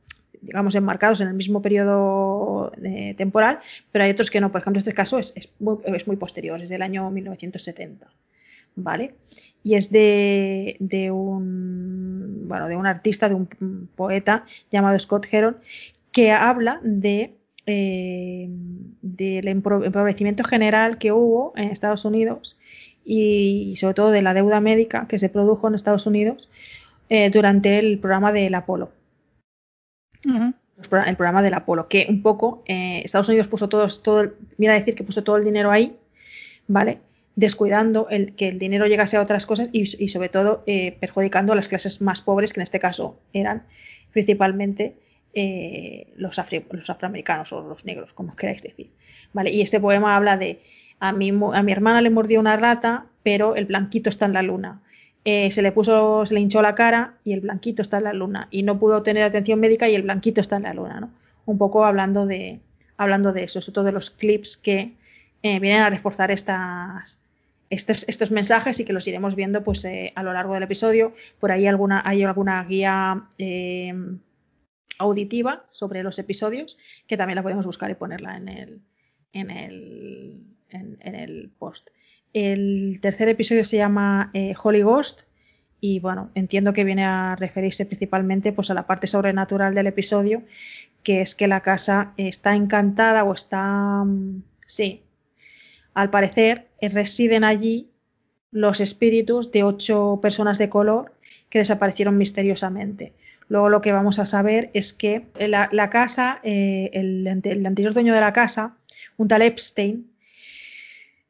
digamos, 0.40 0.74
enmarcados 0.74 1.20
en 1.20 1.28
el 1.28 1.34
mismo 1.34 1.62
periodo 1.62 2.72
temporal, 3.16 3.60
pero 3.92 4.04
hay 4.04 4.10
otros 4.10 4.30
que 4.30 4.40
no. 4.40 4.52
Por 4.52 4.60
ejemplo, 4.60 4.78
este 4.78 4.94
caso 4.94 5.18
es, 5.18 5.32
es, 5.36 5.52
muy, 5.58 5.78
es 5.84 6.06
muy 6.06 6.16
posterior, 6.16 6.60
es 6.60 6.68
del 6.68 6.82
año 6.82 7.10
1970. 7.10 8.08
¿Vale? 8.80 9.14
Y 9.64 9.74
es 9.74 9.90
de, 9.90 10.76
de, 10.78 11.10
un 11.10 12.46
bueno, 12.46 12.68
de 12.68 12.76
un 12.76 12.86
artista, 12.86 13.28
de 13.28 13.34
un 13.34 13.88
poeta 13.96 14.44
llamado 14.70 14.98
Scott 14.98 15.26
Heron, 15.30 15.56
que 16.12 16.30
habla 16.30 16.80
de 16.84 17.34
eh, 17.66 18.46
del 19.02 19.46
empobrecimiento 19.46 20.42
general 20.42 20.96
que 20.96 21.12
hubo 21.12 21.52
en 21.54 21.68
Estados 21.68 22.06
Unidos 22.06 22.56
y 23.04 23.74
sobre 23.76 23.92
todo 23.92 24.10
de 24.10 24.22
la 24.22 24.32
deuda 24.32 24.60
médica 24.60 25.06
que 25.06 25.18
se 25.18 25.28
produjo 25.28 25.68
en 25.68 25.74
Estados 25.74 26.06
Unidos 26.06 26.50
eh, 27.10 27.28
durante 27.28 27.78
el 27.78 27.98
programa 27.98 28.32
del 28.32 28.54
Apolo. 28.54 28.90
Uh 30.24 30.30
-huh. 30.30 30.54
El 31.06 31.16
programa 31.16 31.42
del 31.42 31.54
Apolo, 31.54 31.88
que 31.88 32.06
un 32.08 32.22
poco 32.22 32.62
eh, 32.66 33.02
Estados 33.04 33.28
Unidos 33.28 33.48
puso 33.48 33.68
todo, 33.68 33.86
todo, 34.02 34.32
viene 34.56 34.74
a 34.74 34.78
decir 34.78 34.94
que 34.94 35.04
puso 35.04 35.22
todo 35.22 35.36
el 35.36 35.44
dinero 35.44 35.70
ahí, 35.70 35.94
¿vale? 36.68 37.00
Descuidando 37.38 38.08
el, 38.10 38.34
que 38.34 38.48
el 38.48 38.58
dinero 38.58 38.88
llegase 38.88 39.16
a 39.16 39.22
otras 39.22 39.46
cosas 39.46 39.70
y, 39.72 39.86
sobre 39.86 40.28
todo 40.28 40.64
eh, 40.66 40.96
perjudicando 40.98 41.52
a 41.52 41.56
las 41.56 41.68
clases 41.68 42.02
más 42.02 42.20
pobres, 42.20 42.52
que 42.52 42.58
en 42.58 42.62
este 42.62 42.80
caso 42.80 43.20
eran 43.32 43.62
principalmente 44.10 44.96
eh, 45.34 46.12
los, 46.16 46.40
afroamericanos 46.40 47.52
o 47.52 47.62
los 47.62 47.84
negros, 47.84 48.12
como 48.12 48.34
queráis 48.34 48.64
decir. 48.64 48.90
¿Vale? 49.32 49.52
Y 49.52 49.60
este 49.60 49.78
poema 49.78 50.16
habla 50.16 50.36
de 50.36 50.60
a 50.98 51.12
mi, 51.12 51.28
a 51.28 51.62
mi 51.62 51.70
hermana 51.70 52.00
le 52.00 52.10
mordió 52.10 52.40
una 52.40 52.56
rata, 52.56 53.06
pero 53.22 53.54
el 53.54 53.66
blanquito 53.66 54.10
está 54.10 54.26
en 54.26 54.32
la 54.32 54.42
luna. 54.42 54.82
Eh, 55.24 55.52
se 55.52 55.62
le 55.62 55.70
puso, 55.70 56.26
se 56.26 56.34
le 56.34 56.40
hinchó 56.40 56.60
la 56.60 56.74
cara 56.74 57.18
y 57.22 57.34
el 57.34 57.40
blanquito 57.40 57.82
está 57.82 57.98
en 57.98 58.04
la 58.04 58.14
luna. 58.14 58.48
Y 58.50 58.64
no 58.64 58.80
pudo 58.80 59.04
tener 59.04 59.22
atención 59.22 59.60
médica 59.60 59.88
y 59.88 59.94
el 59.94 60.02
blanquito 60.02 60.40
está 60.40 60.56
en 60.56 60.64
la 60.64 60.74
luna. 60.74 60.98
¿no? 60.98 61.10
Un 61.46 61.56
poco 61.56 61.84
hablando 61.84 62.26
de, 62.26 62.58
hablando 62.96 63.32
de 63.32 63.44
eso, 63.44 63.60
es 63.60 63.68
otro 63.68 63.84
de 63.84 63.92
los 63.92 64.10
clips 64.10 64.56
que 64.56 64.96
vienen 65.40 65.82
a 65.82 65.88
reforzar 65.88 66.32
estas, 66.32 67.20
estos, 67.70 68.08
estos, 68.08 68.30
mensajes 68.30 68.80
y 68.80 68.84
que 68.84 68.92
los 68.92 69.06
iremos 69.06 69.34
viendo 69.34 69.62
pues 69.62 69.84
eh, 69.84 70.12
a 70.14 70.22
lo 70.22 70.32
largo 70.32 70.54
del 70.54 70.62
episodio. 70.62 71.14
Por 71.38 71.52
ahí 71.52 71.66
alguna, 71.66 72.02
hay 72.04 72.22
alguna 72.22 72.64
guía 72.64 73.28
eh, 73.38 73.92
auditiva 74.98 75.66
sobre 75.70 76.02
los 76.02 76.18
episodios 76.18 76.78
que 77.06 77.16
también 77.16 77.36
la 77.36 77.42
podemos 77.42 77.66
buscar 77.66 77.90
y 77.90 77.94
ponerla 77.94 78.36
en 78.36 78.48
el, 78.48 78.80
en 79.32 79.50
el, 79.50 80.42
en, 80.70 81.14
el 81.14 81.50
post. 81.58 81.90
El 82.32 82.98
tercer 83.00 83.28
episodio 83.28 83.64
se 83.64 83.76
llama 83.76 84.30
eh, 84.34 84.54
Holy 84.62 84.82
Ghost 84.82 85.22
y 85.80 86.00
bueno, 86.00 86.30
entiendo 86.34 86.72
que 86.72 86.84
viene 86.84 87.04
a 87.04 87.36
referirse 87.36 87.86
principalmente 87.86 88.52
pues 88.52 88.70
a 88.70 88.74
la 88.74 88.86
parte 88.86 89.06
sobrenatural 89.06 89.74
del 89.74 89.86
episodio, 89.86 90.42
que 91.02 91.20
es 91.20 91.34
que 91.34 91.46
la 91.46 91.60
casa 91.60 92.12
está 92.16 92.56
encantada 92.56 93.22
o 93.24 93.32
está, 93.32 94.04
sí, 94.66 95.02
al 95.98 96.10
parecer 96.10 96.68
residen 96.80 97.42
allí 97.42 97.88
los 98.52 98.78
espíritus 98.80 99.50
de 99.50 99.64
ocho 99.64 100.20
personas 100.22 100.56
de 100.56 100.68
color 100.68 101.12
que 101.50 101.58
desaparecieron 101.58 102.16
misteriosamente. 102.16 103.14
Luego 103.48 103.68
lo 103.68 103.80
que 103.80 103.90
vamos 103.90 104.20
a 104.20 104.26
saber 104.26 104.70
es 104.74 104.92
que 104.92 105.24
la, 105.40 105.90
casa, 105.90 106.38
eh, 106.44 106.90
el, 106.92 107.26
el, 107.26 107.66
anterior 107.66 107.94
dueño 107.94 108.14
de 108.14 108.20
la 108.20 108.32
casa, 108.32 108.76
un 109.16 109.26
tal 109.26 109.42
Epstein, 109.42 110.08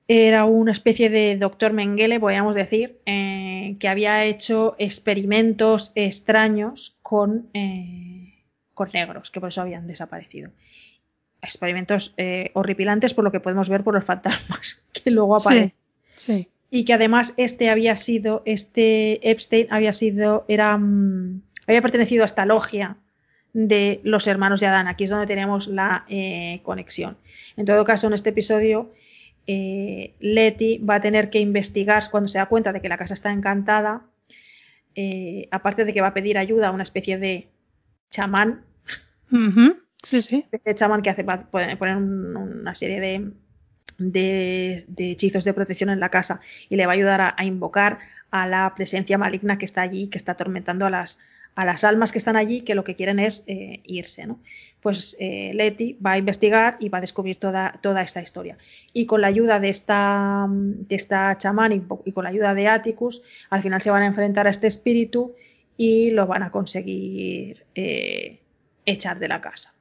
era 0.07 0.45
una 0.45 0.73
especie 0.73 1.09
de 1.09 1.39
doctor 1.39 1.73
Mengele, 1.73 2.21
podríamos 2.21 2.55
decir, 2.55 2.99
eh, 3.07 3.77
que 3.81 3.89
había 3.89 4.27
hecho 4.27 4.75
experimentos 4.79 5.93
extraños 5.95 6.99
con, 7.01 7.49
eh, 7.55 8.35
con 8.75 8.91
negros, 8.93 9.31
que 9.31 9.41
por 9.41 9.49
eso 9.49 9.63
habían 9.63 9.87
desaparecido 9.87 10.51
experimentos 11.43 12.15
eh, 12.17 12.51
horripilantes 12.55 13.15
por 13.15 13.25
lo 13.25 13.33
que 13.33 13.41
podemos 13.41 13.69
ver 13.69 13.85
por 13.85 13.95
los 13.95 14.05
fantasmas 14.05 14.83
que 14.93 15.11
luego 15.11 15.37
aparecen. 15.37 15.75
Sí, 16.15 16.35
sí. 16.35 16.49
Y 16.71 16.85
que 16.85 16.93
además 16.93 17.33
este 17.39 17.71
había 17.71 17.97
sido, 17.97 18.43
este 18.45 19.31
Epstein 19.31 19.69
había 19.71 19.93
sido, 19.93 20.45
era, 20.49 20.77
um, 20.77 21.41
había 21.67 21.81
pertenecido 21.81 22.25
a 22.25 22.27
esta 22.27 22.45
logia 22.45 22.97
de 23.55 24.01
los 24.05 24.27
hermanos 24.27 24.61
de 24.61 24.67
Adán. 24.67 24.87
Aquí 24.87 25.05
es 25.05 25.11
donde 25.11 25.27
tenemos 25.27 25.67
la 25.67 26.05
eh, 26.09 26.61
conexión. 26.63 27.17
En 27.57 27.65
todo 27.65 27.85
caso, 27.85 28.07
en 28.07 28.13
este 28.13 28.31
episodio, 28.31 28.93
eh, 29.47 30.15
Letty 30.21 30.79
va 30.79 30.97
a 30.97 31.01
tener 31.01 31.31
que 31.31 31.41
investigar 31.41 32.03
cuando 32.11 32.29
se 32.29 32.39
da 32.39 32.47
cuenta 32.47 32.73
de 32.73 32.83
que 32.83 32.89
la 32.91 32.99
casa 32.99 33.15
está 33.15 33.33
encantada. 33.33 34.03
Eh, 34.95 35.49
aparte 35.51 35.85
de 35.85 35.95
que 35.95 36.01
va 36.01 36.09
a 36.09 36.15
pedir 36.15 36.37
ayuda 36.37 36.69
a 36.69 36.71
una 36.71 36.83
especie 36.83 37.19
de 37.19 37.49
chamán. 38.11 38.65
Uh 39.31 39.37
-huh. 39.37 39.77
Sí, 40.03 40.23
sí. 40.23 40.45
Este 40.53 40.75
chamán 40.75 41.03
que 41.03 41.11
hace 41.11 41.25
poner 41.25 41.97
una 41.97 42.75
serie 42.75 43.01
de, 43.01 43.33
de, 43.99 44.85
de, 44.87 45.11
hechizos 45.11 45.45
de 45.45 45.55
protección 45.55 45.91
en 45.91 46.01
la 46.01 46.09
casa 46.09 46.41
y 46.69 46.77
le 46.77 46.87
va 46.87 46.93
a 46.93 46.95
ayudar 46.95 47.35
a, 47.37 47.45
invocar 47.45 47.99
a 48.31 48.47
la 48.47 48.73
presencia 48.75 49.19
maligna 49.19 49.59
que 49.59 49.65
está 49.65 49.83
allí, 49.83 50.09
que 50.09 50.19
está 50.19 50.33
atormentando 50.33 50.87
a 50.87 50.91
las, 50.91 51.19
a 51.57 51.65
las 51.65 51.83
almas 51.83 52.13
que 52.13 52.19
están 52.19 52.37
allí, 52.37 52.61
que 52.61 52.77
lo 52.77 52.85
que 52.85 52.95
quieren 52.95 53.19
es 53.19 53.43
eh, 53.49 53.81
irse. 53.85 54.27
¿no? 54.27 54.39
Pues 54.81 55.17
eh, 55.19 55.51
Letty 55.55 55.99
va 56.05 56.13
a 56.13 56.19
investigar 56.19 56.77
y 56.79 56.89
va 56.91 56.99
a 56.99 57.01
descubrir 57.01 57.37
toda, 57.37 57.73
toda 57.83 58.03
esta 58.03 58.23
historia. 58.23 58.57
Y 58.93 59.07
con 59.07 59.21
la 59.21 59.27
ayuda 59.27 59.59
de 59.59 59.69
esta, 59.69 60.47
de 60.49 60.95
esta 60.95 61.37
chamán 61.39 61.73
y, 61.73 61.83
y 62.05 62.13
con 62.13 62.23
la 62.23 62.31
ayuda 62.31 62.55
de 62.55 62.69
Atticus, 62.69 63.23
al 63.51 63.63
final 63.63 63.81
se 63.81 63.91
van 63.91 64.05
a 64.05 64.07
enfrentar 64.07 64.47
a 64.47 64.51
este 64.51 64.69
espíritu 64.69 65.35
y 65.77 66.11
lo 66.11 66.27
van 66.27 66.43
a 66.43 66.51
conseguir 66.51 67.65
eh, 67.75 68.41
echar 68.85 69.19
de 69.19 69.29
la 69.29 69.41
casa. 69.41 69.75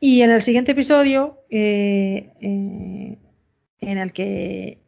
Y 0.00 0.22
en 0.22 0.30
el 0.30 0.40
siguiente 0.40 0.72
episodio, 0.72 1.40
eh, 1.50 2.32
eh, 2.40 3.18
en 3.80 3.98
el 3.98 4.12
que, 4.12 4.78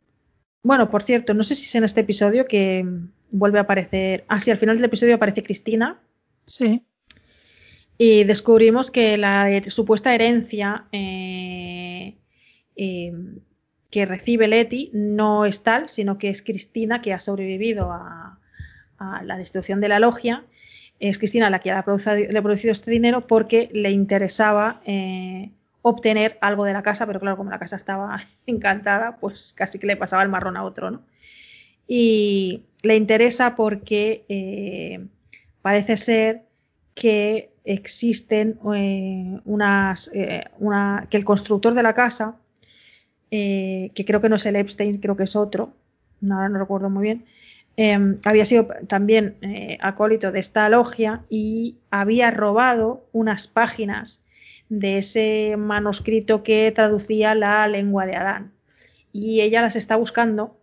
bueno, 0.62 0.90
por 0.90 1.02
cierto, 1.02 1.34
no 1.34 1.42
sé 1.42 1.54
si 1.54 1.66
es 1.66 1.74
en 1.74 1.84
este 1.84 2.00
episodio 2.00 2.46
que 2.46 2.86
vuelve 3.30 3.58
a 3.58 3.62
aparecer, 3.62 4.24
ah, 4.28 4.40
sí, 4.40 4.50
al 4.50 4.58
final 4.58 4.76
del 4.76 4.86
episodio 4.86 5.16
aparece 5.16 5.42
Cristina. 5.42 6.00
Sí. 6.46 6.82
Y 7.98 8.24
descubrimos 8.24 8.90
que 8.90 9.18
la 9.18 9.50
her 9.50 9.70
supuesta 9.70 10.14
herencia 10.14 10.86
eh, 10.92 12.16
que 13.90 14.06
recibe 14.06 14.48
Letty 14.48 14.90
no 14.94 15.44
es 15.44 15.62
tal, 15.62 15.90
sino 15.90 16.16
que 16.16 16.30
es 16.30 16.42
Cristina 16.42 17.02
que 17.02 17.12
ha 17.12 17.20
sobrevivido 17.20 17.92
a, 17.92 18.40
a 18.96 19.22
la 19.22 19.36
destrucción 19.36 19.82
de 19.82 19.88
la 19.88 19.98
logia 19.98 20.46
es 21.08 21.18
Cristina 21.18 21.50
la 21.50 21.58
que 21.58 21.70
le 21.70 21.76
ha, 21.76 21.82
producido, 21.82 22.72
este 22.72 22.90
dinero 22.90 23.26
porque 23.26 23.68
le 23.72 23.90
interesaba 23.90 24.80
eh, 24.86 25.50
obtener 25.82 26.38
algo 26.40 26.64
de 26.64 26.72
la 26.72 26.84
casa, 26.84 27.06
pero 27.06 27.18
claro, 27.18 27.36
como 27.36 27.50
la 27.50 27.58
casa 27.58 27.74
estaba 27.74 28.24
encantada, 28.46 29.16
pues 29.16 29.52
casi 29.52 29.80
que 29.80 29.88
le 29.88 29.96
pasaba 29.96 30.22
el 30.22 30.28
marrón 30.28 30.56
a 30.56 30.62
otro, 30.62 30.92
¿no? 30.92 31.02
Y 31.88 32.62
le 32.82 32.96
interesa 32.96 33.56
porque 33.56 34.24
eh, 34.28 35.04
parece 35.60 35.96
ser 35.96 36.44
que 36.94 37.50
existen 37.64 38.60
eh, 38.72 39.40
unas, 39.44 40.10
una, 40.60 41.08
que 41.10 41.16
el 41.16 41.24
constructor 41.24 41.74
de 41.74 41.82
la 41.82 41.94
casa, 41.94 42.36
que 43.28 44.04
creo 44.06 44.20
que 44.20 44.28
no 44.28 44.36
es 44.36 44.46
el 44.46 44.56
Epstein, 44.56 44.98
creo 44.98 45.16
que 45.16 45.24
es 45.24 45.34
otro, 45.34 45.72
no, 46.20 46.48
no 46.48 46.58
recuerdo 46.58 46.90
muy 46.90 47.02
bien, 47.02 47.24
eh, 47.76 48.16
había 48.24 48.44
sido 48.44 48.68
también 48.86 49.36
eh, 49.42 49.78
acólito 49.80 50.32
de 50.32 50.40
esta 50.40 50.68
logia 50.68 51.24
y 51.30 51.76
había 51.90 52.30
robado 52.30 53.06
unas 53.12 53.46
páginas 53.46 54.24
de 54.68 54.98
ese 54.98 55.56
manuscrito 55.58 56.42
que 56.42 56.70
traducía 56.72 57.34
la 57.34 57.66
lengua 57.68 58.06
de 58.06 58.16
Adán. 58.16 58.52
Y 59.12 59.42
ella 59.42 59.60
las 59.60 59.76
está 59.76 59.96
buscando, 59.96 60.56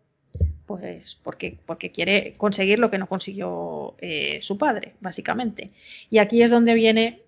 pues 0.66 1.16
porque, 1.24 1.58
porque 1.66 1.92
quiere 1.92 2.34
conseguir 2.38 2.80
lo 2.80 2.90
que 2.90 2.98
no 2.98 3.08
consiguió 3.08 3.96
eh, 4.00 4.40
su 4.42 4.58
padre, 4.58 4.96
básicamente. 5.00 5.70
Y 6.10 6.18
aquí 6.18 6.42
es 6.42 6.50
donde 6.50 6.74
viene 6.74 7.22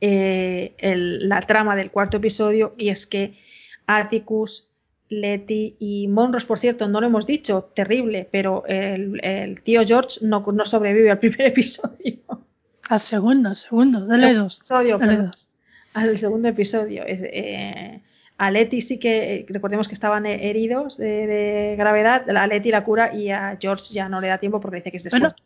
eh, 0.00 0.74
la 0.78 1.40
trama 1.40 1.74
del 1.76 1.90
cuarto 1.90 2.18
episodio 2.18 2.74
y 2.76 2.90
es 2.90 3.06
que 3.06 3.38
Atticus, 3.86 4.68
Letty 5.08 5.76
y 5.78 6.08
Monros, 6.08 6.44
por 6.46 6.58
cierto, 6.58 6.88
no 6.88 7.00
lo 7.00 7.06
hemos 7.06 7.26
dicho, 7.26 7.70
terrible, 7.74 8.28
pero 8.30 8.64
el, 8.66 9.20
el 9.24 9.62
tío 9.62 9.84
George 9.86 10.18
no, 10.22 10.44
no 10.52 10.64
sobrevive 10.64 11.10
al 11.10 11.18
primer 11.20 11.42
episodio. 11.42 12.18
Al 12.88 13.00
segundo, 13.00 13.48
al 13.50 13.56
segundo, 13.56 14.06
dale 14.06 14.20
Segundo 14.20 14.42
dos. 14.44 14.58
episodio, 14.58 14.98
Dale 14.98 15.12
perdón. 15.12 15.30
dos. 15.32 15.48
al 15.94 16.18
segundo 16.18 16.48
episodio. 16.48 17.04
Es, 17.04 17.20
eh, 17.22 18.00
a 18.38 18.50
Letty 18.50 18.80
sí 18.80 18.98
que, 18.98 19.34
eh, 19.34 19.46
recordemos 19.48 19.88
que 19.88 19.94
estaban 19.94 20.26
eh, 20.26 20.50
heridos 20.50 20.96
de, 20.98 21.26
de 21.26 21.74
gravedad, 21.78 22.28
a 22.36 22.46
Letty 22.46 22.70
la 22.70 22.84
cura 22.84 23.14
y 23.14 23.30
a 23.30 23.56
George 23.60 23.92
ya 23.94 24.08
no 24.08 24.20
le 24.20 24.28
da 24.28 24.38
tiempo 24.38 24.60
porque 24.60 24.76
dice 24.76 24.90
que 24.90 24.96
es 24.98 25.04
después. 25.04 25.20
Bueno, 25.20 25.36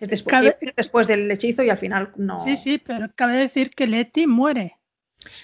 es 0.00 0.08
después, 0.08 0.30
cabe- 0.30 0.56
es 0.60 0.74
después 0.76 1.06
del 1.08 1.30
hechizo 1.30 1.62
y 1.62 1.70
al 1.70 1.78
final 1.78 2.10
no. 2.16 2.38
Sí, 2.38 2.56
sí, 2.56 2.78
pero 2.78 3.08
cabe 3.14 3.38
decir 3.38 3.70
que 3.70 3.86
Letty 3.86 4.26
muere. 4.26 4.76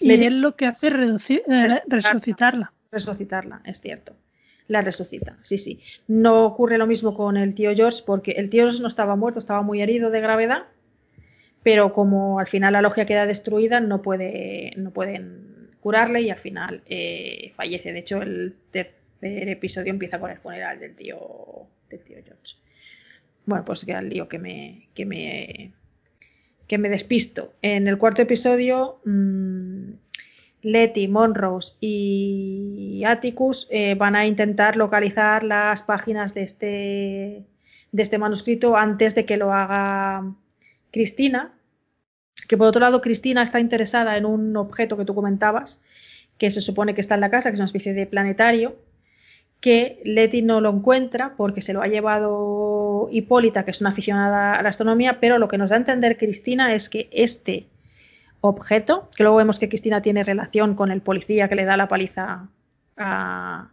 Y 0.01 0.09
Letty- 0.11 0.27
él 0.27 0.41
lo 0.41 0.55
que 0.55 0.66
hace 0.66 0.86
es 0.86 0.93
reducir- 0.93 1.43
eh, 1.49 1.82
Resucitarla. 1.89 2.73
Resucitarla. 2.95 3.61
Es 3.65 3.81
cierto. 3.81 4.16
La 4.66 4.81
resucita, 4.81 5.37
sí, 5.43 5.59
sí. 5.59 5.81
No 6.09 6.47
ocurre 6.47 6.79
lo 6.79 6.87
mismo 6.87 7.15
con 7.15 7.37
el 7.37 7.55
tío 7.55 7.75
George 7.75 8.03
porque 8.07 8.33
el 8.33 8.49
tío 8.49 8.62
George 8.62 8.81
no 8.81 8.89
estaba 8.89 9.15
muerto, 9.15 9.39
estaba 9.39 9.61
muy 9.61 9.83
herido 9.83 10.11
de 10.11 10.23
gravedad, 10.23 10.62
pero 11.62 11.93
como 11.93 12.39
al 12.39 12.47
final 12.47 12.73
la 12.73 12.81
logia 12.81 13.05
queda 13.05 13.27
destruida, 13.27 13.81
no, 13.81 14.01
puede, 14.01 14.73
no 14.77 14.91
pueden 14.91 15.71
curarle 15.81 16.23
y 16.23 16.31
al 16.31 16.39
final 16.39 16.83
eh, 16.87 17.53
fallece. 17.57 17.93
De 17.93 17.99
hecho, 17.99 18.23
el 18.23 18.55
tercer 18.71 18.95
episodio 19.51 19.91
empieza 19.91 20.19
con 20.19 20.31
el 20.31 20.39
funeral 20.39 20.81
del 20.81 20.97
tío, 20.97 21.66
del 21.91 22.01
tío 22.01 22.16
George. 22.25 22.57
Bueno, 23.45 23.66
pues 23.66 23.85
queda 23.85 23.99
el 23.99 24.09
lío 24.09 24.29
que 24.29 24.39
me, 24.39 24.89
que 24.95 25.05
me, 25.05 25.73
que 26.66 26.79
me 26.79 26.89
despisto. 26.89 27.53
En 27.61 27.87
el 27.87 27.99
cuarto 27.99 28.23
episodio, 28.23 29.01
mmm, 29.05 29.93
Letty, 30.65 31.09
Monrose 31.09 31.77
y 31.78 33.03
Atticus 33.07 33.69
eh, 33.70 33.95
van 33.95 34.16
a 34.16 34.27
intentar 34.27 34.77
localizar 34.77 35.45
las 35.45 35.82
páginas 35.82 36.32
de 36.32 36.43
este, 36.43 37.45
de 37.93 38.03
este 38.03 38.19
manuscrito 38.19 38.77
antes 38.77 39.15
de 39.15 39.27
que 39.27 39.36
lo 39.36 39.53
haga 39.53 40.35
Cristina. 40.91 41.53
Que 42.49 42.57
por 42.57 42.66
otro 42.66 42.81
lado, 42.81 43.01
Cristina 43.01 43.43
está 43.43 43.61
interesada 43.61 44.16
en 44.16 44.24
un 44.24 44.57
objeto 44.57 44.97
que 44.97 45.05
tú 45.05 45.15
comentabas, 45.15 45.82
que 46.39 46.51
se 46.51 46.61
supone 46.61 46.95
que 46.95 47.01
está 47.01 47.15
en 47.15 47.20
la 47.20 47.31
casa, 47.31 47.51
que 47.51 47.55
es 47.55 47.61
una 47.61 47.66
especie 47.66 47.93
de 47.93 48.07
planetario, 48.07 48.77
que 49.61 50.01
Letty 50.05 50.43
no 50.43 50.61
lo 50.61 50.70
encuentra 50.70 51.35
porque 51.36 51.61
se 51.61 51.74
lo 51.74 51.82
ha 51.82 51.89
llevado 51.89 53.09
Hipólita, 53.12 53.65
que 53.65 53.70
es 53.70 53.81
una 53.81 53.91
aficionada 53.91 54.55
a 54.55 54.62
la 54.62 54.69
astronomía, 54.70 55.20
pero 55.20 55.39
lo 55.39 55.49
que 55.49 55.59
nos 55.59 55.70
da 55.70 55.77
a 55.77 55.78
entender 55.78 56.16
Cristina 56.16 56.74
es 56.74 56.89
que 56.89 57.09
este 57.12 57.66
objeto, 58.47 59.09
que 59.16 59.23
luego 59.23 59.39
vemos 59.39 59.59
que 59.59 59.71
Cristina 59.71 60.03
tiene 60.03 60.23
relación 60.23 60.75
con 60.75 60.91
el 60.91 61.01
policía 61.01 61.49
que 61.49 61.55
le 61.55 61.65
da 61.65 61.79
la 61.79 61.89
paliza 61.89 62.49
a, 62.99 63.71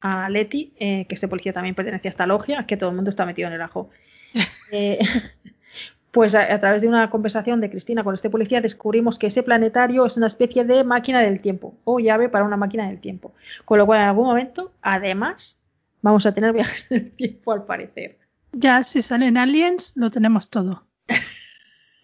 a 0.00 0.28
Letty, 0.30 0.72
eh, 0.78 1.06
que 1.06 1.14
este 1.14 1.28
policía 1.28 1.52
también 1.52 1.74
pertenece 1.74 2.08
a 2.08 2.10
esta 2.10 2.26
logia, 2.26 2.64
que 2.66 2.78
todo 2.78 2.88
el 2.88 2.96
mundo 2.96 3.10
está 3.10 3.26
metido 3.26 3.48
en 3.48 3.54
el 3.54 3.62
ajo. 3.62 3.90
Eh, 4.74 4.98
pues 6.10 6.34
a, 6.34 6.54
a, 6.54 6.58
través 6.58 6.80
de 6.80 6.88
una 6.88 7.10
conversación 7.10 7.60
de 7.60 7.68
Cristina 7.68 8.02
con 8.02 8.14
este 8.14 8.30
policía 8.30 8.62
descubrimos 8.62 9.18
que 9.18 9.26
ese 9.26 9.42
planetario 9.42 10.06
es 10.06 10.16
una 10.16 10.28
especie 10.28 10.64
de 10.64 10.82
máquina 10.82 11.20
del 11.20 11.42
tiempo 11.42 11.74
o 11.84 12.00
llave 12.00 12.30
para 12.30 12.46
una 12.46 12.56
máquina 12.56 12.88
del 12.88 12.98
tiempo. 12.98 13.34
Con 13.66 13.76
lo 13.76 13.84
cual 13.84 14.00
en 14.00 14.06
algún 14.06 14.24
momento, 14.24 14.72
además, 14.80 15.58
vamos 16.00 16.24
a 16.24 16.32
tener 16.32 16.54
viajes 16.54 16.86
en 16.88 16.96
el 16.96 17.10
tiempo 17.10 17.52
al 17.52 17.66
parecer. 17.66 18.18
Ya, 18.52 18.82
si 18.82 19.02
salen 19.02 19.36
aliens, 19.36 19.92
lo 19.94 20.10
tenemos 20.10 20.48
todo. 20.48 20.86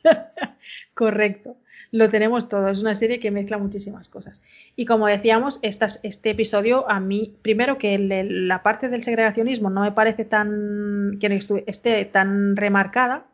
Correcto. 0.95 1.57
Lo 1.91 2.09
tenemos 2.09 2.49
todo. 2.49 2.69
Es 2.69 2.83
una 2.83 2.95
serie 2.95 3.19
que 3.19 3.31
mezcla 3.31 3.57
muchísimas 3.59 4.09
cosas. 4.09 4.43
Y 4.77 4.85
como 4.85 5.07
decíamos, 5.07 5.59
este 5.63 6.31
episodio 6.31 6.89
a 6.91 7.01
mí, 7.01 7.35
primero 7.43 7.79
que 7.79 7.99
la 7.99 8.63
parte 8.63 8.89
del 8.89 9.03
segregacionismo 9.03 9.71
no 9.71 9.83
me 9.83 9.93
parece 9.93 10.25
tan 10.25 11.19
que 11.21 11.41
esté 11.67 12.05
tan 12.05 12.57
remarcada, 12.57 13.27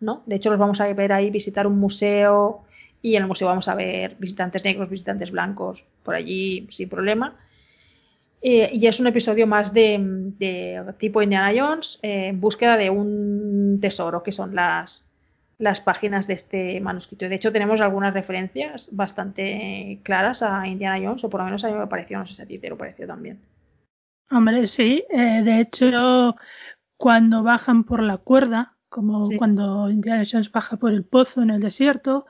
¿no? 0.00 0.22
De 0.26 0.36
hecho, 0.36 0.50
los 0.50 0.58
vamos 0.58 0.80
a 0.80 0.92
ver 0.92 1.12
ahí 1.12 1.30
visitar 1.30 1.66
un 1.66 1.78
museo 1.78 2.64
y 3.00 3.16
en 3.16 3.22
el 3.22 3.28
museo 3.28 3.48
vamos 3.48 3.68
a 3.68 3.74
ver 3.74 4.16
visitantes 4.18 4.64
negros, 4.64 4.90
visitantes 4.90 5.30
blancos, 5.30 5.86
por 6.02 6.14
allí 6.14 6.66
sin 6.70 6.88
problema. 6.88 7.36
Eh, 8.42 8.70
y 8.72 8.86
es 8.86 9.00
un 9.00 9.06
episodio 9.06 9.46
más 9.46 9.72
de, 9.72 9.98
de 10.38 10.84
tipo 10.98 11.22
Indiana 11.22 11.52
Jones 11.56 11.98
eh, 12.02 12.28
en 12.28 12.40
búsqueda 12.40 12.76
de 12.76 12.90
un 12.90 13.78
tesoro, 13.80 14.22
que 14.22 14.32
son 14.32 14.54
las, 14.54 15.08
las 15.58 15.80
páginas 15.80 16.26
de 16.26 16.34
este 16.34 16.80
manuscrito. 16.80 17.28
De 17.28 17.34
hecho, 17.34 17.52
tenemos 17.52 17.80
algunas 17.80 18.12
referencias 18.12 18.88
bastante 18.92 20.00
claras 20.02 20.42
a 20.42 20.66
Indiana 20.66 21.04
Jones, 21.04 21.24
o 21.24 21.30
por 21.30 21.40
lo 21.40 21.46
menos 21.46 21.64
a 21.64 21.68
mí 21.68 21.74
me 21.74 21.86
pareció, 21.86 22.18
no 22.18 22.26
sé 22.26 22.34
si 22.34 22.42
a 22.42 22.46
ti 22.46 22.58
te 22.58 22.68
lo 22.68 22.76
pareció 22.76 23.06
también. 23.06 23.40
Hombre, 24.30 24.66
sí. 24.66 25.04
Eh, 25.08 25.42
de 25.42 25.60
hecho, 25.60 26.36
cuando 26.96 27.42
bajan 27.42 27.84
por 27.84 28.02
la 28.02 28.18
cuerda, 28.18 28.76
como 28.88 29.24
sí. 29.24 29.36
cuando 29.36 29.88
Indiana 29.88 30.24
Jones 30.30 30.50
baja 30.50 30.76
por 30.76 30.92
el 30.92 31.04
pozo 31.04 31.42
en 31.42 31.50
el 31.50 31.60
desierto, 31.60 32.26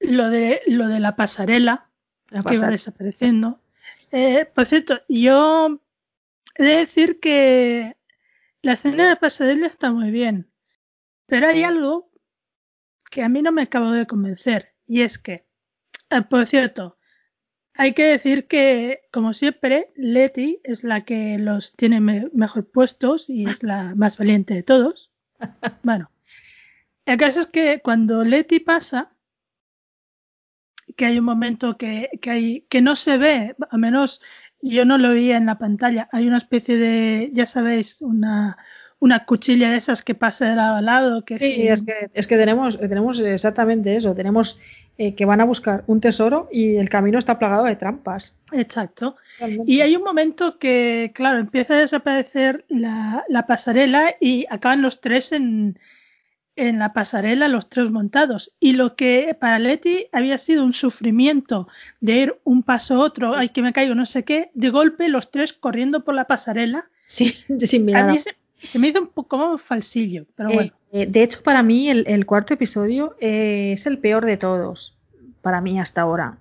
lo 0.00 0.28
de, 0.28 0.62
lo 0.66 0.88
de 0.88 1.00
la 1.00 1.16
pasarela, 1.16 1.90
la 2.30 2.42
que 2.42 2.58
va 2.58 2.68
desapareciendo. 2.68 3.60
Eh, 4.10 4.46
por 4.52 4.66
cierto, 4.66 5.00
yo 5.08 5.80
he 6.56 6.64
de 6.64 6.76
decir 6.76 7.20
que 7.20 7.96
la 8.62 8.72
escena 8.72 9.04
de 9.04 9.10
la 9.10 9.16
pasarela 9.16 9.66
está 9.66 9.92
muy 9.92 10.10
bien, 10.10 10.48
pero 11.26 11.48
hay 11.48 11.62
algo 11.62 12.10
que 13.16 13.22
a 13.22 13.30
mí 13.30 13.40
no 13.40 13.50
me 13.50 13.62
acabo 13.62 13.92
de 13.92 14.06
convencer, 14.06 14.74
y 14.86 15.00
es 15.00 15.16
que, 15.16 15.46
eh, 16.10 16.20
por 16.28 16.46
cierto, 16.46 16.98
hay 17.72 17.94
que 17.94 18.04
decir 18.04 18.46
que, 18.46 19.08
como 19.10 19.32
siempre, 19.32 19.90
Letty 19.96 20.60
es 20.64 20.84
la 20.84 21.06
que 21.06 21.38
los 21.38 21.72
tiene 21.76 21.98
me 22.02 22.28
mejor 22.34 22.70
puestos 22.70 23.30
y 23.30 23.46
es 23.46 23.62
la 23.62 23.94
más 23.94 24.18
valiente 24.18 24.52
de 24.52 24.62
todos. 24.62 25.10
Bueno, 25.82 26.10
el 27.06 27.16
caso 27.16 27.40
es 27.40 27.46
que 27.46 27.80
cuando 27.82 28.22
Letty 28.22 28.60
pasa, 28.60 29.16
que 30.94 31.06
hay 31.06 31.18
un 31.18 31.24
momento 31.24 31.78
que, 31.78 32.10
que, 32.20 32.30
hay, 32.30 32.66
que 32.68 32.82
no 32.82 32.96
se 32.96 33.16
ve, 33.16 33.56
a 33.70 33.78
menos 33.78 34.20
yo 34.60 34.84
no 34.84 34.98
lo 34.98 35.12
veía 35.12 35.38
en 35.38 35.46
la 35.46 35.56
pantalla, 35.56 36.06
hay 36.12 36.26
una 36.28 36.36
especie 36.36 36.76
de, 36.76 37.30
ya 37.32 37.46
sabéis, 37.46 38.02
una, 38.02 38.58
una 38.98 39.24
cuchilla 39.24 39.70
de 39.70 39.76
esas 39.76 40.02
que 40.02 40.14
pasa 40.14 40.48
de 40.48 40.56
lado 40.56 40.76
a 40.76 40.82
lado. 40.82 41.24
Que 41.24 41.36
sí, 41.36 41.52
sí, 41.52 41.68
es 41.68 41.82
que, 41.82 42.10
es 42.14 42.26
que 42.26 42.36
tenemos, 42.36 42.78
tenemos 42.78 43.18
exactamente 43.20 43.96
eso, 43.96 44.14
tenemos 44.14 44.58
eh, 44.98 45.14
que 45.14 45.24
van 45.24 45.40
a 45.40 45.44
buscar 45.44 45.84
un 45.86 46.00
tesoro 46.00 46.48
y 46.50 46.76
el 46.76 46.88
camino 46.88 47.18
está 47.18 47.38
plagado 47.38 47.64
de 47.64 47.76
trampas. 47.76 48.36
Exacto. 48.52 49.16
Realmente. 49.38 49.70
Y 49.70 49.80
hay 49.80 49.96
un 49.96 50.02
momento 50.02 50.58
que, 50.58 51.12
claro, 51.14 51.38
empieza 51.38 51.74
a 51.74 51.78
desaparecer 51.78 52.64
la, 52.68 53.24
la 53.28 53.46
pasarela 53.46 54.14
y 54.20 54.46
acaban 54.48 54.82
los 54.82 55.00
tres 55.00 55.32
en, 55.32 55.78
en 56.56 56.78
la 56.78 56.94
pasarela, 56.94 57.48
los 57.48 57.68
tres 57.68 57.90
montados. 57.90 58.52
Y 58.58 58.72
lo 58.72 58.96
que 58.96 59.36
para 59.38 59.58
Letty 59.58 60.06
había 60.10 60.38
sido 60.38 60.64
un 60.64 60.72
sufrimiento 60.72 61.68
de 62.00 62.12
ir 62.14 62.40
un 62.44 62.62
paso 62.62 62.94
a 62.94 62.98
otro, 63.00 63.36
ay 63.36 63.50
que 63.50 63.62
me 63.62 63.74
caigo, 63.74 63.94
no 63.94 64.06
sé 64.06 64.24
qué, 64.24 64.50
de 64.54 64.70
golpe 64.70 65.08
los 65.08 65.30
tres 65.30 65.52
corriendo 65.52 66.02
por 66.02 66.14
la 66.14 66.24
pasarela. 66.24 66.88
Sí, 67.04 67.26
sin 67.58 67.84
mirar. 67.84 68.08
A 68.08 68.12
mí 68.12 68.18
se, 68.18 68.34
se 68.66 68.78
me 68.78 68.88
hizo 68.88 69.00
un 69.00 69.08
poco 69.08 69.28
como 69.28 69.58
falsillo, 69.58 70.26
pero 70.36 70.50
bueno. 70.50 70.72
Eh, 70.92 71.06
de 71.06 71.22
hecho, 71.22 71.42
para 71.42 71.62
mí 71.62 71.88
el, 71.88 72.04
el 72.06 72.26
cuarto 72.26 72.54
episodio 72.54 73.16
eh, 73.20 73.72
es 73.72 73.86
el 73.86 73.98
peor 73.98 74.24
de 74.24 74.36
todos, 74.36 74.96
para 75.42 75.60
mí 75.60 75.78
hasta 75.78 76.02
ahora. 76.02 76.38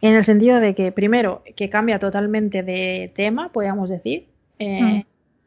En 0.00 0.14
el 0.14 0.24
sentido 0.24 0.60
de 0.60 0.74
que, 0.74 0.92
primero, 0.92 1.42
que 1.56 1.70
cambia 1.70 1.98
totalmente 1.98 2.62
de 2.62 3.10
tema, 3.14 3.50
podríamos 3.50 3.90
decir. 3.90 4.26
Eh, 4.58 4.82
mm. 4.82 5.04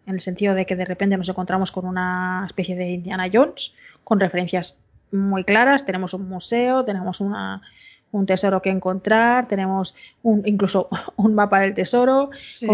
En 0.07 0.13
el 0.15 0.21
sentido 0.21 0.55
de 0.55 0.65
que 0.65 0.75
de 0.75 0.85
repente 0.85 1.17
nos 1.17 1.29
encontramos 1.29 1.71
con 1.71 1.85
una 1.85 2.43
especie 2.47 2.75
de 2.75 2.91
Indiana 2.91 3.29
Jones, 3.31 3.75
con 4.03 4.19
referencias 4.19 4.79
muy 5.11 5.43
claras. 5.43 5.85
Tenemos 5.85 6.13
un 6.13 6.27
museo, 6.29 6.85
tenemos 6.85 7.21
una, 7.21 7.61
un 8.11 8.25
tesoro 8.25 8.61
que 8.61 8.69
encontrar, 8.69 9.47
tenemos 9.47 9.95
un, 10.23 10.43
incluso 10.45 10.89
un 11.17 11.35
mapa 11.35 11.59
del 11.59 11.73
tesoro, 11.73 12.29
sí. 12.39 12.67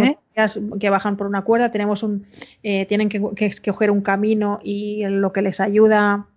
que 0.79 0.89
bajan 0.89 1.17
por 1.17 1.27
una 1.27 1.43
cuerda, 1.43 1.71
tenemos 1.71 2.03
un, 2.03 2.25
eh, 2.63 2.85
tienen 2.85 3.09
que, 3.09 3.21
que, 3.35 3.49
que, 3.49 3.71
coger 3.71 3.91
un 3.91 4.01
camino 4.01 4.59
y 4.63 5.03
lo 5.05 5.33
que 5.33 5.41
les 5.41 5.59
ayuda 5.59 6.27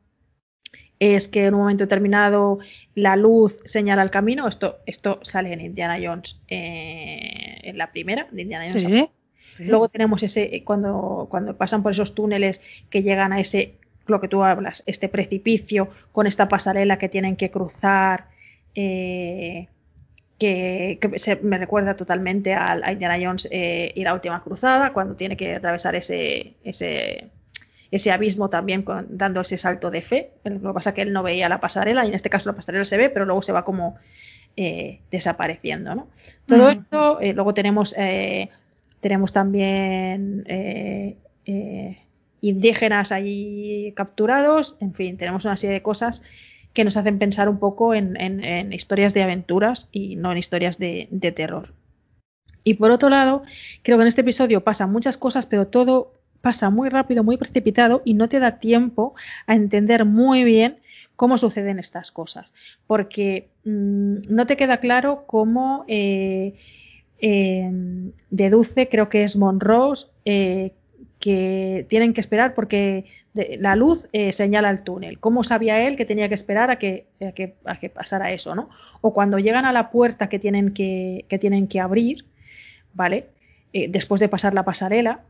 es 0.98 1.28
que 1.28 1.46
en 1.46 1.54
un 1.54 1.60
momento 1.60 1.84
determinado 1.84 2.58
la 2.94 3.16
luz 3.16 3.58
señala 3.64 4.02
el 4.02 4.10
camino. 4.10 4.48
Esto, 4.48 4.78
esto 4.86 5.20
sale 5.22 5.52
en 5.52 5.60
Indiana 5.60 5.98
Jones, 6.02 6.40
eh, 6.48 7.58
en 7.62 7.78
la 7.78 7.92
primera 7.92 8.28
de 8.30 8.42
Indiana 8.42 8.66
Jones. 8.68 8.82
Sí. 8.82 9.08
Sí. 9.56 9.64
Luego 9.64 9.88
tenemos 9.88 10.22
ese, 10.22 10.62
cuando, 10.64 11.28
cuando 11.30 11.56
pasan 11.56 11.82
por 11.82 11.92
esos 11.92 12.14
túneles 12.14 12.60
que 12.90 13.02
llegan 13.02 13.32
a 13.32 13.40
ese, 13.40 13.78
lo 14.06 14.20
que 14.20 14.28
tú 14.28 14.42
hablas, 14.42 14.82
este 14.86 15.08
precipicio 15.08 15.88
con 16.12 16.26
esta 16.26 16.48
pasarela 16.48 16.98
que 16.98 17.08
tienen 17.08 17.36
que 17.36 17.50
cruzar. 17.50 18.28
Eh, 18.76 19.68
que, 20.38 20.98
que 21.00 21.18
se, 21.18 21.36
me 21.36 21.56
recuerda 21.56 21.96
totalmente 21.96 22.52
a, 22.52 22.72
a 22.72 22.92
Indiana 22.92 23.16
Jones 23.18 23.48
eh, 23.50 23.90
y 23.94 24.04
la 24.04 24.12
última 24.12 24.42
cruzada, 24.42 24.92
cuando 24.92 25.16
tiene 25.16 25.34
que 25.34 25.54
atravesar 25.54 25.94
ese, 25.94 26.56
ese, 26.62 27.30
ese 27.90 28.12
abismo 28.12 28.50
también 28.50 28.84
dando 29.08 29.40
ese 29.40 29.56
salto 29.56 29.90
de 29.90 30.02
fe. 30.02 30.32
Lo 30.44 30.60
que 30.60 30.74
pasa 30.74 30.90
es 30.90 30.94
que 30.94 31.00
él 31.00 31.14
no 31.14 31.22
veía 31.22 31.48
la 31.48 31.58
pasarela 31.58 32.04
y 32.04 32.08
en 32.08 32.14
este 32.14 32.28
caso 32.28 32.50
la 32.50 32.56
pasarela 32.56 32.84
se 32.84 32.98
ve, 32.98 33.08
pero 33.08 33.24
luego 33.24 33.40
se 33.40 33.52
va 33.52 33.64
como 33.64 33.96
eh, 34.58 35.00
desapareciendo. 35.10 35.94
¿no? 35.94 36.08
Todo 36.44 36.68
esto, 36.68 37.18
eh, 37.22 37.32
luego 37.32 37.54
tenemos, 37.54 37.94
tenemos 39.00 39.32
también 39.32 40.44
indígenas 42.42 43.10
allí 43.10 43.94
capturados, 43.96 44.76
en 44.80 44.92
fin, 44.92 45.16
tenemos 45.16 45.46
una 45.46 45.56
serie 45.56 45.72
de 45.72 45.82
cosas 45.82 46.22
que 46.76 46.84
nos 46.84 46.98
hacen 46.98 47.18
pensar 47.18 47.48
un 47.48 47.58
poco 47.58 47.94
en, 47.94 48.70
historias 48.70 49.14
de 49.14 49.22
aventuras 49.22 49.88
y 49.92 50.16
no 50.16 50.30
en 50.30 50.36
historias 50.36 50.78
de, 50.78 51.08
terror. 51.34 51.72
Y 52.64 52.74
por 52.74 52.90
otro 52.90 53.08
lado, 53.08 53.44
creo 53.82 53.96
que 53.96 54.02
en 54.02 54.08
este 54.08 54.20
episodio 54.20 54.62
pasan 54.62 54.92
muchas 54.92 55.16
cosas, 55.16 55.46
pero 55.46 55.68
todo 55.68 56.12
pasa 56.42 56.68
muy 56.68 56.90
rápido, 56.90 57.24
muy 57.24 57.38
precipitado 57.38 58.02
y 58.04 58.12
no 58.12 58.28
te 58.28 58.40
da 58.40 58.60
tiempo 58.60 59.14
a 59.46 59.54
entender 59.54 60.04
muy 60.04 60.44
bien 60.44 60.80
cómo 61.16 61.38
suceden 61.38 61.78
estas 61.78 62.10
cosas, 62.10 62.52
porque 62.86 63.48
mm, 63.64 64.28
no 64.28 64.44
te 64.44 64.58
queda 64.58 64.76
claro 64.76 65.24
cómo 65.26 65.86
eh, 65.88 66.56
em, 67.20 68.12
deduce, 68.28 68.90
creo 68.90 69.08
que 69.08 69.22
es 69.22 69.34
Monrose, 69.36 70.08
eh, 70.26 70.74
que 71.26 71.86
tienen 71.88 72.14
que 72.14 72.20
esperar 72.20 72.54
porque 72.54 73.04
la 73.58 73.74
luz 73.74 74.08
eh, 74.12 74.32
señala 74.32 74.70
el 74.70 74.82
túnel. 74.82 75.18
¿Cómo 75.18 75.42
sabía 75.42 75.86
él 75.86 75.96
que 75.96 76.04
tenía 76.04 76.28
que 76.28 76.34
esperar 76.34 76.70
a 76.70 76.78
que, 76.78 77.06
a 77.64 77.76
que, 77.78 77.88
pasara 77.88 78.32
eso? 78.32 78.54
¿no? 78.54 78.68
O 79.00 79.12
cuando 79.12 79.38
llegan 79.38 79.64
a 79.64 79.72
la 79.72 79.90
puerta 79.90 80.28
que 80.28 80.38
tienen 80.38 80.72
que, 80.72 81.24
que 81.28 81.38
tienen 81.38 81.66
que 81.68 81.80
abrir, 81.80 82.26
¿vale? 82.94 83.26
después 83.72 84.20
de 84.22 84.28
pasar 84.28 84.54
la 84.54 84.64
pasarela, 84.64 85.20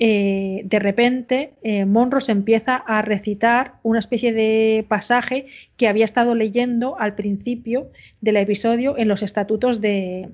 eh, 0.00 0.62
de 0.64 0.78
repente 0.78 1.54
eh, 1.64 1.84
Monros 1.84 2.28
empieza 2.28 2.76
a 2.76 3.02
recitar 3.02 3.74
una 3.82 3.98
especie 3.98 4.32
de 4.32 4.86
pasaje 4.88 5.46
que 5.76 5.88
había 5.88 6.04
estado 6.04 6.36
leyendo 6.36 7.00
al 7.00 7.16
principio 7.16 7.90
del 8.20 8.36
episodio 8.36 8.96
en 8.96 9.08
los 9.08 9.24
estatutos 9.24 9.80
de, 9.80 10.28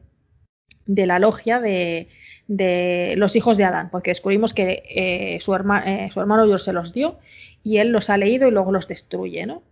la 0.86 1.18
logia 1.18 1.60
de, 1.60 2.09
los 2.48 3.36
hijos 3.36 3.56
de 3.56 3.64
Adán, 3.64 3.88
porque 3.90 4.10
descubrimos 4.10 4.52
que 4.52 4.82
eh, 4.88 5.38
su, 5.40 5.52
su 5.52 6.20
hermano 6.20 6.46
Dios 6.46 6.64
se 6.64 6.72
los 6.72 6.92
dio 6.92 7.18
y 7.62 7.78
él 7.78 7.88
los 7.88 8.10
ha 8.10 8.18
leído 8.18 8.48
y 8.48 8.50
luego 8.50 8.72
los 8.72 8.86
destruye, 8.88 9.46
¿no? 9.46 9.62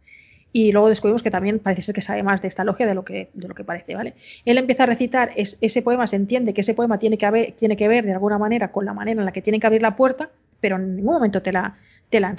y 0.53 0.73
luego 0.73 0.89
descubrimos 0.89 1.23
que 1.23 1.31
también 1.31 1.59
parece 1.59 1.83
ser 1.83 1.95
que 1.95 2.03
sabe 2.03 2.23
más 2.23 2.43
de 2.43 2.49
esta 2.49 2.65
logia 2.65 2.87
de 2.87 2.95
lo 2.95 3.05
que, 3.05 3.31
de 3.33 3.49
lo 3.49 3.55
que 3.55 3.65
parece, 3.65 3.95
¿vale? 3.95 4.15
Él 4.45 4.59
empieza 4.59 4.83
a 4.83 4.87
recitar 4.87 5.31
ese 5.35 5.83
poema, 5.83 6.07
se 6.07 6.17
entiende 6.17 6.53
que 6.53 6.61
ese 6.61 6.75
poema 6.75 6.99
tiene 6.99 7.17
que, 7.17 7.55
tiene 7.59 7.77
que 7.77 7.89
ver 7.89 8.05
de 8.05 8.13
alguna 8.13 8.39
manera 8.39 8.71
con 8.71 8.85
la 8.85 8.93
manera 8.93 9.21
en 9.21 9.25
la 9.25 9.33
que 9.33 9.41
tienen 9.41 9.61
que 9.61 9.67
abrir 9.67 9.83
la 9.83 9.97
puerta, 9.97 10.31
pero 10.61 10.77
en 10.77 10.97
ningún 10.97 11.15
momento 11.15 11.41
te 11.41 11.53
la, 11.53 11.77
te 12.11 12.21
la. 12.21 12.35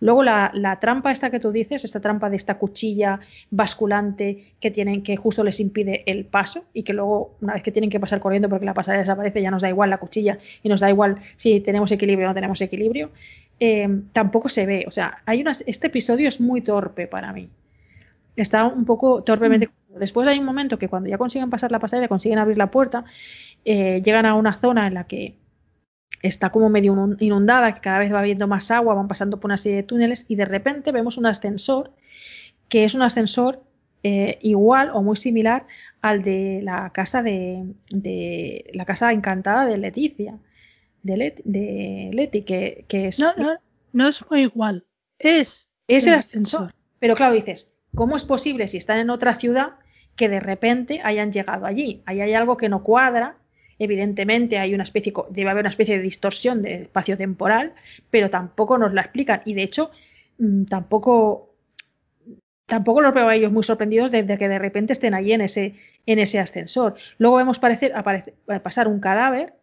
Luego 0.00 0.22
la, 0.22 0.78
trampa 0.80 1.12
esta 1.12 1.30
que 1.30 1.40
tú 1.40 1.52
dices, 1.52 1.84
esta 1.84 2.00
trampa 2.00 2.30
de 2.30 2.36
esta 2.36 2.58
cuchilla 2.58 3.20
basculante 3.50 4.54
que 4.60 4.70
tienen 4.70 5.02
que 5.02 5.16
justo 5.16 5.42
les 5.44 5.60
impide 5.60 6.02
el 6.06 6.24
paso 6.24 6.64
y 6.72 6.82
que 6.82 6.92
luego 6.92 7.36
una 7.40 7.54
vez 7.54 7.62
que 7.62 7.72
tienen 7.72 7.90
que 7.90 8.00
pasar 8.00 8.20
corriendo 8.20 8.48
porque 8.48 8.66
la 8.66 8.74
pasarela 8.74 9.02
desaparece 9.02 9.42
ya 9.42 9.50
nos 9.50 9.62
da 9.62 9.68
igual 9.68 9.90
la 9.90 9.98
cuchilla 9.98 10.38
y 10.62 10.68
nos 10.68 10.80
da 10.80 10.90
igual 10.90 11.16
si 11.36 11.60
tenemos 11.60 11.90
equilibrio 11.92 12.26
o 12.26 12.28
no 12.28 12.34
tenemos 12.34 12.60
equilibrio, 12.60 13.10
eh, 13.58 13.88
tampoco 14.12 14.48
se 14.48 14.66
ve. 14.66 14.84
O 14.86 14.90
sea, 14.90 15.22
hay 15.26 15.40
unas, 15.40 15.64
este 15.66 15.86
episodio 15.86 16.28
es 16.28 16.40
muy 16.40 16.60
torpe 16.60 17.06
para 17.06 17.32
mí. 17.32 17.48
Está 18.36 18.66
un 18.66 18.84
poco 18.84 19.22
torpemente. 19.22 19.68
Mm. 19.68 19.98
Después 19.98 20.28
hay 20.28 20.38
un 20.38 20.44
momento 20.44 20.78
que 20.78 20.88
cuando 20.88 21.08
ya 21.08 21.16
consiguen 21.16 21.48
pasar 21.48 21.72
la 21.72 21.78
pasarela, 21.78 22.08
consiguen 22.08 22.38
abrir 22.38 22.58
la 22.58 22.70
puerta, 22.70 23.04
eh, 23.64 24.02
llegan 24.04 24.26
a 24.26 24.34
una 24.34 24.52
zona 24.52 24.86
en 24.86 24.94
la 24.94 25.04
que 25.04 25.34
está 26.22 26.50
como 26.50 26.68
medio 26.68 27.16
inundada, 27.20 27.74
que 27.74 27.80
cada 27.80 27.98
vez 27.98 28.12
va 28.12 28.20
habiendo 28.20 28.46
más 28.48 28.70
agua, 28.70 28.94
van 28.94 29.08
pasando 29.08 29.38
por 29.38 29.48
una 29.48 29.56
serie 29.56 29.78
de 29.78 29.82
túneles 29.82 30.24
y 30.28 30.36
de 30.36 30.44
repente 30.44 30.92
vemos 30.92 31.18
un 31.18 31.26
ascensor 31.26 31.92
que 32.68 32.84
es 32.84 32.94
un 32.94 33.02
ascensor 33.02 33.62
eh, 34.02 34.38
igual 34.42 34.90
o 34.92 35.02
muy 35.02 35.16
similar 35.16 35.66
al 36.00 36.22
de 36.22 36.60
la 36.62 36.90
casa 36.90 37.22
de, 37.22 37.74
la 38.72 38.84
casa 38.84 39.12
encantada 39.12 39.66
de 39.66 39.78
Leticia, 39.78 40.38
de, 41.02 42.12
Leti, 42.12 42.42
que, 42.42 42.84
es 42.88 43.20
no, 43.20 43.32
no, 43.36 43.58
no 43.92 44.08
es 44.08 44.24
muy 44.28 44.42
igual, 44.42 44.84
es 45.18 45.70
es 45.88 46.06
el 46.06 46.14
ascensor. 46.14 46.74
Pero 46.98 47.14
claro, 47.14 47.34
dices, 47.34 47.74
¿cómo 47.94 48.16
es 48.16 48.24
posible 48.24 48.66
si 48.68 48.76
están 48.76 48.98
en 48.98 49.10
otra 49.10 49.34
ciudad 49.34 49.74
que 50.16 50.28
de 50.28 50.40
repente 50.40 51.00
hayan 51.04 51.32
llegado 51.32 51.66
allí? 51.66 52.02
Ahí 52.06 52.20
hay 52.20 52.34
algo 52.34 52.56
que 52.56 52.68
no 52.68 52.82
cuadra 52.82 53.38
Evidentemente 53.78 54.58
hay 54.58 54.74
una 54.74 54.84
especie, 54.84 55.12
debe 55.30 55.50
haber 55.50 55.62
una 55.62 55.70
especie 55.70 55.96
de 55.96 56.02
distorsión 56.02 56.62
de 56.62 56.82
espacio 56.82 57.16
temporal, 57.16 57.74
pero 58.10 58.30
tampoco 58.30 58.78
nos 58.78 58.92
la 58.92 59.02
explican. 59.02 59.42
Y 59.44 59.54
de 59.54 59.62
hecho, 59.62 59.90
mm, 60.38 60.64
tampoco, 60.64 61.54
tampoco 62.66 63.02
los 63.02 63.14
veo 63.14 63.28
a 63.28 63.34
ellos 63.34 63.52
muy 63.52 63.62
sorprendidos 63.62 64.10
de, 64.10 64.26
que 64.26 64.48
de 64.48 64.58
repente 64.58 64.92
estén 64.92 65.14
allí 65.14 65.32
en 65.32 65.42
ese, 65.42 65.74
en 66.06 66.18
ese 66.18 66.38
ascensor. 66.38 66.94
Luego 67.18 67.36
vemos 67.36 67.58
parecer, 67.58 67.92
pasar 68.62 68.88
un 68.88 69.00
cadáver 69.00 69.54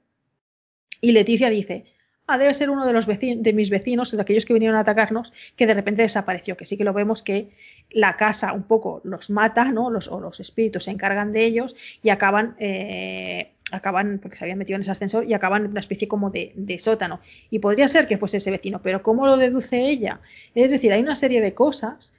y 1.01 1.11
Leticia 1.11 1.49
dice, 1.49 1.85
ah, 2.27 2.37
debe 2.37 2.53
ser 2.53 2.69
uno 2.69 2.85
de 2.85 2.93
los 2.93 3.07
vecinos, 3.07 3.43
de 3.43 3.53
mis 3.53 3.69
vecinos, 3.69 4.11
de 4.11 4.21
aquellos 4.21 4.45
que 4.45 4.53
vinieron 4.53 4.77
a 4.77 4.81
atacarnos, 4.81 5.33
que 5.55 5.67
de 5.67 5.73
repente 5.73 6.03
desapareció, 6.03 6.55
que 6.55 6.65
sí 6.65 6.77
que 6.77 6.83
lo 6.83 6.93
vemos 6.93 7.23
que 7.23 7.49
la 7.89 8.15
casa 8.15 8.53
un 8.53 8.63
poco 8.63 9.01
los 9.03 9.29
mata, 9.29 9.65
¿no? 9.65 9.89
Los, 9.89 10.07
o 10.07 10.19
los 10.19 10.39
espíritus 10.39 10.85
se 10.85 10.91
encargan 10.91 11.33
de 11.33 11.45
ellos 11.45 11.75
y 12.01 12.09
acaban 12.09 12.55
eh, 12.59 13.52
acaban, 13.71 14.19
porque 14.21 14.37
se 14.37 14.45
habían 14.45 14.57
metido 14.57 14.75
en 14.75 14.81
ese 14.81 14.91
ascensor 14.91 15.25
y 15.25 15.33
acaban 15.33 15.65
en 15.65 15.71
una 15.71 15.79
especie 15.79 16.07
como 16.07 16.29
de, 16.29 16.77
sótano. 16.79 17.19
Y 17.49 17.59
podría 17.59 17.87
ser 17.87 18.07
que 18.07 18.17
fuese 18.17 18.37
ese 18.37 18.51
vecino, 18.51 18.81
pero 18.81 19.03
¿cómo 19.03 19.25
lo 19.25 19.37
deduce 19.37 19.89
ella? 19.89 20.21
Es 20.55 20.71
decir, 20.71 20.91
hay 20.93 21.01
una 21.01 21.15
serie 21.15 21.41
de 21.41 21.53
cosas 21.53 22.13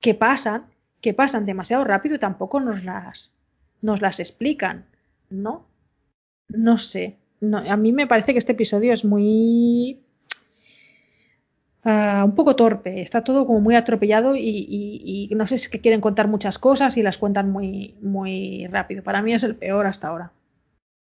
que 0.00 0.14
pasan, 0.14 0.66
que 1.00 1.14
pasan 1.14 1.46
demasiado 1.46 1.84
rápido 1.84 2.16
y 2.16 2.18
tampoco 2.18 2.60
nos 2.60 2.84
las, 2.84 3.32
nos 3.80 4.02
las 4.02 4.20
explican, 4.20 4.86
¿no? 5.30 5.66
No 6.48 6.76
sé. 6.78 7.16
a 7.68 7.76
mí 7.76 7.92
me 7.92 8.06
parece 8.06 8.32
que 8.32 8.38
este 8.38 8.52
episodio 8.52 8.92
es 8.92 9.04
muy 9.04 10.02
Uh, 11.84 12.24
un 12.24 12.36
poco 12.36 12.54
torpe, 12.54 13.00
está 13.00 13.24
todo 13.24 13.44
como 13.44 13.60
muy 13.60 13.74
atropellado 13.74 14.36
y, 14.36 15.28
no 15.34 15.48
sé 15.48 15.58
si 15.58 15.64
es 15.64 15.68
que 15.68 15.80
quieren 15.80 16.00
contar 16.00 16.28
muchas 16.28 16.60
cosas 16.60 16.96
y 16.96 17.02
las 17.02 17.18
cuentan 17.18 17.50
muy, 17.50 17.96
muy 18.00 18.68
rápido. 18.68 19.02
Para 19.02 19.20
mí 19.20 19.34
es 19.34 19.42
el 19.42 19.56
peor 19.56 19.86
hasta 19.86 20.08
ahora. 20.08 20.32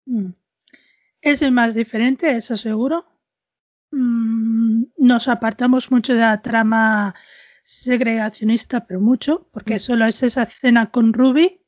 Mm. 0.07 0.31
Es 1.21 1.43
el 1.43 1.53
más 1.53 1.75
diferente, 1.75 2.37
eso 2.37 2.57
seguro. 2.57 3.07
Mm, 3.91 4.85
nos 4.99 5.29
apartamos 5.29 5.91
mucho 5.91 6.15
de 6.15 6.21
la 6.21 6.43
trama 6.43 7.15
segregacionista, 7.65 8.87
pero 8.87 9.01
mucho, 9.01 9.49
porque 9.53 9.77
mm. 9.77 9.81
solo 9.81 10.07
es 10.07 10.23
esa 10.23 10.45
escena 10.45 10.91
con 10.91 11.13
Ruby. 11.13 11.61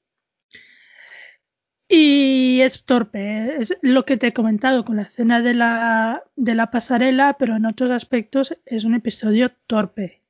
Y 1.86 2.60
es 2.62 2.84
torpe, 2.84 3.56
es 3.56 3.76
lo 3.82 4.04
que 4.04 4.16
te 4.16 4.28
he 4.28 4.32
comentado 4.32 4.84
con 4.84 4.96
la 4.96 5.02
escena 5.02 5.42
de 5.42 5.52
la, 5.52 6.24
de 6.34 6.54
la 6.54 6.70
pasarela, 6.70 7.36
pero 7.38 7.56
en 7.56 7.66
otros 7.66 7.90
aspectos 7.90 8.56
es 8.64 8.84
un 8.84 8.94
episodio 8.94 9.52
torpe, 9.66 10.22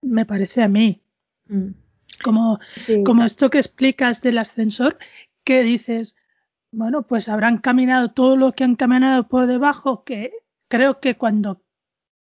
me 0.00 0.24
parece 0.24 0.62
a 0.62 0.68
mí. 0.68 1.02
Como, 2.22 2.60
como 3.04 3.24
esto 3.24 3.50
que 3.50 3.58
explicas 3.58 4.22
del 4.22 4.38
ascensor, 4.38 4.98
que 5.42 5.62
dices, 5.62 6.14
bueno, 6.74 7.06
pues 7.06 7.28
habrán 7.28 7.58
caminado 7.58 8.10
todo 8.10 8.36
lo 8.36 8.52
que 8.52 8.64
han 8.64 8.76
caminado 8.76 9.28
por 9.28 9.46
debajo, 9.46 10.04
que 10.04 10.32
creo 10.68 11.00
que 11.00 11.16
cuando 11.16 11.62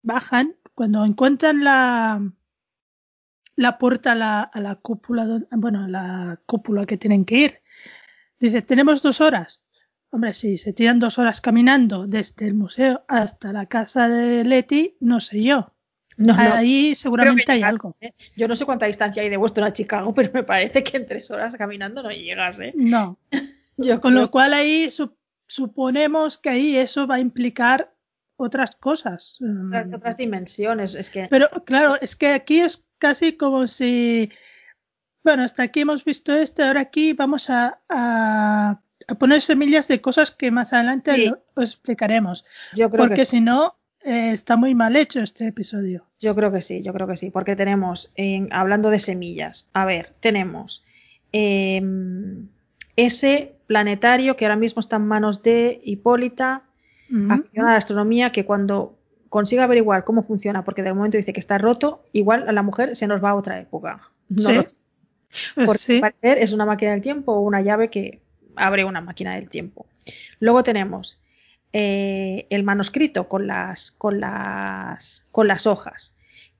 bajan, 0.01 0.55
cuando 0.73 1.05
encuentran 1.05 1.63
la, 1.63 2.21
la 3.55 3.77
puerta 3.77 4.13
a 4.13 4.15
la, 4.15 4.41
a 4.41 4.59
la 4.61 4.75
cúpula, 4.75 5.41
bueno, 5.51 5.83
a 5.83 5.87
la 5.87 6.39
cúpula 6.45 6.85
que 6.85 6.97
tienen 6.97 7.25
que 7.25 7.35
ir, 7.35 7.61
dice, 8.39 8.61
tenemos 8.61 9.01
dos 9.01 9.21
horas. 9.21 9.65
Hombre, 10.09 10.33
si 10.33 10.57
se 10.57 10.71
tiran 10.71 10.99
dos 10.99 11.19
horas 11.19 11.41
caminando 11.41 12.07
desde 12.07 12.47
el 12.47 12.53
museo 12.53 13.03
hasta 13.09 13.51
la 13.51 13.65
casa 13.65 14.07
de 14.07 14.45
Leti, 14.45 14.95
no 15.01 15.19
sé 15.19 15.43
yo. 15.43 15.73
No, 16.15 16.33
Ahí 16.35 16.95
seguramente 16.95 17.51
hay 17.51 17.61
algo. 17.61 17.95
¿eh? 18.01 18.13
Yo 18.35 18.47
no 18.47 18.55
sé 18.55 18.65
cuánta 18.65 18.87
distancia 18.87 19.21
hay 19.21 19.29
de 19.29 19.37
Boston 19.37 19.65
a 19.65 19.71
Chicago, 19.71 20.13
pero 20.15 20.31
me 20.33 20.43
parece 20.43 20.83
que 20.83 20.97
en 20.97 21.05
tres 21.05 21.29
horas 21.29 21.55
caminando 21.55 22.01
no 22.01 22.09
llegas, 22.09 22.59
¿eh? 22.59 22.73
No. 22.75 23.19
Con 24.01 24.15
lo 24.15 24.31
cual 24.31 24.53
ahí 24.53 24.89
suponemos 25.47 26.37
que 26.37 26.49
ahí 26.49 26.75
eso 26.77 27.07
va 27.07 27.15
a 27.15 27.19
implicar 27.19 27.93
otras 28.37 28.75
cosas. 28.75 29.37
Otras, 29.67 30.15
mm. 30.15 30.17
dimensiones. 30.17 30.95
Es 30.95 31.09
que... 31.09 31.27
Pero 31.29 31.49
claro, 31.65 31.97
es 32.01 32.15
que 32.15 32.29
aquí 32.29 32.59
es 32.59 32.85
casi 32.97 33.33
como 33.33 33.67
si, 33.67 34.31
bueno, 35.23 35.43
hasta 35.43 35.63
aquí 35.63 35.81
hemos 35.81 36.03
visto 36.03 36.35
este, 36.35 36.63
ahora 36.63 36.81
aquí 36.81 37.13
vamos 37.13 37.49
a, 37.49 37.79
a, 37.89 38.81
poner 39.19 39.41
semillas 39.41 39.87
de 39.87 40.01
cosas 40.01 40.31
que 40.31 40.51
más 40.51 40.73
adelante 40.73 41.33
os 41.55 41.71
explicaremos. 41.71 42.45
Yo 42.73 42.89
creo 42.89 43.07
porque 43.07 43.25
si 43.25 43.41
no, 43.41 43.75
eh, 44.01 44.31
está 44.31 44.55
muy 44.55 44.75
mal 44.75 44.95
hecho 44.95 45.21
este 45.21 45.47
episodio. 45.47 46.05
Yo 46.19 46.35
creo 46.35 46.51
que 46.51 46.61
sí, 46.61 46.81
yo 46.81 46.93
creo 46.93 47.07
que 47.07 47.17
sí, 47.17 47.29
porque 47.29 47.55
tenemos, 47.55 48.11
en, 48.15 48.47
hablando 48.51 48.89
de 48.89 48.99
semillas, 48.99 49.69
a 49.73 49.85
ver, 49.85 50.13
tenemos 50.19 50.85
em, 51.31 52.47
ese 52.97 53.55
planetario 53.67 54.35
que 54.35 54.43
ahora 54.45 54.55
mismo 54.57 54.81
está 54.81 54.97
en 54.97 55.07
manos 55.07 55.41
de 55.43 55.79
Hipólita, 55.83 56.63
a 57.29 57.39
la 57.55 57.75
astronomía, 57.77 58.33
que 58.33 58.45
cuando 58.45 58.97
consiga 59.29 59.63
averiguar 59.63 60.03
cómo 60.03 60.23
funciona, 60.23 60.65
porque 60.65 60.83
de 60.83 60.93
momento 60.93 61.15
dice 61.17 61.31
que 61.31 61.39
está 61.39 61.57
roto, 61.57 62.03
igual 62.11 62.49
a 62.49 62.51
la 62.51 62.63
mujer 62.63 62.95
se 62.97 63.07
nos 63.07 63.23
va 63.23 63.29
a 63.29 63.35
otra 63.35 63.59
época. 63.61 64.01
No 64.27 64.49
Sí. 64.49 64.55
lo 64.55 64.67
sé. 64.67 64.75
Porque 65.65 65.77
Sí. 65.79 65.95
al 65.95 66.01
parecer 66.13 66.37
es 66.43 66.51
una 66.53 66.65
máquina 66.65 66.91
del 66.91 67.01
tiempo 67.01 67.31
o 67.33 67.39
una 67.41 67.61
llave 67.61 67.89
que 67.89 68.21
abre 68.57 68.83
una 68.83 68.99
máquina 69.01 69.35
del 69.35 69.47
tiempo. 69.49 69.85
Luego 70.39 70.63
tenemos 70.63 71.19
eh, 71.73 72.47
el 72.49 72.63
manuscrito 72.63 73.27
con 73.27 73.45
las, 73.47 73.91
con, 73.91 74.19
las, 74.21 75.25
con 75.31 75.47
las 75.47 75.67
hojas, 75.67 76.15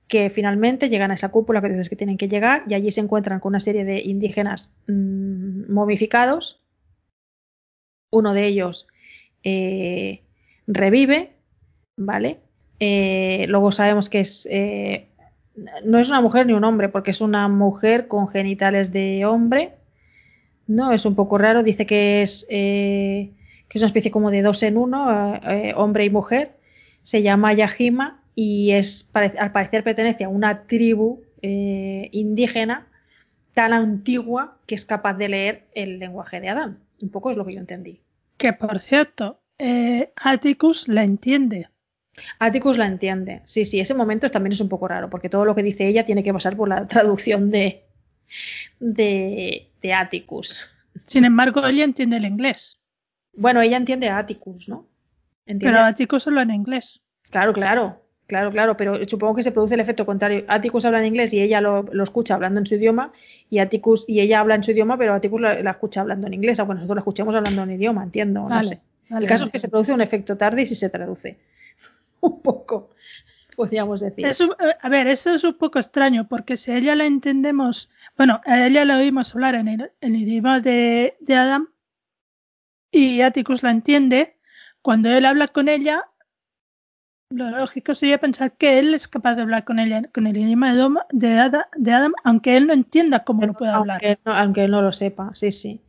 que 0.08 0.30
finalmente 0.30 0.90
llegan 0.90 1.12
a 1.12 1.16
esa 1.16 1.30
cúpula 1.30 1.62
que 1.62 1.70
dices 1.70 1.90
que 1.90 1.96
tienen 1.96 2.18
que 2.18 2.30
llegar 2.30 2.64
y 2.68 2.74
allí 2.74 2.92
se 2.92 3.02
encuentran 3.02 3.40
con 3.40 3.52
una 3.52 3.60
serie 3.60 3.84
de 3.84 4.02
indígenas 4.02 4.72
mm, 4.88 5.72
momificados. 5.72 6.64
Uno 8.10 8.34
de 8.34 8.46
ellos 8.46 8.88
eh, 9.44 10.22
revive, 10.66 11.34
¿vale? 11.98 12.40
Eh, 12.80 13.46
luego 13.50 13.72
sabemos 13.72 14.10
que 14.10 14.22
es 14.22 14.48
eh, 14.50 15.08
no 15.84 15.98
es 16.00 16.10
una 16.10 16.22
mujer 16.22 16.46
ni 16.46 16.54
un 16.54 16.64
hombre, 16.64 16.88
porque 16.88 17.12
es 17.12 17.20
una 17.20 17.48
mujer 17.48 18.08
con 18.08 18.28
genitales 18.30 18.94
de 18.94 19.26
hombre. 19.26 19.74
No, 20.68 20.92
es 20.92 21.06
un 21.06 21.16
poco 21.16 21.38
raro. 21.38 21.64
Dice 21.64 21.86
que 21.88 22.22
es, 22.22 22.46
que 22.48 23.34
es 23.68 23.82
una 23.82 23.88
especie 23.88 24.12
como 24.12 24.30
de 24.30 24.44
dos 24.44 24.62
en 24.62 24.78
uno, 24.78 25.40
hombre 25.76 26.06
y 26.06 26.12
mujer. 26.12 26.52
Se 27.02 27.24
llama 27.24 27.54
Yajima 27.54 28.22
y 28.40 28.74
es, 28.74 29.10
al 29.14 29.52
parecer 29.52 29.84
pertenece 29.84 30.24
a 30.24 30.30
una 30.30 30.68
tribu 30.68 31.24
eh, 31.42 32.08
indígena 32.12 32.88
tan 33.56 33.74
antigua 33.74 34.60
que 34.68 34.76
es 34.76 34.86
capaz 34.86 35.16
de 35.16 35.28
leer 35.28 35.68
el 35.74 35.98
lenguaje 35.98 36.40
de 36.40 36.50
Adán. 36.50 36.78
Un 37.02 37.10
poco 37.10 37.32
es 37.32 37.38
lo 37.38 37.48
que 37.48 37.56
yo 37.56 37.60
entendí. 37.60 38.00
Que 38.38 38.54
por 38.54 38.80
cierto, 38.80 39.42
eh, 39.58 40.14
Atticus 40.16 40.88
la 40.88 41.04
entiende. 41.04 41.70
Atticus 42.38 42.78
la 42.78 42.86
entiende. 42.86 43.42
Sí, 43.44 43.66
sí, 43.66 43.80
ese 43.80 43.96
momento 43.96 44.30
también 44.30 44.54
es 44.54 44.62
un 44.62 44.70
poco 44.70 44.88
raro, 44.88 45.10
porque 45.10 45.30
todo 45.30 45.44
lo 45.44 45.56
que 45.56 45.64
dice 45.64 45.88
ella 45.88 46.06
tiene 46.06 46.22
que 46.22 46.32
pasar 46.32 46.56
por 46.56 46.70
la 46.70 46.88
traducción 46.88 47.50
de, 47.50 47.86
de, 48.80 49.72
de 49.82 49.94
Atticus. 49.94 50.64
Sin 51.08 51.26
embargo, 51.26 51.66
ella 51.66 51.86
entiende 51.86 52.18
el 52.18 52.26
inglés. 52.26 52.80
Bueno, 53.34 53.62
ella 53.62 53.78
entiende 53.78 54.10
a 54.10 54.20
Atticus, 54.20 54.70
¿no? 54.70 54.88
Entiende. 55.48 55.74
Pero 55.76 55.88
Atticus 55.88 56.28
habla 56.28 56.44
en 56.44 56.52
inglés. 56.52 57.02
Claro, 57.32 57.52
claro, 57.52 58.07
claro, 58.28 58.52
claro, 58.52 58.78
pero 58.78 59.04
supongo 59.06 59.36
que 59.36 59.44
se 59.44 59.52
produce 59.52 59.76
el 59.76 59.80
efecto 59.80 60.06
contrario. 60.06 60.46
Atticus 60.48 60.86
habla 60.86 61.00
en 61.00 61.06
inglés 61.06 61.34
y 61.34 61.42
ella 61.42 61.62
lo, 61.62 61.84
lo 61.84 62.04
escucha 62.04 62.36
hablando 62.36 62.60
en 62.60 62.66
su 62.66 62.76
idioma, 62.76 63.12
y 63.50 63.60
Atticus 63.60 64.06
y 64.08 64.20
ella 64.20 64.40
habla 64.40 64.56
en 64.56 64.64
su 64.64 64.72
idioma, 64.72 64.98
pero 64.98 65.14
Atticus 65.14 65.42
la, 65.42 65.62
la 65.62 65.72
escucha 65.72 66.02
hablando 66.02 66.28
en 66.28 66.34
inglés, 66.34 66.60
aunque 66.60 66.76
nosotros 66.76 66.98
la 66.98 67.02
escuchemos 67.02 67.36
hablando 67.36 67.64
en 67.64 67.72
idioma, 67.72 68.04
entiendo, 68.04 68.48
no 68.48 68.64
sé. 68.64 68.82
vale, 69.10 69.26
el 69.26 69.30
caso 69.30 69.44
vale. 69.44 69.50
es 69.50 69.52
que 69.54 69.60
se 69.60 69.70
produce 69.70 69.94
un 69.94 70.02
efecto 70.02 70.38
tarde 70.38 70.62
y 70.62 70.68
si 70.68 70.76
se 70.76 70.90
traduce. 70.90 71.38
un 72.22 72.42
poco, 72.42 72.92
podríamos 73.56 74.00
decir. 74.02 74.26
Eh, 74.26 74.34
a 74.82 74.90
ver, 74.90 75.08
eso 75.08 75.32
es 75.32 75.44
un 75.44 75.56
poco 75.56 75.80
extraño, 75.80 76.28
porque 76.28 76.58
si 76.58 76.72
a 76.72 76.78
ella 76.78 76.96
la 76.96 77.06
entendemos, 77.06 77.90
bueno, 78.18 78.42
a 78.46 78.66
ella 78.66 78.86
la 78.86 78.98
oímos 78.98 79.34
hablar 79.34 79.56
en 79.56 79.68
el, 79.68 79.92
en 80.02 80.16
el 80.16 80.22
idioma 80.22 80.60
de, 80.60 81.18
de 81.20 81.36
Adam 81.36 81.70
y 82.92 83.22
Atticus 83.22 83.64
la 83.64 83.72
entiende, 83.72 84.38
cuando 84.82 85.10
él 85.10 85.26
habla 85.26 85.48
con 85.48 85.68
ella, 85.68 86.06
lo 87.30 87.50
lógico 87.50 87.94
sería 87.96 88.20
pensar 88.20 88.54
que 88.54 88.80
él 88.80 88.94
es 88.94 89.08
capaz 89.08 89.36
de 89.36 89.42
hablar 89.42 89.66
con 89.66 89.78
con 90.14 90.28
el 90.28 90.38
idioma 90.38 90.74
de, 90.74 90.82
Dom- 90.82 91.06
de, 91.12 91.28
Ada- 91.40 91.68
de 91.76 91.92
Adam, 91.92 92.14
aunque 92.24 92.56
él 92.58 92.68
no 92.68 92.74
entienda 92.74 93.24
cómo 93.24 93.46
lo 93.46 93.54
puede 93.54 93.72
hablar. 93.72 94.02
Aunque 94.04 94.20
no, 94.26 94.34
aunque 94.34 94.64
él 94.64 94.72
no 94.72 94.82
lo 94.82 94.92
sepa, 94.92 95.32
sí, 95.34 95.52
sí. 95.52 95.82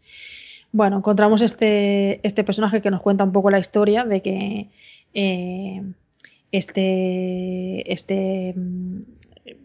Bueno, 0.73 0.99
encontramos 0.99 1.41
este, 1.41 2.21
este 2.27 2.45
personaje 2.45 2.83
que 2.83 2.91
nos 2.91 3.01
cuenta 3.01 3.25
un 3.25 3.33
poco 3.33 3.51
la 3.51 3.59
historia 3.59 4.05
de 4.05 4.21
que 4.21 4.69
eh, 5.15 5.83
este, 6.53 7.93
este, 7.93 8.55
mm, 8.57 9.01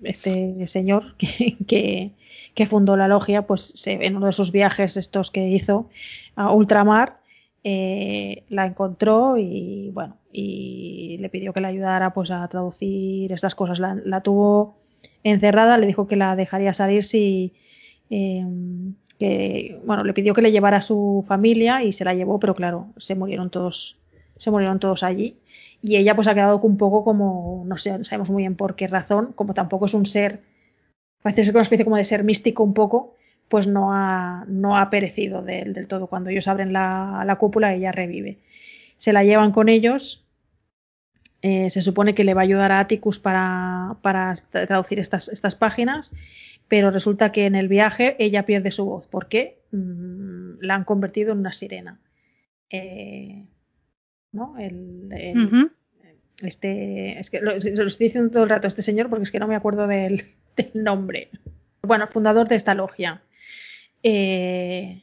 este 0.03 0.67
señor 0.67 1.15
que, 1.67 2.11
que, 2.53 2.65
fundó 2.65 2.95
la 2.95 3.07
logia, 3.07 3.47
pues 3.47 3.85
en 3.87 4.15
uno 4.15 4.27
de 4.27 4.33
sus 4.33 4.51
viajes 4.51 4.95
estos 4.95 5.31
que 5.31 5.49
hizo 5.49 5.89
a 6.35 6.51
ultramar, 6.53 7.19
eh, 7.63 8.43
la 8.49 8.65
encontró 8.65 9.37
y 9.37 9.91
bueno, 9.93 10.17
y 10.31 11.17
le 11.19 11.29
pidió 11.29 11.53
que 11.53 11.61
le 11.61 11.67
ayudara 11.67 12.13
pues 12.13 12.31
a 12.31 12.47
traducir 12.47 13.31
estas 13.31 13.55
cosas. 13.55 13.79
La, 13.79 13.95
la 14.03 14.21
tuvo 14.21 14.77
encerrada, 15.23 15.77
le 15.77 15.87
dijo 15.87 16.07
que 16.07 16.15
la 16.15 16.35
dejaría 16.35 16.73
salir 16.73 17.03
si 17.03 17.53
eh, 18.09 18.45
que 19.17 19.79
bueno, 19.85 20.03
le 20.03 20.13
pidió 20.13 20.33
que 20.33 20.41
le 20.41 20.51
llevara 20.51 20.77
a 20.77 20.81
su 20.81 21.23
familia 21.27 21.83
y 21.83 21.91
se 21.91 22.05
la 22.05 22.13
llevó, 22.13 22.39
pero 22.39 22.55
claro, 22.55 22.87
se 22.97 23.15
murieron 23.15 23.49
todos, 23.49 23.97
se 24.37 24.51
murieron 24.51 24.79
todos 24.79 25.03
allí. 25.03 25.37
Y 25.81 25.97
ella 25.97 26.15
pues 26.15 26.27
ha 26.27 26.33
quedado 26.33 26.59
un 26.59 26.77
poco 26.77 27.03
como, 27.03 27.63
no 27.65 27.77
sé, 27.77 27.97
no 27.97 28.03
sabemos 28.03 28.31
muy 28.31 28.43
bien 28.43 28.55
por 28.55 28.75
qué 28.75 28.87
razón, 28.87 29.33
como 29.35 29.53
tampoco 29.53 29.85
es 29.85 29.93
un 29.93 30.05
ser, 30.05 30.41
parece 31.21 31.43
ser 31.43 31.55
una 31.55 31.61
especie 31.61 31.85
como 31.85 31.97
de 31.97 32.03
ser 32.03 32.23
místico 32.23 32.63
un 32.63 32.73
poco, 32.73 33.15
pues 33.53 33.67
no 33.67 33.93
ha, 33.93 34.45
no 34.47 34.79
ha 34.79 34.89
perecido 34.89 35.43
del, 35.43 35.73
del 35.73 35.87
todo. 35.87 36.07
Cuando 36.07 36.31
ellos 36.31 36.47
abren 36.47 36.73
la, 36.73 37.21
la 37.23 37.35
cúpula, 37.35 37.75
ella 37.75 37.91
revive. 37.91 38.39
Se 38.97 39.13
la 39.13 39.23
llevan 39.23 39.51
con 39.51 39.69
ellos. 39.69 40.25
Eh, 41.43 41.69
se 41.69 41.83
supone 41.83 42.15
que 42.15 42.23
le 42.23 42.33
va 42.33 42.41
a 42.41 42.45
ayudar 42.45 42.71
a 42.71 42.79
Atticus 42.79 43.19
para, 43.19 43.97
para 44.01 44.33
traducir 44.49 44.99
estas, 44.99 45.27
estas 45.27 45.53
páginas, 45.53 46.11
pero 46.67 46.89
resulta 46.89 47.31
que 47.31 47.45
en 47.45 47.53
el 47.53 47.67
viaje 47.67 48.15
ella 48.17 48.47
pierde 48.47 48.71
su 48.71 48.85
voz 48.85 49.05
porque 49.05 49.59
mm, 49.71 50.53
la 50.61 50.73
han 50.73 50.83
convertido 50.83 51.31
en 51.31 51.37
una 51.37 51.51
sirena. 51.51 51.99
Eh, 52.71 53.45
¿no? 54.31 54.57
El, 54.57 55.69
este, 56.41 57.19
es 57.19 57.29
que 57.29 57.39
lo, 57.39 57.61
se 57.61 57.75
lo 57.75 57.85
estoy 57.85 58.07
diciendo 58.07 58.31
todo 58.31 58.45
el 58.45 58.49
rato 58.49 58.65
a 58.65 58.69
este 58.69 58.81
señor 58.81 59.11
porque 59.11 59.25
es 59.25 59.31
que 59.31 59.37
no 59.37 59.47
me 59.47 59.55
acuerdo 59.55 59.85
del, 59.85 60.25
del 60.57 60.71
nombre. 60.83 61.29
Bueno, 61.83 62.07
fundador 62.07 62.47
de 62.47 62.55
esta 62.55 62.73
logia. 62.73 63.21
Eh, 64.03 65.01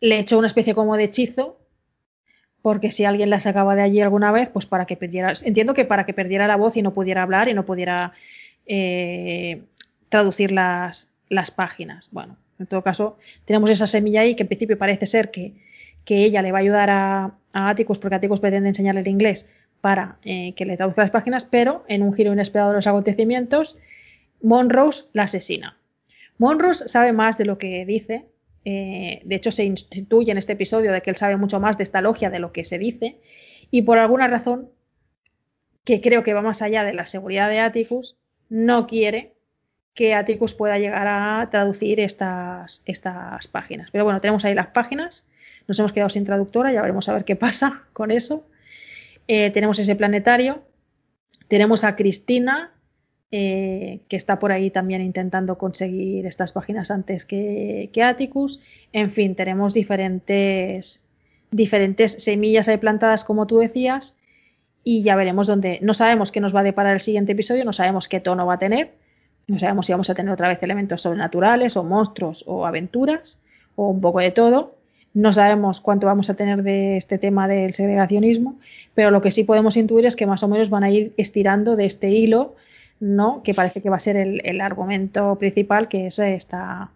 le 0.00 0.18
echó 0.18 0.38
una 0.38 0.46
especie 0.46 0.74
como 0.74 0.96
de 0.96 1.04
hechizo 1.04 1.58
porque 2.62 2.90
si 2.90 3.04
alguien 3.04 3.30
la 3.30 3.38
sacaba 3.38 3.76
de 3.76 3.82
allí 3.82 4.00
alguna 4.00 4.32
vez, 4.32 4.48
pues 4.48 4.66
para 4.66 4.86
que 4.86 4.96
perdiera, 4.96 5.32
entiendo 5.42 5.72
que 5.72 5.84
para 5.84 6.04
que 6.04 6.14
perdiera 6.14 6.48
la 6.48 6.56
voz 6.56 6.76
y 6.76 6.82
no 6.82 6.94
pudiera 6.94 7.22
hablar 7.22 7.48
y 7.48 7.54
no 7.54 7.64
pudiera 7.64 8.12
eh, 8.66 9.62
traducir 10.08 10.50
las, 10.50 11.12
las 11.28 11.52
páginas. 11.52 12.10
Bueno, 12.10 12.36
en 12.58 12.66
todo 12.66 12.82
caso, 12.82 13.18
tenemos 13.44 13.70
esa 13.70 13.86
semilla 13.86 14.22
ahí 14.22 14.34
que 14.34 14.42
en 14.42 14.48
principio 14.48 14.78
parece 14.78 15.06
ser 15.06 15.30
que, 15.30 15.54
que 16.04 16.24
ella 16.24 16.42
le 16.42 16.50
va 16.50 16.58
a 16.58 16.62
ayudar 16.62 16.90
a, 16.90 17.34
a 17.52 17.74
porque 18.00 18.14
Atticus 18.16 18.40
pretende 18.40 18.68
enseñarle 18.68 19.02
el 19.02 19.08
inglés 19.08 19.48
para 19.80 20.18
eh, 20.24 20.52
que 20.54 20.64
le 20.64 20.76
traduzca 20.76 21.02
las 21.02 21.12
páginas, 21.12 21.44
pero 21.44 21.84
en 21.86 22.02
un 22.02 22.12
giro 22.14 22.32
inesperado 22.32 22.70
de 22.70 22.76
los 22.76 22.86
acontecimientos, 22.88 23.78
Monrose 24.42 25.04
la 25.12 25.22
asesina. 25.22 25.76
Monrose 26.38 26.88
sabe 26.88 27.12
más 27.12 27.38
de 27.38 27.44
lo 27.44 27.58
que 27.58 27.84
dice. 27.86 28.26
eh, 28.64 29.22
de 29.24 29.34
hecho, 29.36 29.50
se 29.50 29.64
instituye 29.64 30.32
en 30.32 30.38
este 30.38 30.54
episodio 30.54 30.92
de 30.92 31.00
que 31.00 31.10
él 31.10 31.16
sabe 31.16 31.36
mucho 31.36 31.60
más 31.60 31.76
de 31.76 31.84
esta 31.84 32.00
logia 32.00 32.30
de 32.30 32.40
lo 32.40 32.52
que 32.52 32.64
se 32.64 32.78
dice. 32.78 33.20
Y 33.70 33.82
por 33.82 33.98
alguna 33.98 34.26
razón, 34.28 34.70
que 35.84 36.00
creo 36.00 36.22
que 36.24 36.34
va 36.34 36.42
más 36.42 36.62
allá 36.62 36.82
de 36.84 36.92
la 36.92 37.06
seguridad 37.06 37.48
de 37.48 37.60
Atticus, 37.60 38.16
no 38.48 38.86
quiere 38.86 39.34
que 39.94 40.14
Atticus 40.14 40.52
pueda 40.52 40.78
llegar 40.78 41.06
a 41.08 41.48
traducir 41.50 42.00
estas, 42.00 42.82
estas 42.86 43.46
páginas. 43.46 43.90
Pero 43.92 44.04
bueno, 44.04 44.20
tenemos 44.20 44.44
ahí 44.44 44.54
las 44.54 44.66
páginas. 44.66 45.26
Nos 45.68 45.78
hemos 45.78 45.92
quedado 45.92 46.10
sin 46.10 46.24
traductora, 46.24 46.72
ya 46.72 46.82
veremos 46.82 47.08
a 47.08 47.14
ver 47.14 47.24
qué 47.24 47.36
pasa 47.36 47.84
con 47.92 48.10
eso. 48.10 48.44
Eh, 49.28 49.50
tenemos 49.50 49.78
ese 49.78 49.96
planetario. 49.96 50.64
Tenemos 51.48 51.84
a 51.84 51.96
Cristina, 51.96 52.72
eh, 53.32 54.00
que 54.08 54.16
está 54.16 54.38
por 54.38 54.52
ahí 54.52 54.70
también 54.70 55.02
intentando 55.02 55.58
conseguir 55.58 56.26
estas 56.26 56.52
páginas 56.52 56.90
antes 56.90 57.26
que, 57.26 57.90
que 57.92 58.02
Atticus. 58.02 58.60
En 58.92 59.10
fin, 59.10 59.34
tenemos 59.34 59.74
diferentes, 59.74 61.04
diferentes 61.50 62.12
semillas 62.18 62.68
ahí 62.68 62.76
plantadas, 62.76 63.24
como 63.24 63.46
tú 63.46 63.58
decías, 63.58 64.16
y 64.84 65.02
ya 65.02 65.16
veremos 65.16 65.48
dónde. 65.48 65.80
No 65.82 65.94
sabemos 65.94 66.30
qué 66.30 66.40
nos 66.40 66.54
va 66.54 66.60
a 66.60 66.62
deparar 66.62 66.92
el 66.94 67.00
siguiente 67.00 67.32
episodio, 67.32 67.64
no 67.64 67.72
sabemos 67.72 68.06
qué 68.06 68.20
tono 68.20 68.46
va 68.46 68.54
a 68.54 68.58
tener, 68.58 68.92
no 69.48 69.58
sabemos 69.58 69.86
si 69.86 69.92
vamos 69.92 70.10
a 70.10 70.14
tener 70.14 70.32
otra 70.32 70.48
vez 70.48 70.62
elementos 70.62 71.02
sobrenaturales 71.02 71.76
o 71.76 71.84
monstruos 71.84 72.44
o 72.46 72.66
aventuras 72.66 73.40
o 73.74 73.88
un 73.88 74.00
poco 74.00 74.20
de 74.20 74.30
todo. 74.30 74.76
No 75.14 75.32
sabemos 75.32 75.80
cuánto 75.80 76.06
vamos 76.06 76.30
a 76.30 76.34
tener 76.34 76.62
de 76.62 76.96
este 76.96 77.18
tema 77.18 77.48
del 77.48 77.72
segregacionismo, 77.72 78.58
pero 78.94 79.10
lo 79.10 79.22
que 79.22 79.30
sí 79.30 79.44
podemos 79.44 79.76
intuir 79.76 80.04
es 80.04 80.14
que 80.14 80.26
más 80.26 80.42
o 80.42 80.48
menos 80.48 80.68
van 80.68 80.84
a 80.84 80.90
ir 80.90 81.14
estirando 81.16 81.74
de 81.74 81.86
este 81.86 82.10
hilo, 82.10 82.54
¿no? 83.00 83.42
Que 83.42 83.54
parece 83.54 83.82
que 83.82 83.90
va 83.90 83.96
a 83.96 84.00
ser 84.00 84.16
el, 84.16 84.40
el 84.44 84.60
argumento 84.60 85.36
principal, 85.36 85.88
que 85.88 86.06
es 86.06 86.18
esta, 86.18 86.90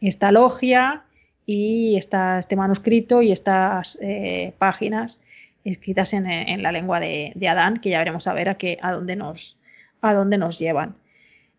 esta 0.00 0.32
logia 0.32 1.02
y 1.46 1.96
esta, 1.96 2.38
este 2.38 2.56
manuscrito 2.56 3.22
y 3.22 3.32
estas 3.32 3.98
eh, 4.00 4.52
páginas 4.58 5.20
escritas 5.64 6.12
en, 6.14 6.26
en 6.26 6.62
la 6.62 6.72
lengua 6.72 7.00
de, 7.00 7.32
de, 7.34 7.48
Adán, 7.48 7.78
que 7.78 7.90
ya 7.90 7.98
veremos 7.98 8.26
a 8.26 8.32
ver 8.32 8.48
a, 8.48 8.54
qué, 8.56 8.78
a, 8.80 8.92
dónde, 8.92 9.16
nos, 9.16 9.56
a 10.00 10.14
dónde 10.14 10.38
nos 10.38 10.58
llevan. 10.58 10.94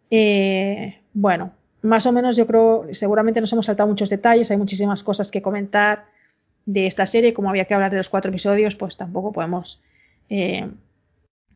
Eh, 0.09 0.97
bueno, 1.13 1.51
más 1.81 2.05
o 2.05 2.11
menos 2.11 2.35
yo 2.35 2.47
creo, 2.47 2.87
seguramente 2.91 3.41
nos 3.41 3.51
hemos 3.53 3.65
saltado 3.65 3.89
muchos 3.89 4.09
detalles, 4.09 4.49
hay 4.51 4.57
muchísimas 4.57 5.03
cosas 5.03 5.31
que 5.31 5.41
comentar 5.41 6.05
de 6.65 6.87
esta 6.87 7.05
serie, 7.05 7.33
como 7.33 7.49
había 7.49 7.65
que 7.65 7.73
hablar 7.73 7.91
de 7.91 7.97
los 7.97 8.09
cuatro 8.09 8.29
episodios, 8.29 8.75
pues 8.75 8.97
tampoco 8.97 9.31
podemos 9.31 9.81
eh, 10.29 10.69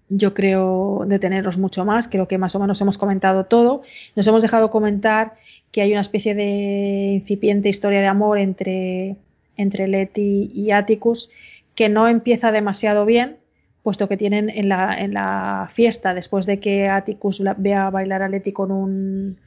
yo 0.09 0.33
creo, 0.33 1.03
deteneros 1.07 1.57
mucho 1.57 1.85
más. 1.85 2.07
Creo 2.07 2.27
que 2.27 2.37
más 2.37 2.55
o 2.55 2.59
menos 2.59 2.79
hemos 2.81 2.97
comentado 2.97 3.45
todo. 3.45 3.81
Nos 4.15 4.27
hemos 4.27 4.41
dejado 4.41 4.69
comentar 4.69 5.35
que 5.71 5.81
hay 5.81 5.91
una 5.91 6.01
especie 6.01 6.35
de 6.35 7.19
incipiente 7.21 7.69
historia 7.69 8.01
de 8.01 8.07
amor 8.07 8.37
entre, 8.37 9.15
entre 9.57 9.87
Leti 9.87 10.51
y 10.53 10.71
Atticus 10.71 11.29
que 11.73 11.89
no 11.89 12.07
empieza 12.07 12.51
demasiado 12.51 13.05
bien, 13.05 13.37
puesto 13.83 14.07
que 14.07 14.15
tienen 14.15 14.49
en 14.49 14.69
la, 14.69 14.95
en 14.97 15.13
la 15.13 15.69
fiesta, 15.71 16.13
después 16.13 16.45
de 16.45 16.59
que 16.59 16.87
Atticus 16.87 17.43
vea 17.57 17.89
bailar 17.89 18.23
a 18.23 18.29
Leti 18.29 18.53
con, 18.53 18.71
un, 18.71 19.37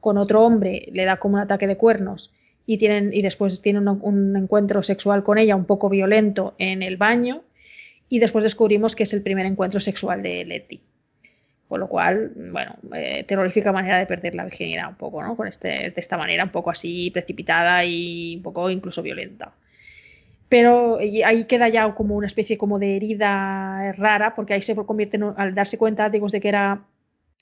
con 0.00 0.18
otro 0.18 0.44
hombre, 0.44 0.88
le 0.92 1.06
da 1.06 1.16
como 1.16 1.36
un 1.36 1.40
ataque 1.40 1.66
de 1.66 1.78
cuernos 1.78 2.32
y, 2.66 2.76
tienen, 2.76 3.10
y 3.14 3.22
después 3.22 3.62
tienen 3.62 3.88
un 3.88 4.36
encuentro 4.36 4.82
sexual 4.82 5.22
con 5.22 5.38
ella 5.38 5.56
un 5.56 5.64
poco 5.64 5.88
violento 5.88 6.54
en 6.58 6.82
el 6.82 6.98
baño 6.98 7.42
y 8.10 8.18
después 8.18 8.42
descubrimos 8.42 8.96
que 8.96 9.04
es 9.04 9.14
el 9.14 9.22
primer 9.22 9.46
encuentro 9.46 9.80
sexual 9.80 10.20
de 10.20 10.44
Letty. 10.44 10.80
Con 11.68 11.78
lo 11.78 11.88
cual, 11.88 12.32
bueno, 12.34 12.74
eh, 12.92 13.22
terrorífica 13.22 13.70
manera 13.70 13.96
de 13.98 14.06
perder 14.06 14.34
la 14.34 14.44
virginidad 14.44 14.88
un 14.88 14.96
poco, 14.96 15.22
¿no? 15.22 15.36
Con 15.36 15.46
este, 15.46 15.68
de 15.68 15.94
esta 15.96 16.16
manera 16.16 16.42
un 16.42 16.50
poco 16.50 16.70
así 16.70 17.12
precipitada 17.12 17.84
y 17.84 18.34
un 18.36 18.42
poco 18.42 18.68
incluso 18.68 19.02
violenta. 19.02 19.52
Pero 20.48 20.98
ahí 20.98 21.44
queda 21.44 21.68
ya 21.68 21.94
como 21.94 22.16
una 22.16 22.26
especie 22.26 22.58
como 22.58 22.80
de 22.80 22.96
herida 22.96 23.92
rara, 23.92 24.34
porque 24.34 24.54
ahí 24.54 24.62
se 24.62 24.74
convierte, 24.74 25.20
al 25.36 25.54
darse 25.54 25.78
cuenta, 25.78 26.10
digo, 26.10 26.26
de 26.26 26.40
que 26.40 26.48
era 26.48 26.82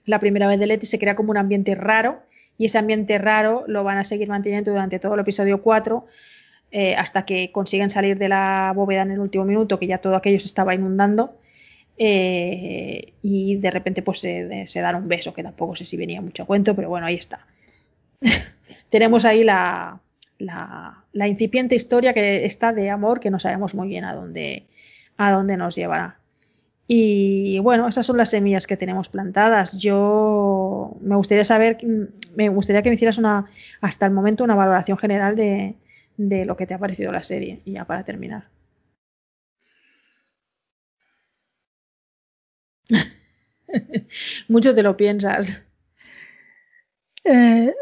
la 0.04 0.20
primera 0.20 0.46
vez 0.46 0.60
de 0.60 0.66
Letty, 0.66 0.84
se 0.84 0.98
crea 0.98 1.16
como 1.16 1.30
un 1.30 1.38
ambiente 1.38 1.74
raro, 1.74 2.20
y 2.58 2.66
ese 2.66 2.76
ambiente 2.76 3.16
raro 3.16 3.64
lo 3.66 3.84
van 3.84 3.96
a 3.96 4.04
seguir 4.04 4.28
manteniendo 4.28 4.72
durante 4.72 4.98
todo 4.98 5.14
el 5.14 5.20
episodio 5.20 5.62
4, 5.62 6.06
eh, 6.70 6.94
hasta 6.96 7.24
que 7.24 7.50
consiguen 7.50 7.88
salir 7.88 8.18
de 8.18 8.28
la 8.28 8.72
bóveda 8.74 9.02
en 9.02 9.12
el 9.12 9.20
último 9.20 9.44
minuto, 9.44 9.78
que 9.78 9.86
ya 9.86 9.98
todo 9.98 10.16
aquello 10.16 10.38
se 10.38 10.46
estaba 10.46 10.74
inundando. 10.74 11.36
Eh, 11.96 13.14
y 13.22 13.56
de 13.56 13.70
repente 13.70 14.02
pues 14.02 14.20
se, 14.20 14.66
se, 14.68 14.80
dan 14.80 14.96
un 14.96 15.08
beso, 15.08 15.34
que 15.34 15.42
tampoco 15.42 15.74
sé 15.74 15.84
si 15.84 15.96
venía 15.96 16.20
mucho 16.20 16.44
a 16.44 16.46
cuento, 16.46 16.76
pero 16.76 16.88
bueno, 16.88 17.06
ahí 17.06 17.14
está. 17.14 17.46
Tenemos 18.90 19.24
ahí 19.24 19.44
la, 19.44 20.00
la, 20.38 21.04
la, 21.12 21.28
incipiente 21.28 21.74
historia 21.74 22.12
que 22.14 22.44
está 22.44 22.72
de 22.72 22.90
amor 22.90 23.18
que 23.18 23.30
no 23.30 23.38
sabemos 23.40 23.74
muy 23.74 23.88
bien 23.88 24.04
a 24.04 24.14
dónde, 24.14 24.66
a 25.16 25.32
dónde 25.32 25.56
nos 25.56 25.74
llevará. 25.74 26.18
Y 26.86 27.58
bueno, 27.58 27.88
esas 27.88 28.06
son 28.06 28.16
las 28.16 28.30
semillas 28.30 28.66
que 28.66 28.76
tenemos 28.76 29.08
plantadas. 29.08 29.78
Yo 29.78 30.96
me 31.00 31.16
gustaría 31.16 31.44
saber, 31.44 31.78
me 32.36 32.48
gustaría 32.48 32.82
que 32.82 32.88
me 32.90 32.94
hicieras 32.94 33.18
una, 33.18 33.46
hasta 33.80 34.06
el 34.06 34.12
momento, 34.12 34.44
una 34.44 34.54
valoración 34.54 34.96
general 34.96 35.36
de, 35.36 35.74
de 36.18 36.44
lo 36.44 36.56
que 36.56 36.66
te 36.66 36.74
ha 36.74 36.78
parecido 36.78 37.12
la 37.12 37.22
serie. 37.22 37.62
Y 37.64 37.72
ya 37.72 37.86
para 37.86 38.04
terminar. 38.04 38.48
Mucho 44.48 44.74
te 44.74 44.82
lo 44.82 44.96
piensas. 44.96 45.64
Eh, 47.24 47.74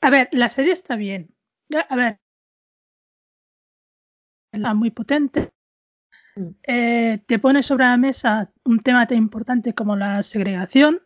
a 0.00 0.10
ver, 0.10 0.28
la 0.32 0.50
serie 0.50 0.72
está 0.72 0.96
bien. 0.96 1.34
A 1.88 1.96
ver, 1.96 2.18
está 4.52 4.74
muy 4.74 4.90
potente. 4.90 5.52
Mm. 6.36 6.48
Eh, 6.62 7.18
te 7.26 7.38
pone 7.38 7.62
sobre 7.62 7.84
la 7.84 7.96
mesa 7.96 8.52
un 8.64 8.80
tema 8.80 9.06
tan 9.06 9.18
importante 9.18 9.74
como 9.74 9.96
la 9.96 10.22
segregación. 10.22 11.00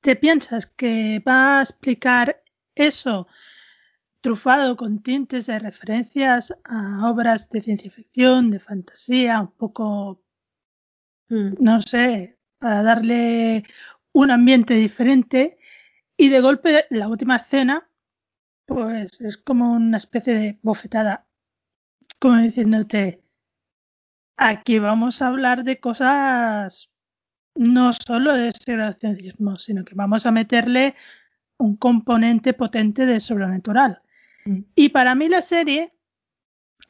Te 0.00 0.14
piensas 0.14 0.66
que 0.66 1.20
va 1.26 1.58
a 1.58 1.62
explicar 1.62 2.42
eso 2.76 3.26
trufado 4.20 4.76
con 4.76 5.02
tintes 5.02 5.46
de 5.46 5.58
referencias 5.58 6.52
a 6.64 7.10
obras 7.10 7.48
de 7.50 7.62
ciencia 7.62 7.90
ficción, 7.90 8.50
de 8.50 8.60
fantasía, 8.60 9.40
un 9.40 9.52
poco, 9.52 10.22
mm. 11.28 11.54
no 11.60 11.82
sé, 11.82 12.38
para 12.58 12.82
darle 12.82 13.64
un 14.12 14.30
ambiente 14.30 14.74
diferente. 14.74 15.58
Y 16.16 16.30
de 16.30 16.40
golpe 16.40 16.86
la 16.90 17.08
última 17.08 17.36
escena, 17.36 17.88
pues 18.66 19.20
es 19.20 19.36
como 19.36 19.72
una 19.72 19.98
especie 19.98 20.34
de 20.34 20.58
bofetada, 20.62 21.26
como 22.18 22.38
diciéndote, 22.38 23.22
aquí 24.36 24.78
vamos 24.78 25.22
a 25.22 25.28
hablar 25.28 25.64
de 25.64 25.78
cosas 25.80 26.90
no 27.54 27.92
solo 27.92 28.34
de 28.34 28.52
segregacionismo, 28.52 29.56
sino 29.58 29.84
que 29.84 29.94
vamos 29.94 30.26
a 30.26 30.32
meterle 30.32 30.94
un 31.58 31.76
componente 31.76 32.54
potente 32.54 33.06
de 33.06 33.20
sobrenatural. 33.20 34.02
Mm. 34.44 34.60
Y 34.74 34.88
para 34.90 35.14
mí 35.14 35.28
la 35.28 35.42
serie 35.42 35.92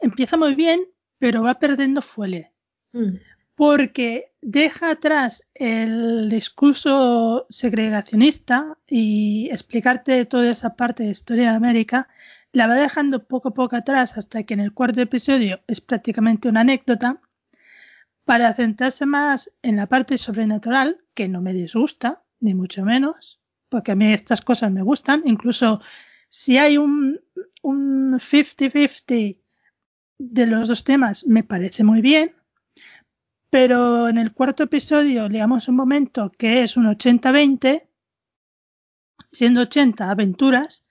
empieza 0.00 0.36
muy 0.36 0.54
bien, 0.54 0.80
pero 1.18 1.42
va 1.42 1.58
perdiendo 1.58 2.02
fuelle. 2.02 2.52
Mm. 2.92 3.16
Porque 3.54 4.32
deja 4.40 4.90
atrás 4.90 5.44
el 5.54 6.28
discurso 6.28 7.46
segregacionista 7.48 8.78
y 8.86 9.48
explicarte 9.50 10.24
toda 10.26 10.50
esa 10.50 10.76
parte 10.76 11.02
de 11.04 11.10
historia 11.10 11.50
de 11.50 11.56
América, 11.56 12.08
la 12.52 12.66
va 12.68 12.76
dejando 12.76 13.26
poco 13.26 13.48
a 13.48 13.54
poco 13.54 13.76
atrás 13.76 14.16
hasta 14.16 14.44
que 14.44 14.54
en 14.54 14.60
el 14.60 14.72
cuarto 14.72 15.00
episodio 15.00 15.60
es 15.66 15.80
prácticamente 15.80 16.48
una 16.48 16.60
anécdota, 16.60 17.20
para 18.28 18.52
centrarse 18.52 19.06
más 19.06 19.50
en 19.62 19.76
la 19.76 19.86
parte 19.86 20.18
sobrenatural, 20.18 20.98
que 21.14 21.28
no 21.28 21.40
me 21.40 21.54
disgusta, 21.54 22.22
ni 22.40 22.52
mucho 22.52 22.84
menos, 22.84 23.40
porque 23.70 23.92
a 23.92 23.94
mí 23.94 24.12
estas 24.12 24.42
cosas 24.42 24.70
me 24.70 24.82
gustan, 24.82 25.22
incluso 25.24 25.80
si 26.28 26.58
hay 26.58 26.78
un 26.78 27.20
50-50 27.62 29.38
de 30.18 30.46
los 30.46 30.68
dos 30.68 30.84
temas, 30.84 31.26
me 31.26 31.44
parece 31.44 31.84
muy 31.84 32.00
bien, 32.00 32.34
pero 33.50 34.08
en 34.08 34.18
el 34.18 34.32
cuarto 34.32 34.64
episodio 34.64 35.28
leamos 35.28 35.68
un 35.68 35.76
momento 35.76 36.32
que 36.36 36.62
es 36.62 36.76
un 36.76 36.86
80-20, 36.86 37.88
siendo 39.32 39.62
80 39.62 40.10
aventuras, 40.10 40.84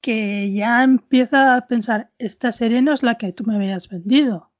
que 0.00 0.52
ya 0.52 0.82
empieza 0.82 1.54
a 1.54 1.66
pensar, 1.66 2.10
esta 2.18 2.52
serie 2.52 2.82
no 2.82 2.92
es 2.92 3.02
la 3.02 3.16
que 3.16 3.32
tú 3.32 3.44
me 3.44 3.54
habías 3.54 3.88
vendido. 3.88 4.50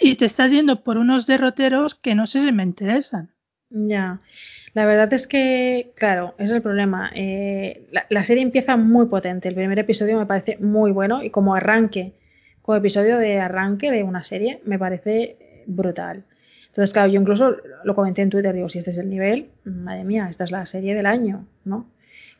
Y 0.00 0.16
te 0.16 0.26
estás 0.26 0.52
yendo 0.52 0.84
por 0.84 0.98
unos 0.98 1.26
derroteros 1.26 1.94
que 1.94 2.14
no 2.14 2.26
sé 2.26 2.40
si 2.40 2.52
me 2.52 2.62
interesan. 2.62 3.34
Ya, 3.70 4.20
la 4.78 4.86
verdad 4.86 5.12
es 5.12 5.26
que, 5.26 5.90
claro, 5.96 6.34
es 6.38 6.52
el 6.52 6.62
problema. 6.62 7.10
Eh, 7.12 7.88
la, 7.90 8.06
la, 8.10 8.22
serie 8.22 8.44
empieza 8.44 8.76
muy 8.76 9.06
potente. 9.06 9.48
El 9.48 9.56
primer 9.56 9.76
episodio 9.76 10.16
me 10.16 10.24
parece 10.24 10.56
muy 10.58 10.92
bueno 10.92 11.20
y 11.24 11.30
como 11.30 11.56
arranque, 11.56 12.12
como 12.62 12.76
episodio 12.76 13.18
de 13.18 13.40
arranque 13.40 13.90
de 13.90 14.04
una 14.04 14.22
serie, 14.22 14.60
me 14.64 14.78
parece 14.78 15.64
brutal. 15.66 16.22
Entonces, 16.68 16.92
claro, 16.92 17.10
yo 17.10 17.20
incluso 17.20 17.56
lo 17.82 17.94
comenté 17.96 18.22
en 18.22 18.30
Twitter, 18.30 18.54
digo, 18.54 18.68
si 18.68 18.78
este 18.78 18.92
es 18.92 18.98
el 18.98 19.10
nivel, 19.10 19.48
madre 19.64 20.04
mía, 20.04 20.28
esta 20.30 20.44
es 20.44 20.52
la 20.52 20.64
serie 20.64 20.94
del 20.94 21.06
año, 21.06 21.44
¿no? 21.64 21.88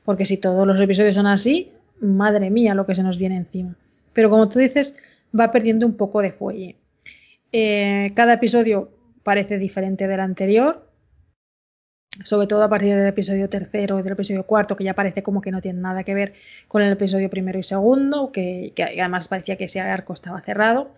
Porque 0.05 0.24
si 0.24 0.36
todos 0.36 0.65
los 0.65 0.81
episodios 0.81 1.16
son 1.16 1.27
así, 1.27 1.73
madre 2.01 2.51
mía, 2.51 2.73
lo 2.74 2.86
que 2.86 2.94
se 2.94 3.02
nos 3.02 3.19
viene 3.19 3.36
encima. 3.36 3.74
Pero 4.12 4.31
como 4.31 4.48
tú 4.48 4.60
dices, 4.60 4.97
va 5.39 5.51
perdiendo 5.51 5.86
un 5.89 5.97
poco 5.97 6.23
de 6.23 6.31
fuelle. 6.31 6.77
Eh, 7.51 8.12
cada 8.15 8.35
episodio 8.35 8.90
parece 9.24 9.59
diferente 9.59 10.06
del 10.06 10.20
anterior, 10.20 10.88
sobre 12.24 12.47
todo 12.47 12.62
a 12.62 12.68
partir 12.68 12.97
del 12.97 13.06
episodio 13.06 13.48
tercero 13.48 13.98
y 13.98 14.02
del 14.02 14.12
episodio 14.12 14.44
cuarto, 14.44 14.76
que 14.76 14.85
ya 14.85 14.94
parece 14.94 15.22
como 15.22 15.40
que 15.40 15.51
no 15.51 15.60
tiene 15.60 15.80
nada 15.80 16.05
que 16.05 16.14
ver 16.14 16.35
con 16.66 16.82
el 16.82 16.93
episodio 16.93 17.30
primero 17.30 17.59
y 17.59 17.62
segundo, 17.62 18.32
que, 18.32 18.72
además 18.98 19.28
parecía 19.28 19.56
que 19.56 19.64
ese 19.64 19.80
arco 19.80 20.14
estaba 20.14 20.40
cerrado. 20.40 20.90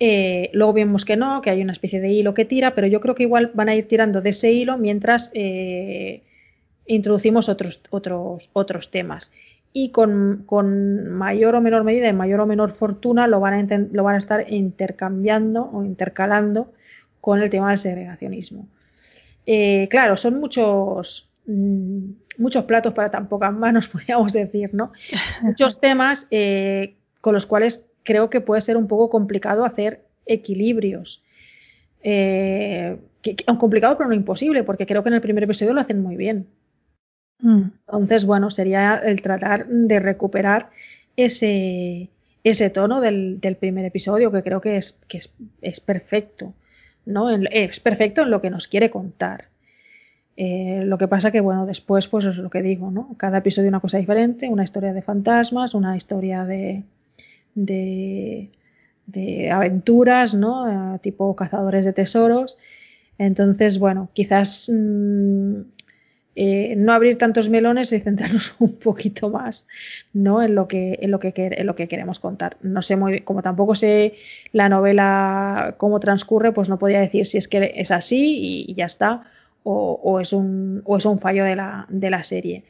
Eh, 0.00 0.50
luego 0.52 0.72
vemos 0.72 1.04
que 1.04 1.16
no, 1.16 1.40
que 1.40 1.50
hay 1.50 1.62
una 1.62 1.72
especie 1.72 2.00
de 2.00 2.10
hilo 2.10 2.34
que 2.34 2.44
tira, 2.44 2.74
pero 2.74 2.86
yo 2.86 3.00
creo 3.00 3.14
que 3.14 3.22
igual 3.22 3.52
van 3.54 3.68
a 3.68 3.74
ir 3.74 3.86
tirando 3.86 4.20
de 4.20 4.30
ese 4.30 4.52
hilo 4.52 4.76
mientras 4.76 5.30
eh, 5.34 6.22
introducimos 6.86 7.48
otros, 7.48 7.80
otros, 7.90 8.50
otros 8.52 8.90
temas. 8.90 9.32
Y 9.72 9.90
con, 9.90 10.44
con, 10.46 11.10
mayor 11.10 11.54
o 11.54 11.60
menor 11.60 11.84
medida, 11.84 12.08
en 12.08 12.16
mayor 12.16 12.40
o 12.40 12.46
menor 12.46 12.70
fortuna, 12.70 13.26
lo 13.26 13.40
van, 13.40 13.72
a 13.72 13.78
lo 13.92 14.04
van 14.04 14.16
a 14.16 14.18
estar 14.18 14.52
intercambiando 14.52 15.70
o 15.72 15.84
intercalando 15.84 16.72
con 17.20 17.40
el 17.40 17.50
tema 17.50 17.70
del 17.70 17.78
segregacionismo. 17.78 18.68
Eh, 19.46 19.88
claro, 19.90 20.16
son 20.16 20.38
muchos, 20.40 21.28
mmm, 21.46 22.10
muchos 22.38 22.64
platos 22.64 22.94
para 22.94 23.10
tan 23.10 23.28
pocas 23.28 23.52
manos, 23.52 23.88
podríamos 23.92 24.32
decir, 24.32 24.70
¿no? 24.72 24.92
Muchos 25.42 25.80
temas 25.80 26.26
eh, 26.30 26.94
con 27.20 27.34
los 27.34 27.46
cuales 27.46 27.86
creo 28.02 28.30
que 28.30 28.40
puede 28.40 28.60
ser 28.60 28.76
un 28.76 28.86
poco 28.86 29.08
complicado 29.10 29.64
hacer 29.64 30.04
equilibrios. 30.26 31.22
Eh, 32.02 32.98
que, 33.22 33.34
que, 33.36 33.44
complicado 33.56 33.96
pero 33.96 34.08
no 34.08 34.14
imposible, 34.14 34.62
porque 34.62 34.86
creo 34.86 35.02
que 35.02 35.08
en 35.08 35.14
el 35.14 35.20
primer 35.22 35.44
episodio 35.44 35.72
lo 35.72 35.80
hacen 35.80 36.02
muy 36.02 36.16
bien. 36.16 36.46
Mm. 37.40 37.70
Entonces, 37.86 38.26
bueno, 38.26 38.50
sería 38.50 38.96
el 38.96 39.22
tratar 39.22 39.66
de 39.66 40.00
recuperar 40.00 40.70
ese, 41.16 42.10
ese 42.42 42.70
tono 42.70 43.00
del, 43.00 43.40
del, 43.40 43.56
primer 43.56 43.84
episodio, 43.84 44.30
que 44.30 44.42
creo 44.42 44.60
que 44.60 44.76
es, 44.76 44.98
que 45.08 45.18
es, 45.18 45.32
es 45.62 45.80
perfecto. 45.80 46.54
Es 47.06 47.80
perfecto 47.80 48.22
en 48.22 48.30
lo 48.30 48.40
que 48.40 48.50
nos 48.50 48.68
quiere 48.68 48.90
contar. 48.90 49.48
Eh, 50.36 50.82
lo 50.84 50.98
que 50.98 51.06
pasa 51.06 51.30
que, 51.30 51.40
bueno, 51.40 51.64
después, 51.66 52.08
pues 52.08 52.24
es 52.24 52.38
lo 52.38 52.50
que 52.50 52.62
digo, 52.62 52.90
¿no? 52.90 53.14
Cada 53.16 53.38
episodio 53.38 53.68
una 53.68 53.80
cosa 53.80 53.98
diferente, 53.98 54.48
una 54.48 54.64
historia 54.64 54.92
de 54.92 55.02
fantasmas, 55.02 55.74
una 55.74 55.96
historia 55.96 56.44
de, 56.44 56.82
de, 57.54 58.50
de 59.06 59.50
aventuras, 59.50 60.34
¿no? 60.34 60.94
Eh, 60.94 60.98
tipo 60.98 61.36
cazadores 61.36 61.84
de 61.84 61.92
tesoros. 61.92 62.58
Entonces, 63.18 63.78
bueno, 63.78 64.08
quizás 64.12 64.70
mm, 64.74 65.60
eh, 66.36 66.74
no 66.76 66.92
abrir 66.92 67.16
tantos 67.16 67.48
melones 67.48 67.92
y 67.92 68.00
centrarnos 68.00 68.56
un 68.58 68.74
poquito 68.74 69.30
más 69.30 69.66
¿no? 70.12 70.42
en, 70.42 70.54
lo 70.54 70.66
que, 70.66 70.98
en, 71.00 71.10
lo 71.10 71.20
que, 71.20 71.32
en 71.36 71.66
lo 71.66 71.74
que 71.74 71.88
queremos 71.88 72.18
contar. 72.18 72.56
No 72.62 72.82
sé 72.82 72.96
muy 72.96 73.20
como 73.20 73.42
tampoco 73.42 73.74
sé 73.74 74.14
la 74.52 74.68
novela 74.68 75.74
cómo 75.78 76.00
transcurre, 76.00 76.52
pues 76.52 76.68
no 76.68 76.78
podía 76.78 77.00
decir 77.00 77.26
si 77.26 77.38
es 77.38 77.48
que 77.48 77.72
es 77.76 77.90
así 77.90 78.66
y, 78.68 78.74
ya 78.74 78.86
está, 78.86 79.22
o, 79.62 80.00
o, 80.02 80.20
es 80.20 80.32
un, 80.32 80.82
o 80.84 80.96
es 80.96 81.04
un 81.04 81.18
fallo 81.18 81.44
de 81.44 81.56
la, 81.56 81.86
de 81.88 82.10
la 82.10 82.24
serie. 82.24 82.64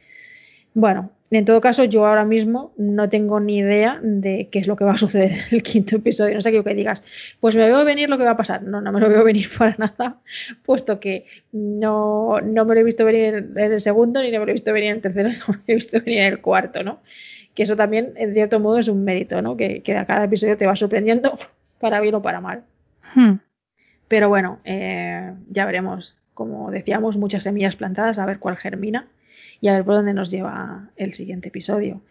Bueno, 0.75 1.13
en 1.31 1.45
todo 1.45 1.61
caso, 1.61 1.85
yo 1.85 2.05
ahora 2.05 2.25
mismo 2.25 2.73
no 2.77 3.09
tengo 3.09 3.41
ni 3.41 3.59
idea 3.59 3.99
de 4.03 4.49
qué 4.51 4.59
es 4.59 4.67
lo 4.67 4.75
que 4.77 4.85
va 4.85 4.93
a 4.93 4.97
suceder 4.97 5.33
en 5.33 5.39
el 5.53 5.63
quinto 5.63 5.97
episodio. 5.97 6.35
No 6.35 6.41
sé 6.41 6.51
qué 6.51 6.63
que 6.63 6.75
digas, 6.75 7.03
pues 7.41 7.55
me 7.57 7.67
veo 7.67 7.85
venir 7.85 8.11
lo 8.11 8.19
que 8.19 8.25
va 8.25 8.33
a 8.33 8.37
pasar. 8.37 8.63
No, 8.63 8.81
no 8.81 8.93
me 8.93 9.01
lo 9.01 9.09
veo 9.09 9.25
venir 9.25 9.49
para 9.59 9.77
nada, 9.79 10.21
puesto 10.65 11.01
que 11.01 11.27
no, 11.53 12.41
no 12.41 12.65
me 12.65 12.75
lo 12.75 12.81
he 12.81 12.85
visto 12.85 13.05
venir 13.05 13.53
en 13.57 13.73
el 13.73 13.81
segundo, 13.81 14.21
ni 14.21 14.33
no 14.33 14.41
me 14.41 14.47
lo 14.47 14.51
he 14.51 14.55
visto 14.55 14.73
venir 14.73 14.91
en 14.91 14.97
el 14.97 15.03
tercero, 15.03 15.29
ni 15.31 15.35
me 15.37 15.55
lo 15.55 15.63
he 15.67 15.75
visto 15.75 16.01
venir 16.01 16.21
en 16.21 16.33
el 16.33 16.41
cuarto, 16.41 16.83
¿no? 16.83 17.01
Que 17.55 17.63
eso 17.63 17.77
también, 17.77 18.13
en 18.17 18.35
cierto 18.35 18.59
modo, 18.59 18.79
es 18.79 18.89
un 18.89 19.05
mérito, 19.05 19.41
¿no? 19.41 19.57
Que, 19.57 19.81
que 19.83 19.97
a 19.97 20.07
cada 20.07 20.25
episodio 20.25 20.57
te 20.57 20.67
va 20.67 20.75
sorprendiendo, 20.75 21.39
para 21.81 22.01
bien 22.01 22.17
o 22.17 22.23
para 22.23 22.41
mal. 22.41 22.65
Hmm. 23.15 23.35
Pero 24.09 24.29
bueno, 24.29 24.59
eh, 24.65 25.33
ya 25.49 25.65
veremos. 25.67 26.17
Como 26.35 26.71
decíamos, 26.73 27.17
muchas 27.17 27.45
semillas 27.45 27.77
plantadas, 27.77 28.19
a 28.19 28.27
ver 28.27 28.41
cuál 28.41 28.57
germina 28.57 29.09
y 29.65 29.69
a 29.69 29.73
ver 29.73 29.85
por 29.86 29.95
dónde 29.95 30.12
nos 30.12 30.31
lleva 30.31 30.91
el 30.95 31.15
siguiente 31.15 31.49
episodio. 31.49 32.03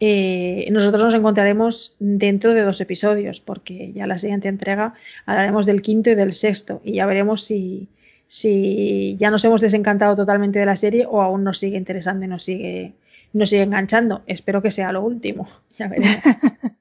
Eh, 0.00 0.66
nosotros 0.72 1.00
nos 1.00 1.14
encontraremos 1.14 1.94
dentro 2.00 2.54
de 2.54 2.62
dos 2.62 2.80
episodios, 2.80 3.38
porque 3.38 3.92
ya 3.92 4.08
la 4.08 4.18
siguiente 4.18 4.48
entrega 4.48 4.94
hablaremos 5.24 5.64
del 5.64 5.80
quinto 5.80 6.10
y 6.10 6.16
del 6.16 6.32
sexto, 6.32 6.80
y 6.82 6.94
ya 6.94 7.06
veremos 7.06 7.44
si, 7.44 7.86
si 8.26 9.14
ya 9.16 9.30
nos 9.30 9.44
hemos 9.44 9.60
desencantado 9.60 10.16
totalmente 10.16 10.58
de 10.58 10.66
la 10.66 10.74
serie 10.74 11.06
o 11.08 11.22
aún 11.22 11.44
nos 11.44 11.60
sigue 11.60 11.76
interesando 11.76 12.24
y 12.24 12.28
nos 12.28 12.42
sigue, 12.42 12.94
nos 13.32 13.50
sigue 13.50 13.62
enganchando. 13.62 14.24
Espero 14.26 14.60
que 14.60 14.72
sea 14.72 14.90
lo 14.90 15.02
último. 15.02 15.48
Ya 15.78 15.88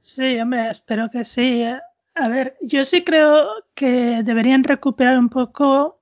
sí, 0.00 0.40
hombre, 0.40 0.70
espero 0.70 1.08
que 1.08 1.24
sí. 1.24 1.62
A 2.16 2.28
ver, 2.28 2.56
yo 2.62 2.84
sí 2.84 3.04
creo 3.04 3.46
que 3.76 4.24
deberían 4.24 4.64
recuperar 4.64 5.16
un 5.16 5.28
poco 5.28 6.00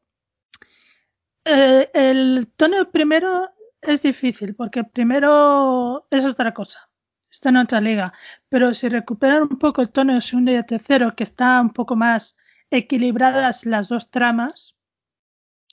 eh, 1.45 1.91
el 1.95 2.49
tono 2.57 2.91
primero 2.91 3.51
es 3.81 4.03
difícil 4.03 4.55
porque 4.55 4.85
primero 4.85 6.07
es 6.11 6.25
otra 6.25 6.55
cosa. 6.55 6.89
Está 7.31 7.49
en 7.49 7.57
otra 7.57 7.81
liga. 7.81 8.13
Pero 8.49 8.75
si 8.75 8.89
recuperan 8.89 9.43
un 9.43 9.59
poco 9.59 9.83
el 9.83 9.91
tono 9.91 10.15
de 10.15 10.21
segundo 10.21 10.53
y 10.53 10.57
de 10.57 10.65
tercero, 10.65 11.17
que 11.17 11.25
está 11.25 11.61
un 11.61 11.71
poco 11.71 11.97
más 11.97 12.37
equilibradas 12.71 13.67
las 13.67 13.89
dos 13.89 14.11
tramas, 14.11 14.77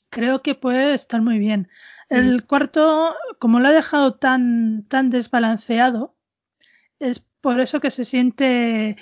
creo 0.09 0.41
que 0.41 0.55
puede 0.55 0.93
estar 0.93 1.21
muy 1.21 1.37
bien. 1.39 1.69
El 2.09 2.37
mm. 2.37 2.47
cuarto, 2.47 3.15
como 3.39 3.59
lo 3.59 3.67
ha 3.67 3.71
dejado 3.73 4.15
tan, 4.15 4.85
tan 4.87 5.09
desbalanceado, 5.09 6.15
es 6.99 7.19
por 7.41 7.59
eso 7.59 7.79
que 7.79 7.91
se 7.91 8.05
siente 8.05 8.97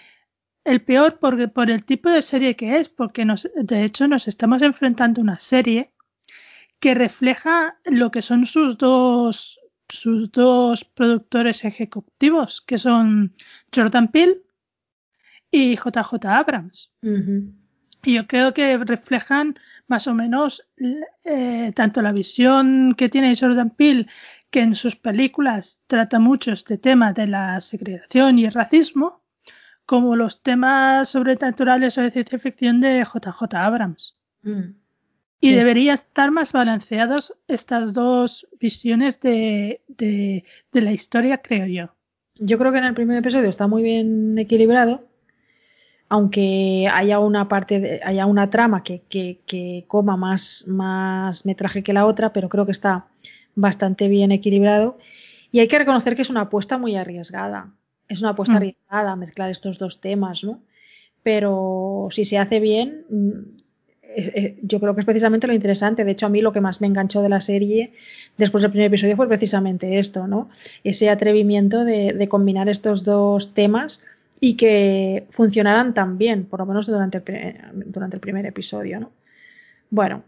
el 0.64 0.84
peor 0.84 1.19
porque, 1.19 1.48
por 1.48 1.72
el 1.72 1.85
tipo 1.85 2.10
de 2.10 2.22
serie 2.22 2.56
que 2.56 2.77
es, 2.80 2.89
porque 2.89 3.26
nos, 3.26 3.49
de 3.56 3.84
hecho 3.84 4.07
nos 4.07 4.27
estamos 4.27 4.61
enfrentando 4.61 5.22
a 5.22 5.23
una 5.23 5.39
serie 5.39 5.94
que 6.79 6.93
refleja 6.93 7.77
lo 7.85 8.11
que 8.11 8.21
son 8.21 8.45
sus 8.45 8.77
dos, 8.77 9.59
sus 9.89 10.31
dos 10.31 10.83
productores 10.85 11.65
ejecutivos, 11.65 12.61
que 12.61 12.77
son 12.77 13.33
Jordan 13.73 14.09
Peele 14.09 14.41
y 15.51 15.75
JJ 15.75 16.25
Abrams. 16.25 16.91
Y 18.03 18.13
yo 18.13 18.27
creo 18.27 18.53
que 18.53 18.77
reflejan 18.77 19.55
más 19.87 20.07
o 20.07 20.13
menos 20.13 20.65
eh, 21.23 21.71
tanto 21.75 22.01
la 22.01 22.11
visión 22.11 22.93
que 22.95 23.09
tiene 23.09 23.35
Jordan 23.35 23.71
Peele, 23.71 24.07
que 24.51 24.61
en 24.61 24.75
sus 24.75 24.95
películas 24.95 25.81
trata 25.87 26.19
mucho 26.19 26.51
este 26.51 26.77
tema 26.77 27.11
de 27.11 27.27
la 27.27 27.59
segregación 27.59 28.39
y 28.39 28.45
el 28.45 28.53
racismo, 28.53 29.23
como 29.85 30.15
los 30.15 30.43
temas 30.43 31.09
sobrenaturales 31.09 31.97
o 31.97 32.01
de 32.01 32.11
ciencia 32.11 32.39
ficción 32.39 32.81
de 32.81 33.03
JJ 33.03 33.55
Abrams. 33.55 34.15
Mm. 34.43 34.86
Y 35.39 35.53
debería 35.53 35.93
estar 35.93 36.31
más 36.31 36.51
balanceados 36.51 37.35
estas 37.47 37.93
dos 37.93 38.47
visiones 38.59 39.22
de, 39.22 39.81
de, 39.88 40.43
la 40.72 40.91
historia, 40.91 41.41
creo 41.43 41.68
yo. 41.68 41.93
Yo 42.35 42.57
creo 42.57 42.72
que 42.72 42.80
en 42.80 42.85
el 42.85 42.93
primer 42.95 43.18
episodio 43.18 43.49
está 43.49 43.68
muy 43.68 43.84
bien 43.84 44.38
equilibrado, 44.39 45.07
aunque 46.09 46.89
haya 46.91 47.19
una 47.19 47.47
parte, 47.47 47.99
haya 48.03 48.26
una 48.26 48.49
trama 48.49 48.84
que, 48.84 49.03
que, 49.09 49.41
que, 49.45 49.85
coma 49.88 50.18
más, 50.18 50.65
más 50.68 51.45
metraje 51.45 51.84
que 51.84 51.93
la 51.93 52.05
otra, 52.05 52.34
pero 52.34 52.49
creo 52.49 52.65
que 52.65 52.72
está 52.72 53.07
bastante 53.53 54.07
bien 54.07 54.31
equilibrado. 54.31 54.97
Y 55.51 55.59
hay 55.59 55.68
que 55.68 55.80
reconocer 55.80 56.15
que 56.15 56.23
es 56.23 56.30
una 56.30 56.41
apuesta 56.41 56.77
muy 56.77 56.95
arriesgada. 56.95 57.73
Es 58.07 58.22
una 58.22 58.31
apuesta 58.31 58.53
mm. 58.53 58.57
arriesgada 58.57 59.15
mezclar 59.15 59.51
estos 59.51 59.77
dos 59.77 60.01
temas, 60.01 60.43
¿no? 60.43 60.61
Pero 61.23 62.07
si 62.09 62.26
se 62.26 62.38
hace 62.38 62.59
bien, 62.59 63.05
yo 64.61 64.79
creo 64.79 64.93
que 64.93 65.01
es 65.01 65.05
precisamente 65.05 65.47
lo 65.47 65.53
interesante. 65.53 66.03
De 66.03 66.11
hecho, 66.11 66.25
a 66.25 66.29
mí 66.29 66.41
lo 66.41 66.53
que 66.53 66.61
más 66.61 66.81
me 66.81 66.88
enganchó 66.88 67.21
de 67.21 67.29
la 67.29 67.41
serie 67.41 67.93
después 68.38 68.61
del 68.61 68.71
primer 68.71 68.88
episodio 68.88 69.15
fue 69.15 69.27
precisamente 69.27 69.99
esto, 69.99 70.27
¿no? 70.27 70.49
Ese 70.84 71.09
atrevimiento 71.09 71.85
de, 71.85 72.27
combinar 72.29 72.69
estos 72.69 73.03
dos 73.03 73.53
temas 73.53 74.03
y 74.39 74.55
que 74.55 75.27
funcionaran 75.31 75.93
tan 75.93 76.17
bien, 76.17 76.45
por 76.45 76.59
lo 76.59 76.65
menos 76.65 76.88
durante 76.88 77.21
el, 77.25 77.55
durante 77.91 78.17
el 78.17 78.21
primer 78.21 78.45
episodio, 78.45 78.99
¿no? 78.99 79.11
Bueno, 79.89 80.23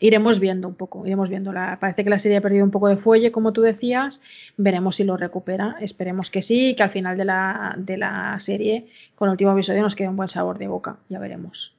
iremos 0.00 0.38
viendo 0.38 0.68
un 0.68 0.74
poco, 0.74 1.06
iremos 1.06 1.28
viendo. 1.30 1.52
La, 1.52 1.78
parece 1.80 2.04
que 2.04 2.10
la 2.10 2.18
serie 2.18 2.38
ha 2.38 2.40
perdido 2.40 2.64
un 2.64 2.70
poco 2.70 2.88
de 2.88 2.96
fuelle, 2.96 3.32
como 3.32 3.52
tú 3.52 3.62
decías. 3.62 4.20
Veremos 4.56 4.96
si 4.96 5.04
lo 5.04 5.16
recupera. 5.16 5.76
Esperemos 5.80 6.30
que 6.30 6.42
sí, 6.42 6.74
que 6.74 6.82
al 6.82 6.90
final 6.90 7.16
de 7.16 7.24
la, 7.24 7.74
de 7.78 7.96
la 7.96 8.38
serie, 8.40 8.88
con 9.14 9.28
el 9.28 9.32
último 9.32 9.52
episodio, 9.52 9.82
nos 9.82 9.94
quede 9.94 10.08
un 10.08 10.16
buen 10.16 10.28
sabor 10.28 10.58
de 10.58 10.68
boca. 10.68 10.98
Ya 11.08 11.18
veremos. 11.18 11.77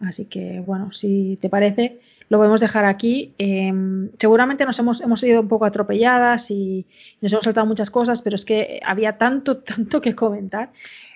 Así 0.00 0.26
que, 0.26 0.60
bueno, 0.60 0.92
si 0.92 1.38
te 1.40 1.48
parece, 1.48 2.00
lo 2.28 2.38
podemos 2.38 2.60
dejar 2.60 2.84
aquí. 2.84 3.34
Em, 3.38 4.10
seguramente 4.18 4.64
nos 4.64 4.78
hemos, 4.78 5.00
hemos 5.00 5.22
ido 5.22 5.40
un 5.40 5.48
poco 5.48 5.64
atropelladas 5.64 6.50
y 6.50 6.86
nos 7.20 7.32
hemos 7.32 7.44
saltado 7.44 7.66
muchas 7.66 7.90
cosas, 7.90 8.22
pero 8.22 8.36
es 8.36 8.44
que 8.44 8.80
había 8.84 9.18
tanto, 9.18 9.58
tanto 9.62 10.00
que 10.00 10.14
comentar. 10.14 10.70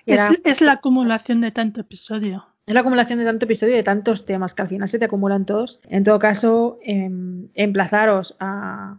Es, 0.05 0.61
la 0.61 0.73
acumulación 0.73 1.41
de 1.41 1.51
tanto 1.51 1.81
episodio. 1.81 2.45
Es 2.65 2.73
la 2.73 2.81
acumulación 2.81 3.19
de 3.19 3.25
tanto 3.25 3.45
episodio 3.45 3.73
y 3.73 3.77
de 3.77 3.83
tantos 3.83 4.25
temas 4.25 4.53
que 4.53 4.61
al 4.61 4.69
final 4.69 4.87
se 4.87 4.99
te 4.99 5.05
acumulan 5.05 5.45
todos. 5.45 5.81
En 5.89 6.03
todo 6.03 6.19
caso, 6.19 6.79
em, 6.83 7.47
emplazaros 7.55 8.35
a, 8.39 8.97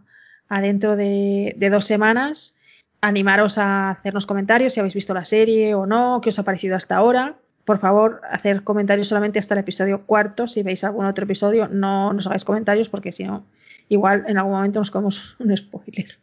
dentro 0.61 0.95
de, 0.95 1.53
de 1.57 1.69
dos 1.69 1.85
semanas 1.85 2.57
animaros 3.01 3.57
a 3.59 3.91
hacernos 3.91 4.25
comentarios 4.25 4.73
si 4.73 4.79
habéis 4.79 4.95
visto 4.95 5.13
la 5.13 5.25
serie 5.25 5.75
o 5.75 5.85
no, 5.85 6.21
qué 6.21 6.29
os 6.29 6.39
ha 6.39 6.43
parecido 6.43 6.75
hasta 6.75 6.95
ahora 6.95 7.35
por 7.65 7.79
favor, 7.79 8.21
hacer 8.29 8.63
comentarios 8.63 9.07
solamente 9.07 9.39
hasta 9.39 9.55
el 9.55 9.59
episodio 9.59 10.05
cuarto. 10.05 10.47
Si 10.47 10.61
veis 10.63 10.83
algún 10.83 11.05
otro 11.05 11.25
episodio, 11.25 11.67
no 11.67 12.13
nos 12.13 12.27
hagáis 12.27 12.45
comentarios 12.45 12.89
porque 12.89 13.11
si 13.11 13.23
no, 13.23 13.43
igual 13.89 14.23
en 14.27 14.37
algún 14.37 14.53
momento 14.53 14.79
nos 14.79 14.91
comemos 14.91 15.35
un 15.39 15.55
spoiler. 15.57 16.17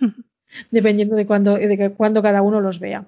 Dependiendo 0.70 1.16
de 1.16 1.26
cuándo 1.26 1.56
de 1.56 1.90
cuando 1.96 2.22
cada 2.22 2.42
uno 2.42 2.60
los 2.60 2.78
vea. 2.78 3.04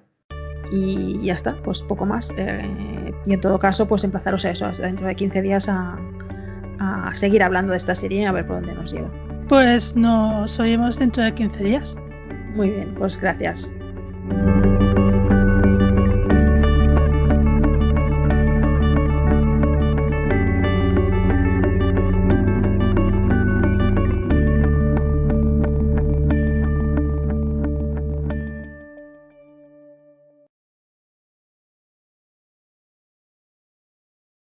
Y 0.71 1.25
ya 1.25 1.33
está, 1.33 1.55
pues 1.63 1.81
poco 1.81 2.05
más. 2.05 2.33
Eh, 2.37 3.13
y 3.25 3.33
en 3.33 3.41
todo 3.41 3.57
caso, 3.57 3.87
pues 3.87 4.03
emplazaros 4.03 4.45
a 4.45 4.51
eso, 4.51 4.69
dentro 4.71 5.07
de 5.07 5.15
15 5.15 5.41
días 5.41 5.67
a, 5.67 5.97
a 6.79 7.13
seguir 7.13 7.41
hablando 7.43 7.71
de 7.71 7.77
esta 7.77 7.95
serie 7.95 8.21
y 8.21 8.25
a 8.25 8.31
ver 8.31 8.45
por 8.45 8.57
dónde 8.57 8.73
nos 8.73 8.93
lleva. 8.93 9.09
Pues 9.49 9.95
nos 9.95 10.59
oímos 10.59 10.99
dentro 10.99 11.23
de 11.23 11.33
15 11.33 11.63
días. 11.63 11.97
Muy 12.55 12.69
bien, 12.69 12.93
pues 12.95 13.19
gracias. 13.19 13.71